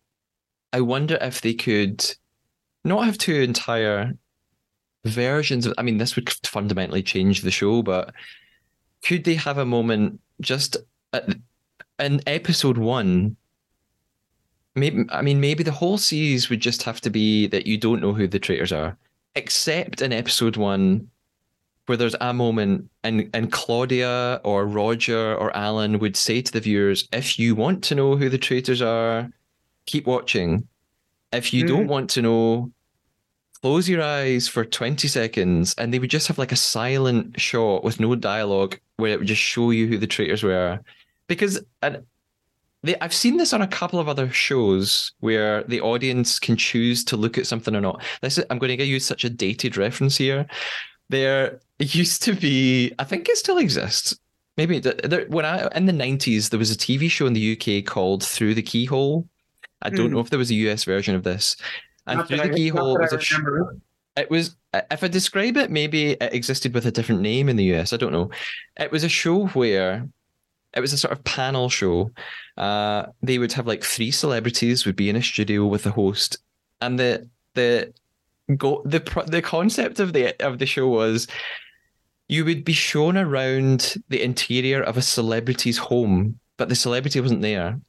I 0.73 0.81
wonder 0.81 1.17
if 1.21 1.41
they 1.41 1.53
could 1.53 2.03
not 2.83 3.05
have 3.05 3.17
two 3.17 3.35
entire 3.35 4.13
versions 5.05 5.65
of 5.65 5.73
I 5.77 5.83
mean 5.83 5.97
this 5.97 6.15
would 6.15 6.29
fundamentally 6.29 7.03
change 7.03 7.41
the 7.41 7.51
show, 7.51 7.81
but 7.81 8.13
could 9.03 9.23
they 9.23 9.35
have 9.35 9.57
a 9.57 9.65
moment 9.65 10.19
just 10.41 10.77
at, 11.13 11.27
in 11.99 12.21
episode 12.27 12.77
one 12.77 13.37
Maybe 14.75 15.03
I 15.09 15.21
mean 15.21 15.41
maybe 15.41 15.63
the 15.63 15.71
whole 15.71 15.97
series 15.97 16.49
would 16.49 16.61
just 16.61 16.83
have 16.83 17.01
to 17.01 17.09
be 17.09 17.47
that 17.47 17.67
you 17.67 17.77
don't 17.77 18.01
know 18.01 18.13
who 18.13 18.27
the 18.27 18.39
traitors 18.39 18.71
are, 18.71 18.97
except 19.35 20.01
in 20.01 20.13
episode 20.13 20.55
one, 20.55 21.09
where 21.85 21.97
there's 21.97 22.15
a 22.21 22.33
moment 22.33 22.89
and 23.03 23.29
and 23.33 23.51
Claudia 23.51 24.39
or 24.43 24.65
Rodger 24.65 25.35
or 25.35 25.55
Alan 25.55 25.99
would 25.99 26.15
say 26.15 26.41
to 26.41 26.51
the 26.51 26.61
viewers, 26.61 27.07
if 27.11 27.37
you 27.37 27.53
want 27.53 27.83
to 27.85 27.95
know 27.95 28.15
who 28.15 28.29
the 28.29 28.37
traitors 28.37 28.81
are, 28.81 29.29
keep 29.85 30.07
watching. 30.07 30.67
If 31.33 31.53
you 31.53 31.65
don't 31.65 31.83
hmm. 31.83 31.89
want 31.89 32.09
to 32.11 32.21
know, 32.21 32.71
close 33.61 33.87
your 33.87 34.01
eyes 34.01 34.47
for 34.47 34.65
20 34.65 35.07
seconds 35.07 35.73
and 35.77 35.93
they 35.93 35.99
would 35.99 36.09
just 36.09 36.27
have 36.27 36.37
like 36.37 36.51
a 36.51 36.57
silent 36.57 37.39
shot 37.39 37.83
with 37.83 37.99
no 37.99 38.15
dialogue 38.15 38.77
where 38.97 39.11
it 39.11 39.19
would 39.19 39.27
just 39.27 39.41
show 39.41 39.71
you 39.71 39.87
who 39.87 39.97
the 39.97 40.07
traitors 40.07 40.43
were. 40.43 40.79
Because 41.27 41.61
and 41.81 42.03
they, 42.83 42.95
I've 42.99 43.13
seen 43.13 43.37
this 43.37 43.53
on 43.53 43.61
a 43.61 43.67
couple 43.67 43.99
of 43.99 44.09
other 44.09 44.29
shows 44.31 45.11
where 45.19 45.63
the 45.65 45.81
audience 45.81 46.39
can 46.39 46.57
choose 46.57 47.03
to 47.05 47.17
look 47.17 47.37
at 47.37 47.45
something 47.47 47.75
or 47.75 47.81
not. 47.81 48.03
This 48.21 48.37
is, 48.37 48.45
I'm 48.49 48.57
going 48.59 48.75
to 48.77 48.83
use 48.85 49.05
such 49.05 49.23
a 49.23 49.29
dated 49.29 49.77
reference 49.77 50.17
here. 50.17 50.47
There 51.09 51.59
used 51.79 52.23
to 52.23 52.33
be, 52.33 52.93
I 52.99 53.03
think 53.03 53.27
it 53.29 53.37
still 53.37 53.57
exists. 53.57 54.17
Maybe 54.57 54.79
there, 54.79 55.25
when 55.29 55.45
I 55.45 55.67
in 55.75 55.85
the 55.85 55.93
90s 55.93 56.49
there 56.49 56.59
was 56.59 56.71
a 56.71 56.77
TV 56.77 57.09
show 57.09 57.25
in 57.25 57.33
the 57.33 57.53
UK 57.57 57.85
called 57.85 58.23
Through 58.23 58.55
the 58.55 58.61
Keyhole. 58.61 59.27
I 59.81 59.89
don't 59.89 60.07
Hmm. 60.07 60.13
know 60.13 60.19
if 60.19 60.29
there 60.29 60.37
was 60.39 60.51
a 60.51 60.55
US 60.55 60.83
version 60.83 61.15
of 61.15 61.23
this. 61.23 61.55
And 62.07 62.17
Not 62.17 62.27
Through 62.27 62.37
the 62.37 62.43
I- 62.43 62.49
Keyhole 62.55 62.97
was 62.99 63.13
a 63.13 63.19
sh- 63.19 63.37
remember. 63.37 63.77
it 64.17 64.29
was 64.29 64.55
if 64.91 65.03
I 65.03 65.07
describe 65.07 65.57
it, 65.57 65.69
maybe 65.71 66.11
it 66.11 66.33
existed 66.33 66.73
with 66.73 66.85
a 66.85 66.91
different 66.91 67.21
name 67.21 67.47
in 67.49 67.55
the 67.55 67.73
US. 67.75 67.93
I 67.93 67.97
don't 67.97 68.11
know. 68.11 68.29
It 68.79 68.91
was 68.91 69.03
a 69.03 69.09
show 69.09 69.47
where 69.47 70.07
it 70.73 70.79
was 70.79 70.93
a 70.93 70.97
sort 70.97 71.11
of 71.11 71.23
panel 71.23 71.69
show. 71.69 72.11
Uh, 72.57 73.07
they 73.21 73.37
would 73.37 73.53
have 73.53 73.67
like 73.67 73.83
three 73.83 74.11
celebrities 74.11 74.85
would 74.85 74.95
be 74.95 75.09
in 75.09 75.15
a 75.15 75.23
studio 75.23 75.65
with 75.65 75.83
the 75.83 75.91
host, 75.91 76.37
and 76.81 76.99
the 76.99 77.27
the 77.53 77.93
go 78.57 78.81
the 78.85 78.99
the 79.27 79.41
concept 79.41 79.99
of 79.99 80.13
the 80.13 80.35
of 80.45 80.59
the 80.59 80.65
show 80.65 80.87
was 80.87 81.27
you 82.27 82.45
would 82.45 82.63
be 82.63 82.73
shown 82.73 83.17
around 83.17 83.95
the 84.07 84.23
interior 84.23 84.81
of 84.81 84.97
a 84.97 85.01
celebrity's 85.01 85.77
home, 85.77 86.39
but 86.57 86.69
the 86.69 86.75
celebrity 86.75 87.19
wasn't 87.19 87.41
there, 87.41 87.79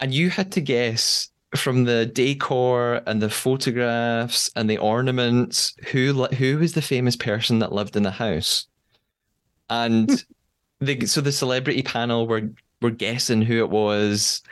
and 0.00 0.12
you 0.12 0.30
had 0.30 0.52
to 0.52 0.60
guess 0.60 1.30
from 1.56 1.84
the 1.84 2.06
decor 2.06 3.00
and 3.06 3.20
the 3.20 3.30
photographs 3.30 4.50
and 4.54 4.70
the 4.70 4.78
ornaments 4.78 5.74
who 5.90 6.26
who 6.26 6.58
was 6.58 6.74
the 6.74 6.82
famous 6.82 7.16
person 7.16 7.58
that 7.58 7.72
lived 7.72 7.96
in 7.96 8.04
the 8.04 8.10
house 8.10 8.66
and 9.70 10.24
the 10.80 11.06
so 11.06 11.20
the 11.20 11.32
celebrity 11.32 11.82
panel 11.82 12.26
were 12.26 12.50
were 12.80 12.90
guessing 12.90 13.42
who 13.42 13.58
it 13.58 13.70
was. 13.70 14.42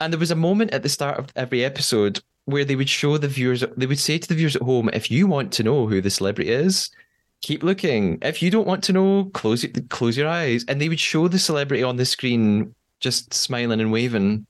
And 0.00 0.12
there 0.12 0.20
was 0.20 0.30
a 0.30 0.36
moment 0.36 0.72
at 0.72 0.82
the 0.82 0.88
start 0.88 1.18
of 1.18 1.32
every 1.36 1.64
episode 1.64 2.20
where 2.44 2.64
they 2.64 2.76
would 2.76 2.88
show 2.88 3.18
the 3.18 3.28
viewers 3.28 3.64
they 3.76 3.86
would 3.86 3.98
say 3.98 4.18
to 4.18 4.28
the 4.28 4.34
viewers 4.34 4.56
at 4.56 4.62
home 4.62 4.90
if 4.92 5.10
you 5.10 5.26
want 5.26 5.52
to 5.52 5.62
know 5.62 5.86
who 5.86 6.00
the 6.00 6.10
celebrity 6.10 6.50
is 6.50 6.90
keep 7.42 7.62
looking. 7.62 8.18
If 8.22 8.42
you 8.42 8.50
don't 8.50 8.66
want 8.66 8.82
to 8.84 8.92
know 8.92 9.30
close 9.34 9.62
your, 9.62 9.72
close 9.88 10.16
your 10.16 10.28
eyes. 10.28 10.64
And 10.68 10.80
they 10.80 10.88
would 10.88 11.00
show 11.00 11.28
the 11.28 11.38
celebrity 11.38 11.82
on 11.82 11.96
the 11.96 12.04
screen 12.04 12.74
just 13.00 13.32
smiling 13.32 13.80
and 13.80 13.92
waving 13.92 14.46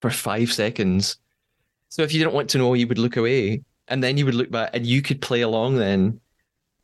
for 0.00 0.10
5 0.10 0.52
seconds. 0.52 1.16
So 1.88 2.02
if 2.02 2.12
you 2.12 2.18
didn't 2.18 2.34
want 2.34 2.50
to 2.50 2.58
know, 2.58 2.74
you 2.74 2.86
would 2.86 2.98
look 2.98 3.16
away, 3.16 3.62
and 3.88 4.02
then 4.02 4.16
you 4.16 4.24
would 4.24 4.34
look 4.34 4.50
back, 4.50 4.70
and 4.72 4.86
you 4.86 5.02
could 5.02 5.20
play 5.20 5.42
along 5.42 5.76
then. 5.76 6.20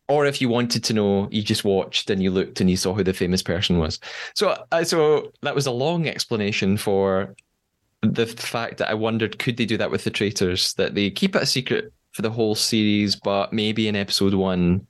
Or 0.08 0.24
if 0.24 0.40
you 0.40 0.48
wanted 0.48 0.82
to 0.84 0.94
know, 0.94 1.28
you 1.30 1.42
just 1.42 1.64
watched 1.64 2.08
and 2.10 2.22
you 2.22 2.30
looked 2.30 2.60
and 2.60 2.70
you 2.70 2.76
saw 2.76 2.94
who 2.94 3.04
the 3.04 3.12
famous 3.12 3.42
person 3.42 3.78
was. 3.78 4.00
So, 4.34 4.64
uh, 4.72 4.84
so 4.84 5.32
that 5.42 5.54
was 5.54 5.66
a 5.66 5.70
long 5.70 6.08
explanation 6.08 6.76
for 6.76 7.34
the 8.02 8.26
fact 8.26 8.78
that 8.78 8.88
I 8.88 8.94
wondered 8.94 9.38
could 9.38 9.56
they 9.56 9.66
do 9.66 9.76
that 9.76 9.90
with 9.90 10.04
the 10.04 10.10
traitors 10.10 10.72
that 10.74 10.94
they 10.94 11.10
keep 11.10 11.36
it 11.36 11.42
a 11.42 11.46
secret 11.46 11.92
for 12.12 12.22
the 12.22 12.30
whole 12.30 12.54
series, 12.54 13.16
but 13.16 13.52
maybe 13.52 13.86
in 13.86 13.96
episode 13.96 14.34
one 14.34 14.86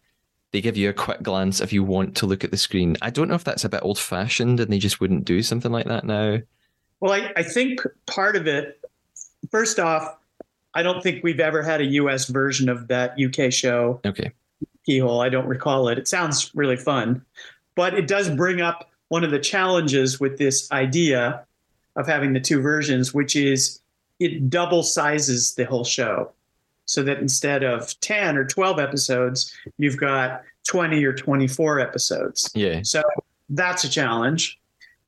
they 0.52 0.60
give 0.60 0.76
you 0.76 0.88
a 0.88 0.94
quick 0.94 1.22
glance 1.22 1.60
if 1.60 1.72
you 1.72 1.84
want 1.84 2.16
to 2.16 2.26
look 2.26 2.42
at 2.42 2.50
the 2.50 2.56
screen. 2.56 2.96
I 3.02 3.10
don't 3.10 3.28
know 3.28 3.34
if 3.34 3.44
that's 3.44 3.64
a 3.64 3.68
bit 3.68 3.82
old 3.82 3.98
fashioned 3.98 4.60
and 4.60 4.72
they 4.72 4.78
just 4.78 5.00
wouldn't 5.00 5.24
do 5.24 5.42
something 5.42 5.70
like 5.70 5.86
that 5.86 6.04
now. 6.04 6.38
Well, 7.00 7.12
I, 7.12 7.32
I 7.36 7.42
think 7.42 7.80
part 8.06 8.34
of 8.34 8.46
it, 8.46 8.80
first 9.50 9.78
off, 9.78 10.16
I 10.74 10.82
don't 10.82 11.02
think 11.02 11.22
we've 11.22 11.40
ever 11.40 11.62
had 11.62 11.80
a 11.80 11.86
US 11.86 12.28
version 12.28 12.68
of 12.68 12.88
that 12.88 13.16
UK 13.20 13.52
show. 13.52 14.00
Okay. 14.06 14.32
Keyhole. 14.88 15.20
I 15.20 15.28
don't 15.28 15.46
recall 15.46 15.88
it. 15.88 15.98
It 15.98 16.08
sounds 16.08 16.50
really 16.54 16.76
fun, 16.76 17.22
but 17.74 17.92
it 17.92 18.08
does 18.08 18.30
bring 18.30 18.62
up 18.62 18.90
one 19.08 19.22
of 19.22 19.30
the 19.30 19.38
challenges 19.38 20.18
with 20.18 20.38
this 20.38 20.70
idea 20.72 21.44
of 21.96 22.06
having 22.06 22.32
the 22.32 22.40
two 22.40 22.62
versions, 22.62 23.12
which 23.12 23.36
is 23.36 23.80
it 24.18 24.48
double 24.48 24.82
sizes 24.82 25.54
the 25.54 25.64
whole 25.64 25.84
show. 25.84 26.32
So 26.86 27.02
that 27.02 27.18
instead 27.18 27.64
of 27.64 28.00
10 28.00 28.38
or 28.38 28.46
12 28.46 28.78
episodes, 28.78 29.54
you've 29.76 29.98
got 29.98 30.42
20 30.66 31.04
or 31.04 31.12
24 31.12 31.80
episodes. 31.80 32.50
Yeah. 32.54 32.80
So 32.82 33.02
that's 33.50 33.84
a 33.84 33.90
challenge. 33.90 34.58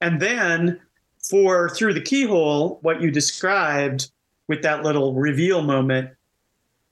And 0.02 0.20
then 0.20 0.78
for 1.22 1.70
Through 1.70 1.94
the 1.94 2.02
Keyhole, 2.02 2.80
what 2.82 3.00
you 3.00 3.10
described 3.10 4.10
with 4.46 4.62
that 4.62 4.82
little 4.82 5.14
reveal 5.14 5.62
moment, 5.62 6.10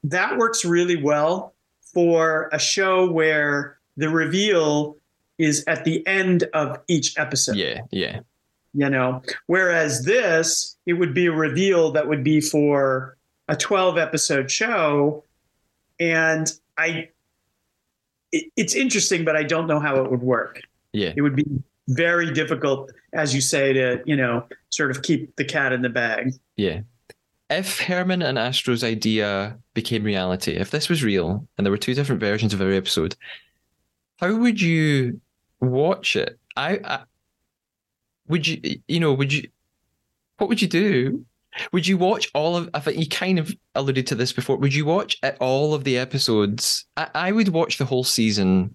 that 0.04 0.38
works 0.38 0.64
really 0.64 0.96
well 0.96 1.52
for 1.92 2.48
a 2.52 2.58
show 2.58 3.10
where 3.10 3.78
the 3.96 4.08
reveal 4.08 4.96
is 5.38 5.64
at 5.66 5.84
the 5.84 6.06
end 6.06 6.44
of 6.52 6.78
each 6.88 7.18
episode. 7.18 7.56
Yeah, 7.56 7.80
yeah. 7.90 8.20
You 8.74 8.90
know, 8.90 9.22
whereas 9.46 10.04
this, 10.04 10.76
it 10.86 10.94
would 10.94 11.14
be 11.14 11.26
a 11.26 11.32
reveal 11.32 11.90
that 11.92 12.06
would 12.06 12.22
be 12.22 12.40
for 12.40 13.16
a 13.48 13.56
12 13.56 13.96
episode 13.98 14.50
show. 14.50 15.24
And 15.98 16.52
I, 16.76 17.08
it, 18.30 18.52
it's 18.56 18.74
interesting, 18.74 19.24
but 19.24 19.36
I 19.36 19.42
don't 19.42 19.66
know 19.66 19.80
how 19.80 20.02
it 20.04 20.10
would 20.10 20.22
work. 20.22 20.60
Yeah. 20.92 21.12
It 21.16 21.22
would 21.22 21.34
be 21.34 21.46
very 21.88 22.32
difficult, 22.32 22.92
as 23.12 23.34
you 23.34 23.40
say, 23.40 23.72
to, 23.72 24.02
you 24.04 24.16
know, 24.16 24.46
sort 24.70 24.90
of 24.90 25.02
keep 25.02 25.34
the 25.36 25.44
cat 25.44 25.72
in 25.72 25.82
the 25.82 25.88
bag. 25.88 26.32
Yeah. 26.56 26.80
If 27.50 27.80
Herman 27.80 28.22
and 28.22 28.38
Astro's 28.38 28.84
idea 28.84 29.58
became 29.72 30.02
reality, 30.02 30.52
if 30.52 30.70
this 30.70 30.88
was 30.88 31.02
real 31.02 31.48
and 31.56 31.64
there 31.64 31.70
were 31.70 31.78
two 31.78 31.94
different 31.94 32.20
versions 32.20 32.52
of 32.52 32.60
every 32.60 32.76
episode, 32.76 33.16
how 34.16 34.34
would 34.36 34.60
you 34.60 35.20
watch 35.60 36.14
it? 36.16 36.38
I, 36.56 36.80
I 36.84 37.04
would 38.26 38.46
you, 38.46 38.80
you 38.86 39.00
know, 39.00 39.14
would 39.14 39.32
you, 39.32 39.48
what 40.36 40.48
would 40.48 40.60
you 40.60 40.68
do? 40.68 41.24
Would 41.72 41.86
you 41.86 41.96
watch 41.96 42.30
all 42.34 42.56
of? 42.56 42.68
I 42.74 42.80
think 42.80 42.98
you 42.98 43.08
kind 43.08 43.38
of 43.38 43.54
alluded 43.74 44.06
to 44.08 44.14
this 44.14 44.32
before. 44.32 44.56
Would 44.58 44.74
you 44.74 44.84
watch 44.84 45.18
all 45.40 45.74
of 45.74 45.84
the 45.84 45.98
episodes? 45.98 46.84
I, 46.96 47.08
I 47.14 47.32
would 47.32 47.48
watch 47.48 47.78
the 47.78 47.84
whole 47.84 48.04
season. 48.04 48.74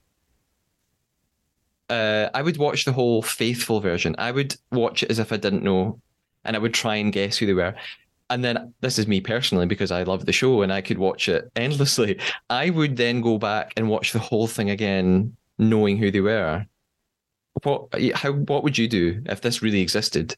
Uh, 1.90 2.30
I 2.34 2.42
would 2.42 2.58
watch 2.58 2.86
the 2.86 2.92
whole 2.92 3.22
faithful 3.22 3.80
version. 3.80 4.16
I 4.18 4.32
would 4.32 4.56
watch 4.72 5.04
it 5.04 5.12
as 5.12 5.20
if 5.20 5.32
I 5.32 5.38
didn't 5.38 5.64
know, 5.64 6.02
and 6.44 6.56
I 6.56 6.60
would 6.60 6.74
try 6.74 6.96
and 6.96 7.14
guess 7.14 7.38
who 7.38 7.46
they 7.46 7.54
were. 7.54 7.76
And 8.34 8.44
then 8.44 8.74
this 8.82 8.98
is 8.98 9.08
me 9.08 9.22
personally 9.22 9.68
because 9.68 9.92
I 9.92 10.02
love 10.02 10.26
the 10.26 10.32
show 10.32 10.64
and 10.64 10.74
I 10.74 10.82
could 10.82 10.98
watch 10.98 11.30
it 11.30 11.52
endlessly. 11.56 12.20
I 12.50 12.72
would 12.72 12.98
then 12.98 13.22
go 13.22 13.38
back 13.38 13.74
and 13.78 13.90
watch 13.90 14.12
the 14.12 14.18
whole 14.18 14.48
thing 14.48 14.72
again, 14.72 15.38
knowing 15.60 15.98
who 15.98 16.10
they 16.10 16.20
were. 16.20 16.66
What? 17.62 17.90
How? 18.16 18.32
What 18.32 18.64
would 18.64 18.76
you 18.76 18.88
do 18.88 19.22
if 19.28 19.42
this 19.42 19.62
really 19.62 19.82
existed? 19.82 20.36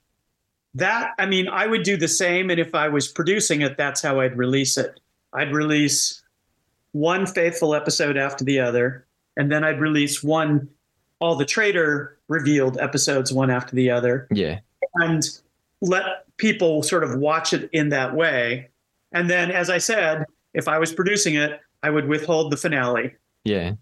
That, 0.74 1.12
I 1.18 1.26
mean, 1.26 1.48
I 1.48 1.68
would 1.68 1.84
do 1.84 1.96
the 1.96 2.10
same. 2.10 2.50
And 2.50 2.60
if 2.60 2.76
I 2.76 2.90
was 2.90 3.08
producing 3.08 3.62
it, 3.62 3.78
that's 3.78 4.02
how 4.02 4.20
I'd 4.20 4.38
release 4.38 4.78
it. 4.78 5.00
I'd 5.32 5.54
release 5.54 6.22
one 6.92 7.26
faithful 7.26 7.74
episode 7.74 8.18
after 8.18 8.44
the 8.44 8.60
other, 8.60 9.06
and 9.38 9.50
then 9.50 9.64
I'd 9.64 9.80
release 9.80 10.22
one, 10.22 10.68
all 11.22 11.38
the 11.38 11.46
traitor 11.46 12.18
revealed 12.28 12.78
episodes 12.78 13.32
one 13.32 13.50
after 13.50 13.74
the 13.74 13.90
other. 13.90 14.28
Yeah. 14.32 14.60
And 14.96 15.24
let 15.82 16.26
people 16.38 16.84
sort 16.84 17.04
of 17.04 17.18
watch 17.20 17.54
it 17.54 17.70
in 17.74 17.90
that 17.90 18.16
way. 18.16 18.70
And 19.12 19.30
then, 19.30 19.52
as 19.52 19.70
I 19.70 19.78
said, 19.78 20.26
if 20.54 20.68
I 20.68 20.78
was 20.80 20.94
producing 20.94 21.36
it, 21.36 21.60
I 21.84 21.90
would 21.90 22.08
withhold 22.08 22.52
the 22.52 22.58
finale. 22.58 23.14
Yeah. 23.44 23.74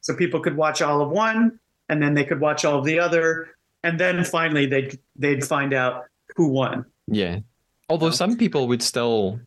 So 0.00 0.14
people 0.14 0.40
could 0.40 0.56
watch 0.56 0.82
all 0.82 1.00
of 1.00 1.10
one, 1.10 1.58
and 1.88 2.02
then 2.02 2.14
they 2.14 2.24
could 2.24 2.40
watch 2.40 2.64
all 2.64 2.78
of 2.78 2.84
the 2.84 2.98
other, 2.98 3.48
and 3.82 3.98
then 3.98 4.24
finally 4.24 4.66
they'd 4.66 4.98
they'd 5.16 5.44
find 5.44 5.72
out 5.72 6.04
who 6.36 6.48
won. 6.48 6.84
Yeah. 7.06 7.40
Although 7.88 8.10
some 8.10 8.36
people 8.36 8.66
would 8.68 8.82
still 8.82 9.40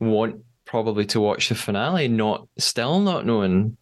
want 0.00 0.36
probably 0.64 1.04
to 1.06 1.20
watch 1.20 1.48
the 1.48 1.54
finale, 1.54 2.08
not 2.08 2.48
still 2.58 3.00
not 3.00 3.26
knowing 3.26 3.76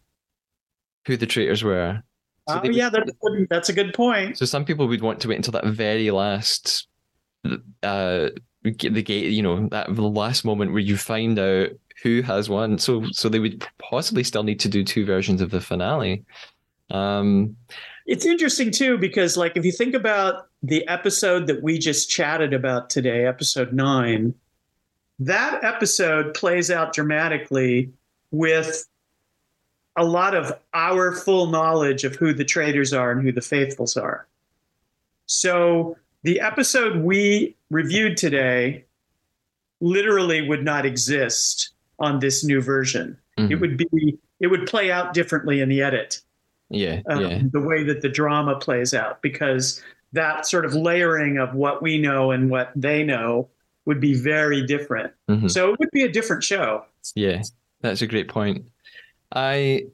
who 1.07 1.17
the 1.17 1.25
traitors 1.25 1.63
were. 1.63 2.01
So 2.49 2.61
oh 2.63 2.69
yeah, 2.69 2.89
that's, 2.89 3.11
that's 3.49 3.69
a 3.69 3.73
good 3.73 3.93
point. 3.93 4.37
So 4.37 4.45
some 4.45 4.65
people 4.65 4.87
would 4.87 5.01
want 5.01 5.21
to 5.21 5.29
wait 5.29 5.37
until 5.37 5.53
that 5.53 5.65
very 5.65 6.11
last, 6.11 6.87
uh, 7.83 8.29
the 8.63 8.71
gate, 8.71 9.31
you 9.31 9.41
know, 9.41 9.67
that 9.69 9.93
the 9.93 10.01
last 10.01 10.45
moment 10.45 10.71
where 10.71 10.79
you 10.79 10.97
find 10.97 11.37
out 11.37 11.69
who 12.01 12.21
has 12.21 12.49
won. 12.49 12.77
So 12.77 13.05
so 13.11 13.29
they 13.29 13.39
would 13.39 13.65
possibly 13.79 14.23
still 14.23 14.43
need 14.43 14.59
to 14.61 14.69
do 14.69 14.83
two 14.83 15.05
versions 15.05 15.41
of 15.41 15.51
the 15.51 15.61
finale. 15.61 16.23
Um, 16.91 17.55
it's 18.05 18.25
interesting 18.25 18.71
too 18.71 18.97
because 18.97 19.37
like 19.37 19.55
if 19.55 19.65
you 19.65 19.71
think 19.71 19.95
about 19.95 20.47
the 20.61 20.87
episode 20.87 21.47
that 21.47 21.63
we 21.63 21.79
just 21.79 22.09
chatted 22.09 22.53
about 22.53 22.89
today, 22.89 23.25
episode 23.25 23.73
nine, 23.73 24.33
that 25.19 25.63
episode 25.63 26.33
plays 26.33 26.69
out 26.69 26.93
dramatically 26.93 27.91
with 28.31 28.87
a 29.95 30.03
lot 30.03 30.35
of 30.35 30.51
our 30.73 31.13
full 31.13 31.47
knowledge 31.47 32.03
of 32.03 32.15
who 32.15 32.33
the 32.33 32.43
traitors 32.43 32.93
are 32.93 33.11
and 33.11 33.21
who 33.21 33.31
the 33.31 33.41
faithfuls 33.41 33.95
are. 33.95 34.27
So 35.25 35.95
the 36.23 36.39
episode 36.39 36.97
we 36.97 37.55
reviewed 37.69 38.17
today 38.17 38.85
literally 39.81 40.41
would 40.47 40.63
not 40.63 40.85
exist 40.85 41.71
on 41.99 42.19
this 42.19 42.43
new 42.43 42.61
version. 42.61 43.17
Mm-hmm. 43.37 43.51
It 43.51 43.59
would 43.59 43.77
be 43.77 44.17
it 44.39 44.47
would 44.47 44.65
play 44.65 44.91
out 44.91 45.13
differently 45.13 45.61
in 45.61 45.69
the 45.69 45.81
edit. 45.81 46.21
Yeah, 46.69 47.01
um, 47.07 47.21
yeah. 47.21 47.41
The 47.51 47.61
way 47.61 47.83
that 47.83 48.01
the 48.01 48.09
drama 48.09 48.55
plays 48.55 48.93
out 48.93 49.21
because 49.21 49.81
that 50.13 50.45
sort 50.45 50.65
of 50.65 50.73
layering 50.73 51.37
of 51.37 51.53
what 51.53 51.81
we 51.81 51.97
know 51.97 52.31
and 52.31 52.49
what 52.49 52.71
they 52.75 53.03
know 53.03 53.49
would 53.85 53.99
be 53.99 54.13
very 54.13 54.65
different. 54.65 55.11
Mm-hmm. 55.29 55.47
So 55.47 55.73
it 55.73 55.79
would 55.79 55.91
be 55.91 56.03
a 56.03 56.11
different 56.11 56.43
show. 56.43 56.85
Yeah, 57.15 57.41
that's 57.81 58.01
a 58.01 58.07
great 58.07 58.29
point. 58.29 58.65
I, 59.31 59.87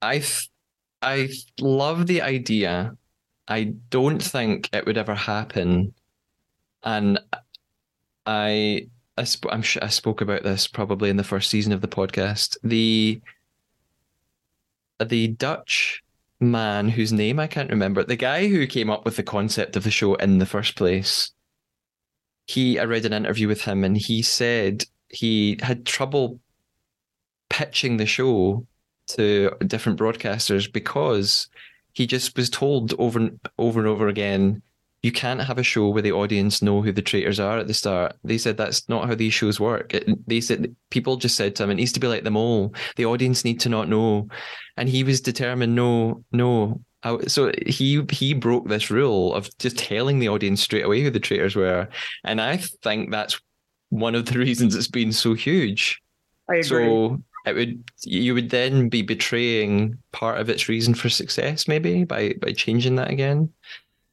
I, 0.00 0.24
I 1.02 1.28
love 1.60 2.06
the 2.06 2.22
idea. 2.22 2.96
I 3.48 3.74
don't 3.90 4.22
think 4.22 4.68
it 4.72 4.84
would 4.86 4.98
ever 4.98 5.14
happen, 5.14 5.94
and 6.82 7.18
I, 8.26 8.88
I 9.16 9.24
sp- 9.24 9.50
I'm 9.50 9.62
sure 9.62 9.82
I 9.82 9.88
spoke 9.88 10.20
about 10.20 10.42
this 10.42 10.66
probably 10.66 11.08
in 11.08 11.16
the 11.16 11.24
first 11.24 11.50
season 11.50 11.72
of 11.72 11.80
the 11.80 11.88
podcast. 11.88 12.56
The, 12.62 13.20
the 15.04 15.28
Dutch 15.28 16.02
man 16.40 16.88
whose 16.90 17.12
name 17.12 17.40
I 17.40 17.46
can't 17.46 17.70
remember, 17.70 18.04
the 18.04 18.16
guy 18.16 18.48
who 18.48 18.66
came 18.66 18.90
up 18.90 19.04
with 19.04 19.16
the 19.16 19.22
concept 19.22 19.76
of 19.76 19.84
the 19.84 19.90
show 19.90 20.14
in 20.16 20.38
the 20.38 20.46
first 20.46 20.76
place, 20.76 21.32
he 22.46 22.78
I 22.78 22.84
read 22.84 23.04
an 23.04 23.12
interview 23.12 23.48
with 23.48 23.62
him 23.62 23.84
and 23.84 23.96
he 23.96 24.22
said 24.22 24.84
he 25.08 25.58
had 25.62 25.84
trouble 25.84 26.38
pitching 27.48 27.96
the 27.96 28.06
show 28.06 28.66
to 29.08 29.50
different 29.66 29.98
broadcasters 29.98 30.70
because 30.70 31.48
he 31.98 32.06
just 32.06 32.36
was 32.36 32.48
told 32.48 32.94
over 32.96 33.18
and 33.18 33.40
over 33.58 33.80
and 33.80 33.88
over 33.88 34.06
again 34.06 34.62
you 35.02 35.10
can't 35.10 35.40
have 35.40 35.58
a 35.58 35.64
show 35.64 35.88
where 35.88 36.02
the 36.02 36.12
audience 36.12 36.62
know 36.62 36.80
who 36.80 36.92
the 36.92 37.02
traitors 37.02 37.38
are 37.38 37.58
at 37.58 37.68
the 37.68 37.74
start. 37.74 38.16
They 38.24 38.38
said 38.38 38.56
that's 38.56 38.88
not 38.88 39.06
how 39.06 39.14
these 39.14 39.32
shows 39.32 39.60
work. 39.60 39.94
It, 39.94 40.28
they 40.28 40.40
said 40.40 40.74
people 40.90 41.16
just 41.16 41.36
said 41.36 41.54
to 41.56 41.64
him, 41.64 41.70
it 41.70 41.74
needs 41.74 41.92
to 41.92 42.00
be 42.00 42.08
like 42.08 42.24
the 42.24 42.32
mole. 42.32 42.74
The 42.96 43.06
audience 43.06 43.44
need 43.44 43.60
to 43.60 43.68
not 43.68 43.88
know, 43.88 44.28
and 44.76 44.88
he 44.88 45.04
was 45.04 45.20
determined. 45.20 45.74
No, 45.74 46.24
no. 46.32 46.80
So 47.28 47.52
he 47.66 48.04
he 48.10 48.34
broke 48.34 48.68
this 48.68 48.90
rule 48.90 49.34
of 49.34 49.56
just 49.58 49.78
telling 49.78 50.18
the 50.18 50.28
audience 50.28 50.62
straight 50.62 50.84
away 50.84 51.02
who 51.02 51.10
the 51.10 51.20
traitors 51.20 51.54
were, 51.54 51.88
and 52.24 52.40
I 52.40 52.56
think 52.56 53.12
that's 53.12 53.40
one 53.90 54.16
of 54.16 54.26
the 54.26 54.38
reasons 54.46 54.74
it's 54.74 54.88
been 54.88 55.12
so 55.12 55.34
huge. 55.34 56.00
I 56.48 56.56
agree. 56.56 56.86
So 56.86 57.22
it 57.48 57.54
would 57.54 57.84
you 58.04 58.34
would 58.34 58.50
then 58.50 58.88
be 58.88 59.02
betraying 59.02 59.98
part 60.12 60.40
of 60.40 60.48
its 60.48 60.68
reason 60.68 60.94
for 60.94 61.08
success, 61.08 61.68
maybe 61.68 62.04
by 62.04 62.34
by 62.40 62.52
changing 62.52 62.96
that 62.96 63.10
again. 63.10 63.52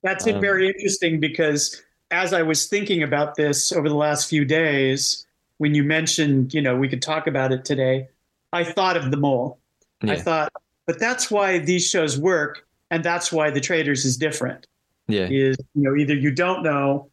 That's 0.04 0.28
um, 0.28 0.40
very 0.42 0.68
interesting 0.68 1.20
because 1.20 1.82
as 2.12 2.34
I 2.34 2.42
was 2.42 2.68
thinking 2.68 3.04
about 3.04 3.36
this 3.36 3.72
over 3.72 3.90
the 3.90 3.96
last 3.96 4.30
few 4.30 4.46
days, 4.46 5.26
when 5.58 5.74
you 5.74 5.84
mentioned, 5.84 6.54
you 6.54 6.62
know, 6.62 6.76
we 6.76 6.88
could 6.88 7.02
talk 7.02 7.28
about 7.28 7.52
it 7.52 7.66
today, 7.66 8.08
I 8.54 8.64
thought 8.64 8.98
of 8.98 9.12
the 9.12 9.18
mole. 9.18 9.60
I 10.04 10.18
thought, 10.18 10.54
but 10.86 11.00
that's 11.00 11.32
why 11.32 11.58
these 11.58 11.88
shows 11.88 12.20
work, 12.20 12.68
and 12.92 13.04
that's 13.04 13.32
why 13.32 13.50
the 13.50 13.60
Traitors 13.60 14.06
is 14.06 14.18
different. 14.18 14.68
Yeah. 15.08 15.28
Is 15.30 15.58
you 15.74 15.84
know 15.84 15.96
either 15.96 16.14
you 16.14 16.32
don't 16.32 16.62
know, 16.64 17.10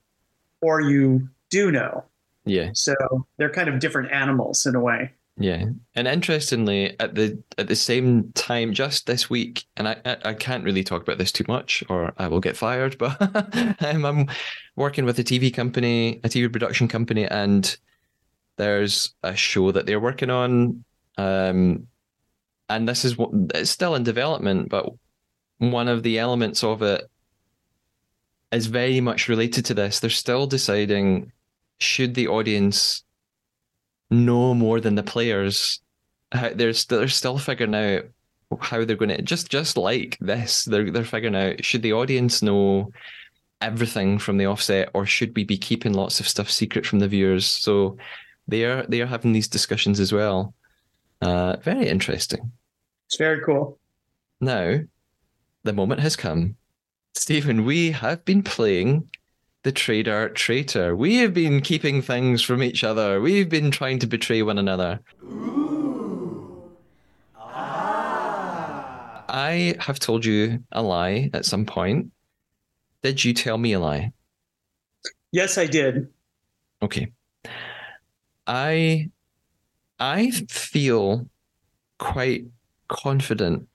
or 0.61 0.81
you 0.81 1.29
do 1.51 1.71
know. 1.71 2.05
Yeah. 2.45 2.71
So 2.75 2.95
they're 3.37 3.51
kind 3.51 3.69
of 3.69 3.79
different 3.79 4.13
animals 4.13 4.67
in 4.67 4.75
a 4.75 4.81
way. 4.81 5.13
Yeah, 5.39 5.65
and 5.95 6.07
interestingly, 6.07 6.95
at 7.01 7.15
the 7.15 7.43
at 7.57 7.67
the 7.67 7.77
same 7.77 8.33
time, 8.33 8.75
just 8.75 9.07
this 9.07 9.31
week, 9.31 9.65
and 9.77 9.89
I 9.89 9.97
I, 10.05 10.17
I 10.27 10.35
can't 10.35 10.63
really 10.63 10.85
talk 10.85 11.03
about 11.03 11.17
this 11.19 11.33
too 11.33 11.45
much, 11.49 11.83
or 11.89 12.13
I 12.19 12.29
will 12.29 12.41
get 12.41 12.57
fired. 12.57 12.97
But 13.03 13.17
um, 13.83 14.05
I'm 14.05 14.27
working 14.77 15.07
with 15.07 15.19
a 15.19 15.25
TV 15.25 15.53
company, 15.53 16.21
a 16.23 16.29
TV 16.29 16.53
production 16.53 16.87
company, 16.87 17.27
and 17.27 17.77
there's 18.57 19.15
a 19.23 19.35
show 19.35 19.73
that 19.73 19.87
they're 19.87 20.01
working 20.01 20.29
on, 20.29 20.85
um, 21.17 21.87
and 22.69 22.89
this 22.89 23.05
is 23.05 23.17
what 23.17 23.31
it's 23.55 23.71
still 23.71 23.95
in 23.95 24.03
development, 24.03 24.69
but 24.69 24.87
one 25.59 25.89
of 25.89 26.03
the 26.03 26.19
elements 26.19 26.63
of 26.63 26.83
it 26.83 27.05
is 28.53 28.67
very 28.67 29.01
much 29.01 29.29
related 29.29 29.65
to 29.65 29.75
this. 29.75 29.99
They're 29.99 30.11
still 30.11 30.47
deciding 30.47 31.33
should 31.79 32.15
the 32.15 32.29
audience 32.29 33.03
know 34.13 34.55
more 34.55 34.81
than 34.81 34.95
the 34.95 35.03
players. 35.03 35.81
How, 36.31 36.51
they're 36.51 36.73
still 36.73 36.99
they're 36.99 37.09
still 37.09 37.39
figuring 37.39 37.75
out 37.75 38.05
how 38.61 38.85
they're 38.85 38.97
going 38.97 39.09
to 39.09 39.23
just 39.23 39.51
just 39.51 39.77
like 39.77 40.19
this. 40.21 40.65
They're 40.65 40.91
they're 40.91 41.05
figuring 41.05 41.37
out 41.37 41.65
should 41.65 41.83
the 41.83 41.95
audience 41.95 42.43
know 42.43 42.93
everything 43.61 44.19
from 44.19 44.39
the 44.39 44.47
offset, 44.47 44.91
or 44.95 45.07
should 45.07 45.35
we 45.35 45.45
be 45.45 45.57
keeping 45.59 45.95
lots 45.95 46.21
of 46.21 46.29
stuff 46.29 46.51
secret 46.51 46.87
from 46.87 46.99
the 46.99 47.09
viewers? 47.09 47.47
So 47.47 47.97
they 48.49 48.65
are 48.65 48.85
they 48.87 49.01
are 49.01 49.07
having 49.07 49.33
these 49.33 49.49
discussions 49.49 50.01
as 50.01 50.13
well. 50.13 50.55
Uh, 51.21 51.57
very 51.63 51.89
interesting. 51.89 52.53
It's 53.07 53.17
very 53.17 53.41
cool. 53.45 53.79
Now, 54.41 54.81
the 55.63 55.73
moment 55.73 56.01
has 56.01 56.17
come. 56.17 56.57
Steven, 57.15 57.65
we 57.65 57.93
have 57.93 58.25
been 58.25 58.43
playing 58.43 59.09
the 59.63 59.73
Traidar 59.73 60.35
Traitor. 60.35 60.97
We 60.97 61.17
have 61.17 61.33
been 61.33 61.61
keeping 61.61 62.03
things 62.03 62.43
from 62.43 62.63
each 62.63 62.83
other. 62.83 63.21
We've 63.21 63.49
been 63.49 63.71
trying 63.71 64.01
to 64.01 64.07
betray 64.07 64.43
one 64.43 64.59
another. 64.59 65.01
Ooh. 65.23 66.73
Ah. 67.37 69.25
I 69.29 69.77
have 69.79 69.99
told 70.01 70.25
you 70.25 70.65
a 70.73 70.83
lie 70.83 71.31
at 71.33 71.45
some 71.45 71.65
point. 71.65 72.11
Did 73.03 73.25
you 73.25 73.35
tell 73.35 73.59
me 73.59 73.73
a 73.73 73.81
lie? 73.81 74.13
Yes, 75.31 75.59
I 75.59 75.67
did. 75.67 76.09
Okay. 76.83 77.13
I 78.47 79.11
I 79.99 80.31
feel 80.49 81.29
quite 81.99 82.47
confident 82.89 83.69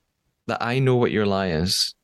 that 0.46 0.62
I 0.62 0.78
know 0.78 0.96
what 0.96 1.10
your 1.10 1.26
lie 1.26 1.48
is. 1.48 1.94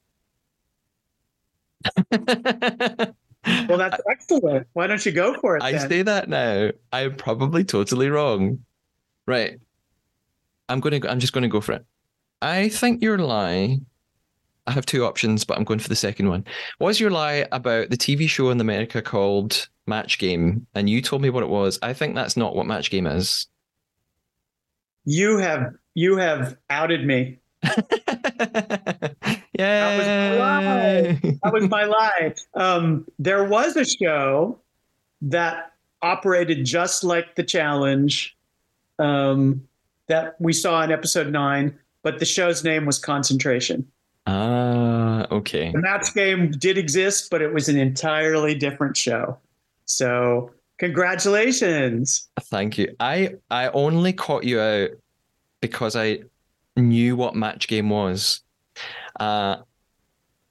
Well, 3.68 3.78
that's 3.78 4.00
excellent. 4.10 4.66
Why 4.72 4.86
don't 4.86 5.04
you 5.04 5.12
go 5.12 5.34
for 5.40 5.56
it? 5.56 5.62
I 5.62 5.72
then? 5.72 5.88
say 5.88 6.02
that 6.02 6.28
now. 6.28 6.70
I'm 6.92 7.16
probably 7.16 7.64
totally 7.64 8.08
wrong. 8.08 8.64
Right. 9.26 9.58
I'm 10.68 10.80
gonna 10.80 10.98
go, 10.98 11.08
I'm 11.08 11.20
just 11.20 11.32
gonna 11.32 11.48
go 11.48 11.60
for 11.60 11.72
it. 11.72 11.84
I 12.40 12.68
think 12.68 13.02
your 13.02 13.18
lie 13.18 13.78
I 14.66 14.72
have 14.72 14.86
two 14.86 15.04
options, 15.04 15.44
but 15.44 15.58
I'm 15.58 15.64
going 15.64 15.78
for 15.78 15.88
the 15.88 15.96
second 15.96 16.28
one. 16.28 16.44
Was 16.80 16.98
your 16.98 17.10
lie 17.10 17.46
about 17.52 17.90
the 17.90 17.96
TV 17.96 18.28
show 18.28 18.50
in 18.50 18.60
America 18.60 19.02
called 19.02 19.68
Match 19.86 20.18
Game? 20.18 20.66
And 20.74 20.88
you 20.88 21.02
told 21.02 21.20
me 21.20 21.30
what 21.30 21.42
it 21.42 21.50
was. 21.50 21.78
I 21.82 21.92
think 21.92 22.14
that's 22.14 22.36
not 22.36 22.56
what 22.56 22.66
Match 22.66 22.90
Game 22.90 23.06
is. 23.06 23.46
You 25.04 25.36
have 25.38 25.74
you 25.94 26.16
have 26.16 26.56
outed 26.70 27.06
me. 27.06 27.40
yeah. 29.58 31.16
That 31.42 31.52
was 31.52 31.68
my 31.68 31.84
lie. 31.84 32.34
Um, 32.54 33.06
there 33.18 33.44
was 33.44 33.76
a 33.76 33.84
show 33.84 34.58
that 35.22 35.72
operated 36.02 36.64
just 36.64 37.04
like 37.04 37.34
the 37.34 37.42
challenge 37.42 38.36
um, 38.98 39.66
that 40.06 40.36
we 40.40 40.52
saw 40.52 40.82
in 40.82 40.92
episode 40.92 41.32
nine, 41.32 41.78
but 42.02 42.18
the 42.18 42.24
show's 42.24 42.62
name 42.64 42.86
was 42.86 42.98
Concentration. 42.98 43.86
Ah, 44.26 45.26
okay. 45.30 45.70
The 45.72 45.80
match 45.80 46.14
game 46.14 46.50
did 46.50 46.78
exist, 46.78 47.30
but 47.30 47.42
it 47.42 47.52
was 47.52 47.68
an 47.68 47.76
entirely 47.76 48.54
different 48.54 48.96
show. 48.96 49.38
So, 49.84 50.50
congratulations. 50.78 52.28
Thank 52.40 52.78
you. 52.78 52.94
I 53.00 53.34
I 53.50 53.68
only 53.68 54.12
caught 54.12 54.44
you 54.44 54.60
out 54.60 54.90
because 55.60 55.94
I 55.96 56.20
knew 56.76 57.16
what 57.16 57.34
match 57.34 57.68
game 57.68 57.90
was. 57.90 58.40
Uh 59.18 59.56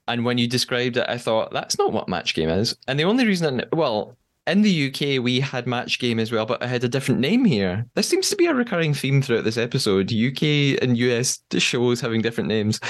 and 0.06 0.24
when 0.24 0.36
you 0.36 0.46
described 0.46 0.96
it, 0.98 1.08
I 1.08 1.16
thought 1.16 1.52
that's 1.52 1.78
not 1.78 1.92
what 1.92 2.08
match 2.08 2.34
game 2.34 2.50
is. 2.50 2.76
And 2.86 3.00
the 3.00 3.04
only 3.04 3.26
reason, 3.26 3.64
well, 3.72 4.18
in 4.46 4.60
the 4.60 4.88
UK 4.88 5.22
we 5.22 5.40
had 5.40 5.66
match 5.66 5.98
game 5.98 6.18
as 6.18 6.30
well, 6.30 6.44
but 6.44 6.62
I 6.62 6.66
had 6.66 6.84
a 6.84 6.88
different 6.88 7.20
name 7.20 7.44
here. 7.44 7.86
This 7.94 8.08
seems 8.08 8.28
to 8.28 8.36
be 8.36 8.46
a 8.46 8.54
recurring 8.54 8.92
theme 8.92 9.22
throughout 9.22 9.44
this 9.44 9.56
episode. 9.56 10.12
UK 10.12 10.82
and 10.82 10.98
US 10.98 11.40
shows 11.56 12.00
having 12.02 12.20
different 12.20 12.48
names. 12.48 12.80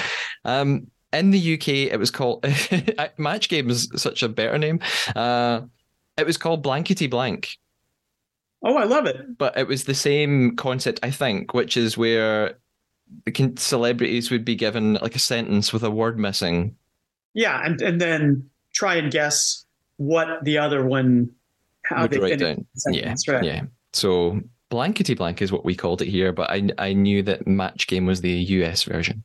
Um, 0.43 0.87
in 1.13 1.31
the 1.31 1.53
UK, 1.53 1.69
it 1.93 1.97
was 1.97 2.11
called 2.11 2.45
match 3.17 3.47
game 3.47 3.69
is 3.69 3.89
such 3.95 4.21
a 4.21 4.27
better 4.27 4.57
name. 4.57 4.81
Uh, 5.15 5.61
it 6.17 6.25
was 6.25 6.37
called 6.37 6.63
Blankety 6.63 7.07
Blank 7.07 7.57
Oh, 8.63 8.77
I 8.77 8.85
love 8.85 9.05
it. 9.05 9.37
but 9.37 9.57
it 9.57 9.67
was 9.67 9.83
the 9.83 9.93
same 9.93 10.55
concept, 10.55 10.99
I 11.03 11.11
think, 11.11 11.53
which 11.53 11.77
is 11.77 11.97
where 11.97 12.57
celebrities 13.57 14.31
would 14.31 14.45
be 14.45 14.55
given 14.55 14.95
like 14.95 15.15
a 15.15 15.19
sentence 15.19 15.71
with 15.73 15.83
a 15.83 15.91
word 15.91 16.17
missing. 16.17 16.75
Yeah, 17.33 17.61
and 17.63 17.81
and 17.81 17.99
then 17.99 18.49
try 18.73 18.95
and 18.95 19.11
guess 19.11 19.65
what 19.97 20.43
the 20.43 20.57
other 20.57 20.85
one 20.85 21.29
how 21.85 22.03
would 22.03 22.11
they 22.11 22.19
write 22.19 22.39
down. 22.39 22.65
yeah, 22.91 23.15
right. 23.27 23.43
yeah. 23.43 23.61
So 23.93 24.41
blankety 24.69 25.13
blank 25.13 25.41
is 25.41 25.51
what 25.51 25.63
we 25.63 25.75
called 25.75 26.01
it 26.01 26.07
here, 26.07 26.31
but 26.31 26.49
I 26.49 26.69
I 26.77 26.93
knew 26.93 27.21
that 27.23 27.45
match 27.47 27.87
game 27.87 28.05
was 28.05 28.21
the 28.21 28.31
US 28.31 28.83
version. 28.83 29.23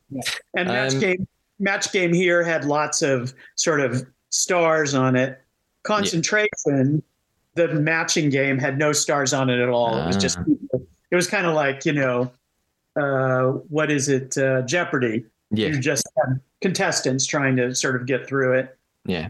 And 0.55 0.67
match 0.67 0.93
Um, 0.93 0.99
game 0.99 1.27
match 1.59 1.91
game 1.91 2.13
here 2.13 2.43
had 2.43 2.65
lots 2.65 3.01
of 3.01 3.33
sort 3.55 3.79
of 3.81 4.05
stars 4.29 4.93
on 4.93 5.15
it. 5.15 5.41
Concentration, 5.83 7.01
the 7.55 7.67
matching 7.69 8.29
game 8.29 8.57
had 8.57 8.77
no 8.77 8.91
stars 8.91 9.33
on 9.33 9.49
it 9.49 9.59
at 9.59 9.69
all. 9.69 9.97
It 9.97 10.07
was 10.07 10.17
just 10.17 10.37
Ah. 10.37 10.43
it 11.11 11.15
was 11.15 11.27
kind 11.27 11.45
of 11.45 11.53
like, 11.53 11.85
you 11.85 11.93
know, 11.93 12.31
uh, 12.95 13.43
what 13.69 13.91
is 13.91 14.09
it? 14.09 14.37
Uh, 14.37 14.61
Jeopardy. 14.63 15.25
Yeah, 15.51 15.67
You 15.67 15.79
just 15.79 16.07
had 16.17 16.39
contestants 16.61 17.25
trying 17.25 17.55
to 17.57 17.75
sort 17.75 17.95
of 17.97 18.05
get 18.07 18.25
through 18.27 18.53
it. 18.59 18.77
yeah. 19.05 19.29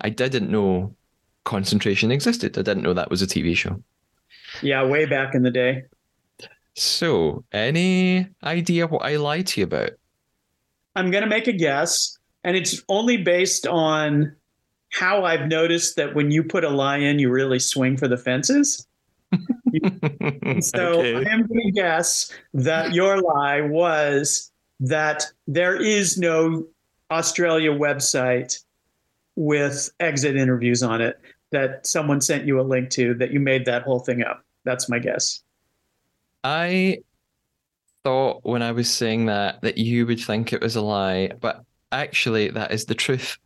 I 0.00 0.10
didn't 0.10 0.48
know 0.50 0.94
concentration 1.44 2.12
existed. 2.12 2.56
I 2.56 2.62
didn't 2.62 2.84
know 2.84 2.94
that 2.94 3.10
was 3.10 3.20
a 3.22 3.26
TV 3.26 3.56
show. 3.56 3.82
Yeah, 4.62 4.84
way 4.84 5.06
back 5.06 5.34
in 5.34 5.42
the 5.42 5.50
day. 5.50 5.84
So, 6.76 7.44
any 7.52 8.28
idea 8.44 8.86
what 8.86 9.02
I 9.04 9.16
lied 9.16 9.48
to 9.48 9.60
you 9.60 9.64
about? 9.64 9.90
I'm 10.94 11.10
going 11.10 11.24
to 11.24 11.28
make 11.28 11.48
a 11.48 11.52
guess, 11.52 12.16
and 12.44 12.56
it's 12.56 12.82
only 12.88 13.16
based 13.16 13.66
on 13.66 14.34
how 14.92 15.24
I've 15.24 15.48
noticed 15.48 15.96
that 15.96 16.14
when 16.14 16.30
you 16.30 16.44
put 16.44 16.62
a 16.64 16.70
lie 16.70 16.98
in, 16.98 17.18
you 17.18 17.30
really 17.30 17.58
swing 17.58 17.96
for 17.96 18.06
the 18.08 18.16
fences. 18.16 18.86
So 20.60 21.00
Okay. 21.00 21.14
I 21.14 21.30
am 21.30 21.46
going 21.46 21.60
to 21.66 21.70
guess 21.72 22.32
that 22.54 22.92
your 22.92 23.20
lie 23.20 23.60
was 23.60 24.50
that 24.80 25.24
there 25.46 25.76
is 25.76 26.18
no 26.18 26.66
Australia 27.10 27.70
website 27.70 28.62
with 29.36 29.90
exit 30.00 30.36
interviews 30.36 30.82
on 30.82 31.00
it 31.00 31.20
that 31.52 31.86
someone 31.86 32.20
sent 32.20 32.44
you 32.44 32.60
a 32.60 32.62
link 32.62 32.90
to 32.90 33.14
that 33.14 33.30
you 33.30 33.40
made 33.40 33.64
that 33.66 33.82
whole 33.82 34.00
thing 34.00 34.22
up. 34.22 34.44
That's 34.64 34.88
my 34.88 34.98
guess. 34.98 35.42
I 36.44 36.98
thought 38.04 38.40
when 38.42 38.62
I 38.62 38.72
was 38.72 38.90
saying 38.90 39.26
that 39.26 39.62
that 39.62 39.78
you 39.78 40.06
would 40.06 40.20
think 40.20 40.52
it 40.52 40.60
was 40.60 40.76
a 40.76 40.82
lie, 40.82 41.30
but 41.40 41.62
actually 41.92 42.48
that 42.50 42.72
is 42.72 42.86
the 42.86 42.94
truth. 42.94 43.38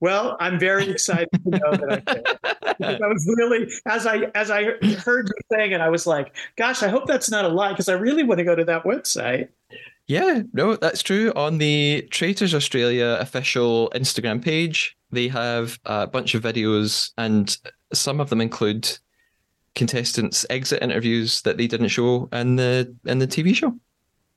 Well, 0.00 0.36
I'm 0.40 0.58
very 0.58 0.90
excited 0.90 1.28
to 1.32 1.50
know 1.50 1.70
that 1.72 1.92
I 2.06 2.14
did. 2.14 2.26
Because 2.78 3.00
I 3.00 3.06
was 3.06 3.34
really 3.36 3.70
as 3.86 4.06
I 4.06 4.30
as 4.34 4.50
I 4.50 4.64
heard 4.98 5.28
you 5.28 5.56
saying 5.56 5.72
it, 5.72 5.80
I 5.80 5.88
was 5.88 6.06
like, 6.06 6.36
"Gosh, 6.56 6.82
I 6.82 6.88
hope 6.88 7.06
that's 7.06 7.30
not 7.30 7.44
a 7.44 7.48
lie," 7.48 7.70
because 7.70 7.88
I 7.88 7.94
really 7.94 8.22
want 8.22 8.38
to 8.38 8.44
go 8.44 8.54
to 8.54 8.64
that 8.64 8.84
website. 8.84 9.48
Yeah, 10.06 10.42
no, 10.52 10.76
that's 10.76 11.02
true. 11.02 11.32
On 11.34 11.58
the 11.58 12.06
Traitors 12.10 12.54
Australia 12.54 13.16
official 13.20 13.90
Instagram 13.94 14.42
page, 14.42 14.96
they 15.10 15.28
have 15.28 15.78
a 15.86 16.06
bunch 16.06 16.34
of 16.34 16.42
videos, 16.42 17.10
and 17.16 17.56
some 17.92 18.20
of 18.20 18.28
them 18.28 18.40
include 18.40 18.98
contestants' 19.74 20.44
exit 20.50 20.82
interviews 20.82 21.42
that 21.42 21.56
they 21.56 21.66
didn't 21.66 21.88
show 21.88 22.28
in 22.32 22.56
the 22.56 22.94
in 23.06 23.18
the 23.18 23.26
TV 23.26 23.54
show. 23.54 23.74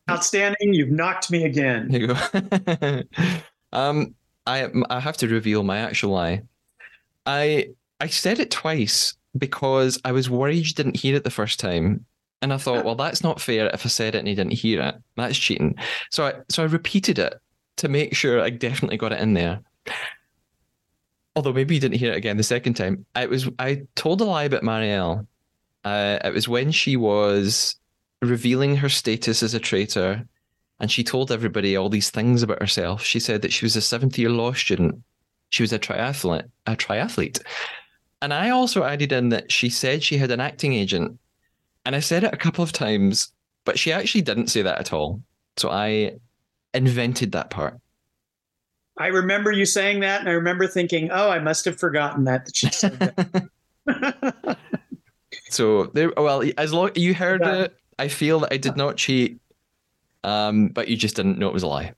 Outstanding! 0.10 0.74
You've 0.74 0.90
knocked 0.90 1.30
me 1.30 1.44
again. 1.44 1.90
There 1.90 2.02
you 2.02 2.08
go. 2.08 3.04
um, 3.74 4.16
I 4.50 4.68
I 4.90 5.00
have 5.00 5.18
to 5.18 5.28
reveal 5.28 5.64
my 5.64 5.78
actual 5.80 6.12
lie. 6.14 6.42
I 7.26 7.70
I 8.00 8.08
said 8.08 8.40
it 8.40 8.52
twice 8.52 9.16
because 9.38 10.00
I 10.06 10.12
was 10.12 10.30
worried 10.30 10.68
you 10.68 10.74
didn't 10.74 10.98
hear 10.98 11.16
it 11.16 11.24
the 11.24 11.30
first 11.30 11.60
time, 11.60 12.06
And 12.42 12.54
I 12.54 12.58
thought, 12.58 12.84
well, 12.86 12.96
that's 12.96 13.24
not 13.24 13.42
fair 13.42 13.70
if 13.74 13.86
I 13.86 13.90
said 13.90 14.16
it 14.16 14.20
and 14.20 14.28
he 14.28 14.36
didn't 14.36 14.54
hear 14.54 14.82
it. 14.82 14.96
That's 15.18 15.38
cheating. 15.38 15.76
So 16.12 16.26
I 16.28 16.34
so 16.50 16.64
I 16.64 16.68
repeated 16.68 17.20
it 17.20 17.36
to 17.78 17.90
make 17.90 18.16
sure 18.16 18.42
I 18.42 18.50
definitely 18.50 18.98
got 18.98 19.14
it 19.14 19.22
in 19.22 19.34
there. 19.36 19.62
Although 21.36 21.54
maybe 21.54 21.76
you 21.76 21.82
didn't 21.82 22.00
hear 22.00 22.12
it 22.14 22.18
again 22.18 22.38
the 22.38 22.44
second 22.44 22.74
time. 22.76 23.06
I 23.16 23.26
was 23.28 23.50
I 23.60 23.84
told 23.96 24.22
a 24.22 24.26
lie 24.26 24.44
about 24.46 24.64
Marielle. 24.64 25.28
Uh, 25.86 26.20
it 26.24 26.34
was 26.34 26.48
when 26.50 26.72
she 26.72 26.98
was 26.98 27.76
revealing 28.22 28.76
her 28.78 28.90
status 28.90 29.44
as 29.44 29.54
a 29.54 29.60
traitor, 29.60 30.28
and 30.80 30.92
she 30.92 31.04
told 31.04 31.32
everybody 31.32 31.76
all 31.76 31.90
these 31.90 32.10
things 32.10 32.42
about 32.44 32.62
herself. 32.62 33.04
She 33.04 33.20
said 33.20 33.42
that 33.42 33.54
she 33.54 33.66
was 33.66 33.76
a 33.76 33.82
seventh 33.82 34.18
year 34.18 34.30
law 34.30 34.54
student. 34.54 35.02
She 35.50 35.64
was 35.64 35.74
a 35.74 35.80
triathlete, 35.80 36.50
a 36.68 36.76
triathlete. 36.76 37.42
And 38.22 38.34
I 38.34 38.50
also 38.50 38.84
added 38.84 39.12
in 39.12 39.30
that 39.30 39.52
she 39.52 39.70
said 39.70 40.04
she 40.04 40.18
had 40.18 40.32
an 40.32 40.40
acting 40.40 40.74
agent. 40.74 41.18
And 41.86 41.96
I 41.96 42.00
said 42.00 42.24
it 42.24 42.34
a 42.34 42.38
couple 42.38 42.64
of 42.64 42.72
times, 42.72 43.32
but 43.66 43.80
she 43.80 43.92
actually 43.92 44.22
didn't 44.22 44.48
say 44.48 44.62
that 44.62 44.80
at 44.80 44.94
all. 44.94 45.22
So 45.58 45.70
I 45.70 46.14
invented 46.74 47.32
that 47.32 47.50
part. 47.50 47.80
I 48.98 49.08
remember 49.08 49.52
you 49.52 49.66
saying 49.66 50.02
that, 50.02 50.20
and 50.20 50.30
I 50.30 50.34
remember 50.34 50.68
thinking, 50.68 51.10
"Oh, 51.10 51.30
I 51.30 51.40
must 51.40 51.64
have 51.64 51.80
forgotten 51.80 52.26
that 52.26 52.46
that 52.46 52.56
she 52.56 52.70
said 52.70 53.00
that." 53.00 54.58
So 55.50 55.86
there, 55.94 56.12
well, 56.16 56.44
as 56.58 56.74
long 56.74 56.92
you 56.96 57.14
heard 57.14 57.42
Yeah. 57.42 57.64
it, 57.64 57.78
I 57.98 58.08
feel 58.08 58.42
that 58.42 58.54
I 58.54 58.58
did 58.58 58.78
not 58.78 58.98
cheat, 58.98 59.40
um, 60.24 60.70
but 60.70 60.88
you 60.88 60.98
just 60.98 61.16
didn't 61.16 61.38
know 61.38 61.48
it 61.48 61.54
was 61.54 61.64
a 61.64 61.68
lie. 61.68 61.94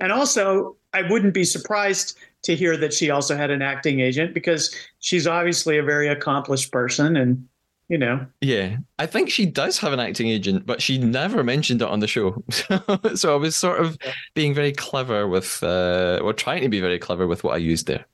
and 0.00 0.12
also, 0.12 0.76
I 0.92 1.02
wouldn't 1.02 1.34
be 1.34 1.44
surprised 1.44 2.16
to 2.42 2.54
hear 2.54 2.76
that 2.76 2.92
she 2.92 3.10
also 3.10 3.36
had 3.36 3.50
an 3.50 3.62
acting 3.62 4.00
agent 4.00 4.34
because 4.34 4.74
she's 5.00 5.26
obviously 5.26 5.78
a 5.78 5.82
very 5.82 6.08
accomplished 6.08 6.70
person, 6.70 7.16
and 7.16 7.48
you 7.88 7.98
know, 7.98 8.26
Yeah, 8.40 8.78
I 8.98 9.06
think 9.06 9.30
she 9.30 9.44
does 9.44 9.78
have 9.78 9.92
an 9.92 10.00
acting 10.00 10.28
agent, 10.28 10.64
but 10.64 10.80
she 10.80 10.96
never 10.98 11.44
mentioned 11.44 11.82
it 11.82 11.88
on 11.88 12.00
the 12.00 12.06
show. 12.06 12.42
so 13.14 13.34
I 13.34 13.36
was 13.36 13.56
sort 13.56 13.80
of 13.80 13.98
being 14.34 14.54
very 14.54 14.72
clever 14.72 15.28
with, 15.28 15.62
uh, 15.62 16.18
or 16.22 16.32
trying 16.32 16.62
to 16.62 16.68
be 16.68 16.80
very 16.80 16.98
clever 16.98 17.26
with 17.26 17.44
what 17.44 17.54
I 17.54 17.58
used 17.58 17.86
there. 17.86 18.06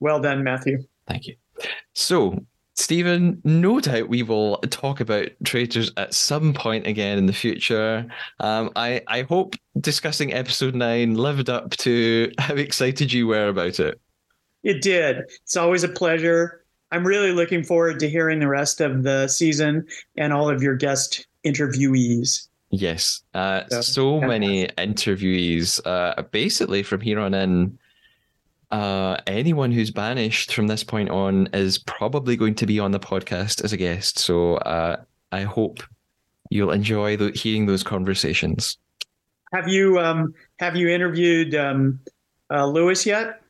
well 0.00 0.20
done, 0.20 0.42
Matthew. 0.42 0.84
Thank 1.06 1.26
you. 1.26 1.36
So, 1.94 2.44
Steven, 2.76 3.40
no 3.44 3.78
doubt 3.78 4.08
we 4.08 4.22
will 4.22 4.56
talk 4.70 5.00
about 5.00 5.28
traitors 5.44 5.92
at 5.96 6.12
some 6.12 6.52
point 6.52 6.86
again 6.86 7.18
in 7.18 7.26
the 7.26 7.32
future. 7.32 8.06
Um, 8.40 8.70
I, 8.74 9.00
I 9.06 9.22
hope 9.22 9.54
discussing 9.80 10.32
episode 10.32 10.74
nine 10.74 11.14
lived 11.14 11.48
up 11.48 11.70
to 11.78 12.32
how 12.38 12.54
excited 12.54 13.12
you 13.12 13.28
were 13.28 13.48
about 13.48 13.78
it. 13.78 14.00
It 14.64 14.82
did. 14.82 15.18
It's 15.42 15.56
always 15.56 15.84
a 15.84 15.88
pleasure. 15.88 16.64
I'm 16.90 17.06
really 17.06 17.32
looking 17.32 17.62
forward 17.62 18.00
to 18.00 18.08
hearing 18.08 18.40
the 18.40 18.48
rest 18.48 18.80
of 18.80 19.02
the 19.02 19.28
season 19.28 19.86
and 20.16 20.32
all 20.32 20.48
of 20.48 20.62
your 20.62 20.76
guest 20.76 21.26
interviewees. 21.44 22.48
Yes, 22.70 23.22
uh, 23.34 23.62
So, 23.70 23.80
so 23.82 24.20
many 24.20 24.66
interviewees. 24.78 25.80
Uh, 25.84 26.22
basically, 26.22 26.82
from 26.82 27.00
here 27.00 27.20
on 27.20 27.34
in, 27.34 27.78
uh, 28.70 29.18
anyone 29.26 29.72
who's 29.72 29.90
banished 29.90 30.54
from 30.54 30.66
this 30.66 30.84
point 30.84 31.10
on 31.10 31.48
is 31.52 31.78
probably 31.78 32.36
going 32.36 32.54
to 32.56 32.66
be 32.66 32.78
on 32.78 32.90
the 32.90 33.00
podcast 33.00 33.62
as 33.62 33.72
a 33.72 33.76
guest. 33.76 34.18
So 34.18 34.56
uh, 34.56 35.02
I 35.32 35.42
hope 35.42 35.82
you'll 36.50 36.72
enjoy 36.72 37.16
the, 37.16 37.30
hearing 37.32 37.66
those 37.66 37.82
conversations. 37.82 38.78
Have 39.52 39.68
you 39.68 40.00
um, 40.00 40.34
have 40.58 40.74
you 40.74 40.88
interviewed 40.88 41.54
um, 41.54 42.00
uh, 42.50 42.66
Lewis 42.66 43.06
yet? 43.06 43.40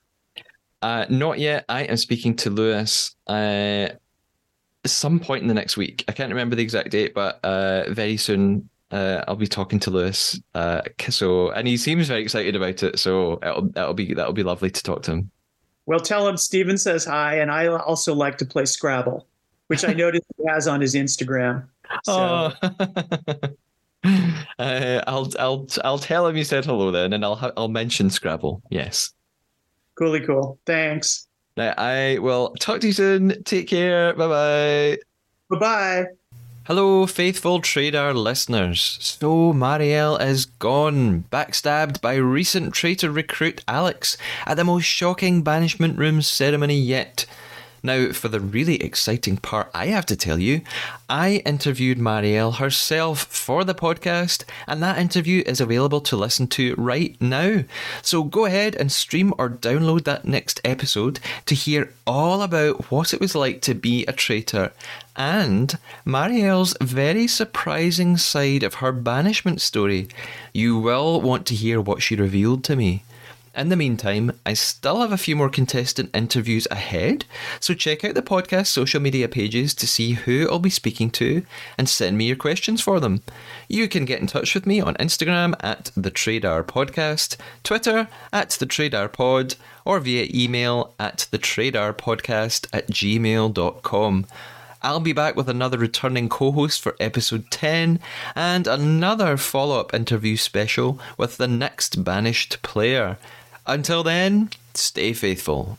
Uh, 0.82 1.06
not 1.08 1.38
yet. 1.38 1.64
I 1.68 1.84
am 1.84 1.96
speaking 1.96 2.36
to 2.36 2.50
Lewis 2.50 3.16
uh, 3.26 3.88
some 4.84 5.18
point 5.18 5.42
in 5.42 5.48
the 5.48 5.54
next 5.54 5.76
week. 5.76 6.04
I 6.08 6.12
can't 6.12 6.30
remember 6.30 6.56
the 6.56 6.62
exact 6.62 6.90
date, 6.90 7.14
but 7.14 7.40
uh, 7.42 7.90
very 7.90 8.16
soon 8.16 8.68
uh, 8.94 9.24
I'll 9.26 9.34
be 9.34 9.48
talking 9.48 9.80
to 9.80 9.90
Lewis. 9.90 10.40
Uh, 10.54 10.82
so, 11.08 11.50
and 11.50 11.66
he 11.66 11.76
seems 11.76 12.06
very 12.06 12.22
excited 12.22 12.54
about 12.54 12.84
it. 12.84 12.98
So 12.98 13.40
it'll 13.42 13.68
that'll 13.70 13.94
be 13.94 14.14
that'll 14.14 14.32
be 14.32 14.44
lovely 14.44 14.70
to 14.70 14.82
talk 14.82 15.02
to 15.04 15.12
him. 15.12 15.30
Well, 15.86 15.98
tell 15.98 16.28
him 16.28 16.36
Steven 16.36 16.78
says 16.78 17.04
hi, 17.04 17.40
and 17.40 17.50
I 17.50 17.66
also 17.66 18.14
like 18.14 18.38
to 18.38 18.46
play 18.46 18.64
Scrabble, 18.64 19.26
which 19.66 19.84
I 19.84 19.92
noticed 19.92 20.26
he 20.36 20.44
has 20.48 20.68
on 20.68 20.80
his 20.80 20.94
Instagram. 20.94 21.66
So, 22.04 22.14
uh, 22.62 23.48
I'll 25.08 25.28
I'll 25.38 25.66
I'll 25.84 25.98
tell 25.98 26.28
him 26.28 26.36
you 26.36 26.44
said 26.44 26.64
hello 26.64 26.92
then, 26.92 27.12
and 27.12 27.24
I'll 27.24 27.52
I'll 27.56 27.68
mention 27.68 28.10
Scrabble. 28.10 28.62
Yes. 28.70 29.12
coolly 29.96 30.20
cool. 30.20 30.60
Thanks. 30.66 31.26
I 31.56 32.18
will 32.20 32.54
talk 32.60 32.80
to 32.80 32.86
you 32.86 32.92
soon. 32.92 33.42
Take 33.42 33.68
care. 33.68 34.14
Bye 34.14 34.28
bye. 34.28 34.98
Bye 35.50 35.58
bye. 35.58 36.04
Hello, 36.66 37.04
faithful 37.04 37.60
Traidar 37.60 38.14
listeners. 38.14 38.96
So, 38.98 39.52
Marielle 39.52 40.18
is 40.18 40.46
gone, 40.46 41.24
backstabbed 41.30 42.00
by 42.00 42.14
recent 42.14 42.72
traitor 42.72 43.10
recruit 43.10 43.62
Alex 43.68 44.16
at 44.46 44.56
the 44.56 44.64
most 44.64 44.86
shocking 44.86 45.42
banishment 45.42 45.98
room 45.98 46.22
ceremony 46.22 46.80
yet. 46.80 47.26
Now, 47.82 48.12
for 48.12 48.28
the 48.28 48.40
really 48.40 48.82
exciting 48.82 49.36
part, 49.36 49.70
I 49.74 49.88
have 49.88 50.06
to 50.06 50.16
tell 50.16 50.38
you, 50.38 50.62
I 51.06 51.42
interviewed 51.44 51.98
Marielle 51.98 52.54
herself 52.54 53.24
for 53.24 53.62
the 53.62 53.74
podcast, 53.74 54.44
and 54.66 54.82
that 54.82 54.96
interview 54.96 55.42
is 55.44 55.60
available 55.60 56.00
to 56.00 56.16
listen 56.16 56.46
to 56.46 56.74
right 56.78 57.14
now. 57.20 57.64
So 58.00 58.22
go 58.22 58.46
ahead 58.46 58.74
and 58.74 58.90
stream 58.90 59.34
or 59.36 59.50
download 59.50 60.04
that 60.04 60.24
next 60.24 60.62
episode 60.64 61.20
to 61.44 61.54
hear 61.54 61.92
all 62.06 62.40
about 62.40 62.90
what 62.90 63.12
it 63.12 63.20
was 63.20 63.34
like 63.34 63.60
to 63.60 63.74
be 63.74 64.06
a 64.06 64.14
traitor 64.14 64.72
and 65.16 65.78
Marielle's 66.04 66.76
very 66.80 67.26
surprising 67.26 68.16
side 68.16 68.62
of 68.62 68.74
her 68.74 68.92
banishment 68.92 69.60
story. 69.60 70.08
You 70.52 70.78
will 70.78 71.20
want 71.20 71.46
to 71.46 71.54
hear 71.54 71.80
what 71.80 72.02
she 72.02 72.16
revealed 72.16 72.64
to 72.64 72.76
me. 72.76 73.04
In 73.56 73.68
the 73.68 73.76
meantime, 73.76 74.32
I 74.44 74.54
still 74.54 75.00
have 75.00 75.12
a 75.12 75.16
few 75.16 75.36
more 75.36 75.48
contestant 75.48 76.10
interviews 76.12 76.66
ahead, 76.72 77.24
so 77.60 77.72
check 77.72 78.04
out 78.04 78.14
the 78.14 78.22
podcast 78.22 78.66
social 78.66 79.00
media 79.00 79.28
pages 79.28 79.74
to 79.74 79.86
see 79.86 80.12
who 80.14 80.48
I'll 80.50 80.58
be 80.58 80.70
speaking 80.70 81.08
to 81.10 81.44
and 81.78 81.88
send 81.88 82.18
me 82.18 82.26
your 82.26 82.36
questions 82.36 82.80
for 82.80 82.98
them. 82.98 83.22
You 83.68 83.86
can 83.86 84.06
get 84.06 84.20
in 84.20 84.26
touch 84.26 84.56
with 84.56 84.66
me 84.66 84.80
on 84.80 84.94
Instagram 84.96 85.54
at 85.60 85.92
the 85.96 86.10
Traidar 86.10 86.64
Podcast, 86.64 87.36
Twitter 87.62 88.08
at 88.32 88.50
the 88.50 88.66
Traidar 88.66 89.12
Pod, 89.12 89.54
or 89.84 90.00
via 90.00 90.26
email 90.34 90.92
at 90.98 91.28
the 91.30 91.38
Traidar 91.38 91.92
Podcast 91.92 92.66
at 92.72 92.88
gmail.com. 92.88 94.26
I'll 94.84 95.00
be 95.00 95.14
back 95.14 95.34
with 95.34 95.48
another 95.48 95.78
returning 95.78 96.28
co 96.28 96.52
host 96.52 96.82
for 96.82 96.94
episode 97.00 97.50
10 97.50 98.00
and 98.36 98.66
another 98.66 99.38
follow 99.38 99.80
up 99.80 99.94
interview 99.94 100.36
special 100.36 101.00
with 101.16 101.38
the 101.38 101.48
next 101.48 102.04
banished 102.04 102.60
player. 102.60 103.16
Until 103.66 104.02
then, 104.02 104.50
stay 104.74 105.14
faithful. 105.14 105.78